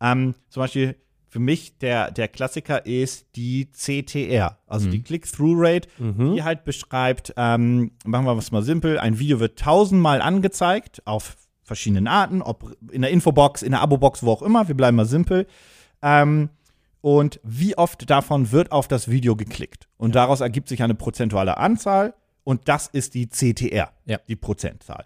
Ähm, 0.01 0.35
zum 0.49 0.62
Beispiel 0.62 0.97
für 1.29 1.41
mich 1.41 1.77
der, 1.77 2.11
der 2.11 2.29
Klassiker 2.29 2.87
ist 2.87 3.27
die 3.37 3.70
CTR, 3.70 4.59
also 4.66 4.89
die 4.89 5.03
Click-Through-Rate, 5.03 5.89
die 5.99 6.43
halt 6.43 6.64
beschreibt, 6.64 7.35
ähm, 7.37 7.91
machen 8.07 8.24
wir 8.24 8.39
es 8.39 8.51
mal 8.51 8.62
simpel, 8.62 8.99
ein 8.99 9.18
Video 9.18 9.41
wird 9.41 9.59
tausendmal 9.59 10.22
angezeigt 10.22 11.03
auf 11.05 11.37
verschiedenen 11.67 12.07
Arten, 12.07 12.41
ob 12.43 12.75
in 12.91 13.03
der 13.03 13.11
Infobox, 13.11 13.62
in 13.62 13.73
der 13.73 13.81
Abo-Box, 13.83 14.23
wo 14.23 14.31
auch 14.31 14.43
immer, 14.43 14.69
wir 14.69 14.75
bleiben 14.77 14.97
mal 14.97 15.05
simpel. 15.05 15.47
Ähm, 16.01 16.49
und 17.01 17.41
wie 17.45 17.77
oft 17.77 18.09
davon 18.09 18.51
wird 18.53 18.73
auf 18.73 18.89
das 18.89 19.11
Video 19.11 19.37
geklickt. 19.37 19.89
Und 19.97 20.14
daraus 20.14 20.41
ergibt 20.41 20.69
sich 20.69 20.83
eine 20.83 20.95
prozentuale 20.95 21.57
Anzahl 21.59 22.14
und 22.45 22.69
das 22.69 22.87
ist 22.89 23.14
die 23.14 23.29
CTR, 23.29 23.91
Ja. 24.07 24.19
die 24.29 24.37
Prozentzahl. 24.37 25.05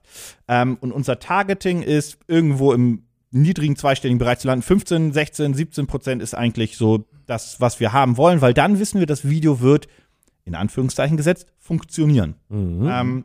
Ähm, 0.49 0.77
und 0.81 0.93
unser 0.93 1.19
Targeting 1.19 1.83
ist 1.83 2.19
irgendwo 2.29 2.73
im 2.73 3.05
niedrigen 3.33 3.77
zweistelligen 3.77 4.19
Bereich 4.19 4.39
zu 4.41 4.49
landen. 4.49 4.63
15, 4.63 5.13
16, 5.13 5.55
17 5.55 5.87
Prozent 5.87 6.23
ist 6.23 6.35
eigentlich 6.35 6.77
so 6.77 7.07
das, 7.27 7.61
was 7.61 7.81
wir 7.81 7.93
haben 7.93 8.17
wollen, 8.17 8.41
weil 8.41 8.55
dann 8.55 8.79
wissen 8.79 8.99
wir, 8.99 9.07
das 9.07 9.29
Video 9.29 9.61
wird, 9.61 9.87
in 10.45 10.55
Anführungszeichen 10.55 11.17
gesetzt, 11.17 11.47
funktionieren. 11.59 12.35
Ähm, 12.51 13.25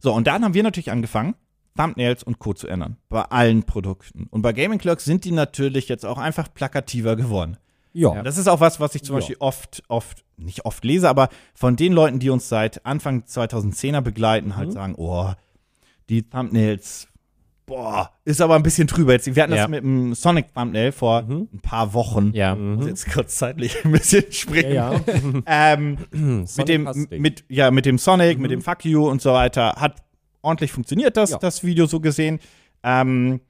so, 0.00 0.12
und 0.14 0.26
dann 0.26 0.42
haben 0.44 0.54
wir 0.54 0.62
natürlich 0.62 0.90
angefangen, 0.90 1.34
Thumbnails 1.78 2.22
und 2.24 2.38
Co. 2.40 2.52
zu 2.54 2.66
ändern. 2.66 2.96
Bei 3.08 3.22
allen 3.22 3.62
Produkten. 3.62 4.26
Und 4.30 4.42
bei 4.42 4.52
Gaming 4.52 4.78
Clerks 4.78 5.04
sind 5.04 5.24
die 5.24 5.30
natürlich 5.32 5.88
jetzt 5.88 6.04
auch 6.04 6.18
einfach 6.18 6.52
plakativer 6.52 7.14
geworden. 7.16 7.56
Ja. 7.92 8.22
Das 8.22 8.36
ist 8.36 8.48
auch 8.48 8.60
was, 8.60 8.80
was 8.80 8.94
ich 8.94 9.02
zum 9.04 9.14
Ja. 9.14 9.20
Beispiel 9.20 9.36
oft, 9.40 9.82
oft, 9.88 10.24
nicht 10.36 10.64
oft 10.64 10.84
lese, 10.84 11.08
aber 11.08 11.28
von 11.54 11.76
den 11.76 11.92
Leuten, 11.92 12.18
die 12.18 12.30
uns 12.30 12.48
seit 12.48 12.84
Anfang 12.84 13.22
2010er 13.22 14.00
begleiten, 14.02 14.56
halt 14.56 14.72
sagen, 14.72 14.94
oh, 14.96 15.32
die 16.08 16.22
Thumbnails, 16.22 17.08
boah, 17.66 18.10
ist 18.24 18.40
aber 18.40 18.54
ein 18.56 18.62
bisschen 18.62 18.86
drüber. 18.86 19.12
Jetzt, 19.12 19.34
wir 19.34 19.42
hatten 19.42 19.52
Ja. 19.52 19.62
das 19.62 19.68
mit 19.68 19.82
dem 19.82 20.14
Sonic 20.14 20.54
Thumbnail 20.54 20.92
vor 20.92 21.18
ein 21.28 21.60
paar 21.62 21.92
Wochen. 21.94 22.30
Ja. 22.34 22.54
Muss 22.54 22.86
jetzt 22.86 23.10
kurzzeitlich 23.12 23.76
ein 23.84 23.92
bisschen 23.92 24.30
springen. 24.32 24.74
ja. 24.74 25.00
Ähm, 25.46 25.98
mit 26.12 26.68
dem, 26.68 26.88
mit, 27.10 27.44
ja, 27.48 27.70
mit 27.70 27.84
dem 27.86 27.98
Sonic, 27.98 28.38
mit 28.38 28.50
dem 28.50 28.62
Fuck 28.62 28.84
You 28.84 29.08
und 29.08 29.20
so 29.22 29.32
weiter, 29.32 29.72
hat 29.76 29.96
ordentlich 30.42 30.72
funktioniert, 30.72 31.16
das, 31.16 31.30
Ja. 31.30 31.38
das 31.38 31.64
Video 31.64 31.86
so 31.86 32.00
gesehen. 32.00 32.38
Ähm, 32.82 33.40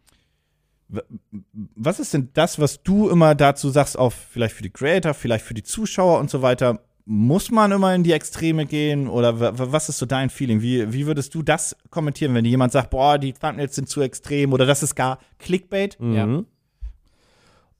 was 1.74 2.00
ist 2.00 2.14
denn 2.14 2.30
das, 2.32 2.58
was 2.58 2.82
du 2.82 3.10
immer 3.10 3.34
dazu 3.34 3.68
sagst, 3.68 3.98
auf 3.98 4.14
vielleicht 4.14 4.54
für 4.54 4.62
die 4.62 4.70
Creator, 4.70 5.12
vielleicht 5.12 5.44
für 5.44 5.54
die 5.54 5.62
Zuschauer 5.62 6.18
und 6.18 6.30
so 6.30 6.40
weiter? 6.42 6.80
Muss 7.04 7.50
man 7.50 7.72
immer 7.72 7.94
in 7.94 8.02
die 8.02 8.12
Extreme 8.12 8.66
gehen 8.66 9.08
oder 9.08 9.38
was 9.72 9.88
ist 9.88 9.98
so 9.98 10.06
dein 10.06 10.28
Feeling? 10.30 10.60
Wie, 10.60 10.92
wie 10.92 11.06
würdest 11.06 11.34
du 11.34 11.42
das 11.42 11.74
kommentieren, 11.90 12.34
wenn 12.34 12.44
jemand 12.44 12.72
sagt, 12.72 12.90
boah, 12.90 13.18
die 13.18 13.32
Thumbnails 13.32 13.74
sind 13.74 13.88
zu 13.88 14.02
extrem 14.02 14.52
oder 14.52 14.66
das 14.66 14.82
ist 14.82 14.94
gar 14.94 15.18
Clickbait? 15.38 15.98
Mhm. 16.00 16.46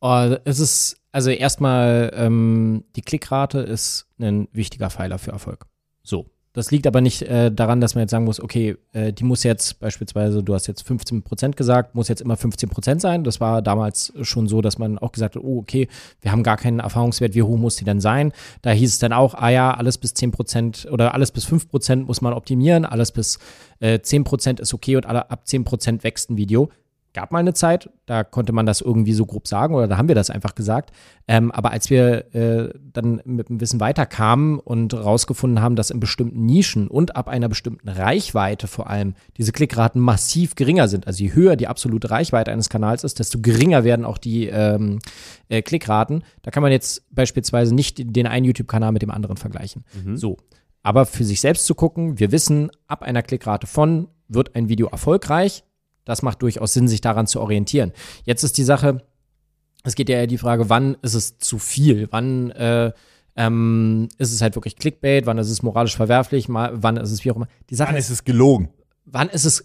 Oh, 0.01 0.37
es 0.45 0.61
ist, 0.61 0.97
also 1.13 1.31
erstmal, 1.31 2.11
ähm, 2.15 2.85
die 2.97 3.03
Klickrate 3.03 3.59
ist 3.59 4.07
ein 4.21 4.49
wichtiger 4.53 4.91
Pfeiler 4.91 5.19
für 5.19 5.33
Erfolg. 5.33 5.67
So. 6.03 6.31
Das 6.59 6.73
liegt 6.73 6.89
aber 6.89 7.01
nicht 7.01 7.23
äh, 7.23 7.53
daran, 7.53 7.81
dass 7.81 7.95
man 7.95 8.03
jetzt 8.03 8.11
sagen 8.11 8.25
muss, 8.25 8.41
okay, 8.41 8.77
äh, 8.93 9.13
die 9.13 9.23
muss 9.23 9.45
jetzt 9.45 9.79
beispielsweise, 9.79 10.43
du 10.43 10.55
hast 10.55 10.67
jetzt 10.67 10.85
15% 10.85 11.53
gesagt, 11.53 11.95
muss 11.95 12.09
jetzt 12.09 12.21
immer 12.21 12.35
15% 12.35 12.99
sein. 12.99 13.23
Das 13.23 13.39
war 13.39 13.63
damals 13.63 14.13
schon 14.23 14.49
so, 14.49 14.61
dass 14.61 14.77
man 14.77 14.99
auch 14.99 15.13
gesagt 15.13 15.37
hat, 15.37 15.45
oh, 15.45 15.59
okay, 15.59 15.87
wir 16.21 16.33
haben 16.33 16.43
gar 16.43 16.57
keinen 16.57 16.81
Erfahrungswert, 16.81 17.37
wie 17.37 17.45
hoch 17.45 17.57
muss 17.57 17.77
die 17.77 17.85
denn 17.85 18.01
sein? 18.01 18.33
Da 18.63 18.73
hieß 18.73 18.91
es 18.91 18.99
dann 18.99 19.13
auch, 19.13 19.35
ah 19.35 19.51
ja, 19.51 19.73
alles 19.73 19.99
bis 19.99 20.15
10% 20.17 20.89
oder 20.89 21.15
alles 21.15 21.31
bis 21.31 21.47
5% 21.47 22.07
muss 22.07 22.23
man 22.23 22.33
optimieren, 22.33 22.85
alles 22.85 23.13
bis 23.13 23.39
äh, 23.79 24.01
10% 24.01 24.61
ist 24.61 24.75
okay 24.75 24.97
und 24.97 25.07
alle, 25.07 25.31
ab 25.31 25.45
10% 25.47 26.03
wächst 26.03 26.29
ein 26.29 26.37
Video 26.37 26.71
gab 27.19 27.33
mal 27.33 27.41
eine 27.41 27.53
Zeit, 27.53 27.91
da 28.07 28.23
konnte 28.23 28.53
man 28.53 28.65
das 28.65 28.81
irgendwie 28.81 29.13
so 29.13 29.27
grob 29.27 29.49
sagen 29.49 29.75
oder 29.75 29.89
da 29.89 29.97
haben 29.97 30.07
wir 30.07 30.15
das 30.15 30.31
einfach 30.31 30.55
gesagt. 30.55 30.93
Ähm, 31.27 31.51
aber 31.51 31.73
als 31.73 31.91
wir 31.91 32.33
äh, 32.33 32.73
dann 32.93 33.21
mit 33.25 33.49
dem 33.49 33.61
Wissen 33.61 33.81
weiterkamen 33.81 34.61
und 34.61 34.95
rausgefunden 34.95 35.61
haben, 35.61 35.75
dass 35.75 35.91
in 35.91 35.99
bestimmten 35.99 36.47
Nischen 36.47 36.87
und 36.87 37.17
ab 37.17 37.29
einer 37.29 37.49
bestimmten 37.49 37.89
Reichweite 37.89 38.69
vor 38.69 38.89
allem 38.89 39.15
diese 39.37 39.51
Klickraten 39.51 40.01
massiv 40.01 40.55
geringer 40.55 40.87
sind, 40.87 41.09
also 41.09 41.25
je 41.25 41.33
höher 41.33 41.57
die 41.57 41.67
absolute 41.67 42.09
Reichweite 42.09 42.53
eines 42.53 42.69
Kanals 42.69 43.03
ist, 43.03 43.19
desto 43.19 43.41
geringer 43.41 43.83
werden 43.83 44.05
auch 44.05 44.19
die 44.19 44.47
ähm, 44.47 45.01
äh, 45.49 45.61
Klickraten. 45.61 46.23
Da 46.43 46.53
kann 46.53 46.63
man 46.63 46.71
jetzt 46.71 47.03
beispielsweise 47.13 47.75
nicht 47.75 47.97
den 47.99 48.29
einen 48.29 48.47
YouTube-Kanal 48.47 48.93
mit 48.93 49.03
dem 49.03 49.11
anderen 49.11 49.39
vergleichen. 49.39 49.85
So. 50.17 50.37
Aber 50.85 51.05
für 51.05 51.25
sich 51.25 51.41
selbst 51.41 51.67
zu 51.67 51.75
gucken, 51.75 52.21
wir 52.21 52.31
wissen, 52.31 52.71
ab 52.87 53.03
einer 53.03 53.25
Klickrate 53.25 53.67
von 53.67 54.07
wird 54.29 54.55
ein 54.55 54.69
Video 54.69 54.87
erfolgreich. 54.87 55.65
Das 56.09 56.23
macht 56.23 56.41
durchaus 56.41 56.73
Sinn, 56.73 56.89
sich 56.89 57.03
daran 57.03 57.27
zu 57.27 57.41
orientieren. 57.41 57.93
Jetzt 58.25 58.43
ist 58.43 58.57
die 58.57 58.65
Sache, 58.65 59.03
es 59.85 59.95
geht 59.95 60.09
ja 60.09 60.17
eher 60.17 60.27
die 60.27 60.39
Frage, 60.39 60.71
wann 60.71 60.97
ist 61.03 61.15
es 61.15 61.39
zu 61.39 61.59
viel? 61.59 62.09
Wann 62.11 62.51
äh, 62.53 62.93
ähm, 63.37 64.09
ist 64.17 64.33
es 64.33 64.41
halt 64.41 64.55
wirklich 64.57 64.77
Clickbait? 64.77 65.27
Wann 65.27 65.37
ist 65.37 65.51
es 65.51 65.63
moralisch 65.63 65.97
verwerflich? 65.97 66.49
Mal, 66.49 66.73
wann 66.75 66.97
ist 66.97 67.13
es 67.13 67.25
wie 67.25 67.31
auch 67.31 67.37
immer? 67.37 67.49
Die 67.69 67.75
Sache 67.75 67.91
Wann 67.91 67.97
ist, 67.97 68.09
es 68.09 68.25
gelogen? 68.25 68.71
wann 69.05 69.29
ist 69.29 69.45
es, 69.45 69.65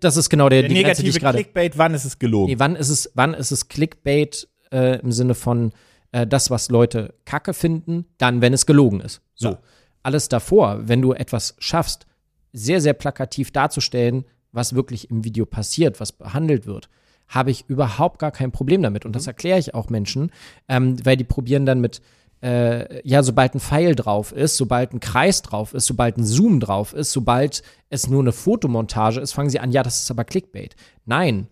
das 0.00 0.16
ist 0.16 0.28
genau 0.28 0.48
der, 0.48 0.62
Der 0.62 0.68
die 0.68 0.82
Grenze, 0.82 1.02
die 1.02 1.08
negative 1.08 1.16
ich 1.16 1.20
gerade 1.20 1.38
Clickbait, 1.38 1.78
wann 1.78 1.94
ist 1.94 2.04
es 2.04 2.18
gelogen? 2.18 2.52
Nee, 2.52 2.58
wann 2.58 2.76
ist 2.76 2.88
es, 2.88 3.10
wann 3.14 3.34
ist 3.34 3.50
es 3.50 3.68
Clickbait 3.68 4.48
äh, 4.70 5.00
im 5.00 5.12
Sinne 5.12 5.34
von 5.34 5.72
äh, 6.12 6.26
das, 6.26 6.50
was 6.50 6.70
Leute 6.70 7.14
kacke 7.24 7.54
finden, 7.54 8.06
dann, 8.18 8.40
wenn 8.40 8.52
es 8.52 8.66
gelogen 8.66 9.00
ist. 9.00 9.22
So. 9.34 9.50
Ja. 9.50 9.58
Alles 10.02 10.28
davor, 10.28 10.88
wenn 10.88 11.02
du 11.02 11.12
etwas 11.12 11.56
schaffst, 11.58 12.06
sehr, 12.52 12.80
sehr 12.80 12.94
plakativ 12.94 13.50
darzustellen, 13.50 14.24
was 14.52 14.74
wirklich 14.74 15.10
im 15.10 15.24
Video 15.24 15.46
passiert, 15.46 16.00
was 16.00 16.12
behandelt 16.12 16.66
wird, 16.66 16.88
habe 17.28 17.50
ich 17.50 17.64
überhaupt 17.68 18.18
gar 18.18 18.30
kein 18.30 18.52
Problem 18.52 18.82
damit. 18.82 19.04
Und 19.04 19.14
das 19.14 19.26
erkläre 19.26 19.58
ich 19.58 19.74
auch 19.74 19.90
Menschen, 19.90 20.30
ähm, 20.68 21.04
weil 21.04 21.16
die 21.16 21.24
probieren 21.24 21.66
dann 21.66 21.80
mit, 21.80 22.00
äh, 22.42 23.06
ja, 23.06 23.22
sobald 23.22 23.54
ein 23.54 23.60
Pfeil 23.60 23.94
drauf 23.94 24.32
ist, 24.32 24.56
sobald 24.56 24.94
ein 24.94 25.00
Kreis 25.00 25.42
drauf 25.42 25.74
ist, 25.74 25.86
sobald 25.86 26.16
ein 26.16 26.24
Zoom 26.24 26.60
drauf 26.60 26.94
ist, 26.94 27.12
sobald 27.12 27.62
es 27.90 28.08
nur 28.08 28.20
eine 28.20 28.32
Fotomontage 28.32 29.20
ist, 29.20 29.32
fangen 29.32 29.50
sie 29.50 29.60
an, 29.60 29.72
ja, 29.72 29.82
das 29.82 30.00
ist 30.00 30.10
aber 30.10 30.24
Clickbait. 30.24 30.74
Nein, 31.04 31.48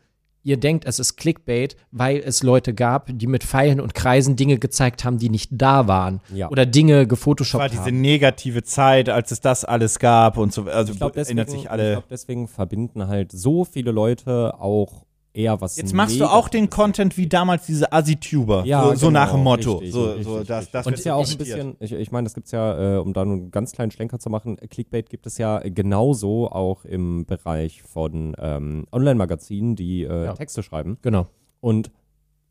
ihr 0.46 0.56
denkt, 0.56 0.84
es 0.86 1.00
ist 1.00 1.16
Clickbait, 1.16 1.76
weil 1.90 2.18
es 2.24 2.44
Leute 2.44 2.72
gab, 2.72 3.10
die 3.12 3.26
mit 3.26 3.42
Pfeilen 3.42 3.80
und 3.80 3.94
Kreisen 3.94 4.36
Dinge 4.36 4.58
gezeigt 4.58 5.04
haben, 5.04 5.18
die 5.18 5.28
nicht 5.28 5.50
da 5.52 5.88
waren. 5.88 6.20
Ja. 6.32 6.48
Oder 6.50 6.64
Dinge 6.66 6.98
war 6.98 7.06
gefotoshoppt 7.06 7.72
diese 7.72 7.82
haben. 7.86 8.00
negative 8.00 8.62
Zeit, 8.62 9.08
als 9.08 9.32
es 9.32 9.40
das 9.40 9.64
alles 9.64 9.98
gab 9.98 10.38
und 10.38 10.52
so. 10.52 10.62
Also 10.64 10.92
Ich 10.92 10.98
glaube, 10.98 11.14
deswegen, 11.14 11.38
erinnert 11.38 11.50
sich 11.50 11.62
ich 11.64 11.70
alle. 11.70 11.92
glaub, 11.94 12.08
deswegen 12.08 12.46
verbinden 12.46 13.08
halt 13.08 13.32
so 13.32 13.64
viele 13.64 13.90
Leute 13.90 14.54
auch 14.60 15.04
eher 15.36 15.60
was. 15.60 15.76
Jetzt 15.76 15.94
machst 15.94 16.18
du 16.20 16.24
auch 16.26 16.48
den. 16.48 16.70
Content 16.70 17.16
wie 17.16 17.28
damals 17.28 17.66
diese 17.66 17.92
Assi-Tuber. 17.92 18.64
Ja, 18.64 18.82
so, 18.82 18.94
so 18.94 19.06
genau, 19.08 19.20
nach 19.20 19.32
dem 19.32 19.42
Motto. 19.44 19.72
richtig, 19.74 19.92
so, 19.92 20.04
richtig, 20.04 20.24
so, 20.24 20.42
das, 20.42 20.58
richtig. 20.58 20.72
das 20.72 20.86
Und 20.86 20.92
wird 20.92 20.98
ist 20.98 21.04
ja 21.04 21.14
auch 21.14 21.30
ein 21.30 21.38
bisschen, 21.38 21.76
ich, 21.80 21.92
ich 21.92 22.10
meine, 22.10 22.24
das 22.24 22.34
gibt 22.34 22.46
es 22.46 22.52
ja, 22.52 22.96
äh, 22.96 22.98
um 22.98 23.12
da 23.12 23.22
einen 23.22 23.50
ganz 23.50 23.72
kleinen 23.72 23.90
Schlenker 23.90 24.18
zu 24.18 24.30
machen, 24.30 24.56
Clickbait 24.56 25.08
gibt 25.08 25.26
es 25.26 25.38
ja 25.38 25.60
genauso 25.60 26.50
auch 26.50 26.84
im 26.84 27.24
Bereich 27.26 27.82
von 27.82 28.34
ähm, 28.38 28.86
Online-Magazinen, 28.92 29.76
die 29.76 30.02
äh, 30.02 30.24
Ja. 30.24 30.32
Texte 30.34 30.62
schreiben. 30.62 30.98
Genau. 31.02 31.26
Und 31.60 31.90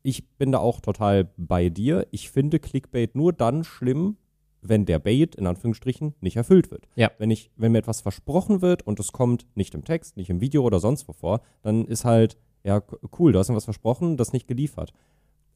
ich 0.02 0.28
bin 0.38 0.52
da 0.52 0.58
auch 0.58 0.80
total 0.80 1.30
bei 1.36 1.68
dir. 1.68 2.06
Ich 2.10 2.30
finde 2.30 2.58
Clickbait 2.58 3.14
nur 3.14 3.32
dann 3.32 3.64
schlimm, 3.64 4.16
wenn 4.62 4.84
der 4.84 4.98
Bait 4.98 5.34
in 5.34 5.46
Anführungsstrichen 5.46 6.14
nicht 6.20 6.36
erfüllt 6.36 6.70
wird. 6.70 6.88
Ja. 6.94 7.10
Wenn 7.18 7.30
ich, 7.30 7.50
wenn 7.56 7.72
mir 7.72 7.78
etwas 7.78 8.00
versprochen 8.00 8.62
wird 8.62 8.86
und 8.86 8.98
es 9.00 9.12
kommt 9.12 9.46
nicht 9.54 9.74
im 9.74 9.84
Text, 9.84 10.16
nicht 10.16 10.30
im 10.30 10.40
Video 10.40 10.62
oder 10.62 10.80
sonst 10.80 11.08
wo 11.08 11.12
vor, 11.12 11.40
dann 11.62 11.84
ist 11.86 12.04
halt, 12.04 12.36
ja, 12.66 12.82
cool, 13.18 13.32
du 13.32 13.38
hast 13.38 13.48
mir 13.48 13.54
was 13.54 13.64
versprochen, 13.64 14.16
das 14.16 14.32
nicht 14.32 14.48
geliefert. 14.48 14.92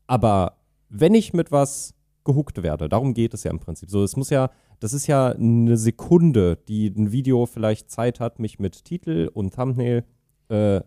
Aber 0.06 0.58
wenn 0.88 1.12
ich 1.12 1.32
mit 1.32 1.50
was 1.50 1.94
gehuckt 2.24 2.62
werde, 2.62 2.88
darum 2.88 3.14
geht 3.14 3.34
es 3.34 3.42
ja 3.42 3.50
im 3.50 3.58
Prinzip. 3.58 3.90
So, 3.90 4.04
es 4.04 4.16
muss 4.16 4.30
ja, 4.30 4.50
das 4.78 4.92
ist 4.92 5.08
ja 5.08 5.30
eine 5.30 5.76
Sekunde, 5.76 6.56
die 6.68 6.86
ein 6.86 7.10
Video 7.10 7.46
vielleicht 7.46 7.90
Zeit 7.90 8.20
hat, 8.20 8.38
mich 8.38 8.60
mit 8.60 8.84
Titel 8.84 9.28
und 9.34 9.54
Thumbnail 9.54 10.04
äh, 10.50 10.82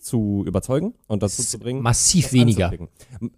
zu 0.00 0.44
überzeugen 0.46 0.94
und 1.06 1.22
dazu 1.22 1.42
zu 1.42 1.58
bringen. 1.58 1.82
Massiv 1.82 2.24
das 2.26 2.32
weniger. 2.32 2.72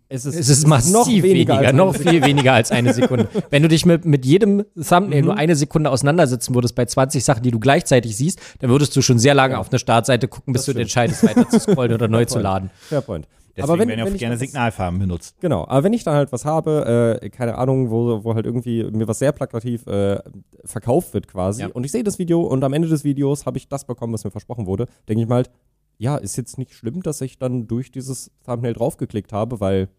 Es 0.08 0.24
ist, 0.24 0.34
Es 0.36 0.48
ist 0.48 0.66
massiv 0.66 1.22
weniger, 1.22 1.58
als 1.58 1.72
noch 1.72 1.94
viel 1.94 2.22
weniger 2.24 2.52
als 2.54 2.70
eine 2.70 2.92
Sekunde. 2.94 3.28
Wenn 3.50 3.62
du 3.62 3.68
dich 3.68 3.86
mit, 3.86 4.04
mit 4.04 4.24
jedem 4.24 4.64
Thumbnail 4.76 5.20
Mhm. 5.22 5.26
nur 5.26 5.36
eine 5.36 5.56
Sekunde 5.56 5.90
auseinandersetzen 5.90 6.54
würdest 6.54 6.74
bei 6.74 6.84
20 6.84 7.24
Sachen, 7.24 7.42
die 7.42 7.50
du 7.50 7.58
gleichzeitig 7.61 8.16
siehst, 8.16 8.38
dann 8.61 8.70
würdest 8.70 8.94
du 8.96 9.02
schon 9.02 9.18
sehr 9.18 9.34
lange 9.34 9.58
auf 9.58 9.70
eine 9.70 9.78
Startseite 9.78 10.28
gucken, 10.28 10.52
bis 10.52 10.61
Das 10.62 10.66
du 10.66 10.70
stimmt. 10.72 10.82
entscheidest, 10.82 11.22
weiter 11.24 11.48
zu 11.48 11.58
scrollen 11.61 11.92
oder 11.94 12.08
neu 12.08 12.24
zu 12.24 12.38
laden. 12.38 12.70
Fair 12.88 13.00
point. 13.00 13.26
Deswegen 13.56 13.64
aber 13.72 13.78
wenn, 13.80 13.88
werden 13.88 13.98
ja 13.98 14.04
wenn 14.06 14.12
auch 14.12 14.14
ich 14.14 14.20
gerne 14.20 14.36
Signalfarben 14.36 15.00
benutzt. 15.00 15.34
Genau, 15.40 15.66
aber 15.66 15.82
wenn 15.82 15.92
ich 15.92 16.04
dann 16.04 16.14
halt 16.14 16.30
was 16.30 16.44
habe, 16.44 17.18
äh, 17.20 17.30
keine 17.30 17.58
Ahnung, 17.58 17.90
wo, 17.90 18.22
wo 18.22 18.34
halt 18.36 18.46
irgendwie 18.46 18.84
mir 18.84 19.08
was 19.08 19.18
sehr 19.18 19.32
plakativ 19.32 19.86
äh, 19.88 20.20
verkauft 20.64 21.14
wird 21.14 21.26
quasi 21.26 21.62
Ja. 21.62 21.68
und 21.68 21.84
ich 21.84 21.90
sehe 21.90 22.04
das 22.04 22.18
Video 22.20 22.42
und 22.42 22.62
am 22.62 22.72
Ende 22.72 22.86
des 22.88 23.02
Videos 23.02 23.46
habe 23.46 23.58
ich 23.58 23.68
das 23.68 23.84
bekommen, 23.84 24.12
was 24.12 24.22
mir 24.24 24.30
versprochen 24.30 24.66
wurde, 24.66 24.86
denke 25.08 25.22
ich 25.24 25.28
mal 25.28 25.34
halt, 25.36 25.50
ja, 26.01 26.16
ist 26.16 26.36
jetzt 26.36 26.57
nicht 26.57 26.72
schlimm, 26.72 27.03
dass 27.03 27.20
ich 27.20 27.38
dann 27.38 27.66
durch 27.66 27.92
dieses 27.92 28.32
Thumbnail 28.46 28.72
draufgeklickt 28.72 29.34
habe, 29.34 29.61
weil 29.61 29.90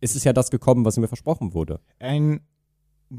es 0.00 0.16
ist 0.16 0.24
ja 0.24 0.32
das 0.32 0.50
gekommen, 0.50 0.84
was 0.84 0.96
mir 0.96 1.06
versprochen 1.06 1.54
wurde. 1.54 1.80
Ein 2.00 2.40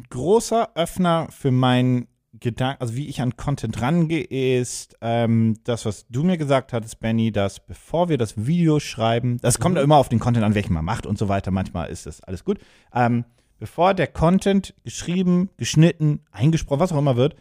großer 0.10 0.76
Öffner 0.76 1.30
für 1.32 1.52
meinen 1.52 2.08
Gedanken, 2.38 2.82
also 2.82 2.96
wie 2.96 3.08
ich 3.08 3.22
an 3.22 3.38
Content 3.38 3.82
rangehe, 3.82 4.26
ist 4.60 4.98
ähm, 5.00 5.56
das, 5.64 5.86
was 5.86 6.08
du 6.10 6.24
mir 6.26 6.38
gesagt 6.38 6.74
hattest, 6.74 7.00
Benny, 7.00 7.32
dass 7.32 7.66
bevor 7.66 8.10
wir 8.10 8.18
das 8.18 8.46
Video 8.46 8.82
schreiben, 8.82 9.38
das 9.42 9.58
kommt 9.58 9.78
ja 9.78 9.82
immer 9.82 9.96
auf 9.96 10.10
den 10.10 10.20
Content 10.20 10.44
an, 10.44 10.56
welchen 10.56 10.74
man 10.74 10.84
macht 10.84 11.06
und 11.06 11.18
so 11.18 11.30
weiter, 11.30 11.52
manchmal 11.52 11.90
ist 11.90 12.06
das 12.06 12.20
alles 12.20 12.44
gut. 12.44 12.60
Ähm, 12.94 13.24
bevor 13.60 13.94
der 13.94 14.08
Content 14.08 14.74
geschrieben, 14.84 15.52
geschnitten, 15.56 16.20
eingesprochen, 16.32 16.82
was 16.82 16.92
auch 16.92 17.00
immer 17.00 17.16
wird, 17.16 17.38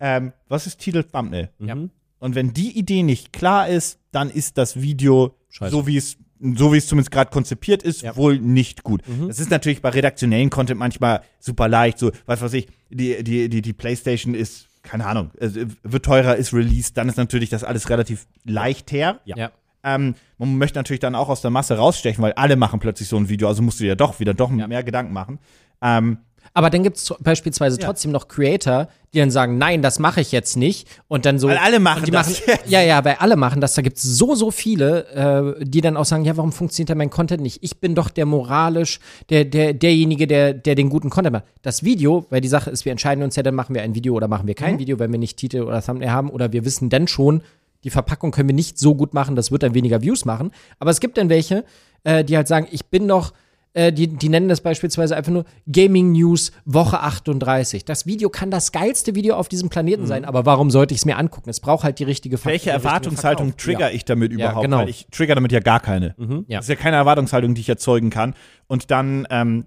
ähm, 0.00 0.32
was 0.48 0.66
ist 0.66 0.80
Titel 0.80 1.04
Thumbnail? 1.04 1.50
Ja. 1.60 1.76
Mhm. 1.76 1.92
Und 2.20 2.34
wenn 2.34 2.52
die 2.52 2.76
Idee 2.78 3.02
nicht 3.02 3.32
klar 3.32 3.68
ist, 3.68 3.98
dann 4.12 4.30
ist 4.30 4.58
das 4.58 4.80
Video 4.80 5.36
Scheiße. 5.50 5.70
so 5.70 5.86
wie 5.86 5.96
es 5.96 6.16
so 6.54 6.72
wie 6.72 6.76
es 6.78 6.86
zumindest 6.86 7.10
gerade 7.10 7.30
konzipiert 7.32 7.82
ist, 7.82 8.02
Ja. 8.02 8.14
wohl 8.16 8.38
nicht 8.38 8.84
gut. 8.84 9.02
Mhm. 9.08 9.26
Das 9.26 9.40
ist 9.40 9.50
natürlich 9.50 9.82
bei 9.82 9.88
redaktionellen 9.88 10.50
Content 10.50 10.78
manchmal 10.78 11.22
super 11.40 11.66
leicht. 11.66 11.98
So, 11.98 12.12
was 12.26 12.40
weiß 12.40 12.52
ich, 12.52 12.68
die, 12.90 13.24
die, 13.24 13.48
die, 13.48 13.60
die 13.60 13.72
PlayStation 13.72 14.34
ist, 14.34 14.68
keine 14.84 15.06
Ahnung, 15.06 15.30
wird 15.40 16.04
teurer, 16.04 16.36
ist 16.36 16.52
released, 16.54 16.96
dann 16.96 17.08
ist 17.08 17.16
natürlich 17.16 17.50
das 17.50 17.64
alles 17.64 17.90
relativ 17.90 18.28
leicht 18.44 18.92
her. 18.92 19.18
Ja. 19.24 19.36
Ja. 19.36 19.50
Ähm, 19.82 20.14
man 20.38 20.56
möchte 20.58 20.78
natürlich 20.78 21.00
dann 21.00 21.16
auch 21.16 21.28
aus 21.28 21.40
der 21.40 21.50
Masse 21.50 21.76
rausstechen, 21.76 22.22
weil 22.22 22.32
alle 22.34 22.54
machen 22.54 22.78
plötzlich 22.78 23.08
so 23.08 23.16
ein 23.16 23.28
Video, 23.28 23.48
also 23.48 23.60
musst 23.62 23.80
du 23.80 23.84
dir 23.84 23.96
doch 23.96 24.20
wieder 24.20 24.32
doch 24.34 24.52
Ja. 24.56 24.68
mehr 24.68 24.84
Gedanken 24.84 25.12
machen. 25.12 25.40
Ähm, 25.82 26.18
Aber 26.54 26.70
dann 26.70 26.82
gibt 26.82 26.96
es 26.96 27.14
beispielsweise 27.20 27.78
Ja. 27.80 27.86
trotzdem 27.86 28.10
noch 28.10 28.28
Creator, 28.28 28.88
die 29.14 29.18
dann 29.20 29.30
sagen, 29.30 29.56
nein, 29.58 29.80
das 29.80 29.98
mache 29.98 30.20
ich 30.20 30.32
jetzt 30.32 30.56
nicht. 30.56 30.86
Und 31.08 31.24
dann 31.24 31.38
so. 31.38 31.48
Weil 31.48 31.56
alle 31.58 31.80
machen 31.80 32.04
die 32.04 32.10
das 32.10 32.40
machen. 32.46 32.58
Ja, 32.66 32.82
ja, 32.82 33.04
weil 33.04 33.16
alle 33.20 33.36
machen 33.36 33.60
das. 33.60 33.74
Da 33.74 33.82
gibt 33.82 33.96
es 33.96 34.02
so, 34.02 34.34
so 34.34 34.50
viele, 34.50 35.56
äh, 35.58 35.64
die 35.64 35.80
dann 35.80 35.96
auch 35.96 36.04
sagen, 36.04 36.24
ja, 36.24 36.36
warum 36.36 36.52
funktioniert 36.52 36.90
denn 36.90 36.98
mein 36.98 37.10
Content 37.10 37.42
nicht? 37.42 37.62
Ich 37.62 37.78
bin 37.80 37.94
doch 37.94 38.10
der 38.10 38.26
moralisch, 38.26 39.00
der, 39.30 39.44
der, 39.44 39.72
derjenige, 39.72 40.26
der, 40.26 40.52
der 40.54 40.74
den 40.74 40.88
guten 40.90 41.10
Content 41.10 41.32
macht. 41.32 41.44
Das 41.62 41.82
Video, 41.84 42.26
weil 42.30 42.40
die 42.40 42.48
Sache 42.48 42.70
ist, 42.70 42.84
wir 42.84 42.92
entscheiden 42.92 43.24
uns 43.24 43.36
ja, 43.36 43.42
dann 43.42 43.54
machen 43.54 43.74
wir 43.74 43.82
ein 43.82 43.94
Video 43.94 44.14
oder 44.14 44.28
machen 44.28 44.46
wir 44.46 44.54
kein 44.54 44.74
Mhm. 44.74 44.78
Video, 44.80 44.98
wenn 44.98 45.10
wir 45.12 45.18
nicht 45.18 45.36
Titel 45.38 45.62
oder 45.62 45.82
Thumbnail 45.82 46.10
haben. 46.10 46.30
Oder 46.30 46.52
wir 46.52 46.64
wissen 46.64 46.90
dann 46.90 47.08
schon, 47.08 47.42
die 47.84 47.90
Verpackung 47.90 48.30
können 48.32 48.48
wir 48.48 48.54
nicht 48.56 48.78
so 48.78 48.94
gut 48.94 49.14
machen, 49.14 49.36
das 49.36 49.50
wird 49.52 49.62
dann 49.62 49.72
weniger 49.74 50.02
Views 50.02 50.24
machen. 50.24 50.50
Aber 50.80 50.90
es 50.90 51.00
gibt 51.00 51.16
dann 51.16 51.28
welche, 51.28 51.64
äh, 52.04 52.24
die 52.24 52.36
halt 52.36 52.48
sagen, 52.48 52.66
ich 52.72 52.86
bin 52.86 53.06
doch 53.08 53.32
äh, 53.74 53.92
die, 53.92 54.06
die 54.08 54.28
nennen 54.28 54.48
das 54.48 54.60
beispielsweise 54.60 55.16
einfach 55.16 55.32
nur 55.32 55.44
Gaming 55.70 56.12
News 56.12 56.52
Woche 56.64 57.00
38. 57.00 57.84
Das 57.84 58.06
Video 58.06 58.28
kann 58.30 58.50
das 58.50 58.72
geilste 58.72 59.14
Video 59.14 59.36
auf 59.36 59.48
diesem 59.48 59.68
Planeten 59.68 60.06
sein, 60.06 60.24
aber 60.24 60.46
warum 60.46 60.70
sollte 60.70 60.94
ich 60.94 61.00
es 61.00 61.04
mir 61.04 61.16
angucken? 61.18 61.50
Es 61.50 61.60
braucht 61.60 61.84
halt 61.84 61.98
die 61.98 62.04
richtige 62.04 62.38
Ver- 62.38 62.50
welche 62.50 62.70
Erwartungshaltung 62.70 63.56
trigger 63.56 63.92
ich 63.92 64.04
damit 64.04 64.32
überhaupt? 64.32 64.62
genau. 64.64 64.78
Weil 64.78 64.88
ich 64.88 65.06
trigger 65.10 65.34
damit 65.34 65.52
ja 65.52 65.60
gar 65.60 65.80
keine. 65.80 66.14
Ja. 66.48 66.58
Das 66.58 66.64
ist 66.66 66.70
ja 66.70 66.76
keine 66.76 66.96
Erwartungshaltung, 66.96 67.54
die 67.54 67.60
ich 67.60 67.68
erzeugen 67.68 68.10
kann. 68.10 68.34
Und 68.66 68.90
dann 68.90 69.26
ähm, 69.30 69.66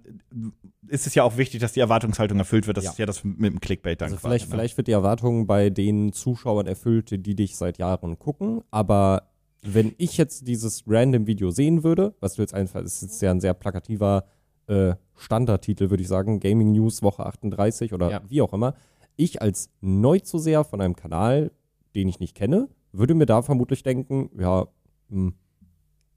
ist 0.88 1.08
es 1.08 1.16
ja 1.16 1.24
auch 1.24 1.38
wichtig, 1.38 1.62
dass 1.62 1.72
die 1.74 1.80
Erwartungshaltung 1.80 2.38
erfüllt 2.38 2.68
wird. 2.68 2.76
Das 2.78 2.84
Ja. 2.84 2.92
ist 2.92 2.98
ja 3.00 3.06
das 3.06 3.24
mit 3.24 3.54
dem 3.54 3.60
Clickbait 3.62 4.02
dann 4.02 4.08
Also 4.08 4.18
quasi, 4.18 4.28
vielleicht, 4.28 4.50
ne? 4.50 4.56
vielleicht 4.56 4.78
wird 4.78 4.88
die 4.88 4.92
Erwartung 4.92 5.48
bei 5.48 5.70
den 5.70 6.12
Zuschauern 6.12 6.68
erfüllt, 6.68 7.12
die 7.26 7.36
dich 7.36 7.56
seit 7.56 7.78
Jahren 7.78 8.20
gucken, 8.20 8.62
aber 8.72 9.24
wenn 9.64 9.94
ich 9.98 10.18
jetzt 10.18 10.48
dieses 10.48 10.84
random 10.88 11.28
Video 11.28 11.52
sehen 11.52 11.84
würde, 11.84 12.14
was 12.20 12.36
du 12.36 12.42
jetzt 12.42 12.54
einfach, 12.54 12.82
es 12.82 13.02
ist 13.04 13.22
ja 13.22 13.32
ein 13.32 13.40
sehr 13.42 13.54
plakativer 13.54 14.26
äh, 14.68 14.94
Standardtitel, 15.16 15.90
würde 15.90 16.02
ich 16.02 16.08
sagen, 16.10 16.40
Gaming 16.40 16.72
News 16.72 17.02
Woche 17.04 17.26
38 17.26 17.94
oder 17.94 18.10
Ja. 18.10 18.22
wie 18.28 18.42
auch 18.42 18.54
immer, 18.54 18.74
ich 19.18 19.42
als 19.42 19.70
Neuzuseher 19.82 20.64
von 20.64 20.82
einem 20.82 20.96
Kanal, 20.96 21.52
den 21.96 22.08
ich 22.08 22.20
nicht 22.20 22.36
kenne, 22.36 22.70
würde 22.92 23.14
mir 23.14 23.26
da 23.26 23.42
vermutlich 23.42 23.84
denken, 23.84 24.30
ja, 24.40 24.66
hm, 25.10 25.34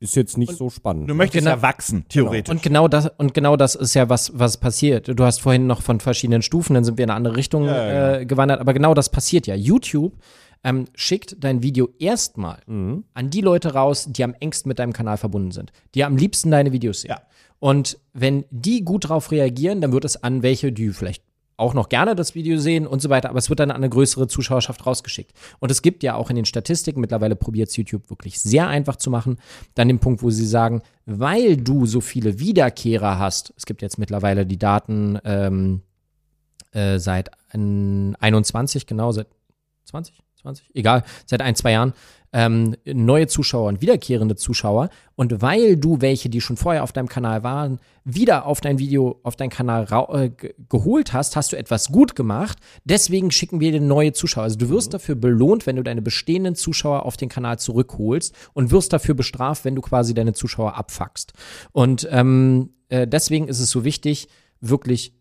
ist 0.00 0.16
jetzt 0.16 0.36
nicht 0.36 0.56
so 0.56 0.68
spannend. 0.70 1.08
Du 1.08 1.14
möchtest 1.14 1.44
Genau. 1.44 1.56
ja 1.56 1.62
wachsen, 1.62 2.04
theoretisch. 2.08 2.50
Und 2.52 2.62
genau 2.62 2.88
das, 2.88 3.10
und 3.16 3.32
genau 3.32 3.56
das 3.56 3.74
ist 3.74 3.94
ja 3.94 4.08
was, 4.08 4.38
was 4.38 4.58
passiert. 4.58 5.08
Du 5.18 5.24
hast 5.24 5.40
vorhin 5.40 5.66
noch 5.66 5.82
von 5.82 6.00
verschiedenen 6.00 6.42
Stufen, 6.42 6.74
dann 6.74 6.84
sind 6.84 6.98
wir 6.98 7.04
in 7.04 7.10
eine 7.10 7.16
andere 7.16 7.36
Richtung 7.36 7.64
Ja, 7.64 7.86
ja, 7.86 8.16
äh, 8.18 8.26
gewandert, 8.26 8.60
aber 8.60 8.74
genau 8.74 8.92
das 8.94 9.08
passiert 9.08 9.46
ja. 9.46 9.54
YouTube 9.54 10.12
ähm, 10.64 10.86
schickt 10.94 11.36
dein 11.38 11.62
Video 11.62 11.90
erstmal 11.98 12.62
an 12.66 13.30
die 13.30 13.42
Leute 13.42 13.74
raus, 13.74 14.06
die 14.10 14.24
am 14.24 14.34
engsten 14.40 14.68
mit 14.68 14.78
deinem 14.78 14.92
Kanal 14.92 15.18
verbunden 15.18 15.52
sind, 15.52 15.72
die 15.94 16.04
am 16.04 16.16
liebsten 16.16 16.50
deine 16.50 16.72
Videos 16.72 17.02
sehen. 17.02 17.10
Ja. 17.10 17.22
Und 17.60 17.98
wenn 18.12 18.44
die 18.50 18.84
gut 18.84 19.04
darauf 19.04 19.30
reagieren, 19.30 19.80
dann 19.80 19.92
wird 19.92 20.04
es 20.04 20.22
an 20.22 20.42
welche, 20.42 20.72
die 20.72 20.90
vielleicht 20.90 21.22
auch 21.56 21.74
noch 21.74 21.88
gerne 21.88 22.16
das 22.16 22.34
Video 22.34 22.58
sehen 22.58 22.86
und 22.86 23.00
so 23.00 23.10
weiter, 23.10 23.30
aber 23.30 23.38
es 23.38 23.48
wird 23.48 23.60
dann 23.60 23.70
an 23.70 23.76
eine 23.76 23.88
größere 23.88 24.26
Zuschauerschaft 24.26 24.84
rausgeschickt. 24.84 25.32
Und 25.60 25.70
es 25.70 25.82
gibt 25.82 26.02
ja 26.02 26.14
auch 26.16 26.30
in 26.30 26.36
den 26.36 26.46
Statistiken, 26.46 27.00
mittlerweile 27.00 27.36
probiert 27.36 27.68
es 27.68 27.76
YouTube 27.76 28.10
wirklich 28.10 28.40
sehr 28.40 28.66
einfach 28.66 28.96
zu 28.96 29.10
machen, 29.10 29.38
dann 29.74 29.88
den 29.88 30.00
Punkt, 30.00 30.22
wo 30.22 30.30
sie 30.30 30.46
sagen, 30.46 30.82
weil 31.06 31.56
du 31.56 31.86
so 31.86 32.00
viele 32.00 32.40
Wiederkehrer 32.40 33.18
hast, 33.18 33.54
es 33.56 33.66
gibt 33.66 33.82
jetzt 33.82 33.98
mittlerweile 33.98 34.46
die 34.46 34.58
Daten 34.58 35.18
ähm, 35.24 35.82
äh, 36.72 36.98
seit 36.98 37.30
ein, 37.50 38.16
21, 38.16 38.86
genau, 38.86 39.12
seit 39.12 39.28
20, 39.84 40.23
20, 40.44 40.70
egal, 40.74 41.02
seit 41.26 41.40
ein, 41.42 41.56
zwei 41.56 41.72
Jahren, 41.72 41.92
ähm, 42.32 42.74
neue 42.84 43.28
Zuschauer 43.28 43.68
und 43.68 43.80
wiederkehrende 43.80 44.34
Zuschauer. 44.34 44.88
Und 45.14 45.40
weil 45.40 45.76
du 45.76 46.00
welche, 46.00 46.28
die 46.28 46.40
schon 46.40 46.56
vorher 46.56 46.82
auf 46.82 46.92
deinem 46.92 47.08
Kanal 47.08 47.44
waren, 47.44 47.78
wieder 48.04 48.46
auf 48.46 48.60
dein 48.60 48.78
Video, 48.78 49.20
auf 49.22 49.36
deinen 49.36 49.50
Kanal 49.50 49.86
äh, 50.12 50.30
ge- 50.30 50.54
geholt 50.68 51.12
hast, 51.12 51.36
hast 51.36 51.52
du 51.52 51.56
etwas 51.56 51.92
gut 51.92 52.16
gemacht. 52.16 52.58
Deswegen 52.84 53.30
schicken 53.30 53.60
wir 53.60 53.70
dir 53.70 53.80
neue 53.80 54.12
Zuschauer. 54.12 54.44
Also 54.44 54.58
du 54.58 54.68
wirst 54.68 54.92
dafür 54.92 55.14
belohnt, 55.14 55.66
wenn 55.66 55.76
du 55.76 55.84
deine 55.84 56.02
bestehenden 56.02 56.56
Zuschauer 56.56 57.06
auf 57.06 57.16
den 57.16 57.28
Kanal 57.28 57.60
zurückholst 57.60 58.34
und 58.52 58.72
wirst 58.72 58.92
dafür 58.92 59.14
bestraft, 59.14 59.64
wenn 59.64 59.76
du 59.76 59.82
quasi 59.82 60.12
deine 60.12 60.32
Zuschauer 60.32 60.76
abfuckst. 60.76 61.34
Und 61.70 62.08
ähm, 62.10 62.70
äh, 62.88 63.06
deswegen 63.06 63.46
ist 63.46 63.60
es 63.60 63.70
so 63.70 63.84
wichtig, 63.84 64.28
wirklich 64.60 65.14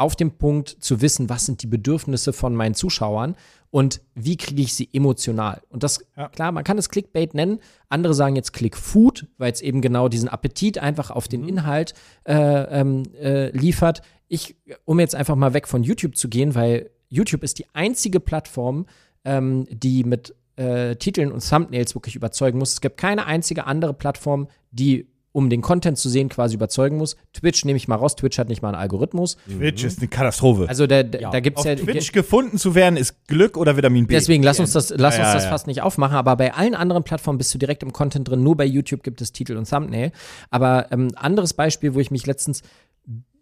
auf 0.00 0.16
dem 0.16 0.32
Punkt 0.32 0.68
zu 0.80 1.00
wissen, 1.02 1.28
was 1.28 1.46
sind 1.46 1.62
die 1.62 1.66
Bedürfnisse 1.66 2.32
von 2.32 2.54
meinen 2.54 2.74
Zuschauern 2.74 3.36
und 3.70 4.00
wie 4.14 4.36
kriege 4.36 4.62
ich 4.62 4.74
sie 4.74 4.88
emotional. 4.92 5.60
Und 5.68 5.82
das, 5.82 6.00
Ja. 6.16 6.28
klar, 6.28 6.52
man 6.52 6.64
kann 6.64 6.78
es 6.78 6.88
Clickbait 6.88 7.34
nennen. 7.34 7.60
Andere 7.88 8.14
sagen 8.14 8.34
jetzt 8.34 8.52
Clickfood, 8.52 9.26
weil 9.38 9.52
es 9.52 9.60
eben 9.60 9.80
genau 9.80 10.08
diesen 10.08 10.28
Appetit 10.28 10.78
einfach 10.78 11.10
auf 11.10 11.28
den 11.28 11.46
Inhalt 11.46 11.94
äh, 12.24 12.34
ähm, 12.34 13.02
äh, 13.20 13.50
liefert. 13.50 14.02
Ich, 14.28 14.56
um 14.86 14.98
jetzt 14.98 15.14
einfach 15.14 15.36
mal 15.36 15.54
weg 15.54 15.68
von 15.68 15.82
YouTube 15.82 16.16
zu 16.16 16.28
gehen, 16.28 16.54
weil 16.54 16.90
YouTube 17.08 17.42
ist 17.42 17.58
die 17.58 17.66
einzige 17.74 18.20
Plattform, 18.20 18.86
ähm, 19.24 19.66
die 19.70 20.04
mit 20.04 20.34
äh, 20.56 20.96
Titeln 20.96 21.30
und 21.30 21.46
Thumbnails 21.46 21.94
wirklich 21.94 22.16
überzeugen 22.16 22.58
muss. 22.58 22.72
Es 22.72 22.80
gibt 22.80 22.96
keine 22.96 23.26
einzige 23.26 23.66
andere 23.66 23.92
Plattform, 23.92 24.48
die 24.70 25.08
um 25.32 25.48
den 25.48 25.60
Content 25.60 25.98
zu 25.98 26.08
sehen, 26.08 26.28
quasi 26.28 26.54
überzeugen 26.54 26.96
muss. 26.96 27.16
Twitch 27.32 27.64
nehme 27.64 27.76
ich 27.76 27.86
mal 27.86 27.96
raus. 27.96 28.16
Twitch 28.16 28.38
hat 28.38 28.48
nicht 28.48 28.62
mal 28.62 28.68
einen 28.68 28.78
Algorithmus. 28.78 29.36
Twitch 29.48 29.84
ist 29.84 29.98
eine 29.98 30.08
Katastrophe. 30.08 30.66
Also 30.68 30.86
da, 30.86 31.02
da, 31.02 31.30
da 31.30 31.40
gibt 31.40 31.58
es 31.58 31.64
Auf 31.64 31.68
ja. 31.70 31.76
Twitch 31.76 32.12
gefunden 32.12 32.58
zu 32.58 32.74
werden, 32.74 32.96
ist 32.96 33.26
Glück 33.28 33.56
oder 33.56 33.76
Vitamin 33.76 34.06
B. 34.06 34.14
Deswegen 34.14 34.42
lass 34.42 34.58
uns 34.58 34.72
das, 34.72 34.90
lass 34.90 35.16
Ja, 35.16 35.22
uns 35.22 35.28
ja, 35.28 35.34
das 35.34 35.44
ja. 35.44 35.50
fast 35.50 35.66
nicht 35.66 35.82
aufmachen. 35.82 36.16
Aber 36.16 36.36
bei 36.36 36.54
allen 36.54 36.74
anderen 36.74 37.04
Plattformen 37.04 37.38
bist 37.38 37.54
du 37.54 37.58
direkt 37.58 37.82
im 37.82 37.92
Content 37.92 38.28
drin. 38.28 38.42
Nur 38.42 38.56
bei 38.56 38.64
YouTube 38.64 39.02
gibt 39.02 39.20
es 39.20 39.32
Titel 39.32 39.56
und 39.56 39.68
Thumbnail. 39.68 40.12
Aber 40.50 40.90
ähm, 40.90 41.12
anderes 41.14 41.54
Beispiel, 41.54 41.94
wo 41.94 42.00
ich 42.00 42.10
mich 42.10 42.26
letztens 42.26 42.62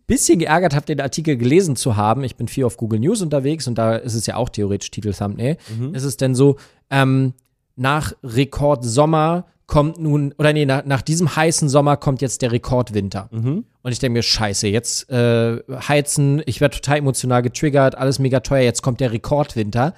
bisschen 0.07 0.39
geärgert 0.39 0.75
habe, 0.75 0.87
den 0.87 1.01
Artikel 1.01 1.37
gelesen 1.37 1.77
zu 1.77 1.97
haben. 1.97 2.25
Ich 2.25 2.37
bin 2.37 2.49
viel 2.49 2.65
auf 2.65 2.79
Google 2.79 2.99
News 2.99 3.21
unterwegs 3.21 3.69
und 3.69 3.77
da 3.77 3.95
ist 3.95 4.15
es 4.15 4.27
ja 4.27 4.37
auch 4.37 4.49
theoretisch 4.49 4.91
Titel 4.91 5.13
Thumbnail. 5.13 5.59
Ist 5.93 6.05
es 6.05 6.17
denn 6.17 6.35
so, 6.35 6.57
ähm, 6.91 7.35
nach 7.77 8.15
Rekord 8.25 8.85
Sommer 8.85 9.47
kommt 9.69 10.01
nun, 10.01 10.35
oder 10.39 10.53
nee, 10.53 10.65
nach, 10.67 10.85
nach 10.87 11.03
diesem 11.03 11.37
heißen 11.37 11.69
Sommer 11.69 11.97
kommt 11.99 12.23
jetzt 12.23 12.43
der 12.43 12.51
Rekordwinter. 12.51 13.29
Und 13.31 13.93
ich 13.93 14.01
denke 14.01 14.15
mir, 14.15 14.23
scheiße, 14.23 14.67
jetzt 14.67 15.09
äh, 15.11 15.59
heizen, 15.71 16.43
ich 16.47 16.61
werde 16.61 16.77
total 16.77 16.99
emotional 16.99 17.43
getriggert, 17.43 17.95
alles 17.95 18.19
mega 18.19 18.41
teuer, 18.41 18.63
jetzt 18.63 18.83
kommt 18.83 18.99
der 18.99 19.13
Rekordwinter. 19.13 19.95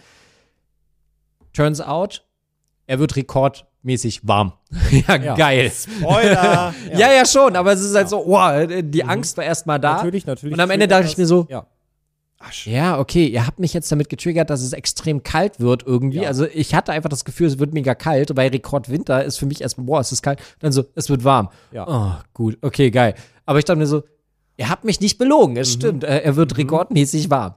Turns 1.55 1.81
out, 1.81 2.25
er 2.87 2.99
wird 2.99 3.15
rekordmäßig 3.15 4.27
warm. 4.27 4.53
ja, 5.09 5.17
geil. 5.17 5.71
Spoiler. 5.73 6.75
Ja. 6.93 7.13
ja, 7.13 7.25
schon, 7.25 7.55
aber 7.55 7.73
es 7.73 7.81
ist 7.81 7.95
halt 7.95 8.09
so, 8.09 8.25
wow, 8.27 8.67
die 8.83 9.05
Angst 9.05 9.37
war 9.37 9.45
erst 9.45 9.67
mal 9.67 9.79
da. 9.79 9.97
Natürlich, 9.97 10.27
natürlich. 10.27 10.53
Und 10.53 10.61
am 10.61 10.71
Ende 10.71 10.89
dachte 10.89 11.07
ich 11.07 11.17
mir 11.17 11.27
so, 11.27 11.47
Ja. 11.49 11.67
Ja, 12.65 12.99
okay, 12.99 13.27
ihr 13.27 13.47
habt 13.47 13.59
mich 13.59 13.75
jetzt 13.75 13.91
damit 13.93 14.09
getriggert, 14.09 14.51
dass 14.51 14.63
es 14.63 14.73
extrem 14.73 15.23
kalt 15.23 15.61
wird 15.61 15.87
irgendwie. 15.87 16.23
Ja. 16.23 16.29
Also 16.29 16.47
ich 16.47 16.75
hatte 16.75 16.93
einfach 16.93 17.09
das 17.11 17.25
Gefühl, 17.25 17.47
es 17.47 17.59
wird 17.59 17.75
mega 17.75 17.95
kalt. 17.95 18.35
Bei 18.35 18.49
Rekordwinter 18.49 19.25
ist 19.25 19.39
für 19.39 19.47
mich 19.47 19.61
erstmal, 19.61 19.87
boah, 19.87 20.01
es 20.01 20.11
ist 20.11 20.23
kalt. 20.23 20.41
Dann 20.59 20.73
so, 20.73 20.85
es 20.95 21.09
wird 21.11 21.25
warm. 21.25 21.51
Ja. 21.71 21.87
Oh, 21.87 22.23
gut, 22.33 22.59
okay, 22.63 22.91
geil. 22.91 23.15
Aber 23.45 23.59
ich 23.59 23.65
dachte 23.65 23.79
mir 23.79 23.87
so, 23.87 24.03
ihr 24.57 24.69
habt 24.69 24.85
mich 24.85 25.01
nicht 25.01 25.19
belogen. 25.19 25.57
Es 25.57 25.73
stimmt, 25.73 26.03
äh, 26.03 26.21
er 26.21 26.37
wird 26.37 26.57
rekordmäßig 26.57 27.31
warm. 27.31 27.55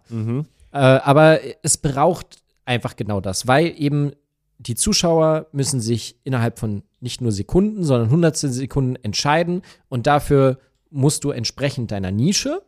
Äh, 0.71 0.77
aber 0.77 1.39
es 1.61 1.77
braucht 1.77 2.41
einfach 2.65 2.95
genau 2.95 3.21
das, 3.21 3.47
weil 3.47 3.73
eben 3.77 4.11
die 4.57 4.75
Zuschauer 4.75 5.47
müssen 5.51 5.81
sich 5.81 6.17
innerhalb 6.23 6.59
von 6.59 6.83
nicht 6.99 7.21
nur 7.21 7.31
Sekunden, 7.31 7.83
sondern 7.83 8.09
hundertstel 8.09 8.51
Sekunden 8.51 8.95
entscheiden 8.97 9.61
und 9.89 10.07
dafür 10.07 10.59
musst 10.89 11.23
du 11.23 11.31
entsprechend 11.31 11.91
deiner 11.91 12.11
Nische 12.11 12.61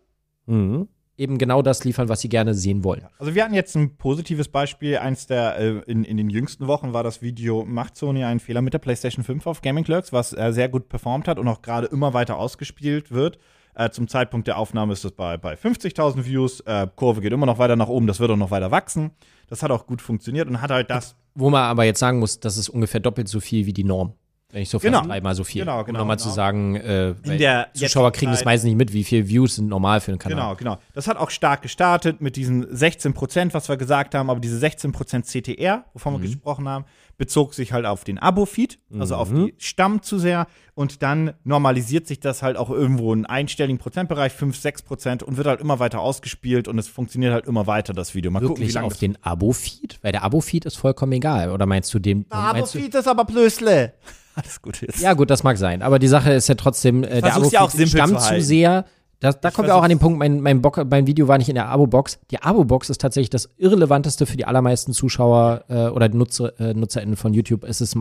Mhm. 0.48 0.88
Eben 1.18 1.38
genau 1.38 1.62
das 1.62 1.84
liefern, 1.84 2.10
was 2.10 2.22
sie 2.22 2.30
gerne 2.30 2.54
sehen 2.54 2.84
wollen. 2.84 3.08
Also 3.20 3.36
wir 3.36 3.44
hatten 3.44 3.54
jetzt 3.54 3.76
ein 3.76 3.98
positives 3.98 4.50
Beispiel. 4.50 4.98
Eins 4.98 5.28
der 5.28 5.58
äh, 5.58 5.82
in, 5.88 6.04
in 6.04 6.18
den 6.18 6.30
jüngsten 6.30 6.68
Wochen 6.68 6.94
war 6.94 7.04
das 7.04 7.22
Video 7.22 7.66
Macht 7.66 7.96
Sony 7.96 8.24
einen 8.24 8.40
Fehler 8.40 8.62
mit 8.62 8.74
der 8.74 8.80
PlayStation 8.80 9.24
5 9.24 9.48
auf 9.48 9.62
Gaming 9.62 9.84
Clerks, 9.84 10.12
was 10.12 10.34
äh, 10.34 10.52
sehr 10.52 10.70
gut 10.70 10.90
performt 10.90 11.28
hat 11.28 11.40
und 11.40 11.48
auch 11.48 11.62
gerade 11.62 11.88
immer 11.88 12.14
weiter 12.14 12.38
ausgespielt 12.38 13.12
wird. 13.12 13.40
Äh, 13.76 13.90
zum 13.90 14.08
Zeitpunkt 14.08 14.48
der 14.48 14.58
Aufnahme 14.58 14.94
ist 14.94 15.04
es 15.04 15.12
bei, 15.12 15.38
bei 15.38 15.56
50.000 15.56 16.26
Views. 16.26 16.62
Äh, 16.62 16.88
Kurve 16.96 17.22
geht 17.22 17.34
immer 17.34 17.46
noch 17.46 17.60
weiter 17.60 17.76
nach 17.76 17.90
oben. 17.90 18.08
Das 18.08 18.20
wird 18.20 18.32
auch 18.32 18.38
noch 18.38 18.52
weiter 18.52 18.72
wachsen. 18.72 19.12
Das 19.48 19.64
hat 19.64 19.72
auch 19.72 19.86
gut 19.86 20.02
funktioniert 20.02 20.48
und 20.48 20.62
hat 20.62 20.72
halt 20.72 20.90
das. 20.90 21.16
Wo 21.36 21.50
man 21.50 21.64
aber 21.64 21.84
jetzt 21.84 22.00
sagen 22.00 22.20
muss, 22.20 22.40
das 22.40 22.58
ist 22.58 22.70
ungefähr 22.70 23.02
doppelt 23.02 23.28
so 23.28 23.42
viel 23.42 23.66
wie 23.66 23.74
die 23.74 23.84
Norm. 23.84 24.14
Wenn 24.52 24.62
ich 24.62 24.70
so 24.70 24.80
Genau. 24.80 25.02
dreimal 25.02 25.36
so 25.36 25.44
viel. 25.44 25.64
Genau, 25.64 25.80
um 25.80 25.86
genau, 25.86 26.00
nochmal 26.00 26.18
genau. 26.18 26.30
zu 26.30 26.34
sagen, 26.34 26.76
äh, 26.76 27.14
der 27.26 27.68
Zuschauer 27.74 28.12
kriegen 28.12 28.32
das 28.32 28.40
Zeit- 28.40 28.46
meistens 28.46 28.68
nicht 28.70 28.78
mit, 28.78 28.94
wie 28.94 29.04
viele 29.04 29.28
Views 29.28 29.56
sind 29.56 29.68
normal 29.68 30.00
für 30.02 30.12
einen 30.12 30.20
Kanal. 30.20 30.38
Genau, 30.38 30.56
genau. 30.56 30.78
Das 30.94 31.08
hat 31.08 31.18
auch 31.18 31.30
stark 31.32 31.64
gestartet 31.64 32.22
mit 32.22 32.36
diesen 32.36 32.66
16 32.74 33.14
Prozent, 33.14 33.54
was 33.54 33.68
wir 33.68 33.76
gesagt 33.76 34.14
haben, 34.16 34.30
aber 34.30 34.40
diese 34.40 34.58
16 34.58 34.92
Prozent 34.92 35.26
CTR, 35.26 35.86
wovon 35.94 36.14
wir 36.14 36.20
gesprochen 36.20 36.70
haben, 36.70 36.86
bezog 37.18 37.54
sich 37.54 37.74
halt 37.74 37.86
auf 37.86 38.04
den 38.04 38.20
Abo-Feed, 38.20 38.80
also 39.00 39.16
auf 39.16 39.30
die 39.30 39.56
Stamm 39.58 40.02
zu 40.02 40.20
sehr. 40.20 40.48
Und 40.74 41.02
dann 41.02 41.34
normalisiert 41.44 42.06
sich 42.08 42.20
das 42.20 42.44
halt 42.44 42.56
auch 42.58 42.70
irgendwo 42.70 43.14
in 43.14 43.26
einstelligen 43.26 43.78
Prozentbereich, 43.80 44.32
5, 44.34 44.56
6 44.58 44.84
Prozent 44.84 45.24
und 45.24 45.38
wird 45.38 45.48
halt 45.48 45.60
immer 45.62 45.80
weiter 45.80 46.02
ausgespielt 46.02 46.68
und 46.68 46.78
es 46.78 46.88
funktioniert 46.88 47.34
halt 47.34 47.46
immer 47.46 47.68
weiter, 47.68 47.94
das 47.94 48.16
Video. 48.16 48.32
Mal 48.32 48.42
gucken, 48.42 48.58
wie 48.58 48.68
Wirklich 48.68 48.78
auf 48.80 48.98
den 48.98 49.18
Abo-Feed? 49.24 50.00
Weil 50.02 50.12
der 50.12 50.24
Abo-Feed 50.24 50.66
ist 50.66 50.76
vollkommen 50.76 51.14
egal. 51.14 51.52
Oder 51.52 51.66
meinst 51.66 51.94
du 51.94 52.00
den? 52.00 52.24
du, 52.30 52.36
Abo-Feed 52.36 52.94
ist 52.96 53.08
aber 53.08 53.26
Blösle. 53.26 53.94
Alles 54.42 54.62
gut 54.62 54.82
jetzt. 54.82 55.00
ja, 55.02 55.14
gut, 55.14 55.30
das 55.30 55.44
mag 55.44 55.58
sein. 55.58 55.82
Aber 55.82 56.00
die 56.00 56.08
Sache 56.08 56.34
ist 56.34 56.48
ja 56.48 56.56
trotzdem, 56.56 57.04
äh, 57.04 57.22
der 57.22 57.32
versuch's 57.32 57.52
ja 57.52 57.62
auch 57.62 57.70
Abo-Feed 57.70 57.90
simpel 57.90 57.92
zu 57.92 57.98
stammt 57.98 58.22
zu 58.22 58.30
halten. 58.30 58.44
sehr. 58.44 58.86
Da, 59.22 59.32
da 59.32 59.50
kommen 59.50 59.68
wir 59.68 59.76
auch 59.76 59.84
an 59.84 59.90
den 59.90 60.00
Punkt, 60.00 60.20
mein, 60.20 60.42
mein, 60.42 60.62
Bock, 60.62 60.84
mein 60.90 61.08
Video 61.08 61.28
war 61.28 61.38
nicht 61.38 61.48
in 61.48 61.56
der 61.56 61.70
Abo-Box. 61.70 62.20
Die 62.32 62.42
Abo-Box 62.42 62.90
ist 62.90 63.00
tatsächlich 63.00 63.30
das 63.30 63.50
Irrelevanteste 63.58 64.26
für 64.26 64.36
die 64.36 64.46
allermeisten 64.46 64.92
Zuschauer 64.94 65.64
äh, 65.70 65.88
oder 65.88 66.10
Nutzer, 66.10 66.60
äh, 66.60 66.74
NutzerInnen 66.74 67.16
von 67.16 67.34
YouTube. 67.34 67.64
Es 67.64 67.80
ist 67.80 67.98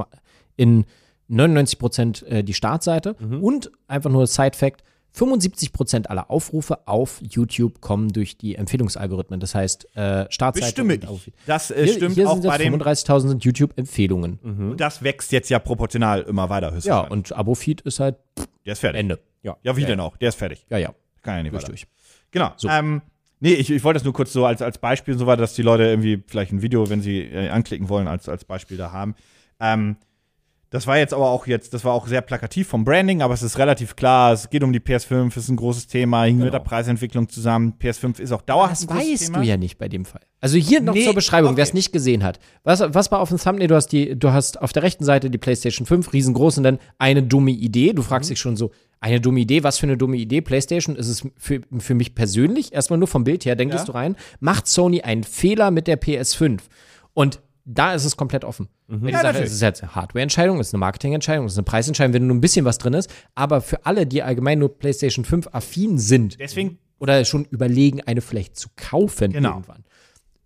in 0.57 0.85
99 1.29 1.79
Prozent 1.79 2.23
äh, 2.25 2.43
die 2.43 2.53
Startseite 2.53 3.15
und 3.15 3.71
einfach 3.87 4.11
nur 4.11 4.27
Side-Fact, 4.27 4.83
75 5.15 5.73
Prozent 5.73 6.11
aller 6.11 6.29
Aufrufe 6.29 6.89
auf 6.89 7.21
YouTube 7.23 7.81
kommen 7.81 8.13
durch 8.13 8.37
die 8.37 8.57
Empfehlungsalgorithmen. 8.57 9.39
Das 9.39 9.55
heißt, 9.55 9.97
äh, 9.97 10.27
Startseite 10.29 10.85
Bestimme. 10.85 10.95
Abo-Feed. 11.09 11.35
Das 11.47 11.71
äh, 11.71 11.85
Hier, 11.85 11.95
stimmt 11.95 12.15
hier 12.17 12.29
auch 12.29 12.35
sind 12.35 12.47
bei 12.47 12.57
jetzt 12.59 12.65
dem. 12.65 12.83
35.000 12.83 13.29
sind 13.29 13.45
YouTube-Empfehlungen. 13.45 14.39
Und 14.43 14.81
das 14.81 15.03
wächst 15.05 15.31
jetzt 15.31 15.51
ja 15.51 15.61
proportional 15.61 16.23
immer 16.23 16.51
weiter 16.51 16.77
Ja, 16.83 17.01
und 17.01 17.33
Abo-Feed 17.33 17.83
ist 17.83 18.01
halt 18.01 18.17
der 18.67 18.73
ist 18.73 18.81
fertig. 18.81 18.99
Ende. 19.01 19.21
Ja. 19.43 19.57
Ja, 19.63 19.77
wie 19.77 19.85
denn 19.85 20.01
auch? 20.01 20.17
Der 20.17 20.31
ist 20.31 20.35
fertig. 20.35 20.67
Ja, 20.69 20.79
ja, 20.79 20.93
Kann 21.23 21.37
ja 21.37 21.43
nicht 21.45 21.53
durch, 21.53 21.63
weiter. 21.63 21.73
durch. 21.73 21.87
Genau. 22.33 22.53
Ähm, 22.69 23.03
nee, 23.39 23.53
ich, 23.53 23.71
ich 23.71 23.85
wollte 23.85 23.99
das 23.99 24.05
nur 24.05 24.15
kurz 24.15 24.33
so 24.33 24.45
als, 24.47 24.63
als 24.63 24.79
Beispiel 24.79 25.15
und 25.15 25.21
so 25.21 25.27
weiter, 25.27 25.43
dass 25.43 25.55
die 25.55 25.63
Leute 25.63 25.85
irgendwie 25.85 26.25
vielleicht 26.27 26.51
ein 26.51 26.61
Video, 26.61 26.91
wenn 26.91 27.03
sie 27.03 27.21
äh, 27.21 27.51
anklicken 27.51 27.89
wollen, 27.89 28.09
als, 28.09 28.29
als 28.29 28.45
Beispiel 28.45 28.77
da 28.77 28.91
haben. 28.91 29.15
Ähm, 29.61 29.97
das 30.75 30.89
war 30.89 30.99
jetzt 30.99 31.15
aber 31.15 31.29
auch 31.31 31.47
jetzt, 31.47 31.73
das 31.73 31.85
war 31.85 31.93
auch 31.93 32.09
sehr 32.09 32.21
plakativ 32.21 32.67
vom 32.67 32.85
Branding, 32.85 33.23
aber 33.23 33.33
es 33.33 33.43
ist 33.43 33.59
relativ 33.59 33.95
klar, 33.95 34.33
es 34.33 34.51
geht 34.51 34.65
um 34.65 34.73
die 34.73 34.81
PS5, 34.81 35.29
es 35.29 35.37
ist 35.37 35.49
ein 35.49 35.57
großes 35.57 35.87
Thema, 35.87 36.25
hing 36.25 36.39
mit 36.39 36.53
der 36.53 36.59
Preisentwicklung 36.59 37.29
zusammen. 37.29 37.75
PS5 37.81 38.19
ist 38.21 38.33
auch 38.33 38.43
dauerhaft 38.43 38.83
Das 38.83 38.89
weißt 38.89 39.27
Thema. 39.27 39.39
du 39.39 39.45
ja 39.45 39.57
nicht 39.57 39.79
bei 39.79 39.89
dem 39.89 40.05
Fall. 40.05 40.23
Also 40.41 40.59
hier 40.59 40.81
noch 40.81 40.93
Nee, 40.95 41.05
zur 41.05 41.15
Beschreibung, 41.15 41.57
wer 41.57 41.63
es 41.63 41.69
okay. 41.71 41.77
nicht 41.79 41.93
gesehen 41.93 42.25
hat. 42.25 42.41
Was, 42.65 42.81
was 42.81 43.11
war 43.13 43.21
auf 43.21 43.29
dem 43.29 43.39
Thumbnail? 43.39 43.69
Du 43.69 43.77
hast, 43.77 43.89
die, 43.93 44.19
du 44.19 44.33
hast 44.33 44.61
auf 44.61 44.73
der 44.73 44.83
rechten 44.83 45.05
Seite 45.05 45.31
die 45.31 45.39
PlayStation 45.39 45.87
5, 45.87 46.13
riesengroß, 46.13 46.59
und 46.59 46.65
dann 46.65 46.79
eine 46.99 47.23
dumme 47.23 47.53
Idee. 47.53 47.93
Du 47.93 48.03
fragst 48.03 48.29
dich 48.29 48.41
schon 48.41 48.57
so, 48.57 48.73
eine 49.01 49.21
dumme 49.21 49.41
Idee, 49.41 49.63
was 49.63 49.79
für 49.79 49.87
eine 49.87 49.97
dumme 49.97 50.17
Idee? 50.17 50.41
PlayStation 50.41 50.97
ist 50.97 51.09
es 51.09 51.23
für, 51.37 51.61
für 51.79 51.95
mich 51.95 52.15
persönlich, 52.15 52.73
erstmal 52.73 52.99
nur 52.99 53.07
vom 53.09 53.23
Bild 53.23 53.45
her, 53.45 53.55
denkst 53.55 53.77
Ja. 53.77 53.85
du 53.85 53.93
rein, 53.93 54.17
macht 54.41 54.67
Sony 54.67 55.03
einen 55.03 55.23
Fehler 55.25 55.71
mit 55.71 55.87
der 55.87 56.01
PS5? 56.01 56.59
Und 57.13 57.41
da 57.65 57.95
ist 57.95 58.05
es 58.05 58.17
komplett 58.17 58.45
offen. 58.45 58.69
Die 58.89 59.11
Ja, 59.11 59.21
Sache 59.23 59.43
es 59.43 59.53
ist 59.53 59.63
jetzt 59.63 59.83
eine 59.83 59.95
Hardware-Entscheidung, 59.95 60.61
es 60.61 60.69
ist 60.69 60.75
eine 60.75 60.81
Marketing-Entscheidung, 60.81 61.47
es 61.47 61.53
ist 61.53 61.59
eine 61.59 61.65
Preisentscheidung, 61.65 62.13
wenn 62.15 62.27
nur 62.27 62.37
ein 62.37 62.41
bisschen 62.41 62.65
was 62.65 62.79
drin 62.79 62.93
ist. 62.95 63.11
Aber 63.35 63.61
für 63.61 63.85
alle, 63.87 64.07
die 64.07 64.23
allgemein 64.23 64.59
nur 64.59 64.79
PlayStation 64.79 65.25
5 65.25 65.49
affin 65.53 65.99
sind, 65.99 66.39
Deswegen 66.41 66.79
oder 66.99 67.25
schon 67.25 67.45
überlegen, 67.47 68.01
eine 68.03 68.21
vielleicht 68.21 68.57
zu 68.57 68.69
kaufen 68.77 69.33
Genau. 69.33 69.51
irgendwann. 69.55 69.85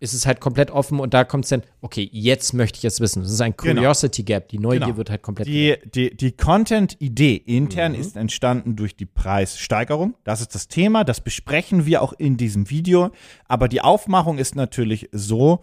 ist 0.01 0.13
es 0.13 0.25
halt 0.25 0.39
komplett 0.39 0.71
offen 0.71 0.97
und 1.01 1.13
da 1.13 1.25
kommt 1.25 1.43
es 1.43 1.49
dann, 1.49 1.61
okay, 1.81 2.07
jetzt 2.13 2.53
möchte 2.53 2.77
ich 2.77 2.85
es 2.85 3.01
wissen. 3.01 3.21
Das 3.21 3.31
ist 3.33 3.41
ein 3.41 3.53
Genau. 3.57 3.81
Curiosity 3.81 4.23
Gap. 4.23 4.47
Die 4.47 4.57
Neugier 4.57 4.85
Genau. 4.85 4.95
wird 4.97 5.09
halt 5.09 5.21
komplett. 5.21 5.45
Die, 5.49 5.75
die, 5.93 6.15
die 6.15 6.31
Content-Idee 6.31 7.35
intern 7.35 7.91
Mhm. 7.91 7.99
ist 7.99 8.15
entstanden 8.15 8.77
durch 8.77 8.95
die 8.95 9.05
Preissteigerung. 9.05 10.15
Das 10.23 10.39
ist 10.39 10.55
das 10.55 10.69
Thema, 10.69 11.03
das 11.03 11.19
besprechen 11.19 11.85
wir 11.85 12.01
auch 12.01 12.13
in 12.13 12.37
diesem 12.37 12.69
Video. 12.69 13.11
Aber 13.49 13.67
die 13.67 13.81
Aufmachung 13.81 14.37
ist 14.37 14.55
natürlich 14.55 15.09
so, 15.11 15.59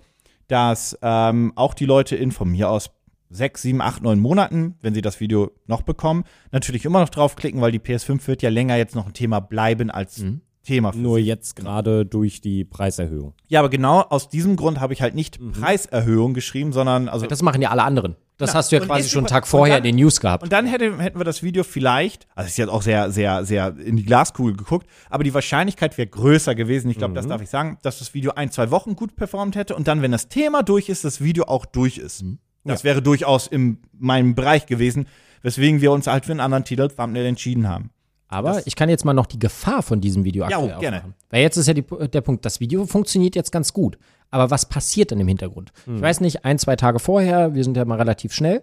dass 0.48 0.98
ähm, 1.02 1.52
auch 1.56 1.74
die 1.74 1.86
Leute 1.86 2.16
in 2.16 2.32
von 2.32 2.50
mir 2.50 2.70
aus 2.70 2.90
sechs, 3.28 3.62
sieben, 3.62 3.80
acht, 3.80 4.02
neun 4.02 4.20
Monaten, 4.20 4.76
wenn 4.82 4.94
sie 4.94 5.02
das 5.02 5.18
Video 5.20 5.50
noch 5.66 5.82
bekommen, 5.82 6.24
natürlich 6.52 6.84
immer 6.84 7.00
noch 7.00 7.08
draufklicken, 7.08 7.60
weil 7.60 7.72
die 7.72 7.80
PS5 7.80 8.26
wird 8.28 8.42
ja 8.42 8.50
länger 8.50 8.76
jetzt 8.76 8.94
noch 8.94 9.06
ein 9.06 9.12
Thema 9.14 9.40
bleiben 9.40 9.90
als 9.90 10.18
Mhm. 10.18 10.40
Thema. 10.62 10.92
für 10.92 10.98
Nur 10.98 11.16
sich. 11.18 11.26
jetzt 11.26 11.54
gerade 11.56 12.04
durch 12.06 12.40
die 12.40 12.64
Preiserhöhung. 12.64 13.34
Ja, 13.46 13.60
aber 13.60 13.68
genau 13.68 14.00
aus 14.00 14.28
diesem 14.28 14.56
Grund 14.56 14.80
habe 14.80 14.92
ich 14.92 15.02
halt 15.02 15.14
nicht 15.14 15.40
Mhm. 15.40 15.52
Preiserhöhung 15.52 16.34
geschrieben, 16.34 16.72
sondern 16.72 17.08
also 17.08 17.26
Das 17.26 17.42
machen 17.42 17.62
ja 17.62 17.70
alle 17.70 17.82
anderen. 17.84 18.16
Das 18.38 18.50
Na, 18.50 18.58
hast 18.58 18.70
du 18.70 18.76
ja 18.76 18.84
quasi 18.84 19.08
schon 19.08 19.20
einen 19.20 19.28
Tag 19.28 19.46
vorher 19.46 19.76
dann- 19.76 19.86
in 19.86 19.96
den 19.96 20.02
News 20.04 20.20
gehabt. 20.20 20.42
Und 20.42 20.52
dann 20.52 20.66
hätte, 20.66 20.98
hätten 20.98 21.18
wir 21.18 21.24
das 21.24 21.42
Video 21.42 21.64
vielleicht, 21.64 22.26
also 22.34 22.46
es 22.46 22.52
ist 22.52 22.58
jetzt 22.58 22.68
auch 22.68 22.82
sehr, 22.82 23.10
sehr, 23.10 23.44
sehr 23.46 23.74
in 23.78 23.96
die 23.96 24.04
Glaskugel 24.04 24.54
geguckt, 24.56 24.86
aber 25.08 25.24
die 25.24 25.32
Wahrscheinlichkeit 25.32 25.96
wäre 25.96 26.08
größer 26.08 26.54
gewesen, 26.54 26.90
ich 26.90 26.98
glaube, 26.98 27.14
das 27.14 27.26
darf 27.26 27.40
ich 27.40 27.48
sagen, 27.48 27.78
dass 27.82 27.98
das 27.98 28.12
Video 28.12 28.32
ein, 28.32 28.50
zwei 28.50 28.70
Wochen 28.70 28.94
gut 28.94 29.16
performt 29.16 29.56
hätte 29.56 29.74
und 29.74 29.88
dann, 29.88 30.02
wenn 30.02 30.12
das 30.12 30.28
Thema 30.28 30.62
durch 30.62 30.88
ist, 30.90 31.04
das 31.04 31.22
Video 31.22 31.44
auch 31.44 31.64
durch 31.64 31.96
ist. 31.98 32.24
Das 32.64 32.84
wäre 32.84 33.00
durchaus 33.00 33.46
in 33.46 33.78
meinem 33.98 34.34
Bereich 34.34 34.66
gewesen, 34.66 35.06
weswegen 35.42 35.80
wir 35.80 35.92
uns 35.92 36.06
halt 36.06 36.26
für 36.26 36.32
einen 36.32 36.40
anderen 36.40 36.64
Titel 36.64 36.88
Thumbnail 36.88 37.24
entschieden 37.26 37.68
haben. 37.68 37.90
Aber 38.28 38.66
ich 38.66 38.74
kann 38.74 38.88
jetzt 38.88 39.04
mal 39.04 39.14
noch 39.14 39.26
die 39.26 39.38
Gefahr 39.38 39.82
von 39.82 40.00
diesem 40.00 40.24
Video 40.24 40.48
Ja, 40.48 40.56
aktuell 40.56 40.74
oh, 40.76 40.80
gerne. 40.80 40.96
aufmachen. 40.98 41.14
Weil 41.30 41.42
jetzt 41.42 41.56
ist 41.56 41.68
ja 41.68 41.74
die, 41.74 41.84
der 42.12 42.20
Punkt, 42.20 42.44
das 42.44 42.60
Video 42.60 42.84
funktioniert 42.86 43.36
jetzt 43.36 43.52
ganz 43.52 43.72
gut. 43.72 43.98
Aber 44.30 44.50
was 44.50 44.68
passiert 44.68 45.12
denn 45.12 45.20
im 45.20 45.28
Hintergrund? 45.28 45.72
Hm. 45.84 45.96
Ich 45.96 46.02
weiß 46.02 46.20
nicht, 46.20 46.44
ein, 46.44 46.58
zwei 46.58 46.76
Tage 46.76 46.98
vorher, 46.98 47.54
wir 47.54 47.62
sind 47.62 47.76
ja 47.76 47.84
mal 47.84 47.98
relativ 47.98 48.32
schnell. 48.32 48.62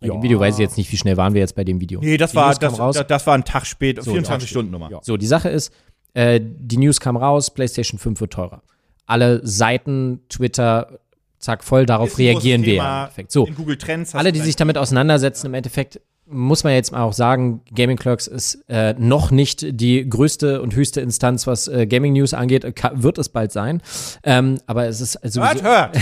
Bei 0.00 0.08
dem 0.08 0.22
Video 0.22 0.38
weiß 0.38 0.54
ich 0.54 0.60
jetzt 0.60 0.76
nicht, 0.76 0.90
wie 0.92 0.96
schnell 0.96 1.16
waren 1.16 1.34
wir 1.34 1.40
jetzt 1.40 1.56
bei 1.56 1.64
dem 1.64 1.80
Video. 1.80 2.00
Nee, 2.00 2.16
das 2.16 2.30
Die 2.30 2.36
war, 2.36 2.54
das, 2.54 2.76
das, 2.76 3.06
das 3.06 3.26
war 3.26 3.34
ein 3.34 3.44
Tag 3.44 3.66
spät, 3.66 3.96
So, 3.96 4.12
24 4.12 4.48
Tag 4.48 4.48
Stunden 4.48 4.70
Nummer. 4.70 4.90
Ja. 4.90 5.00
So, 5.02 5.16
die 5.16 5.26
Sache 5.26 5.48
ist, 5.48 5.72
äh, 6.14 6.40
die 6.40 6.76
News 6.76 7.00
kam 7.00 7.16
raus, 7.16 7.52
PlayStation 7.52 7.98
5 7.98 8.20
wird 8.20 8.32
teurer. 8.32 8.62
Alle 9.06 9.44
Seiten, 9.44 10.20
Twitter, 10.28 11.00
zack, 11.38 11.64
voll 11.64 11.86
darauf 11.86 12.10
Ist 12.10 12.18
reagieren 12.18 12.62
wir 12.62 12.74
im 12.74 12.84
Endeffekt. 12.84 13.32
So, 13.32 13.46
Google 13.46 13.76
Trends. 13.76 14.14
alle, 14.14 14.32
die 14.32 14.40
sich 14.40 14.56
damit 14.56 14.78
auseinandersetzen, 14.78 15.46
im 15.46 15.54
Endeffekt 15.54 16.00
muss 16.30 16.64
man 16.64 16.74
jetzt 16.74 16.92
mal 16.92 17.02
auch 17.02 17.12
sagen, 17.12 17.62
Gaming 17.74 17.96
Clerks 17.96 18.26
ist 18.26 18.64
äh, 18.68 18.94
noch 18.98 19.30
nicht 19.30 19.80
die 19.80 20.08
größte 20.08 20.60
und 20.62 20.74
höchste 20.74 21.00
Instanz, 21.00 21.46
was 21.46 21.68
äh, 21.68 21.86
Gaming 21.86 22.12
News 22.12 22.34
angeht. 22.34 22.64
Äh, 22.64 22.72
ka- 22.72 22.92
wird 22.94 23.18
es 23.18 23.28
bald 23.28 23.50
sein. 23.52 23.80
Ähm, 24.22 24.58
aber 24.66 24.86
es 24.86 25.00
ist 25.00 25.16
also 25.16 25.42
Hört, 25.42 25.62
hört! 25.62 25.96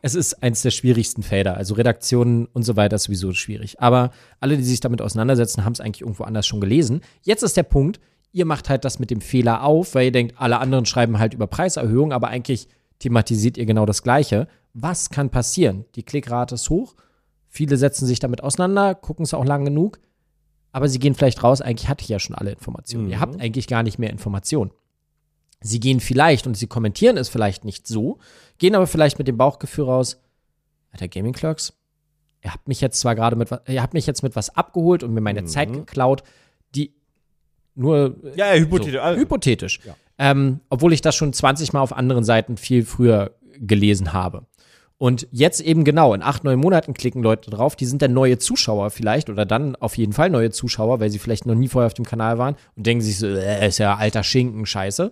es 0.00 0.14
ist 0.14 0.42
eins 0.42 0.62
der 0.62 0.70
schwierigsten 0.70 1.22
Felder. 1.22 1.56
Also 1.56 1.74
Redaktionen 1.74 2.46
und 2.46 2.64
so 2.64 2.76
weiter 2.76 2.96
ist 2.96 3.04
sowieso 3.04 3.32
schwierig. 3.32 3.80
Aber 3.80 4.10
alle, 4.40 4.56
die 4.56 4.64
sich 4.64 4.80
damit 4.80 5.00
auseinandersetzen, 5.00 5.64
haben 5.64 5.72
es 5.74 5.80
eigentlich 5.80 6.02
irgendwo 6.02 6.24
anders 6.24 6.46
schon 6.46 6.60
gelesen. 6.60 7.02
Jetzt 7.22 7.42
ist 7.42 7.56
der 7.56 7.62
Punkt, 7.62 8.00
ihr 8.32 8.44
macht 8.44 8.68
halt 8.68 8.84
das 8.84 8.98
mit 8.98 9.10
dem 9.10 9.20
Fehler 9.20 9.62
auf, 9.62 9.94
weil 9.94 10.06
ihr 10.06 10.12
denkt, 10.12 10.34
alle 10.38 10.58
anderen 10.58 10.86
schreiben 10.86 11.18
halt 11.18 11.34
über 11.34 11.46
Preiserhöhung, 11.46 12.12
aber 12.12 12.28
eigentlich 12.28 12.66
thematisiert 12.98 13.56
ihr 13.58 13.66
genau 13.66 13.86
das 13.86 14.02
Gleiche. 14.02 14.48
Was 14.74 15.10
kann 15.10 15.30
passieren? 15.30 15.84
Die 15.94 16.02
Klickrate 16.02 16.54
ist 16.56 16.68
hoch. 16.70 16.94
Viele 17.54 17.76
setzen 17.76 18.06
sich 18.06 18.18
damit 18.18 18.42
auseinander, 18.42 18.94
gucken 18.94 19.24
es 19.24 19.34
auch 19.34 19.44
lang 19.44 19.66
genug. 19.66 20.00
Aber 20.72 20.88
sie 20.88 20.98
gehen 20.98 21.14
vielleicht 21.14 21.42
raus, 21.42 21.60
eigentlich 21.60 21.90
hatte 21.90 22.02
ich 22.02 22.08
ja 22.08 22.18
schon 22.18 22.34
alle 22.34 22.50
Informationen. 22.50 23.10
Ihr 23.10 23.20
habt 23.20 23.38
eigentlich 23.38 23.66
gar 23.66 23.82
nicht 23.82 23.98
mehr 23.98 24.08
Informationen. 24.08 24.70
Sie 25.60 25.78
gehen 25.78 26.00
vielleicht 26.00 26.46
und 26.46 26.56
sie 26.56 26.66
kommentieren 26.66 27.18
es 27.18 27.28
vielleicht 27.28 27.66
nicht 27.66 27.86
so, 27.86 28.18
gehen 28.56 28.74
aber 28.74 28.86
vielleicht 28.86 29.18
mit 29.18 29.28
dem 29.28 29.36
Bauchgefühl 29.36 29.84
raus, 29.84 30.18
Alter, 30.92 31.08
Gaming 31.08 31.34
Clerks, 31.34 31.74
ihr 32.42 32.54
habt 32.54 32.68
mich 32.68 32.80
jetzt 32.80 32.98
zwar 32.98 33.14
gerade 33.14 33.36
mit 33.36 33.50
was, 33.50 33.60
ihr 33.68 33.82
habt 33.82 33.92
mich 33.92 34.06
jetzt 34.06 34.22
mit 34.22 34.34
was 34.34 34.56
abgeholt 34.56 35.02
und 35.02 35.12
mir 35.12 35.20
meine 35.20 35.44
Zeit 35.44 35.70
geklaut, 35.74 36.22
die 36.74 36.94
nur 37.74 38.16
äh, 38.24 38.38
Ja, 38.38 38.54
ja, 38.54 38.60
hypothetisch. 38.60 39.00
so, 39.02 39.14
hypothetisch. 39.14 39.80
Ähm, 40.16 40.60
obwohl 40.70 40.94
ich 40.94 41.02
das 41.02 41.14
schon 41.14 41.34
20 41.34 41.74
Mal 41.74 41.82
auf 41.82 41.92
anderen 41.92 42.24
Seiten 42.24 42.56
viel 42.56 42.86
früher 42.86 43.36
gelesen 43.58 44.14
habe. 44.14 44.46
Und 45.02 45.26
jetzt 45.32 45.60
eben 45.60 45.82
genau, 45.82 46.14
in 46.14 46.22
acht, 46.22 46.44
neun 46.44 46.60
Monaten 46.60 46.94
klicken 46.94 47.24
Leute 47.24 47.50
drauf, 47.50 47.74
die 47.74 47.86
sind 47.86 48.02
dann 48.02 48.12
neue 48.12 48.38
Zuschauer 48.38 48.90
vielleicht 48.90 49.30
oder 49.30 49.44
dann 49.44 49.74
auf 49.74 49.98
jeden 49.98 50.12
Fall 50.12 50.30
neue 50.30 50.52
Zuschauer, 50.52 51.00
weil 51.00 51.10
sie 51.10 51.18
vielleicht 51.18 51.44
noch 51.44 51.56
nie 51.56 51.66
vorher 51.66 51.88
auf 51.88 51.94
dem 51.94 52.04
Kanal 52.04 52.38
waren 52.38 52.54
und 52.76 52.86
denken 52.86 53.02
sich 53.02 53.18
so, 53.18 53.26
äh, 53.26 53.66
ist 53.66 53.78
ja 53.78 53.96
alter 53.96 54.22
Schinken, 54.22 54.64
scheiße. 54.64 55.10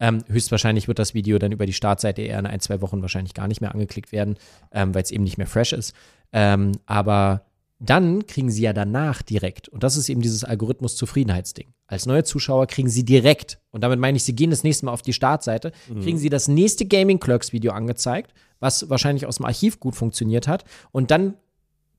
Ähm, 0.00 0.24
höchstwahrscheinlich 0.26 0.88
wird 0.88 0.98
das 0.98 1.12
Video 1.12 1.38
dann 1.38 1.52
über 1.52 1.66
die 1.66 1.74
Startseite 1.74 2.22
eher 2.22 2.38
in 2.38 2.46
ein, 2.46 2.60
zwei 2.60 2.80
Wochen 2.80 3.02
wahrscheinlich 3.02 3.34
gar 3.34 3.46
nicht 3.46 3.60
mehr 3.60 3.74
angeklickt 3.74 4.10
werden, 4.10 4.38
ähm, 4.72 4.94
weil 4.94 5.02
es 5.02 5.10
eben 5.10 5.24
nicht 5.24 5.36
mehr 5.36 5.46
fresh 5.46 5.74
ist. 5.74 5.92
Ähm, 6.32 6.72
aber 6.86 7.42
dann 7.78 8.26
kriegen 8.26 8.50
sie 8.50 8.62
ja 8.62 8.72
danach 8.72 9.20
direkt, 9.20 9.68
und 9.68 9.82
das 9.82 9.98
ist 9.98 10.08
eben 10.08 10.22
dieses 10.22 10.44
Algorithmus-Zufriedenheitsding. 10.44 11.74
Als 11.88 12.06
neue 12.06 12.24
Zuschauer 12.24 12.68
kriegen 12.68 12.88
sie 12.88 13.04
direkt, 13.04 13.58
und 13.70 13.84
damit 13.84 14.00
meine 14.00 14.16
ich, 14.16 14.24
sie 14.24 14.34
gehen 14.34 14.48
das 14.48 14.64
nächste 14.64 14.86
Mal 14.86 14.92
auf 14.92 15.02
die 15.02 15.12
Startseite, 15.12 15.72
kriegen 16.00 16.16
sie 16.16 16.30
das 16.30 16.48
nächste 16.48 16.86
Gaming 16.86 17.20
Clerks-Video 17.20 17.72
angezeigt, 17.72 18.32
was 18.60 18.88
wahrscheinlich 18.90 19.26
aus 19.26 19.36
dem 19.36 19.46
Archiv 19.46 19.80
gut 19.80 19.96
funktioniert 19.96 20.48
hat, 20.48 20.64
und 20.92 21.10
dann 21.10 21.34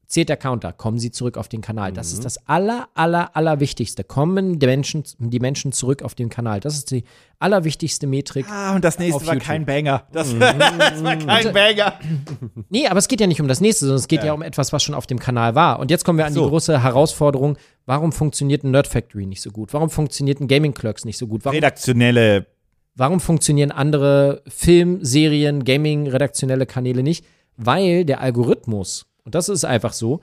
zählt 0.08 0.30
der 0.30 0.38
Counter, 0.38 0.72
kommen 0.72 1.00
sie 1.00 1.12
zurück 1.12 1.38
auf 1.38 1.50
den 1.50 1.62
Kanal. 1.62 1.92
Das 1.92 2.14
ist 2.14 2.24
das 2.24 2.48
aller, 2.48 2.88
aller, 2.94 3.36
aller 3.36 3.60
Wichtigste. 3.60 4.06
Kommen 4.06 4.58
die 4.58 4.66
Menschen, 4.66 5.04
die 5.20 5.40
Menschen 5.40 5.74
zurück 5.74 6.02
auf 6.02 6.16
den 6.16 6.30
Kanal. 6.30 6.62
Das 6.62 6.76
ist 6.76 6.92
die 6.92 7.04
allerwichtigste 7.40 8.08
Metrik. 8.08 8.50
Ah, 8.50 8.74
und 8.74 8.86
das 8.86 9.00
nächste 9.00 9.26
war 9.28 9.34
YouTube. 9.34 9.48
kein 9.48 9.66
Banger. 9.66 10.08
Das, 10.14 10.34
das 10.40 11.04
war 11.04 11.18
kein 11.18 11.54
Banger. 11.54 12.00
Nee, 12.70 12.88
aber 12.88 13.00
es 13.00 13.10
geht 13.10 13.20
ja 13.20 13.28
nicht 13.28 13.42
um 13.42 13.50
das 13.50 13.60
nächste, 13.60 13.86
sondern 13.86 14.00
es 14.00 14.08
geht 14.08 14.24
ja, 14.24 14.34
um 14.34 14.42
etwas, 14.42 14.72
was 14.72 14.82
schon 14.82 14.96
auf 14.96 15.08
dem 15.08 15.20
Kanal 15.20 15.56
war. 15.56 15.80
Und 15.80 15.92
jetzt 15.92 16.06
kommen 16.06 16.18
wir 16.18 16.26
an 16.26 16.34
so. 16.34 16.44
die 16.44 16.50
große 16.50 16.82
Herausforderung. 16.82 17.58
Warum 17.86 18.14
funktioniert 18.14 18.64
ein 18.64 18.72
Nerd 18.72 18.88
Factory 18.88 19.26
nicht 19.26 19.42
so 19.42 19.52
gut? 19.52 19.74
Warum 19.74 19.90
funktioniert 19.90 20.40
ein 20.40 20.48
Gaming 20.48 20.74
Clerks 20.74 21.04
nicht 21.04 21.18
so 21.18 21.28
gut? 21.28 21.44
Warum, 21.44 21.56
Redaktionelle. 21.56 22.48
Warum 22.98 23.20
funktionieren 23.20 23.72
andere 23.72 24.42
Film, 24.48 25.00
Serien, 25.04 25.64
Gaming, 25.64 26.08
redaktionelle 26.08 26.66
Kanäle 26.66 27.04
nicht? 27.04 27.24
Weil 27.56 28.04
der 28.06 28.20
Algorithmus, 28.22 29.06
und 29.24 29.34
das 29.36 29.48
ist 29.50 29.64
einfach 29.64 29.94
so, 29.94 30.20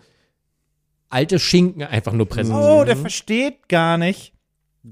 alte 1.09 1.39
Schinken 1.39 1.83
einfach 1.83 2.13
nur 2.13 2.27
präsentiert. 2.29 2.69
Oh, 2.71 2.85
der 2.85 2.97
versteht 2.97 3.69
gar 3.69 3.97
nicht. 3.99 4.33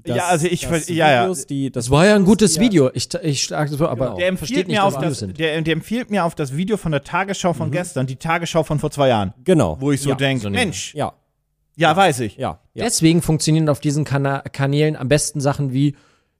ja, 0.05 0.27
also 0.27 0.47
ich, 0.47 0.65
ver- 0.67 0.89
ja, 0.91 1.11
ja. 1.11 1.21
Videos, 1.23 1.45
die, 1.45 1.71
das 1.71 1.85
Das 1.85 1.91
war 1.91 2.05
ja 2.05 2.15
ein 2.15 2.25
gutes 2.25 2.55
Ja. 2.55 2.61
Video. 2.61 2.89
Ich, 2.93 3.13
ich 3.21 3.47
sage 3.47 3.69
so, 3.69 3.87
aber 3.87 4.05
Genau. 4.05 4.17
Der 4.17 4.37
versteht 4.37 4.57
empfiehlt, 4.59 4.67
nicht, 4.69 4.77
mir 4.77 4.83
auf 4.85 4.97
das, 4.97 5.19
sind. 5.19 5.37
der, 5.39 5.61
der 5.61 5.73
empfiehlt 5.73 6.09
mir 6.09 6.23
auf 6.25 6.35
das 6.35 6.55
Video 6.55 6.77
von 6.77 6.91
der 6.91 7.03
Tagesschau 7.03 7.53
von 7.53 7.71
gestern, 7.71 8.07
die 8.07 8.15
Tagesschau 8.15 8.63
von 8.63 8.79
vor 8.79 8.91
zwei 8.91 9.09
Jahren. 9.09 9.33
Genau. 9.43 9.77
Wo 9.79 9.91
ich 9.91 10.01
so 10.01 10.09
ja, 10.09 10.15
denke, 10.15 10.43
so 10.43 10.49
Mensch, 10.49 10.95
Ja, 10.95 11.13
ja, 11.75 11.95
weiß 11.95 12.21
ich. 12.21 12.37
ja, 12.37 12.59
ja. 12.73 12.83
Deswegen 12.85 13.21
funktionieren 13.21 13.67
auf 13.69 13.79
diesen 13.79 14.03
Kana 14.05 14.39
Kanälen 14.41 14.95
am 14.95 15.07
besten 15.09 15.41
Sachen 15.41 15.73
wie 15.73 15.95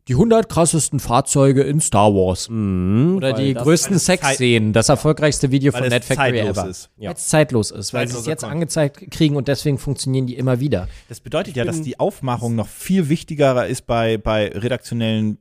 die 0.07 0.13
100 0.13 0.49
krassesten 0.49 0.99
Fahrzeuge 0.99 1.61
in 1.63 1.79
Star 1.79 2.13
Wars. 2.13 2.49
Oder 2.49 2.55
Mhm, 2.57 3.21
weil 3.21 3.33
die 3.35 3.53
größten 3.53 3.97
Sexszenen. 3.99 4.73
Das 4.73 4.89
erfolgreichste 4.89 5.51
Video 5.51 5.71
von 5.71 5.87
Net 5.87 6.03
Factory 6.03 6.33
zeitlos 6.37 6.57
ever. 6.57 6.69
ist. 6.69 6.89
Ja. 6.97 7.09
Weil 7.09 7.15
es 7.15 7.27
zeitlos 7.27 7.71
ist, 7.71 7.93
weil 7.93 8.07
sie 8.07 8.17
es 8.17 8.25
jetzt 8.25 8.41
Content. 8.41 8.53
angezeigt 8.53 9.11
kriegen 9.11 9.35
und 9.37 9.47
deswegen 9.47 9.77
funktionieren 9.77 10.27
die 10.27 10.35
immer 10.35 10.59
wieder. 10.59 10.87
Das 11.07 11.21
bedeutet 11.21 11.55
ja, 11.55 11.63
dass 11.63 11.81
die 11.81 11.99
Aufmachung 11.99 12.55
noch 12.55 12.67
viel 12.67 13.07
wichtiger 13.09 13.65
ist 13.65 13.83
bei, 13.87 14.17
bei 14.17 14.47
redaktionellen, 14.49 15.37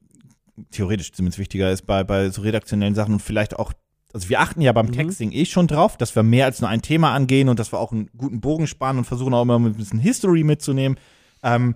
theoretisch 0.71 1.13
zumindest 1.13 1.39
wichtiger 1.41 1.73
ist 1.73 1.87
bei, 1.87 2.05
bei 2.05 2.31
so 2.31 2.43
redaktionellen 2.43 2.95
Sachen 2.95 3.15
und 3.15 3.21
vielleicht 3.21 3.59
auch, 3.59 3.73
also 4.13 4.29
wir 4.29 4.41
achten 4.41 4.61
ja 4.61 4.73
beim 4.73 4.93
Texting 4.93 5.33
eh 5.33 5.45
schon 5.45 5.67
drauf, 5.67 5.97
dass 5.97 6.15
wir 6.15 6.23
mehr 6.23 6.45
als 6.45 6.61
nur 6.61 6.71
ein 6.71 6.83
Thema 6.83 7.13
angehen 7.15 7.49
und 7.49 7.59
dass 7.59 7.73
wir 7.73 7.81
auch 7.81 7.91
einen 7.91 8.11
guten 8.17 8.41
Bogen 8.41 8.67
sparen 8.69 8.99
und 8.99 9.05
versuchen 9.07 9.35
auch 9.35 9.43
immer 9.43 9.59
ein 9.59 9.73
bisschen 9.75 9.99
History 9.99 10.45
mitzunehmen. 10.45 10.99
Ähm, 11.43 11.75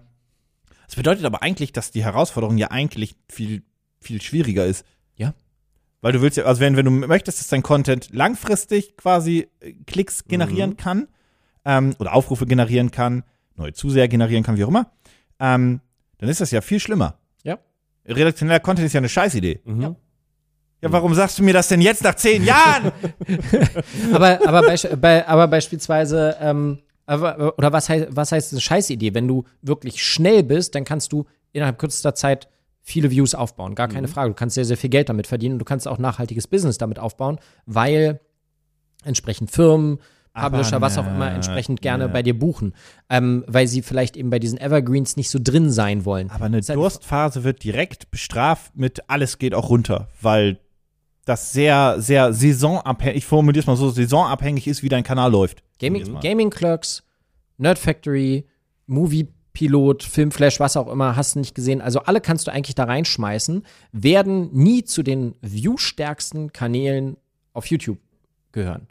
das 0.87 0.97
bedeutet 0.97 1.25
aber 1.25 1.43
eigentlich, 1.43 1.73
dass 1.73 1.91
die 1.91 2.05
Herausforderung 2.05 2.59
ja 2.59 2.71
eigentlich 2.71 3.17
viel, 3.29 3.63
viel 4.01 4.23
schwieriger 4.23 4.65
ist. 4.65 4.85
Ja. 5.17 5.35
Weil 6.01 6.13
du 6.13 6.23
willst 6.23 6.37
ja, 6.37 6.45
also 6.45 6.61
wenn, 6.61 6.77
wenn 6.77 6.85
du 6.85 6.91
möchtest, 6.91 7.41
dass 7.41 7.49
dein 7.49 7.63
Content 7.63 8.09
langfristig 8.13 8.97
quasi 8.97 9.49
äh, 9.61 9.73
Klicks 9.87 10.25
generieren 10.25 10.77
kann, 10.77 11.09
ähm, 11.67 11.95
oder 11.99 12.15
Aufrufe 12.15 12.47
generieren 12.47 12.91
kann, 12.91 13.25
neue 13.57 13.75
Zuseher 13.75 14.09
generieren 14.09 14.45
kann, 14.45 14.57
wie 14.57 14.65
auch 14.65 14.69
immer, 14.69 14.93
ähm, 15.41 15.81
dann 16.19 16.29
ist 16.29 16.41
das 16.41 16.51
ja 16.51 16.63
viel 16.63 16.81
schlimmer. 16.81 17.19
Ja. 17.43 17.59
Redaktioneller 18.07 18.61
Content 18.61 18.87
ist 18.87 18.93
ja 18.93 18.99
eine 18.99 19.09
Scheißidee. 19.09 19.61
Mhm. 19.65 19.97
Ja, 20.83 20.93
warum 20.93 21.15
sagst 21.15 21.39
du 21.39 21.43
mir 21.43 21.55
das 21.55 21.69
denn 21.69 21.81
jetzt 21.81 22.05
nach 22.05 22.15
zehn 22.15 22.45
Jahren? 22.45 22.93
aber, 24.13 24.47
aber, 24.47 24.77
bei, 25.01 25.27
aber 25.27 25.49
beispielsweise, 25.49 26.37
ähm, 26.41 26.79
aber, 27.07 27.57
oder 27.57 27.73
was 27.73 27.89
heißt, 27.89 28.09
was 28.11 28.33
heißt 28.33 28.53
eine 28.53 28.61
Scheißidee? 28.61 29.15
Wenn 29.15 29.29
du 29.29 29.45
wirklich 29.63 30.05
schnell 30.05 30.43
bist, 30.43 30.75
dann 30.75 30.85
kannst 30.85 31.13
du 31.13 31.25
innerhalb 31.53 31.79
kürzester 31.79 32.15
Zeit 32.15 32.49
viele 32.83 33.11
Views 33.11 33.35
aufbauen. 33.35 33.75
Gar 33.75 33.89
keine 33.89 34.09
Frage. 34.09 34.31
Du 34.31 34.35
kannst 34.35 34.55
sehr, 34.55 34.65
sehr 34.65 34.77
viel 34.77 34.91
Geld 34.91 35.09
damit 35.09 35.27
verdienen 35.27 35.55
und 35.55 35.59
du 35.59 35.65
kannst 35.65 35.89
auch 35.89 35.99
nachhaltiges 35.99 36.47
Business 36.47 36.79
damit 36.79 36.99
aufbauen, 36.99 37.39
weil 37.65 38.21
entsprechend 39.05 39.51
Firmen, 39.51 39.99
Publisher, 40.35 40.81
was 40.83 40.99
auch 40.99 41.07
immer, 41.07 41.33
entsprechend 41.33 41.81
gerne 41.81 42.07
ne. 42.07 42.13
bei 42.13 42.23
dir 42.23 42.39
buchen, 42.39 42.75
ähm, 43.09 43.43
weil 43.47 43.67
sie 43.67 43.81
vielleicht 43.83 44.17
eben 44.17 44.31
bei 44.31 44.39
diesen 44.39 44.59
Evergreens 44.59 45.17
nicht 45.17 45.31
so 45.31 45.39
drin 45.43 45.71
sein 45.71 46.05
wollen. 46.05 46.31
Aber 46.31 46.45
eine 46.45 46.61
Durstphase 46.61 47.43
wird 47.43 47.65
direkt 47.65 48.11
bestraft 48.11 48.77
mit 48.77 49.09
alles 49.09 49.39
geht 49.39 49.55
auch 49.55 49.71
runter, 49.71 50.09
weil 50.21 50.59
das 51.27 51.53
sehr, 51.53 51.97
sehr 52.01 52.33
saisonabhängig, 52.33 53.19
ich 53.19 53.27
formuliere 53.27 53.61
es 53.61 53.67
mal 53.67 53.77
so, 53.77 53.91
saisonabhängig 53.91 54.67
ist, 54.67 54.83
wie 54.83 54.89
dein 54.89 55.05
Kanal 55.05 55.31
läuft. 55.31 55.63
Gaming. 55.79 56.19
Gaming 56.21 56.51
Clerks, 56.51 57.03
Nerd 57.59 57.79
Factory, 57.79 58.47
Movie 58.87 59.29
Pilot, 59.53 60.05
Filmflash, 60.05 60.61
was 60.61 60.77
auch 60.77 60.87
immer, 60.87 61.17
hast 61.17 61.35
du 61.35 61.41
nicht 61.41 61.55
gesehen. 61.55 61.81
Also 61.81 62.01
alle 62.01 62.21
kannst 62.21 62.47
du 62.47 62.53
eigentlich 62.53 62.75
da 62.75 62.85
reinschmeißen, 62.85 63.65
werden 63.91 64.51
nie 64.53 64.85
zu 64.85 65.03
den 65.03 65.35
viewstärksten 65.43 66.53
Kanälen 66.53 67.17
auf 67.53 67.67
YouTube 67.67 67.99
gehören. 68.53 68.87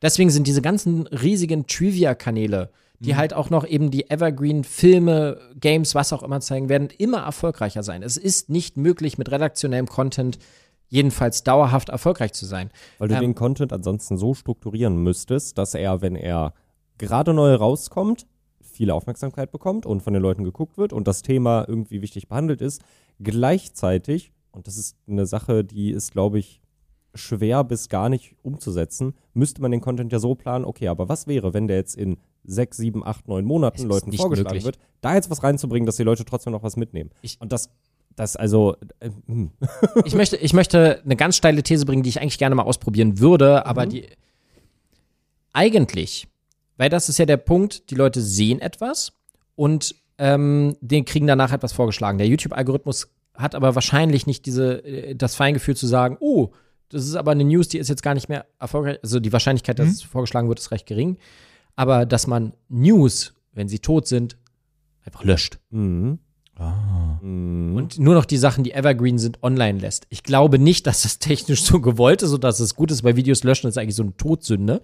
Deswegen 0.00 0.30
sind 0.30 0.46
diese 0.46 0.62
ganzen 0.62 1.06
riesigen 1.08 1.66
Trivia-Kanäle, 1.66 2.70
die 3.00 3.16
halt 3.16 3.32
auch 3.32 3.48
noch 3.48 3.66
eben 3.66 3.90
die 3.90 4.10
Evergreen-Filme, 4.10 5.38
Games, 5.58 5.94
was 5.94 6.12
auch 6.12 6.22
immer 6.22 6.40
zeigen, 6.40 6.68
werden 6.68 6.90
immer 6.98 7.22
erfolgreicher 7.22 7.82
sein. 7.82 8.02
Es 8.02 8.18
ist 8.18 8.50
nicht 8.50 8.76
möglich, 8.76 9.16
mit 9.16 9.30
redaktionellem 9.30 9.86
Content 9.86 10.38
jedenfalls 10.90 11.42
dauerhaft 11.42 11.88
erfolgreich 11.88 12.32
zu 12.32 12.44
sein. 12.44 12.70
Weil 12.98 13.08
du 13.08 13.14
Ähm, 13.14 13.20
den 13.22 13.34
Content 13.34 13.72
ansonsten 13.72 14.18
so 14.18 14.34
strukturieren 14.34 15.02
müsstest, 15.02 15.56
dass 15.56 15.74
er, 15.74 16.02
wenn 16.02 16.16
er 16.16 16.52
gerade 16.98 17.32
neu 17.32 17.54
rauskommt, 17.54 18.26
viel 18.60 18.90
Aufmerksamkeit 18.90 19.50
bekommt 19.50 19.86
und 19.86 20.02
von 20.02 20.12
den 20.12 20.22
Leuten 20.22 20.44
geguckt 20.44 20.76
wird 20.76 20.92
und 20.92 21.08
das 21.08 21.22
Thema 21.22 21.64
irgendwie 21.66 22.02
wichtig 22.02 22.28
behandelt 22.28 22.60
ist, 22.60 22.82
gleichzeitig, 23.22 24.32
und 24.52 24.66
das 24.66 24.76
ist 24.76 24.96
eine 25.08 25.26
Sache, 25.26 25.64
die 25.64 25.90
ist, 25.90 26.12
glaube 26.12 26.38
ich, 26.38 26.60
schwer 27.14 27.64
bis 27.64 27.88
gar 27.88 28.08
nicht 28.08 28.36
umzusetzen, 28.42 29.14
müsste 29.34 29.62
man 29.62 29.70
den 29.70 29.80
Content 29.80 30.12
ja 30.12 30.18
so 30.18 30.34
planen, 30.34 30.64
okay, 30.64 30.88
aber 30.88 31.08
was 31.08 31.26
wäre, 31.26 31.54
wenn 31.54 31.66
der 31.66 31.76
jetzt 31.76 31.96
in 31.96 32.18
sechs, 32.44 32.76
sieben, 32.76 33.04
acht, 33.04 33.28
neun 33.28 33.44
Monaten 33.44 33.86
Leuten 33.86 34.12
vorgeschlagen 34.12 34.48
möglich. 34.48 34.64
wird, 34.64 34.78
da 35.00 35.14
jetzt 35.14 35.30
was 35.30 35.42
reinzubringen, 35.42 35.86
dass 35.86 35.96
die 35.96 36.04
Leute 36.04 36.24
trotzdem 36.24 36.52
noch 36.52 36.62
was 36.62 36.76
mitnehmen. 36.76 37.10
Ich- 37.22 37.40
und 37.40 37.52
das, 37.52 37.68
das 38.20 38.36
also, 38.36 38.76
äh, 39.00 39.10
hm. 39.26 39.50
ich 40.04 40.14
möchte, 40.14 40.36
ich 40.36 40.52
möchte 40.52 41.00
eine 41.04 41.16
ganz 41.16 41.36
steile 41.36 41.62
These 41.62 41.86
bringen, 41.86 42.02
die 42.02 42.10
ich 42.10 42.20
eigentlich 42.20 42.38
gerne 42.38 42.54
mal 42.54 42.64
ausprobieren 42.64 43.18
würde, 43.18 43.64
aber 43.64 43.86
die 43.86 44.06
eigentlich, 45.52 46.28
weil 46.76 46.90
das 46.90 47.08
ist 47.08 47.18
ja 47.18 47.26
der 47.26 47.38
Punkt, 47.38 47.90
die 47.90 47.94
Leute 47.94 48.20
sehen 48.20 48.60
etwas 48.60 49.12
und 49.56 49.94
ähm, 50.18 50.76
den 50.82 51.06
kriegen 51.06 51.26
danach 51.26 51.52
etwas 51.52 51.72
vorgeschlagen. 51.72 52.18
Der 52.18 52.28
YouTube-Algorithmus 52.28 53.08
hat 53.34 53.54
aber 53.54 53.74
wahrscheinlich 53.74 54.26
nicht 54.26 54.44
diese, 54.44 54.84
äh, 54.84 55.14
das 55.14 55.34
Feingefühl 55.34 55.76
zu 55.76 55.86
sagen, 55.86 56.18
oh, 56.20 56.50
das 56.90 57.06
ist 57.06 57.14
aber 57.14 57.30
eine 57.30 57.44
News, 57.44 57.68
die 57.68 57.78
ist 57.78 57.88
jetzt 57.88 58.02
gar 58.02 58.14
nicht 58.14 58.28
mehr 58.28 58.44
erfolgreich. 58.58 58.98
Also 59.02 59.18
die 59.18 59.32
Wahrscheinlichkeit, 59.32 59.78
dass 59.78 59.88
es 59.88 60.02
vorgeschlagen 60.02 60.48
wird, 60.48 60.58
ist 60.58 60.72
recht 60.72 60.86
gering. 60.86 61.16
Aber 61.74 62.04
dass 62.04 62.26
man 62.26 62.52
News, 62.68 63.32
wenn 63.52 63.68
sie 63.68 63.78
tot 63.78 64.06
sind, 64.06 64.36
einfach 65.04 65.24
löscht 65.24 65.58
Mhm. 65.70 66.18
Ah. 66.60 66.90
Mhm. 67.22 67.76
und 67.76 67.98
nur 67.98 68.14
noch 68.14 68.24
die 68.24 68.36
Sachen, 68.36 68.64
die 68.64 68.72
evergreen 68.72 69.18
sind, 69.18 69.42
online 69.42 69.78
lässt. 69.78 70.06
Ich 70.08 70.22
glaube 70.22 70.58
nicht, 70.58 70.86
dass 70.86 71.02
das 71.02 71.18
technisch 71.18 71.62
so 71.62 71.80
gewollt 71.80 72.22
ist 72.22 72.32
und 72.32 72.44
dass 72.44 72.60
es 72.60 72.74
gut 72.74 72.90
ist, 72.90 73.04
weil 73.04 73.16
Videos 73.16 73.44
löschen 73.44 73.68
ist 73.68 73.78
eigentlich 73.78 73.94
so 73.94 74.02
eine 74.02 74.16
Todsünde. 74.16 74.80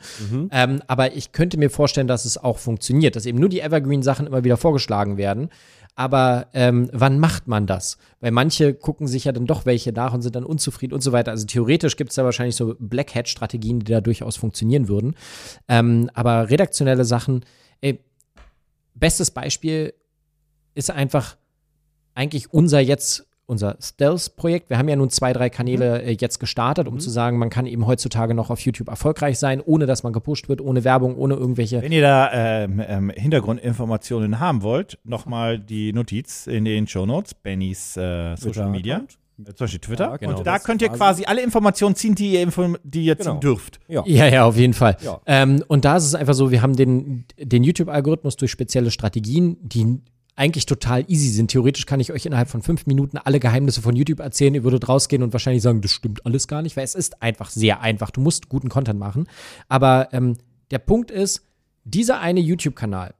Ähm, 0.50 0.82
aber 0.86 1.14
ich 1.14 1.32
könnte 1.32 1.58
mir 1.58 1.70
vorstellen, 1.70 2.06
dass 2.06 2.24
es 2.24 2.38
auch 2.38 2.58
funktioniert, 2.58 3.16
dass 3.16 3.26
eben 3.26 3.38
nur 3.38 3.48
die 3.48 3.60
Evergreen-Sachen 3.60 4.26
immer 4.26 4.44
wieder 4.44 4.56
vorgeschlagen 4.56 5.16
werden. 5.16 5.50
Aber 5.94 6.48
ähm, 6.52 6.90
wann 6.92 7.18
macht 7.18 7.48
man 7.48 7.66
das? 7.66 7.96
Weil 8.20 8.30
manche 8.30 8.74
gucken 8.74 9.06
sich 9.06 9.24
ja 9.24 9.32
dann 9.32 9.46
doch 9.46 9.64
welche 9.64 9.92
nach 9.92 10.12
und 10.12 10.20
sind 10.20 10.36
dann 10.36 10.44
unzufrieden 10.44 10.92
und 10.92 11.00
so 11.00 11.12
weiter. 11.12 11.30
Also 11.30 11.46
theoretisch 11.46 11.96
gibt 11.96 12.10
es 12.10 12.16
da 12.16 12.24
wahrscheinlich 12.24 12.56
so 12.56 12.76
Black 12.78 13.14
Hat-Strategien, 13.14 13.80
die 13.80 13.92
da 13.92 14.02
durchaus 14.02 14.36
funktionieren 14.36 14.88
würden. 14.88 15.14
Ähm, 15.68 16.10
aber 16.12 16.50
redaktionelle 16.50 17.06
Sachen, 17.06 17.46
ey, 17.80 17.98
bestes 18.94 19.30
Beispiel 19.30 19.94
ist 20.74 20.90
einfach 20.90 21.36
eigentlich 22.16 22.52
unser 22.52 22.80
jetzt, 22.80 23.26
unser 23.46 23.76
Stealth-Projekt. 23.80 24.70
Wir 24.70 24.78
haben 24.78 24.88
ja 24.88 24.96
nun 24.96 25.08
zwei, 25.10 25.32
drei 25.32 25.50
Kanäle 25.50 26.02
äh, 26.02 26.16
jetzt 26.20 26.40
gestartet, 26.40 26.88
um 26.88 26.98
zu 26.98 27.10
sagen, 27.10 27.38
man 27.38 27.48
kann 27.50 27.66
eben 27.66 27.86
heutzutage 27.86 28.34
noch 28.34 28.50
auf 28.50 28.58
YouTube 28.60 28.88
erfolgreich 28.88 29.38
sein, 29.38 29.60
ohne 29.64 29.86
dass 29.86 30.02
man 30.02 30.12
gepusht 30.12 30.48
wird, 30.48 30.60
ohne 30.60 30.82
Werbung, 30.82 31.16
ohne 31.16 31.34
irgendwelche. 31.34 31.80
Wenn 31.80 31.92
ihr 31.92 32.00
da 32.02 32.30
ähm, 32.32 32.82
ähm, 32.84 33.10
Hintergrundinformationen 33.14 34.40
haben 34.40 34.62
wollt, 34.62 34.98
nochmal 35.04 35.58
die 35.58 35.92
Notiz 35.92 36.46
in 36.46 36.64
den 36.64 36.86
Shownotes, 36.86 37.34
Bennys 37.34 37.96
äh, 37.96 38.34
Social 38.36 38.70
Media, 38.70 38.96
äh, 39.38 39.44
zum 39.44 39.54
Beispiel 39.58 39.80
Twitter. 39.80 40.04
Ja, 40.10 40.16
genau. 40.16 40.38
Und 40.38 40.46
da 40.46 40.58
könnt 40.58 40.82
ihr 40.82 40.88
quasi- 40.88 41.26
alle 41.26 41.42
Informationen 41.42 41.94
ziehen, 41.94 42.14
die 42.14 42.32
ihr, 42.32 42.46
die 42.82 43.04
ihr 43.04 43.16
ziehen 43.16 43.24
Genau. 43.26 43.38
dürft. 43.40 43.78
Ja. 43.86 44.02
Ja, 44.06 44.26
ja, 44.26 44.44
auf 44.44 44.56
jeden 44.56 44.72
Fall. 44.74 44.96
Ja. 45.02 45.20
Ähm, 45.26 45.62
und 45.68 45.84
da 45.84 45.96
ist 45.98 46.04
es 46.06 46.14
einfach 46.14 46.34
so, 46.34 46.50
wir 46.50 46.62
haben 46.62 46.74
den, 46.74 47.26
den 47.38 47.62
YouTube-Algorithmus 47.62 48.36
durch 48.36 48.50
spezielle 48.50 48.90
Strategien, 48.90 49.56
die 49.62 50.00
eigentlich 50.36 50.66
total 50.66 51.04
easy 51.08 51.28
sind. 51.28 51.50
Theoretisch 51.50 51.86
kann 51.86 51.98
ich 51.98 52.12
euch 52.12 52.26
innerhalb 52.26 52.48
von 52.48 52.62
fünf 52.62 52.86
Minuten 52.86 53.16
alle 53.16 53.40
Geheimnisse 53.40 53.80
von 53.80 53.96
YouTube 53.96 54.20
erzählen. 54.20 54.54
Ihr 54.54 54.64
würdet 54.64 54.88
rausgehen 54.88 55.22
und 55.22 55.32
wahrscheinlich 55.32 55.62
sagen, 55.62 55.80
das 55.80 55.92
stimmt 55.92 56.24
alles 56.26 56.46
gar 56.46 56.62
nicht, 56.62 56.76
weil 56.76 56.84
es 56.84 56.94
ist 56.94 57.22
einfach 57.22 57.50
sehr 57.50 57.80
einfach. 57.80 58.10
Du 58.10 58.20
musst 58.20 58.48
guten 58.48 58.68
Content 58.68 59.00
machen. 59.00 59.26
Aber 59.68 60.08
ähm, 60.12 60.36
der 60.70 60.78
Punkt 60.78 61.10
ist, 61.10 61.42
dieser 61.84 62.20
eine 62.20 62.40
YouTube-Kanal 62.40 63.14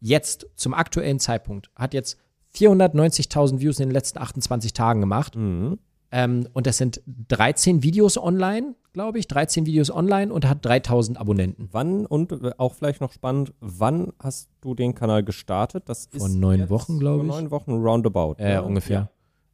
jetzt 0.00 0.46
zum 0.54 0.72
aktuellen 0.72 1.18
Zeitpunkt 1.18 1.70
hat 1.74 1.92
jetzt 1.92 2.18
490.000 2.54 3.60
Views 3.60 3.80
in 3.80 3.88
den 3.88 3.94
letzten 3.94 4.18
28 4.18 4.72
Tagen 4.72 5.00
gemacht. 5.00 5.36
Mhm. 5.36 5.78
Ähm, 6.12 6.48
und 6.52 6.66
das 6.66 6.78
sind 6.78 7.02
13 7.28 7.82
Videos 7.82 8.18
online, 8.18 8.74
glaube 8.92 9.18
ich, 9.18 9.28
13 9.28 9.66
Videos 9.66 9.90
online 9.90 10.32
und 10.32 10.48
hat 10.48 10.64
3000 10.64 11.18
Abonnenten. 11.18 11.68
Wann 11.70 12.06
und 12.06 12.32
äh, 12.32 12.50
auch 12.58 12.74
vielleicht 12.74 13.00
noch 13.00 13.12
spannend, 13.12 13.52
wann 13.60 14.12
hast 14.18 14.50
du 14.60 14.74
den 14.74 14.94
Kanal 14.94 15.22
gestartet? 15.22 15.84
Das 15.88 16.06
ist 16.06 16.18
Vor 16.18 16.28
neun 16.28 16.68
Wochen, 16.68 16.98
glaub 16.98 17.16
Vor 17.16 17.24
ich. 17.24 17.30
neun 17.30 17.50
Wochen 17.50 17.72
roundabout. 17.72 18.34
Äh, 18.38 18.54
ne? 18.54 18.62
ungefähr. 18.62 19.10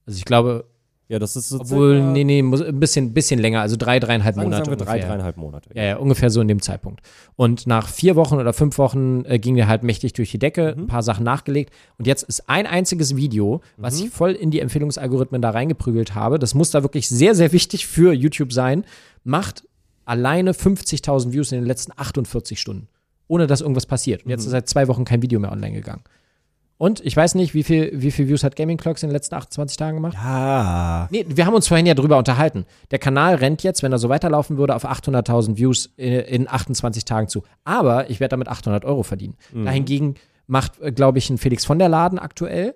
Also 0.06 0.18
ich 0.18 0.24
glaube, 0.24 0.64
Ja, 1.08 1.20
das 1.20 1.36
ist 1.36 1.50
so 1.50 1.60
obwohl, 1.60 1.98
circa- 1.98 2.12
nee, 2.12 2.24
nee, 2.24 2.42
muss, 2.42 2.60
ein 2.62 2.80
bisschen, 2.80 3.14
bisschen 3.14 3.38
länger, 3.38 3.60
also 3.60 3.76
drei, 3.76 4.00
dreieinhalb 4.00 4.34
sagen, 4.34 4.48
Monate 4.48 4.64
sagen 4.64 4.78
wir 4.78 4.84
drei, 4.84 4.92
ungefähr. 4.94 5.08
dreieinhalb 5.08 5.36
Monate. 5.36 5.70
Ja, 5.74 5.82
ja, 5.84 5.96
ungefähr 5.98 6.30
so 6.30 6.40
in 6.40 6.48
dem 6.48 6.60
Zeitpunkt. 6.60 7.00
Und 7.36 7.66
nach 7.68 7.88
vier 7.88 8.16
Wochen 8.16 8.34
oder 8.36 8.52
fünf 8.52 8.76
Wochen 8.78 9.24
äh, 9.24 9.38
ging 9.38 9.54
der 9.54 9.68
halt 9.68 9.84
mächtig 9.84 10.14
durch 10.14 10.32
die 10.32 10.40
Decke, 10.40 10.74
Mhm. 10.76 10.82
ein 10.82 10.86
paar 10.88 11.04
Sachen 11.04 11.22
nachgelegt. 11.24 11.72
Und 11.98 12.08
jetzt 12.08 12.24
ist 12.24 12.48
ein 12.48 12.66
einziges 12.66 13.14
Video, 13.14 13.60
was 13.76 14.00
Mhm. 14.00 14.06
ich 14.06 14.10
voll 14.12 14.32
in 14.32 14.50
die 14.50 14.58
Empfehlungsalgorithmen 14.60 15.40
da 15.40 15.50
reingeprügelt 15.50 16.16
habe. 16.16 16.40
Das 16.40 16.54
muss 16.54 16.72
da 16.72 16.82
wirklich 16.82 17.08
sehr, 17.08 17.36
sehr 17.36 17.52
wichtig 17.52 17.86
für 17.86 18.12
YouTube 18.12 18.52
sein. 18.52 18.84
Macht 19.22 19.62
alleine 20.06 20.54
50.000 20.54 21.32
Views 21.32 21.52
in 21.52 21.58
den 21.60 21.66
letzten 21.66 21.92
48 21.96 22.58
Stunden. 22.60 22.88
Ohne 23.28 23.46
dass 23.46 23.60
irgendwas 23.60 23.86
passiert. 23.86 24.24
Und 24.24 24.30
jetzt 24.30 24.42
Mhm. 24.42 24.46
ist 24.46 24.50
seit 24.52 24.68
zwei 24.68 24.88
Wochen 24.88 25.04
kein 25.04 25.22
Video 25.22 25.38
mehr 25.40 25.52
online 25.52 25.74
gegangen. 25.74 26.02
Und 26.78 27.00
ich 27.04 27.16
weiß 27.16 27.36
nicht, 27.36 27.54
wie 27.54 27.62
viel, 27.62 27.90
wie 27.94 28.10
viel 28.10 28.28
Views 28.28 28.44
hat 28.44 28.54
Gaming 28.54 28.76
Clocks 28.76 29.02
in 29.02 29.08
den 29.08 29.14
letzten 29.14 29.34
28 29.34 29.76
Tagen 29.78 29.96
gemacht? 29.96 30.14
Ja. 30.14 31.08
Nee, 31.10 31.24
wir 31.28 31.46
haben 31.46 31.54
uns 31.54 31.68
vorhin 31.68 31.86
ja 31.86 31.94
drüber 31.94 32.18
unterhalten. 32.18 32.66
Der 32.90 32.98
Kanal 32.98 33.36
rennt 33.36 33.62
jetzt, 33.62 33.82
wenn 33.82 33.92
er 33.92 33.98
so 33.98 34.08
weiterlaufen 34.10 34.58
würde, 34.58 34.74
auf 34.74 34.84
800.000 34.84 35.56
Views 35.56 35.92
in, 35.96 36.12
in 36.12 36.48
28 36.48 37.04
Tagen 37.06 37.28
zu. 37.28 37.44
Aber 37.64 38.10
ich 38.10 38.20
werde 38.20 38.30
damit 38.32 38.48
800 38.48 38.84
Euro 38.84 39.02
verdienen. 39.02 39.36
Dahingegen 39.54 40.16
macht, 40.46 40.72
glaube 40.94 41.16
ich, 41.18 41.30
ein 41.30 41.38
Felix 41.38 41.64
von 41.64 41.78
der 41.78 41.88
Laden 41.88 42.18
aktuell. 42.18 42.74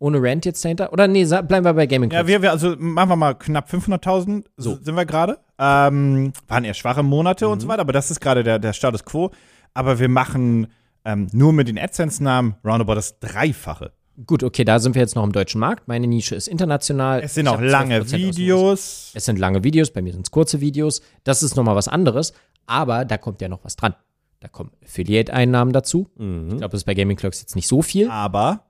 Ohne 0.00 0.22
Rent 0.22 0.46
jetzt 0.46 0.64
dahinter. 0.64 0.92
Oder 0.92 1.08
nee, 1.08 1.24
bleiben 1.24 1.64
wir 1.64 1.74
bei 1.74 1.86
Gaming 1.86 2.10
Ja, 2.10 2.18
Clubs. 2.20 2.28
wir, 2.28 2.42
wir, 2.42 2.50
also 2.52 2.76
machen 2.78 3.08
wir 3.10 3.16
mal 3.16 3.34
knapp 3.34 3.68
500.000 3.68 4.44
so. 4.56 4.78
sind 4.80 4.94
wir 4.94 5.04
gerade. 5.04 5.38
Ähm, 5.58 6.32
waren 6.46 6.64
eher 6.64 6.74
schwache 6.74 7.02
Monate 7.02 7.48
und 7.48 7.60
so 7.60 7.66
weiter, 7.68 7.80
aber 7.80 7.92
das 7.92 8.10
ist 8.10 8.20
gerade 8.20 8.44
der, 8.44 8.58
der 8.60 8.72
Status 8.72 9.04
Quo. 9.04 9.32
Aber 9.74 9.98
wir 9.98 10.08
machen 10.08 10.68
ähm, 11.08 11.26
nur 11.32 11.54
mit 11.54 11.68
den 11.68 11.78
AdSense-Namen 11.78 12.56
roundabout 12.62 12.94
das 12.94 13.18
Dreifache. 13.18 13.92
Gut, 14.26 14.42
okay, 14.42 14.64
da 14.64 14.78
sind 14.78 14.94
wir 14.94 15.00
jetzt 15.00 15.14
noch 15.14 15.24
im 15.24 15.32
deutschen 15.32 15.60
Markt. 15.60 15.88
Meine 15.88 16.06
Nische 16.06 16.34
ist 16.34 16.48
international. 16.48 17.22
Es 17.22 17.34
sind 17.34 17.46
Ich 17.46 17.52
auch 17.52 17.60
lange 17.60 18.00
12% 18.00 18.02
aus 18.02 18.10
dem 18.10 18.20
Videos. 18.20 19.10
Es 19.14 19.24
sind 19.24 19.38
lange 19.38 19.64
Videos, 19.64 19.90
bei 19.90 20.02
mir 20.02 20.12
sind 20.12 20.26
es 20.26 20.30
kurze 20.30 20.60
Videos. 20.60 21.00
Das 21.24 21.42
ist 21.42 21.56
nochmal 21.56 21.76
was 21.76 21.88
anderes. 21.88 22.34
Aber 22.66 23.04
da 23.04 23.16
kommt 23.16 23.40
ja 23.40 23.48
noch 23.48 23.64
was 23.64 23.76
dran. 23.76 23.94
Da 24.40 24.48
kommen 24.48 24.70
Affiliate-Einnahmen 24.84 25.72
dazu. 25.72 26.10
Mhm. 26.16 26.48
Ich 26.50 26.56
glaube, 26.58 26.72
das 26.72 26.80
ist 26.80 26.84
bei 26.84 26.94
Gaming 26.94 27.16
Clocks 27.16 27.40
jetzt 27.40 27.56
nicht 27.56 27.68
so 27.68 27.80
viel. 27.80 28.10
Aber 28.10 28.64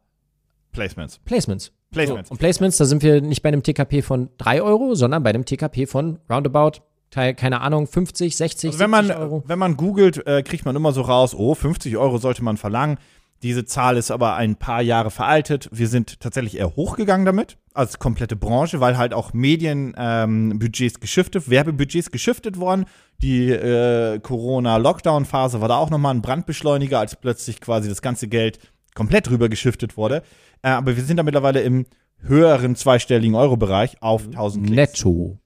Placements. 0.72 1.18
Placements. 1.24 1.72
Placements. 1.90 2.28
So, 2.28 2.32
und 2.34 2.38
Placements, 2.38 2.76
da 2.76 2.84
sind 2.84 3.02
wir 3.02 3.20
nicht 3.20 3.42
bei 3.42 3.48
einem 3.48 3.62
TKP 3.62 4.02
von 4.02 4.28
3 4.38 4.62
Euro, 4.62 4.94
sondern 4.94 5.22
bei 5.22 5.30
einem 5.30 5.44
TKP 5.44 5.86
von 5.86 6.18
roundabout, 6.30 6.82
Teil, 7.10 7.34
keine 7.34 7.60
Ahnung, 7.60 7.86
50, 7.86 8.36
60, 8.36 8.68
Also 8.68 8.78
wenn 8.78 8.90
man, 8.90 9.06
70 9.06 9.22
Euro. 9.22 9.42
wenn 9.46 9.58
man 9.58 9.76
googelt, 9.76 10.26
äh, 10.26 10.42
kriegt 10.42 10.64
man 10.64 10.76
immer 10.76 10.92
so 10.92 11.02
raus, 11.02 11.34
oh, 11.34 11.54
50 11.54 11.96
Euro 11.96 12.18
sollte 12.18 12.44
man 12.44 12.56
verlangen. 12.56 12.98
Diese 13.42 13.64
Zahl 13.64 13.96
ist 13.96 14.10
aber 14.10 14.34
ein 14.34 14.56
paar 14.56 14.82
Jahre 14.82 15.10
veraltet. 15.12 15.68
Wir 15.70 15.86
sind 15.86 16.18
tatsächlich 16.18 16.58
eher 16.58 16.74
hochgegangen 16.74 17.24
damit, 17.24 17.56
als 17.72 18.00
komplette 18.00 18.34
Branche, 18.34 18.80
weil 18.80 18.98
halt 18.98 19.14
auch 19.14 19.32
Medienbudgets 19.32 20.94
ähm, 20.96 21.00
geschiftet, 21.00 21.48
Werbebudgets 21.48 22.10
geschiftet 22.10 22.58
worden. 22.58 22.86
Die 23.22 23.50
äh, 23.50 24.18
Corona-Lockdown-Phase 24.18 25.60
war 25.60 25.68
da 25.68 25.76
auch 25.76 25.90
nochmal 25.90 26.14
ein 26.14 26.22
Brandbeschleuniger, 26.22 26.98
als 26.98 27.14
plötzlich 27.14 27.60
quasi 27.60 27.88
das 27.88 28.02
ganze 28.02 28.26
Geld 28.26 28.58
komplett 28.94 29.30
rüber 29.30 29.48
geschiftet 29.48 29.96
wurde. 29.96 30.22
Äh, 30.62 30.70
aber 30.70 30.96
wir 30.96 31.04
sind 31.04 31.18
da 31.18 31.22
mittlerweile 31.22 31.60
im 31.60 31.86
höheren 32.20 32.74
zweistelligen 32.74 33.36
Euro-Bereich 33.36 34.02
auf 34.02 34.24
1000 34.26 34.66
Klicks. 34.66 34.76
Netto. 34.94 35.38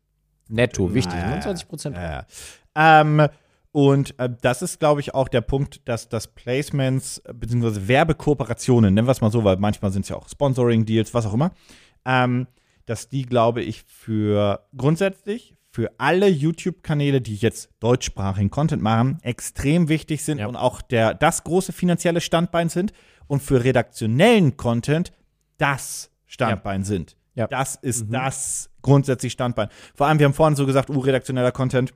Netto, 0.53 0.95
wichtig. 0.95 1.15
Ja, 1.15 1.21
ja, 1.21 1.25
ja. 1.25 1.31
29 1.31 1.69
Prozent. 1.69 1.97
Ja, 1.97 2.25
ja. 2.75 3.01
Ähm, 3.01 3.27
Und 3.75 4.19
äh, 4.19 4.29
das 4.43 4.61
ist, 4.61 4.81
glaube 4.81 5.01
ich, 5.01 5.15
auch 5.15 5.29
der 5.29 5.41
Punkt, 5.41 5.81
dass 5.89 6.09
das 6.11 6.27
Placements 6.29 7.19
äh, 7.25 7.33
bzw. 7.33 7.89
Werbekooperationen, 7.89 8.93
nennen 8.93 9.07
wir 9.09 9.13
es 9.13 9.23
mal 9.23 9.31
so, 9.33 9.45
weil 9.45 9.57
manchmal 9.57 9.91
sind 9.91 10.03
es 10.03 10.11
ja 10.11 10.17
auch 10.17 10.29
Sponsoring-Deals, 10.29 11.15
was 11.15 11.25
auch 11.27 11.33
immer, 11.35 11.53
ähm, 12.05 12.47
dass 12.85 13.09
die, 13.09 13.23
glaube 13.23 13.63
ich, 13.63 13.83
für 13.87 14.67
grundsätzlich 14.77 15.55
für 15.71 15.91
alle 15.97 16.29
YouTube-Kanäle, 16.29 17.23
die 17.23 17.37
jetzt 17.37 17.71
deutschsprachigen 17.81 18.51
Content 18.51 18.83
machen, 18.83 19.19
extrem 19.23 19.89
wichtig 19.89 20.23
sind 20.23 20.37
Ja. 20.39 20.47
und 20.49 20.57
auch 20.57 20.83
der, 20.83 21.15
das 21.15 21.45
große 21.45 21.73
finanzielle 21.73 22.21
Standbein 22.21 22.69
sind 22.69 22.93
und 23.27 23.43
für 23.43 23.65
redaktionellen 23.65 24.59
Content 24.59 25.13
das 25.57 26.11
Standbein 26.27 26.85
sind. 26.85 27.17
Ja. 27.35 27.47
Das 27.47 27.77
ist 27.77 28.07
das 28.11 28.71
grundsätzlich 28.83 29.33
Standbein. 29.33 29.69
Vor 29.95 30.07
allem, 30.07 30.19
wir 30.19 30.27
haben 30.27 30.35
vorhin 30.35 30.57
so 30.57 30.67
gesagt, 30.67 30.91
uh, 30.91 30.99
redaktioneller 30.99 31.53
Content, 31.53 31.95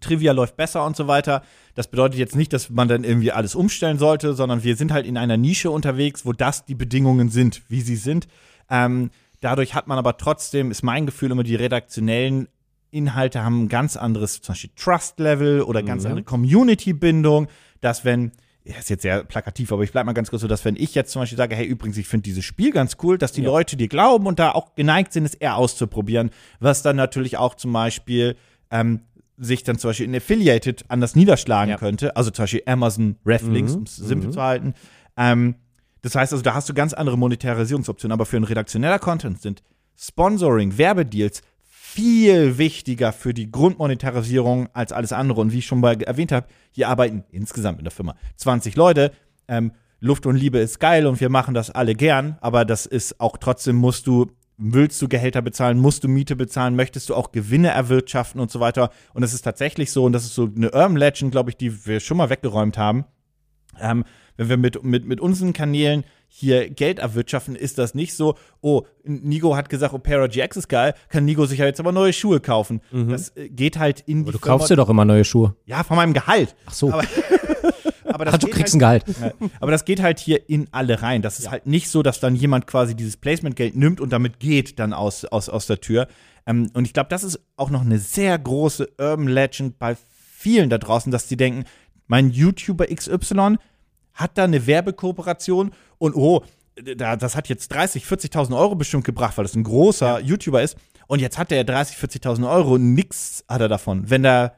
Trivia 0.00 0.32
läuft 0.32 0.56
besser 0.56 0.84
und 0.84 0.96
so 0.96 1.06
weiter. 1.06 1.42
Das 1.74 1.88
bedeutet 1.88 2.18
jetzt 2.18 2.34
nicht, 2.34 2.52
dass 2.52 2.70
man 2.70 2.88
dann 2.88 3.04
irgendwie 3.04 3.32
alles 3.32 3.54
umstellen 3.54 3.98
sollte, 3.98 4.34
sondern 4.34 4.64
wir 4.64 4.76
sind 4.76 4.92
halt 4.92 5.06
in 5.06 5.16
einer 5.16 5.36
Nische 5.36 5.70
unterwegs, 5.70 6.26
wo 6.26 6.32
das 6.32 6.64
die 6.64 6.74
Bedingungen 6.74 7.28
sind, 7.28 7.62
wie 7.68 7.82
sie 7.82 7.96
sind. 7.96 8.26
Ähm, 8.68 9.10
dadurch 9.40 9.74
hat 9.74 9.86
man 9.86 9.98
aber 9.98 10.16
trotzdem, 10.16 10.70
ist 10.70 10.82
mein 10.82 11.06
Gefühl 11.06 11.30
immer, 11.30 11.44
die 11.44 11.54
redaktionellen 11.54 12.48
Inhalte 12.90 13.44
haben 13.44 13.64
ein 13.64 13.68
ganz 13.68 13.96
anderes, 13.96 14.40
zum 14.40 14.54
Beispiel 14.54 14.70
Trust-Level 14.74 15.62
oder 15.62 15.82
ganz 15.82 16.04
andere 16.04 16.24
Community-Bindung, 16.24 17.48
dass 17.80 18.04
wenn, 18.04 18.32
ja, 18.68 18.76
ist 18.78 18.90
jetzt 18.90 19.02
sehr 19.02 19.22
plakativ, 19.24 19.70
aber 19.70 19.82
ich 19.84 19.92
bleib 19.92 20.06
mal 20.06 20.12
ganz 20.12 20.30
kurz 20.30 20.42
so, 20.42 20.48
dass 20.48 20.64
wenn 20.64 20.74
ich 20.76 20.94
jetzt 20.94 21.12
zum 21.12 21.22
Beispiel 21.22 21.38
sage, 21.38 21.54
hey, 21.54 21.64
übrigens, 21.66 21.96
ich 21.98 22.08
finde 22.08 22.24
dieses 22.24 22.44
Spiel 22.44 22.72
ganz 22.72 22.96
cool, 23.02 23.16
dass 23.16 23.30
die 23.32 23.40
Leute 23.42 23.76
dir 23.76 23.88
glauben 23.88 24.26
und 24.26 24.38
da 24.38 24.50
auch 24.52 24.74
geneigt 24.74 25.12
sind, 25.12 25.24
es 25.24 25.34
eher 25.34 25.56
auszuprobieren, 25.56 26.30
was 26.58 26.82
dann 26.82 26.96
natürlich 26.96 27.36
auch 27.36 27.54
zum 27.54 27.72
Beispiel 27.72 28.36
ähm, 28.70 29.02
sich 29.38 29.62
dann 29.62 29.78
zum 29.78 29.90
Beispiel 29.90 30.06
in 30.06 30.16
Affiliated 30.16 30.84
anders 30.88 31.14
niederschlagen 31.14 31.70
Ja. 31.70 31.76
könnte, 31.76 32.16
also 32.16 32.30
zum 32.30 32.42
Beispiel 32.44 32.62
Amazon 32.66 33.16
Reflinks, 33.24 33.74
um 33.76 33.82
es 33.84 33.96
simpel 33.96 34.30
zu 34.30 34.42
halten. 34.42 34.74
Ähm, 35.16 35.54
das 36.02 36.14
heißt 36.14 36.32
also, 36.32 36.42
da 36.42 36.54
hast 36.54 36.68
du 36.68 36.74
ganz 36.74 36.92
andere 36.92 37.16
Monetarisierungsoptionen, 37.18 38.12
aber 38.12 38.26
für 38.26 38.36
ein 38.36 38.44
redaktioneller 38.44 38.98
Content 38.98 39.40
sind 39.40 39.62
Sponsoring, 39.96 40.76
Werbedeals 40.76 41.42
viel 41.96 42.58
wichtiger 42.58 43.10
für 43.10 43.32
die 43.32 43.50
Grundmonetarisierung 43.50 44.68
als 44.74 44.92
alles 44.92 45.14
andere. 45.14 45.40
Und 45.40 45.52
wie 45.52 45.60
ich 45.60 45.66
schon 45.66 45.80
mal 45.80 45.98
erwähnt 46.02 46.30
habe, 46.30 46.46
hier 46.70 46.90
arbeiten 46.90 47.24
insgesamt 47.30 47.78
in 47.78 47.84
der 47.84 47.90
Firma 47.90 48.16
20 48.36 48.76
Leute. 48.76 49.12
Ähm, 49.48 49.72
Luft 49.98 50.26
und 50.26 50.36
Liebe 50.36 50.58
ist 50.58 50.78
geil 50.78 51.06
und 51.06 51.22
wir 51.22 51.30
machen 51.30 51.54
das 51.54 51.70
alle 51.70 51.94
gern, 51.94 52.36
aber 52.42 52.66
das 52.66 52.84
ist 52.84 53.18
auch 53.18 53.38
trotzdem 53.38 53.76
musst 53.76 54.06
du, 54.06 54.26
willst 54.58 55.00
du 55.00 55.08
Gehälter 55.08 55.40
bezahlen, 55.40 55.78
musst 55.78 56.04
du 56.04 56.08
Miete 56.08 56.36
bezahlen, 56.36 56.76
möchtest 56.76 57.08
du 57.08 57.14
auch 57.14 57.32
Gewinne 57.32 57.68
erwirtschaften 57.68 58.42
und 58.42 58.50
so 58.50 58.60
weiter. 58.60 58.90
Und 59.14 59.22
es 59.22 59.32
ist 59.32 59.40
tatsächlich 59.40 59.90
so, 59.90 60.04
und 60.04 60.12
das 60.12 60.24
ist 60.24 60.34
so 60.34 60.50
eine 60.54 60.72
Urban 60.72 60.98
Legend, 60.98 61.32
glaube 61.32 61.48
ich, 61.48 61.56
die 61.56 61.86
wir 61.86 62.00
schon 62.00 62.18
mal 62.18 62.28
weggeräumt 62.28 62.76
haben. 62.76 63.06
Ähm, 63.80 64.04
wenn 64.36 64.50
wir 64.50 64.58
mit, 64.58 64.84
mit, 64.84 65.06
mit 65.06 65.18
unseren 65.18 65.54
Kanälen 65.54 66.04
hier 66.28 66.68
Geld 66.68 66.98
erwirtschaften, 66.98 67.56
ist 67.56 67.78
das 67.78 67.94
nicht 67.94 68.14
so, 68.14 68.36
oh, 68.60 68.82
Nigo 69.04 69.56
hat 69.56 69.68
gesagt, 69.68 69.94
Opera 69.94 70.26
GX 70.26 70.56
ist 70.56 70.68
geil, 70.68 70.94
kann 71.08 71.24
Nigo 71.24 71.46
sich 71.46 71.58
ja 71.58 71.66
jetzt 71.66 71.80
aber 71.80 71.92
neue 71.92 72.12
Schuhe 72.12 72.40
kaufen. 72.40 72.80
Das 72.90 73.34
äh, 73.36 73.48
geht 73.48 73.78
halt 73.78 74.00
in 74.00 74.24
die 74.24 74.32
Du 74.32 74.38
kaufst 74.38 74.70
dir 74.70 74.76
doch 74.76 74.88
immer 74.88 75.04
neue 75.04 75.24
Schuhe. 75.24 75.54
Ja, 75.64 75.82
von 75.82 75.96
meinem 75.96 76.12
Gehalt. 76.12 76.54
Ach 76.66 76.74
so. 76.74 76.92
Aber, 76.92 77.04
aber 78.04 78.24
das 78.24 78.34
Ach, 78.34 78.38
du 78.38 78.46
geht 78.46 78.56
kriegst 78.56 78.74
halt, 78.74 79.06
ein 79.08 79.14
Gehalt. 79.14 79.34
ja, 79.40 79.48
aber 79.60 79.70
das 79.70 79.84
geht 79.84 80.02
halt 80.02 80.18
hier 80.18 80.48
in 80.48 80.68
alle 80.72 81.02
rein. 81.02 81.22
Das 81.22 81.38
ist 81.38 81.50
halt 81.50 81.66
nicht 81.66 81.88
so, 81.88 82.02
dass 82.02 82.20
dann 82.20 82.36
jemand 82.36 82.66
quasi 82.66 82.94
dieses 82.94 83.16
Placement-Geld 83.16 83.76
nimmt 83.76 84.00
und 84.00 84.12
damit 84.12 84.40
geht 84.40 84.78
dann 84.78 84.92
aus, 84.92 85.24
aus, 85.24 85.48
aus 85.48 85.66
der 85.66 85.80
Tür. 85.80 86.08
Ähm, 86.46 86.70
und 86.74 86.86
ich 86.86 86.92
glaube, 86.92 87.08
das 87.08 87.24
ist 87.24 87.40
auch 87.56 87.70
noch 87.70 87.82
eine 87.82 87.98
sehr 87.98 88.38
große 88.38 88.88
Urban 88.98 89.28
Legend 89.28 89.78
bei 89.78 89.96
vielen 90.36 90.70
da 90.70 90.78
draußen, 90.78 91.10
dass 91.10 91.28
die 91.28 91.36
denken, 91.36 91.64
mein 92.06 92.30
YouTuber 92.30 92.86
XY 92.86 93.56
hat 94.16 94.36
da 94.36 94.44
eine 94.44 94.66
Werbekooperation 94.66 95.70
und 95.98 96.14
oh, 96.16 96.42
da, 96.96 97.16
das 97.16 97.36
hat 97.36 97.48
jetzt 97.48 97.68
30, 97.72 98.04
40.000 98.04 98.58
Euro 98.58 98.74
bestimmt 98.74 99.04
gebracht, 99.04 99.36
weil 99.38 99.44
das 99.44 99.54
ein 99.54 99.62
großer 99.64 100.20
YouTuber 100.20 100.62
ist. 100.62 100.76
Und 101.06 101.20
jetzt 101.20 101.38
hat 101.38 101.52
er 101.52 101.64
30, 101.64 101.96
40.000 101.96 102.50
Euro 102.50 102.74
und 102.74 102.92
nix 102.94 103.44
hat 103.48 103.60
er 103.60 103.68
davon. 103.68 104.10
Wenn 104.10 104.24
er 104.24 104.56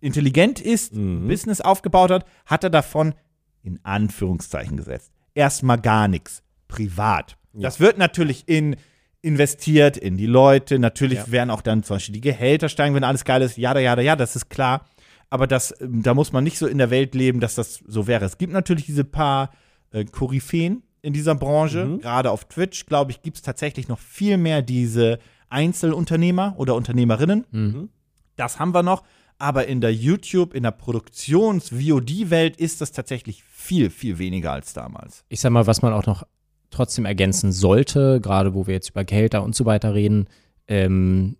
intelligent 0.00 0.60
ist, 0.60 0.92
Mhm. 0.94 1.28
Business 1.28 1.60
aufgebaut 1.60 2.10
hat, 2.10 2.26
hat 2.44 2.64
er 2.64 2.70
davon 2.70 3.14
in 3.62 3.80
Anführungszeichen 3.84 4.76
gesetzt. 4.76 5.12
Erstmal 5.34 5.80
gar 5.80 6.08
nichts. 6.08 6.42
Privat. 6.68 7.36
Das 7.52 7.80
wird 7.80 7.98
natürlich 7.98 8.44
in 8.48 8.76
investiert 9.22 9.96
in 9.96 10.18
die 10.18 10.26
Leute. 10.26 10.78
Natürlich 10.78 11.30
werden 11.32 11.48
auch 11.50 11.62
dann 11.62 11.82
zum 11.82 11.96
Beispiel 11.96 12.12
die 12.12 12.20
Gehälter 12.20 12.68
steigen, 12.68 12.94
wenn 12.94 13.04
alles 13.04 13.24
geil 13.24 13.40
ist. 13.40 13.56
Ja, 13.56 13.76
ja, 13.78 13.98
ja, 13.98 14.16
das 14.16 14.36
ist 14.36 14.50
klar. 14.50 14.84
Aber 15.30 15.46
das, 15.46 15.74
ähm, 15.80 16.02
da 16.02 16.14
muss 16.14 16.32
man 16.32 16.44
nicht 16.44 16.58
so 16.58 16.66
in 16.66 16.78
der 16.78 16.90
Welt 16.90 17.14
leben, 17.14 17.40
dass 17.40 17.54
das 17.54 17.82
so 17.86 18.06
wäre. 18.06 18.24
Es 18.24 18.38
gibt 18.38 18.52
natürlich 18.52 18.86
diese 18.86 19.04
paar 19.04 19.50
äh, 19.90 20.04
Koryphäen 20.04 20.82
in 21.02 21.12
dieser 21.12 21.34
Branche. 21.34 21.98
Gerade 22.00 22.30
auf 22.30 22.44
Twitch, 22.46 22.86
glaube 22.86 23.10
ich, 23.10 23.22
gibt 23.22 23.36
es 23.36 23.42
tatsächlich 23.42 23.88
noch 23.88 23.98
viel 23.98 24.36
mehr 24.36 24.62
diese 24.62 25.18
Einzelunternehmer 25.50 26.54
oder 26.56 26.74
Unternehmerinnen. 26.74 27.90
Das 28.36 28.58
haben 28.58 28.74
wir 28.74 28.82
noch. 28.82 29.04
Aber 29.38 29.66
in 29.66 29.80
der 29.80 29.92
YouTube, 29.92 30.54
in 30.54 30.62
der 30.62 30.70
Produktions-VOD-Welt 30.70 32.56
ist 32.56 32.80
das 32.80 32.92
tatsächlich 32.92 33.42
viel, 33.44 33.90
viel 33.90 34.18
weniger 34.18 34.52
als 34.52 34.72
damals. 34.72 35.24
ich 35.28 35.40
sag 35.40 35.50
mal, 35.50 35.66
was 35.66 35.82
man 35.82 35.92
auch 35.92 36.06
noch 36.06 36.24
trotzdem 36.70 37.04
ergänzen 37.04 37.52
sollte, 37.52 38.20
gerade 38.20 38.54
wo 38.54 38.66
wir 38.66 38.74
jetzt 38.74 38.90
über 38.90 39.04
Gehälter 39.04 39.42
und 39.42 39.54
so 39.54 39.64
weiter 39.64 39.94
reden, 39.94 40.28
ähm, 40.68 41.36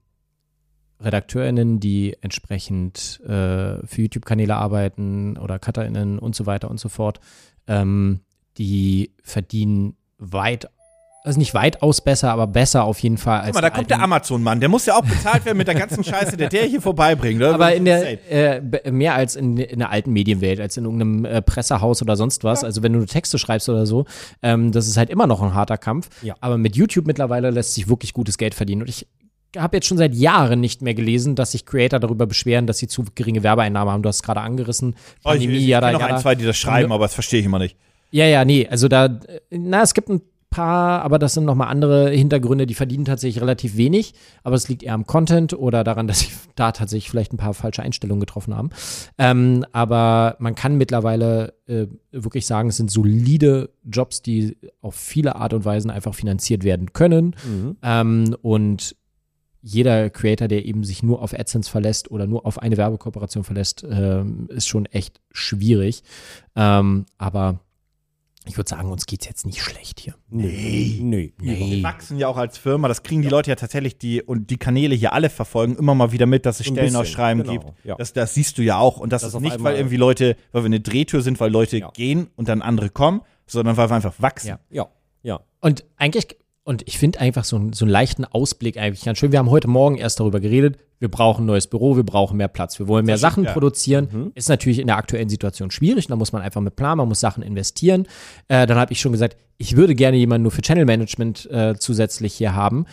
RedakteurInnen, 1.02 1.80
die 1.80 2.16
entsprechend 2.20 3.20
äh, 3.24 3.86
für 3.86 4.02
YouTube-Kanäle 4.02 4.56
arbeiten 4.56 5.36
oder 5.36 5.58
CutterInnen 5.58 6.18
und 6.18 6.34
so 6.34 6.46
weiter 6.46 6.70
und 6.70 6.80
so 6.80 6.88
fort, 6.88 7.20
ähm, 7.66 8.20
die 8.58 9.12
verdienen 9.22 9.96
weit, 10.18 10.68
also 11.24 11.38
nicht 11.38 11.54
weitaus 11.54 12.02
besser, 12.02 12.30
aber 12.30 12.46
besser 12.46 12.84
auf 12.84 12.98
jeden 13.00 13.16
Fall 13.16 13.40
als 13.40 13.46
Guck 13.46 13.54
mal, 13.54 13.60
da 13.62 13.70
kommt 13.70 13.90
der 13.90 14.00
Amazon-Mann. 14.00 14.60
Der 14.60 14.68
muss 14.68 14.86
ja 14.86 14.96
auch 14.96 15.04
bezahlt 15.04 15.44
werden 15.44 15.56
mit 15.56 15.66
der 15.66 15.74
ganzen 15.74 16.04
Scheiße, 16.04 16.36
der 16.36 16.50
der 16.50 16.64
hier 16.64 16.82
vorbeibringt. 16.82 17.40
oder? 17.40 17.54
Aber 17.54 17.74
in 17.74 17.86
der, 17.86 18.30
äh, 18.30 18.90
mehr 18.90 19.14
als 19.14 19.34
in, 19.34 19.56
in 19.56 19.78
der 19.78 19.90
alten 19.90 20.12
Medienwelt, 20.12 20.60
als 20.60 20.76
in 20.76 20.84
irgendeinem 20.84 21.24
äh, 21.24 21.42
Pressehaus 21.42 22.02
oder 22.02 22.16
sonst 22.16 22.44
was. 22.44 22.62
Also 22.62 22.82
wenn 22.82 22.92
du 22.92 23.04
Texte 23.06 23.38
schreibst 23.38 23.68
oder 23.68 23.86
so, 23.86 24.04
ähm, 24.42 24.70
das 24.70 24.86
ist 24.86 24.96
halt 24.98 25.10
immer 25.10 25.26
noch 25.26 25.42
ein 25.42 25.54
harter 25.54 25.78
Kampf. 25.78 26.10
Ja. 26.22 26.34
Aber 26.40 26.58
mit 26.58 26.76
YouTube 26.76 27.06
mittlerweile 27.06 27.50
lässt 27.50 27.74
sich 27.74 27.88
wirklich 27.88 28.12
gutes 28.12 28.36
Geld 28.38 28.54
verdienen. 28.54 28.82
Und 28.82 28.88
ich 28.88 29.08
habe 29.56 29.76
jetzt 29.76 29.86
schon 29.86 29.98
seit 29.98 30.14
Jahren 30.14 30.60
nicht 30.60 30.82
mehr 30.82 30.94
gelesen, 30.94 31.34
dass 31.34 31.52
sich 31.52 31.66
Creator 31.66 32.00
darüber 32.00 32.26
beschweren, 32.26 32.66
dass 32.66 32.78
sie 32.78 32.88
zu 32.88 33.04
geringe 33.14 33.42
Werbeeinnahmen 33.42 33.92
haben. 33.92 34.02
Du 34.02 34.08
hast 34.08 34.16
es 34.16 34.22
gerade 34.22 34.40
angerissen. 34.40 34.94
Oh, 34.94 34.98
ich, 34.98 35.22
Pandemie, 35.24 35.54
ich, 35.54 35.62
ich 35.62 35.68
jada, 35.68 35.92
noch 35.92 36.02
ein, 36.02 36.18
zwei, 36.18 36.34
die 36.34 36.44
das 36.44 36.56
schreiben, 36.56 36.92
aber 36.92 37.04
das 37.04 37.14
verstehe 37.14 37.40
ich 37.40 37.46
immer 37.46 37.58
nicht. 37.58 37.76
Ja, 38.10 38.26
ja, 38.26 38.44
nee, 38.44 38.68
also 38.68 38.86
da, 38.86 39.20
na, 39.50 39.82
es 39.82 39.92
gibt 39.92 40.08
ein 40.08 40.22
paar, 40.54 41.02
aber 41.02 41.18
das 41.18 41.34
sind 41.34 41.44
nochmal 41.44 41.66
andere 41.68 42.10
Hintergründe, 42.10 42.66
die 42.66 42.74
verdienen 42.74 43.04
tatsächlich 43.04 43.42
relativ 43.42 43.76
wenig, 43.76 44.14
aber 44.44 44.54
es 44.54 44.68
liegt 44.68 44.84
eher 44.84 44.94
am 44.94 45.04
Content 45.04 45.52
oder 45.52 45.82
daran, 45.82 46.06
dass 46.06 46.20
sie 46.20 46.28
da 46.54 46.70
tatsächlich 46.70 47.10
vielleicht 47.10 47.32
ein 47.32 47.38
paar 47.38 47.54
falsche 47.54 47.82
Einstellungen 47.82 48.20
getroffen 48.20 48.54
haben. 48.54 48.70
Ähm, 49.18 49.64
aber 49.72 50.36
man 50.38 50.54
kann 50.54 50.76
mittlerweile 50.76 51.54
äh, 51.66 51.86
wirklich 52.12 52.46
sagen, 52.46 52.68
es 52.68 52.76
sind 52.76 52.90
solide 52.90 53.70
Jobs, 53.82 54.22
die 54.22 54.56
auf 54.80 54.94
viele 54.94 55.34
Art 55.34 55.52
und 55.52 55.64
Weisen 55.64 55.90
einfach 55.90 56.14
finanziert 56.14 56.62
werden 56.62 56.92
können. 56.92 57.34
Ähm, 57.82 58.36
und 58.42 58.94
jeder 59.66 60.10
Creator, 60.10 60.46
der 60.46 60.66
eben 60.66 60.84
sich 60.84 61.02
nur 61.02 61.22
auf 61.22 61.32
AdSense 61.32 61.70
verlässt 61.70 62.10
oder 62.10 62.26
nur 62.26 62.44
auf 62.44 62.58
eine 62.58 62.76
Werbekooperation 62.76 63.44
verlässt, 63.44 63.82
ähm, 63.90 64.46
ist 64.50 64.68
schon 64.68 64.84
echt 64.84 65.22
schwierig. 65.32 66.02
Ähm, 66.54 67.06
aber 67.16 67.60
ich 68.46 68.58
würde 68.58 68.68
sagen, 68.68 68.90
uns 68.92 69.06
geht's 69.06 69.24
jetzt 69.26 69.46
nicht 69.46 69.62
schlecht 69.62 70.00
hier. 70.00 70.16
Nee. 70.28 70.98
Nee. 71.00 71.32
Wir 71.38 71.82
wachsen 71.82 72.18
ja 72.18 72.28
auch 72.28 72.36
als 72.36 72.58
Firma, 72.58 72.88
das 72.88 73.02
kriegen 73.02 73.22
die 73.22 73.28
Leute 73.28 73.48
ja 73.50 73.56
tatsächlich, 73.56 73.96
die 73.96 74.22
und 74.22 74.50
die 74.50 74.58
Kanäle 74.58 74.94
hier 74.94 75.14
alle 75.14 75.30
verfolgen, 75.30 75.76
immer 75.76 75.94
mal 75.94 76.12
wieder 76.12 76.26
mit, 76.26 76.44
dass 76.44 76.60
es 76.60 76.66
Stellenausschreiben 76.66 77.42
genau, 77.44 77.52
gibt. 77.58 77.72
ja. 77.86 77.94
Das, 77.94 78.12
das 78.12 78.34
siehst 78.34 78.58
du 78.58 78.62
ja 78.62 78.76
auch. 78.76 78.98
Und 78.98 79.14
das, 79.14 79.22
Das 79.22 79.32
ist 79.32 79.40
nicht, 79.40 79.62
weil 79.62 79.76
irgendwie 79.76 79.96
Leute, 79.96 80.36
weil 80.52 80.62
wir 80.62 80.66
eine 80.66 80.80
Drehtür 80.80 81.22
sind, 81.22 81.40
weil 81.40 81.50
Leute 81.50 81.78
Ja. 81.78 81.90
gehen 81.90 82.28
und 82.36 82.48
dann 82.48 82.60
andere 82.60 82.90
kommen, 82.90 83.22
sondern 83.46 83.78
weil 83.78 83.88
wir 83.88 83.96
einfach 83.96 84.14
wachsen. 84.18 84.48
Ja. 84.48 84.58
Ja. 84.68 84.88
Ja. 85.22 85.40
Und 85.62 85.86
eigentlich, 85.96 86.36
und 86.64 86.82
ich 86.88 86.98
finde 86.98 87.20
einfach 87.20 87.44
so, 87.44 87.56
einen- 87.56 87.72
so 87.72 87.84
einen 87.84 87.92
leichten 87.92 88.24
Ausblick 88.24 88.78
eigentlich 88.78 89.04
ganz 89.04 89.18
schön. 89.18 89.32
Wir 89.32 89.38
haben 89.38 89.50
heute 89.50 89.68
Morgen 89.68 89.96
erst 89.96 90.18
darüber 90.20 90.40
geredet, 90.40 90.78
wir 90.98 91.10
brauchen 91.10 91.44
ein 91.44 91.46
neues 91.46 91.66
Büro, 91.66 91.96
wir 91.96 92.02
brauchen 92.04 92.36
mehr 92.38 92.48
Platz, 92.48 92.78
wir 92.78 92.88
wollen 92.88 93.04
mehr 93.04 93.14
Das 93.14 93.20
stimmt, 93.20 93.32
Sachen 93.32 93.44
ja. 93.44 93.52
produzieren. 93.52 94.32
Ist 94.34 94.48
natürlich 94.48 94.78
in 94.78 94.86
der 94.86 94.96
aktuellen 94.96 95.28
Situation 95.28 95.70
schwierig, 95.70 96.06
da 96.06 96.16
muss 96.16 96.32
man 96.32 96.40
einfach 96.42 96.60
mit 96.62 96.76
planen, 96.76 96.98
man 96.98 97.08
muss 97.08 97.20
Sachen 97.20 97.42
investieren. 97.42 98.06
Äh, 98.48 98.66
dann 98.66 98.78
habe 98.78 98.92
ich 98.92 99.00
schon 99.00 99.12
gesagt, 99.12 99.36
ich 99.58 99.76
würde 99.76 99.94
gerne 99.94 100.16
jemanden 100.16 100.42
nur 100.42 100.52
für 100.52 100.62
Channel 100.62 100.86
Management 100.86 101.48
äh, 101.50 101.74
zusätzlich 101.78 102.34
hier 102.34 102.54
haben. 102.54 102.86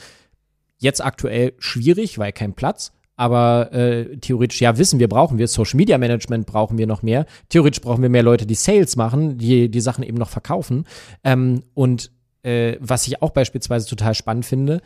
Jetzt 0.78 1.04
aktuell 1.04 1.54
schwierig, 1.60 2.18
weil 2.20 2.32
kein 2.34 2.54
Platz. 2.54 2.92
Aber 3.16 3.72
äh, 3.72 4.18
theoretisch, 4.18 4.60
ja, 4.62 4.78
wissen 4.80 5.00
wir, 5.00 5.08
brauchen 5.08 5.38
wir 5.38 5.48
Social 5.48 5.78
Media 5.78 5.98
Management, 6.00 6.48
brauchen 6.48 6.78
wir 6.80 6.88
noch 6.88 7.04
mehr. 7.04 7.26
Theoretisch 7.50 7.82
brauchen 7.82 8.02
wir 8.02 8.10
mehr 8.10 8.24
Leute, 8.24 8.48
die 8.48 8.56
Sales 8.56 8.96
machen, 8.96 9.38
die 9.38 9.70
die 9.70 9.82
Sachen 9.82 10.04
eben 10.04 10.18
noch 10.18 10.30
verkaufen. 10.30 10.86
Ähm, 11.24 11.62
und 11.76 12.12
äh, 12.44 12.78
was 12.80 13.08
ich 13.08 13.22
auch 13.22 13.32
beispielsweise 13.32 13.88
total 13.88 14.14
spannend 14.16 14.46
finde, 14.46 14.82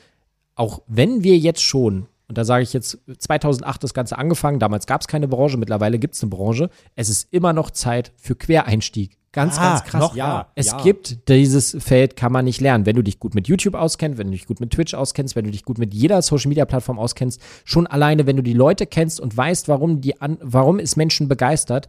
auch 0.56 0.82
wenn 0.88 1.24
wir 1.24 1.38
jetzt 1.38 1.62
schon 1.62 2.08
und 2.28 2.40
da 2.40 2.44
sage 2.44 2.64
ich 2.64 2.74
jetzt 2.74 2.98
2008 3.20 3.84
das 3.84 3.94
Ganze 3.94 4.18
angefangen, 4.18 4.58
damals 4.58 4.88
gab 4.88 5.02
es 5.02 5.08
keine 5.08 5.28
Branche, 5.28 5.58
mittlerweile 5.58 6.00
gibt 6.00 6.16
es 6.16 6.24
eine 6.24 6.32
Branche. 6.32 6.72
Es 6.96 7.08
ist 7.08 7.28
immer 7.32 7.54
noch 7.54 7.70
Zeit 7.70 8.14
für 8.18 8.36
Quereinstieg. 8.36 9.18
Ganz, 9.32 9.60
Ah, 9.60 9.70
ganz 9.78 9.84
krass. 9.84 10.02
noch? 10.02 10.16
Ja, 10.16 10.48
Es 10.56 10.68
ja. 10.72 10.82
gibt 10.82 11.30
dieses 11.30 11.78
Feld, 11.80 12.16
kann 12.16 12.32
man 12.32 12.46
nicht 12.46 12.62
lernen. 12.62 12.88
Wenn 12.88 12.96
du 12.96 13.04
dich 13.04 13.20
gut 13.20 13.36
mit 13.36 13.48
YouTube 13.48 13.76
auskennst, 13.76 14.18
wenn 14.18 14.26
du 14.28 14.32
dich 14.34 14.48
gut 14.48 14.60
mit 14.60 14.72
Twitch 14.72 14.96
auskennst, 14.96 15.36
wenn 15.36 15.46
du 15.46 15.52
dich 15.52 15.66
gut 15.66 15.78
mit 15.78 15.94
jeder 15.94 16.20
Social 16.24 16.50
Media 16.50 16.66
Plattform 16.66 16.98
auskennst, 16.98 17.40
schon 17.64 17.86
alleine, 17.86 18.26
wenn 18.26 18.38
du 18.38 18.42
die 18.44 18.54
Leute 18.54 18.88
kennst 18.88 19.20
und 19.20 19.38
weißt, 19.38 19.68
warum 19.68 20.02
die 20.02 20.20
an, 20.20 20.40
warum 20.42 20.80
es 20.80 20.96
Menschen 20.96 21.28
begeistert, 21.28 21.88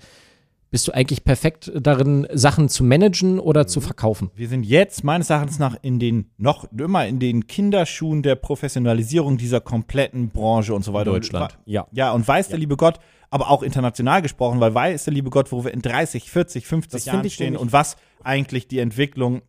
bist 0.71 0.89
du 0.89 0.93
eigentlich 0.93 1.25
perfekt 1.25 1.71
darin, 1.75 2.27
Sachen 2.33 2.69
zu 2.69 2.83
managen 2.85 3.39
oder 3.39 3.63
Mhm. 3.63 3.69
zu 3.69 3.81
verkaufen. 3.81 4.31
Wir 4.35 4.49
sind 4.49 4.65
jetzt 4.65 5.05
meines 5.05 5.31
Erachtens 5.31 5.59
nach 5.59 5.77
in 5.83 5.99
den, 5.99 6.31
noch 6.39 6.67
immer 6.77 7.07
in 7.07 7.19
den 7.19 7.47
Kinderschuhen 7.47 8.23
der 8.23 8.35
Professionalisierung 8.35 9.39
dieser 9.39 9.61
kompletten 9.61 10.31
Branche 10.31 10.75
und 10.75 10.85
so 10.85 10.93
weiter. 10.93 11.13
Deutschland. 11.13 11.59
Ja. 11.67 11.87
Ja, 11.93 12.13
und 12.13 12.27
weiß 12.27 12.49
der 12.49 12.59
liebe 12.59 12.77
Gott, 12.77 12.99
aber 13.31 13.51
auch 13.51 13.63
international 13.63 14.23
gesprochen, 14.23 14.61
weil 14.61 14.75
weiß 14.75 15.05
der 15.05 15.15
liebe 15.15 15.31
Gott, 15.31 15.53
wo 15.53 15.65
wir 15.65 15.73
in 15.73 15.83
30, 15.83 16.31
40, 16.31 16.67
50 16.67 16.93
Das 16.93 17.05
Jahren 17.07 17.29
stehen 17.31 17.57
und 17.57 17.73
was 17.73 17.97
eigentlich 18.23 18.67
die 18.69 18.79
Entwicklung 18.81 19.43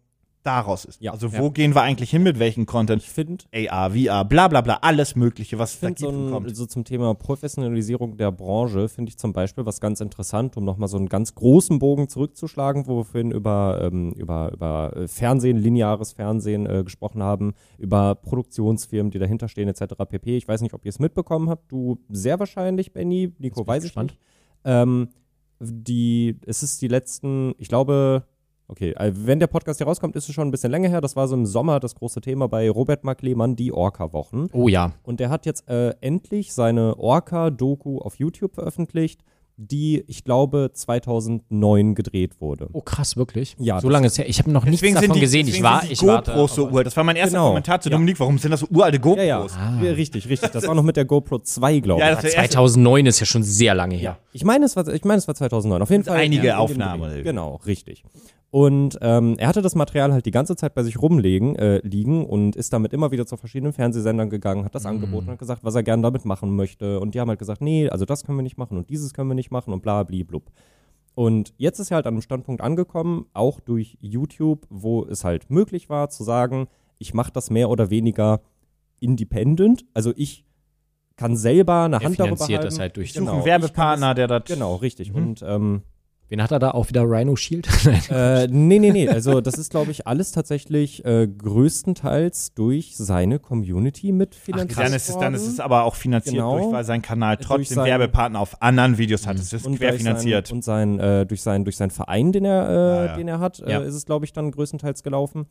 daraus 0.48 0.86
ist. 0.86 1.02
Ja. 1.02 1.12
Also 1.12 1.28
Ja. 1.28 1.40
wo 1.40 1.52
gehen 1.52 1.76
wir 1.76 1.82
eigentlich 1.82 2.10
hin 2.10 2.24
mit 2.24 2.40
welchem 2.40 2.66
Content? 2.66 3.04
Ich 3.04 3.10
finde, 3.10 3.44
AR, 3.54 3.92
VR, 3.92 4.24
bla 4.26 4.48
bla 4.48 4.62
bla, 4.62 4.80
alles 4.82 5.16
mögliche, 5.16 5.60
was 5.60 5.80
da 5.80 5.90
so, 5.96 6.10
ein, 6.10 6.32
kommt. 6.32 6.56
so 6.56 6.66
zum 6.66 6.86
Thema 6.86 7.14
Professionalisierung 7.14 8.18
der 8.18 8.32
Branche 8.32 8.88
finde 8.90 9.10
ich 9.10 9.18
zum 9.18 9.34
Beispiel 9.34 9.66
was 9.66 9.82
ganz 9.82 10.00
interessant, 10.02 10.56
um 10.58 10.64
nochmal 10.64 10.88
so 10.88 10.98
einen 10.98 11.10
ganz 11.10 11.36
großen 11.36 11.80
Bogen 11.80 12.08
zurückzuschlagen, 12.08 12.88
wo 12.88 12.98
wir 12.98 13.04
vorhin 13.06 13.32
über, 13.32 13.80
ähm, 13.84 14.14
über, 14.14 14.52
über 14.54 14.96
äh, 14.96 15.08
Fernsehen, 15.08 15.58
lineares 15.58 16.14
Fernsehen 16.14 16.66
äh, 16.66 16.84
gesprochen 16.84 17.22
haben, 17.22 17.54
über 17.78 18.16
Produktionsfirmen, 18.16 19.12
die 19.12 19.20
dahinter 19.20 19.50
stehen, 19.50 19.68
etc. 19.68 19.96
pp. 20.10 20.38
Ich 20.38 20.48
weiß 20.48 20.62
nicht, 20.62 20.74
ob 20.74 20.86
ihr 20.86 20.90
es 20.90 21.00
mitbekommen 21.00 21.50
habt. 21.50 21.72
Du 21.72 22.00
sehr 22.10 22.40
wahrscheinlich, 22.40 22.94
Benny. 22.94 23.34
Nico, 23.40 23.68
weiß 23.68 23.84
ich 23.84 23.90
gespannt. 23.90 24.12
nicht. 24.12 24.22
Ähm, 24.66 25.10
die, 25.60 26.38
es 26.46 26.64
ist 26.64 26.82
die 26.82 26.88
letzten, 26.88 27.56
ich 27.58 27.68
glaube, 27.68 28.24
okay, 28.68 28.92
äh, 28.98 29.12
wenn 29.16 29.40
der 29.40 29.48
Podcast 29.48 29.80
hier 29.80 29.88
rauskommt, 29.88 30.16
ist 30.16 30.28
es 30.30 30.36
schon 30.36 30.48
ein 30.48 30.52
bisschen 30.52 30.72
länger 30.72 30.90
her. 30.90 31.02
Das 31.02 31.16
war 31.16 31.28
so 31.28 31.36
im 31.36 31.46
Sommer 31.46 31.80
das 31.80 31.96
große 31.96 32.22
Thema 32.22 32.48
bei 32.48 32.70
Robert 32.70 33.04
Mark 33.04 33.22
Lehmann, 33.22 33.56
die 33.56 33.72
Orca-Wochen. 33.74 34.48
Oh 34.54 34.68
ja. 34.68 34.94
Und 35.04 35.20
der 35.20 35.30
hat 35.30 35.46
jetzt 35.46 35.68
äh, 35.70 35.94
endlich 36.02 36.54
seine 36.54 36.98
Orca-Doku 36.98 38.00
auf 38.00 38.16
YouTube 38.20 38.56
veröffentlicht, 38.56 39.22
die, 39.60 40.04
ich 40.06 40.24
glaube, 40.24 40.70
2009 40.72 41.96
gedreht 41.96 42.40
wurde. 42.40 42.70
Oh 42.74 42.82
krass, 42.82 43.18
wirklich? 43.18 43.56
Ja, 43.58 43.82
So 43.82 43.90
lange 43.90 44.06
ist 44.06 44.18
her. 44.20 44.30
Ich 44.30 44.38
habe 44.38 44.52
noch 44.52 44.66
nichts 44.66 44.88
davon 44.94 45.20
gesehen. 45.20 45.48
Ich 45.48 45.54
deswegen 45.54 45.64
war, 45.64 45.80
sind 45.80 45.90
die 45.90 45.94
ich 45.94 46.04
warte. 46.06 46.30
GoPros 46.32 46.54
so 46.56 46.68
uralt. 46.68 46.86
Das 46.86 46.96
war 46.96 47.04
mein 47.04 47.16
erster 47.16 47.38
Genau. 47.38 47.48
Kommentar 47.48 47.82
zu 47.82 47.90
Ja. 47.90 47.96
Dominik. 47.96 48.20
Warum 48.20 48.38
sind 48.38 48.52
das 48.52 48.60
so 48.60 48.68
uralte 48.70 49.00
GoPros? 49.00 49.18
Ja, 49.18 49.24
ja, 49.24 49.48
Ah. 49.58 49.82
Ja, 49.84 49.92
richtig, 49.94 50.30
richtig. 50.30 50.52
Das 50.52 50.68
war 50.68 50.76
noch 50.76 50.84
mit 50.84 50.96
der 50.96 51.06
GoPro 51.06 51.40
2, 51.40 51.80
glaube 51.80 52.02
Ja, 52.02 52.10
ich. 52.12 52.18
war 52.18 52.24
erste- 52.26 52.38
2009 52.40 53.08
ist 53.08 53.20
ja 53.20 53.26
schon 53.26 53.42
sehr 53.42 53.74
lange 53.74 53.96
her. 53.96 54.20
Ich 54.32 54.44
meine, 54.44 54.66
es 54.66 54.76
war, 54.76 54.88
ich 54.90 55.04
meine, 55.06 55.18
es 55.18 55.28
war 55.28 55.34
2009. 55.34 55.82
Auf 55.82 55.90
jeden 55.90 56.04
Fall. 56.04 56.18
einige 56.18 56.46
ja, 56.48 56.58
Aufnahmen. 56.60 57.24
Genau, 57.24 57.56
richtig. 57.66 58.04
Und 58.50 58.98
ähm, 59.02 59.36
er 59.38 59.50
hatte 59.50 59.62
das 59.62 59.76
Material 59.76 60.14
halt 60.14 60.26
die 60.26 60.32
ganze 60.32 60.56
Zeit 60.56 60.74
bei 60.74 60.82
sich 60.84 61.02
rumlegen, 61.02 61.56
äh, 61.58 61.80
liegen 61.86 62.26
und 62.26 62.56
ist 62.56 62.72
damit 62.72 62.94
immer 62.94 63.12
wieder 63.12 63.26
zu 63.26 63.36
verschiedenen 63.36 63.74
Fernsehsendern 63.74 64.30
gegangen, 64.30 64.64
hat 64.64 64.74
das 64.74 64.86
angeboten, 64.86 65.28
hat 65.28 65.38
gesagt, 65.40 65.64
was 65.66 65.76
er 65.76 65.84
gerne 65.84 66.02
damit 66.04 66.24
machen 66.24 66.56
möchte. 66.56 67.00
Und 67.02 67.14
die 67.14 67.20
haben 67.20 67.28
halt 67.28 67.40
gesagt, 67.40 67.62
nee, 67.62 67.90
also 67.90 68.06
das 68.06 68.24
können 68.24 68.38
wir 68.38 68.44
nicht 68.44 68.58
machen 68.58 68.78
und 68.78 68.90
dieses 68.90 69.14
können 69.14 69.30
wir 69.30 69.36
nicht 69.36 69.52
machen 69.52 69.74
und 69.74 69.82
bla, 69.84 70.04
bli, 70.04 70.24
blub. 70.24 70.50
Und 71.14 71.54
jetzt 71.58 71.80
ist 71.80 71.92
er 71.92 71.96
halt 71.96 72.08
an 72.08 72.14
einem 72.14 72.22
Standpunkt 72.22 72.62
angekommen, 72.62 73.26
auch 73.34 73.60
durch 73.60 73.98
YouTube, 74.02 74.66
wo 74.70 75.04
es 75.04 75.24
halt 75.26 75.50
möglich 75.50 75.90
war 75.90 76.10
zu 76.10 76.24
sagen, 76.24 76.68
ich 77.00 77.14
mache 77.14 77.32
das 77.34 77.50
mehr 77.50 77.70
oder 77.70 77.90
weniger 77.90 78.40
independent. 79.00 79.86
Also 79.94 80.14
ich 80.16 80.46
kann 81.16 81.36
selber 81.36 81.84
eine 81.84 81.98
Er 81.98 82.04
Hand 82.04 82.20
darüber 82.20 82.46
halten. 82.46 82.64
das 82.64 82.80
halt 82.80 82.96
durch- 82.96 83.14
Genau, 83.14 83.34
einen 83.38 83.46
Werbepartner, 83.46 84.14
der 84.14 84.28
das. 84.28 84.44
Genau, 84.46 84.76
richtig. 84.76 85.12
Mhm. 85.12 85.16
Und 85.18 85.44
ähm, 85.46 85.82
Wen 86.30 86.44
hat 86.44 86.52
er 86.52 86.60
da 86.60 86.72
auch 86.72 86.90
wieder 86.90 87.04
Rhino 87.04 87.36
Shield? 87.38 87.70
Nein. 87.86 88.02
äh, 88.10 88.48
nee, 88.48 88.80
nee, 88.80 88.92
nee. 88.92 89.08
Also 89.08 89.40
das 89.40 89.58
ist, 89.58 89.72
glaube 89.72 89.92
ich, 89.92 90.08
alles 90.08 90.32
tatsächlich 90.34 91.06
äh, 91.06 91.26
größtenteils 91.28 92.54
durch 92.54 92.96
seine 92.98 93.40
Community 93.40 94.12
mitfinanziert. 94.12 94.78
Dann 94.80 94.94
ist, 94.94 95.10
es, 95.10 95.18
dann 95.18 95.34
ist 95.34 95.48
es 95.48 95.60
aber 95.60 95.84
auch 95.84 95.96
finanziert 95.96 96.36
Genau. 96.36 96.58
durch, 96.60 96.72
weil 96.74 96.84
sein 96.84 97.02
Kanal 97.02 97.38
trotzdem 97.38 97.76
sein- 97.76 97.86
Werbepartner 97.86 98.40
auf 98.40 98.62
anderen 98.62 98.98
Videos 98.98 99.26
hat. 99.28 99.38
Es 99.38 99.54
ist 99.54 99.66
und 99.66 99.78
querfinanziert. 99.78 100.48
Sein, 100.48 100.56
und 100.58 100.64
sein, 100.64 101.00
äh, 101.00 101.26
durch, 101.26 101.42
sein, 101.42 101.64
durch 101.64 101.78
seinen 101.78 101.92
Verein, 101.92 102.32
den 102.32 102.46
er, 102.46 102.68
äh, 102.68 102.74
Ja, 102.74 103.06
ja. 103.06 103.16
Den 103.16 103.28
er 103.28 103.40
hat, 103.40 103.60
Ja. 103.60 103.82
äh, 103.82 103.88
ist 103.88 103.96
es, 103.96 104.06
glaube 104.06 104.26
ich, 104.26 104.34
dann 104.34 104.52
größtenteils 104.52 105.04
gelaufen. 105.04 105.46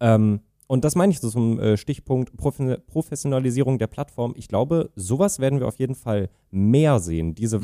Ähm, 0.00 0.40
und 0.66 0.84
das 0.84 0.94
meine 0.94 1.10
ich 1.12 1.18
so 1.18 1.28
zum 1.28 1.58
äh, 1.58 1.76
Stichpunkt 1.76 2.36
Profe 2.36 2.80
Professionalisierung 2.86 3.78
der 3.80 3.88
Plattform. 3.88 4.34
Ich 4.36 4.46
glaube, 4.46 4.90
sowas 4.94 5.40
werden 5.40 5.58
wir 5.58 5.66
auf 5.66 5.80
jeden 5.80 5.96
Fall 5.96 6.28
mehr 6.52 7.00
sehen. 7.00 7.34
Diese 7.34 7.58
Mhm. 7.58 7.62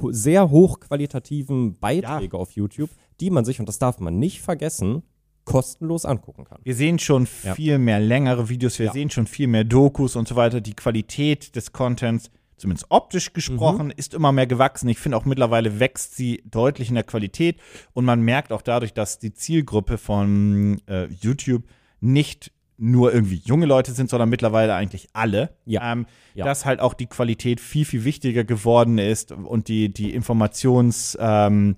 Ho 0.00 0.12
sehr 0.12 0.50
hochqualitativen 0.50 1.78
Beiträge 1.78 2.36
auf 2.36 2.52
YouTube, 2.52 2.90
die 3.20 3.30
man 3.30 3.44
sich, 3.44 3.60
und 3.60 3.68
das 3.68 3.78
darf 3.78 4.00
man 4.00 4.18
nicht 4.18 4.40
vergessen, 4.40 5.02
kostenlos 5.44 6.04
angucken 6.06 6.44
kann. 6.44 6.60
Wir 6.64 6.74
sehen 6.74 6.98
schon 6.98 7.28
Ja. 7.42 7.54
viel 7.54 7.78
mehr 7.78 8.00
längere 8.00 8.48
Videos, 8.48 8.78
wir 8.78 8.86
Ja. 8.86 8.92
sehen 8.92 9.10
schon 9.10 9.26
viel 9.26 9.46
mehr 9.46 9.64
Dokus 9.64 10.16
und 10.16 10.26
so 10.26 10.36
weiter. 10.36 10.60
Die 10.60 10.74
Qualität 10.74 11.54
des 11.54 11.72
Contents, 11.72 12.30
zumindest 12.56 12.86
optisch 12.88 13.32
gesprochen, 13.34 13.90
ist 13.90 14.14
immer 14.14 14.32
mehr 14.32 14.46
gewachsen. 14.46 14.88
Ich 14.88 14.98
finde 14.98 15.18
auch 15.18 15.26
mittlerweile 15.26 15.80
wächst 15.80 16.16
sie 16.16 16.42
deutlich 16.50 16.88
in 16.88 16.94
der 16.94 17.04
Qualität 17.04 17.58
und 17.92 18.04
man 18.06 18.22
merkt 18.22 18.52
auch 18.52 18.62
dadurch, 18.62 18.94
dass 18.94 19.18
die 19.18 19.34
Zielgruppe 19.34 19.98
von 19.98 20.80
äh, 20.88 21.06
YouTube 21.06 21.64
nicht 22.00 22.50
nur 22.76 23.14
irgendwie 23.14 23.40
junge 23.44 23.66
Leute 23.66 23.92
sind, 23.92 24.10
sondern 24.10 24.28
mittlerweile 24.28 24.74
eigentlich 24.74 25.08
alle. 25.12 25.50
Ja. 25.64 25.92
Ähm, 25.92 26.06
Ja. 26.34 26.44
Dass 26.44 26.64
halt 26.64 26.80
auch 26.80 26.94
die 26.94 27.06
Qualität 27.06 27.60
viel, 27.60 27.84
viel 27.84 28.04
wichtiger 28.04 28.42
geworden 28.42 28.98
ist 28.98 29.30
und 29.30 29.68
die, 29.68 29.92
die 29.92 30.12
Informations, 30.14 31.16
ähm, 31.20 31.76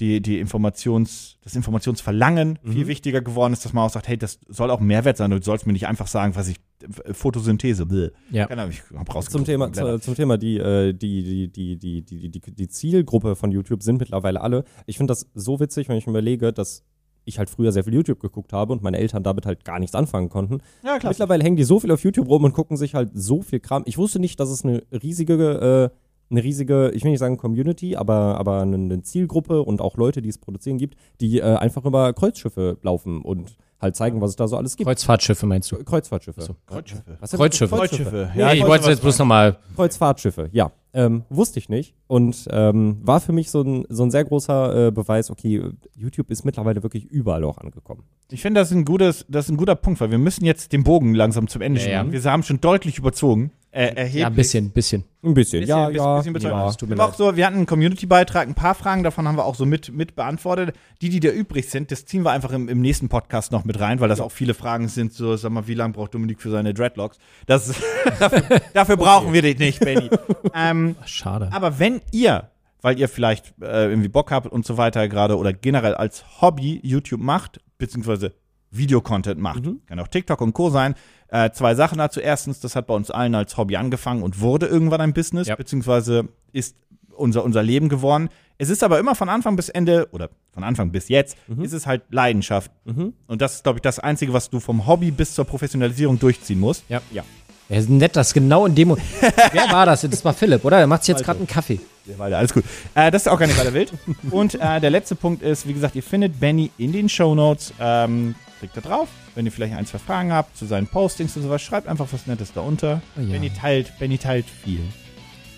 die, 0.00 0.20
die 0.20 0.38
Informations, 0.40 1.38
das 1.42 1.54
Informationsverlangen 1.54 2.58
Mhm. 2.62 2.72
viel 2.72 2.86
wichtiger 2.88 3.22
geworden 3.22 3.52
ist, 3.52 3.64
dass 3.64 3.72
man 3.72 3.84
auch 3.84 3.90
sagt, 3.90 4.08
hey, 4.08 4.18
das 4.18 4.40
soll 4.48 4.70
auch 4.70 4.80
Mehrwert 4.80 5.16
sein. 5.16 5.30
Du 5.30 5.40
sollst 5.40 5.66
mir 5.66 5.72
nicht 5.72 5.86
einfach 5.86 6.08
sagen, 6.08 6.34
was 6.36 6.48
ich 6.48 6.56
äh, 7.04 7.14
Photosynthese. 7.14 7.86
Bläh. 7.86 8.10
Ja. 8.30 8.46
Keine 8.46 8.62
Ahnung, 8.62 8.74
ich 8.74 8.82
hab 8.98 9.22
Zum. 9.30 9.44
Thema, 9.44 9.72
zu, 9.72 9.98
zum 10.00 10.14
Thema 10.14 10.36
die, 10.36 10.58
äh, 10.58 10.92
die, 10.92 11.22
die, 11.22 11.48
die, 11.52 11.76
die, 11.78 12.02
die, 12.02 12.28
die, 12.30 12.40
die 12.54 12.68
Zielgruppe 12.68 13.36
von 13.36 13.52
YouTube 13.52 13.82
sind 13.82 13.98
mittlerweile 14.00 14.40
alle. 14.40 14.64
Ich 14.86 14.96
finde 14.98 15.12
das 15.12 15.30
so 15.34 15.60
witzig, 15.60 15.88
wenn 15.88 15.96
ich 15.96 16.06
mir 16.06 16.10
überlege, 16.12 16.52
dass 16.52 16.82
ich 17.24 17.38
halt 17.38 17.50
früher 17.50 17.72
sehr 17.72 17.84
viel 17.84 17.94
YouTube 17.94 18.20
geguckt 18.20 18.52
habe 18.52 18.72
und 18.72 18.82
meine 18.82 18.98
Eltern 18.98 19.22
damit 19.22 19.46
halt 19.46 19.64
gar 19.64 19.78
nichts 19.78 19.94
anfangen 19.94 20.28
konnten. 20.28 20.58
Ja, 20.84 20.98
klar. 20.98 21.10
Mittlerweile 21.10 21.42
hängen 21.44 21.56
die 21.56 21.64
so 21.64 21.80
viel 21.80 21.90
auf 21.90 22.02
YouTube 22.02 22.28
rum 22.28 22.44
und 22.44 22.52
gucken 22.52 22.76
sich 22.76 22.94
halt 22.94 23.10
so 23.14 23.42
viel 23.42 23.60
Kram. 23.60 23.82
Ich 23.86 23.98
wusste 23.98 24.18
nicht, 24.18 24.38
dass 24.40 24.50
es 24.50 24.64
eine 24.64 24.82
riesige, 24.90 25.90
äh, 25.90 25.96
eine 26.30 26.42
riesige, 26.42 26.90
ich 26.94 27.04
will 27.04 27.10
nicht 27.10 27.20
sagen 27.20 27.36
Community, 27.36 27.96
aber, 27.96 28.38
aber 28.38 28.62
eine, 28.62 28.76
eine 28.76 29.02
Zielgruppe 29.02 29.62
und 29.62 29.80
auch 29.80 29.96
Leute, 29.96 30.22
die 30.22 30.28
es 30.28 30.38
produzieren 30.38 30.78
gibt, 30.78 30.96
die 31.20 31.38
äh, 31.38 31.42
einfach 31.42 31.84
über 31.84 32.12
Kreuzschiffe 32.12 32.78
laufen 32.82 33.22
und 33.22 33.56
halt 33.80 33.96
zeigen, 33.96 34.20
was 34.20 34.30
es 34.30 34.36
da 34.36 34.48
so 34.48 34.56
alles 34.56 34.76
gibt. 34.76 34.86
Kreuzfahrtschiffe 34.86 35.46
meinst 35.46 35.70
du? 35.70 35.76
Kreuzfahrtschiffe. 35.84 36.40
So. 36.42 36.56
Kreuzschiffe. 36.66 37.16
Was 37.20 37.32
Kreuzschiffe. 37.32 37.74
gesagt? 37.74 37.90
Kreuzschiffe. 37.90 38.30
Ja, 38.36 38.52
ich 38.52 38.60
ich 38.60 38.60
wollte 38.62 38.84
wollte 38.84 38.90
jetzt 38.90 39.02
bloß 39.02 39.18
nochmal. 39.18 39.58
Kreuzfahrtschiffe, 39.76 40.48
ja. 40.52 40.72
Ähm, 40.96 41.24
wusste 41.28 41.58
ich 41.58 41.68
nicht. 41.68 41.94
Und 42.06 42.46
ähm, 42.50 42.98
war 43.02 43.18
für 43.20 43.32
mich 43.32 43.50
so 43.50 43.62
ein, 43.62 43.84
so 43.88 44.04
ein 44.04 44.12
sehr 44.12 44.24
großer 44.24 44.86
äh, 44.86 44.90
Beweis, 44.92 45.28
okay, 45.30 45.60
YouTube 45.96 46.30
ist 46.30 46.44
mittlerweile 46.44 46.84
wirklich 46.84 47.04
überall 47.06 47.42
auch 47.42 47.58
angekommen. 47.58 48.04
Ich 48.30 48.42
finde, 48.42 48.60
das, 48.60 48.70
ist 48.70 48.76
ein 48.76 48.84
gutes- 48.84 49.26
das 49.28 49.46
ist 49.46 49.50
ein 49.50 49.56
guter 49.56 49.74
Punkt, 49.74 50.00
weil 50.00 50.12
wir 50.12 50.18
müssen 50.18 50.44
jetzt 50.44 50.72
den 50.72 50.84
Bogen 50.84 51.14
langsam 51.14 51.48
zum 51.48 51.62
Ende 51.62 51.80
Ja, 51.80 51.86
ja. 51.86 51.92
spannen. 51.98 52.12
Wir 52.12 52.22
haben 52.30 52.44
schon 52.44 52.60
deutlich 52.60 52.96
überzogen. 52.98 53.50
Äh, 53.74 53.92
erheblich. 53.96 54.14
Ja, 54.20 54.28
ein 54.28 54.34
bisschen, 54.34 54.70
bisschen. 54.70 55.02
Ein 55.24 55.34
bisschen, 55.34 55.60
Bisschen, 55.60 55.68
ja, 55.68 55.88
bisschen, 55.88 56.04
ja. 56.04 56.18
bisschen 56.32 56.34
ja. 56.52 56.72
tut 56.74 56.88
mir 56.88 56.94
auch 57.00 57.08
leid. 57.08 57.16
so, 57.16 57.34
wir 57.34 57.44
hatten 57.44 57.56
einen 57.56 57.66
Community-Beitrag, 57.66 58.46
ein 58.46 58.54
paar 58.54 58.76
Fragen 58.76 59.02
davon 59.02 59.26
haben 59.26 59.36
wir 59.36 59.44
auch 59.44 59.56
so 59.56 59.66
mit, 59.66 59.92
mit 59.92 60.14
beantwortet. 60.14 60.76
Die, 61.02 61.08
die 61.08 61.18
da 61.18 61.30
übrig 61.30 61.68
sind, 61.68 61.90
das 61.90 62.06
ziehen 62.06 62.22
wir 62.22 62.30
einfach 62.30 62.52
im, 62.52 62.68
im 62.68 62.80
nächsten 62.80 63.08
Podcast 63.08 63.50
noch 63.50 63.64
mit 63.64 63.80
rein, 63.80 63.98
weil 63.98 64.08
das 64.08 64.20
auch 64.20 64.30
viele 64.30 64.54
Fragen 64.54 64.86
sind, 64.86 65.12
so, 65.12 65.34
sag 65.34 65.50
mal, 65.50 65.66
wie 65.66 65.74
lange 65.74 65.92
braucht 65.92 66.14
Dominik 66.14 66.40
für 66.40 66.50
seine 66.50 66.72
Dreadlocks? 66.72 67.18
Das, 67.46 67.74
dafür 68.20 68.60
dafür 68.74 68.96
brauchen 68.96 69.32
wir 69.32 69.42
dich 69.42 69.58
nicht, 69.58 69.80
Benny. 69.80 70.08
ähm, 70.54 70.94
Schade. 71.04 71.48
aber 71.50 71.80
wenn 71.80 72.00
ihr, 72.12 72.50
weil 72.80 72.96
ihr 73.00 73.08
vielleicht 73.08 73.54
äh, 73.60 73.88
irgendwie 73.88 74.08
Bock 74.08 74.30
habt 74.30 74.46
und 74.46 74.64
so 74.64 74.76
weiter 74.76 75.08
gerade 75.08 75.36
oder 75.36 75.52
generell 75.52 75.94
als 75.94 76.40
Hobby 76.40 76.78
YouTube 76.84 77.20
macht, 77.20 77.58
beziehungsweise 77.78 78.34
Videocontent 78.76 79.40
macht, 79.40 79.64
Mhm. 79.64 79.80
kann 79.86 79.98
auch 80.00 80.08
TikTok 80.08 80.40
und 80.40 80.52
Co. 80.52 80.70
sein, 80.70 80.94
äh, 81.28 81.50
zwei 81.50 81.74
Sachen 81.74 81.98
dazu. 81.98 82.20
Erstens, 82.20 82.60
das 82.60 82.76
hat 82.76 82.86
bei 82.86 82.94
uns 82.94 83.10
allen 83.10 83.34
als 83.34 83.56
Hobby 83.56 83.76
angefangen 83.76 84.22
und 84.22 84.40
wurde 84.40 84.66
irgendwann 84.66 85.00
ein 85.00 85.12
Business, 85.12 85.48
Ja. 85.48 85.56
beziehungsweise 85.56 86.28
ist 86.52 86.76
unser, 87.16 87.44
unser 87.44 87.62
Leben 87.62 87.88
geworden. 87.88 88.28
Es 88.58 88.70
ist 88.70 88.82
aber 88.84 88.98
immer 88.98 89.14
von 89.14 89.28
Anfang 89.28 89.56
bis 89.56 89.68
Ende, 89.68 90.08
oder 90.12 90.30
von 90.52 90.62
Anfang 90.64 90.90
bis 90.90 91.08
jetzt, 91.08 91.36
ist 91.60 91.72
es 91.72 91.86
halt 91.86 92.02
Leidenschaft. 92.10 92.70
Mhm. 92.84 93.12
Und 93.26 93.40
das 93.42 93.56
ist, 93.56 93.64
glaube 93.64 93.78
ich, 93.78 93.82
das 93.82 93.98
Einzige, 93.98 94.32
was 94.32 94.50
du 94.50 94.60
vom 94.60 94.86
Hobby 94.86 95.10
bis 95.10 95.34
zur 95.34 95.44
Professionalisierung 95.44 96.18
durchziehen 96.18 96.60
musst. 96.60 96.84
Ja. 96.88 97.00
Ja. 97.12 97.22
Ja, 97.70 97.78
ist 97.78 97.88
nett, 97.88 98.14
dass 98.14 98.34
genau 98.34 98.66
in 98.66 98.74
dem 98.74 98.88
Moment. 98.88 99.06
Wer 99.52 99.70
war 99.72 99.86
das? 99.86 100.02
Das 100.02 100.22
war 100.24 100.34
Philipp, 100.34 100.64
oder? 100.66 100.76
Der 100.78 100.86
macht 100.86 101.02
sich 101.04 101.14
jetzt 101.14 101.24
gerade 101.24 101.38
einen 101.38 101.46
Kaffee. 101.48 101.80
Ja, 102.04 102.18
weiter, 102.18 102.36
alles 102.36 102.52
gut. 102.52 102.62
Äh, 102.94 103.10
das 103.10 103.22
ist 103.22 103.28
auch 103.28 103.38
gar 103.38 103.46
nicht 103.46 103.58
weiter 103.58 103.72
wild. 103.72 103.90
Und 104.30 104.54
äh, 104.56 104.80
der 104.80 104.90
letzte 104.90 105.14
Punkt 105.14 105.42
ist, 105.42 105.66
wie 105.66 105.72
gesagt, 105.72 105.96
ihr 105.96 106.02
findet 106.02 106.38
Benny 106.38 106.70
in 106.76 106.92
den 106.92 107.08
Show 107.08 107.34
Notes. 107.34 107.72
Ähm, 107.80 108.34
klickt 108.68 108.76
da 108.76 108.88
drauf. 108.88 109.08
Wenn 109.34 109.46
ihr 109.46 109.52
vielleicht 109.52 109.74
ein, 109.74 109.86
zwei 109.86 109.98
Fragen 109.98 110.32
habt 110.32 110.56
zu 110.56 110.66
seinen 110.66 110.86
Postings 110.86 111.36
und 111.36 111.42
sowas, 111.42 111.60
schreibt 111.62 111.86
einfach 111.88 112.06
was 112.10 112.26
Nettes 112.26 112.52
da 112.54 112.60
unter. 112.62 113.02
Oh 113.16 113.20
ja. 113.20 113.32
Benny 113.32 113.50
teilt, 113.50 113.92
Benny 113.98 114.18
teilt 114.18 114.46
viel. 114.64 114.80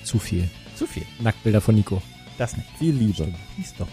Zu 0.03 0.19
viel. 0.19 0.49
Zu 0.77 0.87
viel. 0.87 1.05
Nacktbilder 1.21 1.61
von 1.61 1.75
Nico. 1.75 2.03
Das 2.39 2.57
nicht. 2.57 2.69
Viel 2.79 2.95
Liebe. 2.95 3.29
Siehst 3.57 3.75
doch. 3.79 3.87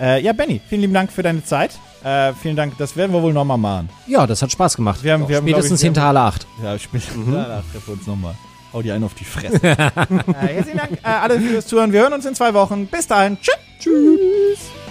Äh, 0.00 0.22
ja, 0.22 0.32
Benny, 0.32 0.60
vielen 0.68 0.80
lieben 0.82 0.94
Dank 0.94 1.12
für 1.12 1.22
deine 1.22 1.44
Zeit. 1.44 1.78
Äh, 2.02 2.32
vielen 2.34 2.56
Dank, 2.56 2.76
das 2.78 2.96
werden 2.96 3.12
wir 3.12 3.22
wohl 3.22 3.32
nochmal 3.32 3.58
machen. 3.58 3.88
Ja, 4.06 4.26
das 4.26 4.42
hat 4.42 4.50
Spaß 4.52 4.76
gemacht. 4.76 5.02
Wir 5.04 5.12
haben- 5.14 5.28
wir 5.28 5.36
haben, 5.36 5.46
Spätestens 5.48 5.80
ich, 5.80 5.84
wir 5.84 5.88
hinter 5.90 6.04
alle 6.04 6.20
acht. 6.20 6.46
Ja, 6.62 6.78
spätestens 6.78 7.24
danach 7.26 7.62
treffen 7.72 7.86
wir 7.86 7.92
uns 7.94 8.06
nochmal. 8.06 8.34
Hau 8.72 8.82
dir 8.82 8.94
einen 8.94 9.04
auf 9.04 9.14
die 9.14 9.24
Fresse. 9.24 9.60
äh, 9.62 9.74
herzlichen 9.76 10.78
Dank 10.78 10.92
äh, 11.02 11.06
alle 11.06 11.38
fürs 11.40 11.66
Zuhören. 11.66 11.92
Wir 11.92 12.00
hören 12.00 12.12
uns 12.14 12.24
in 12.26 12.34
zwei 12.34 12.52
Wochen. 12.54 12.86
Bis 12.86 13.06
dahin. 13.06 13.36
Tschüss. 13.40 13.54
Tschüss. 13.78 14.81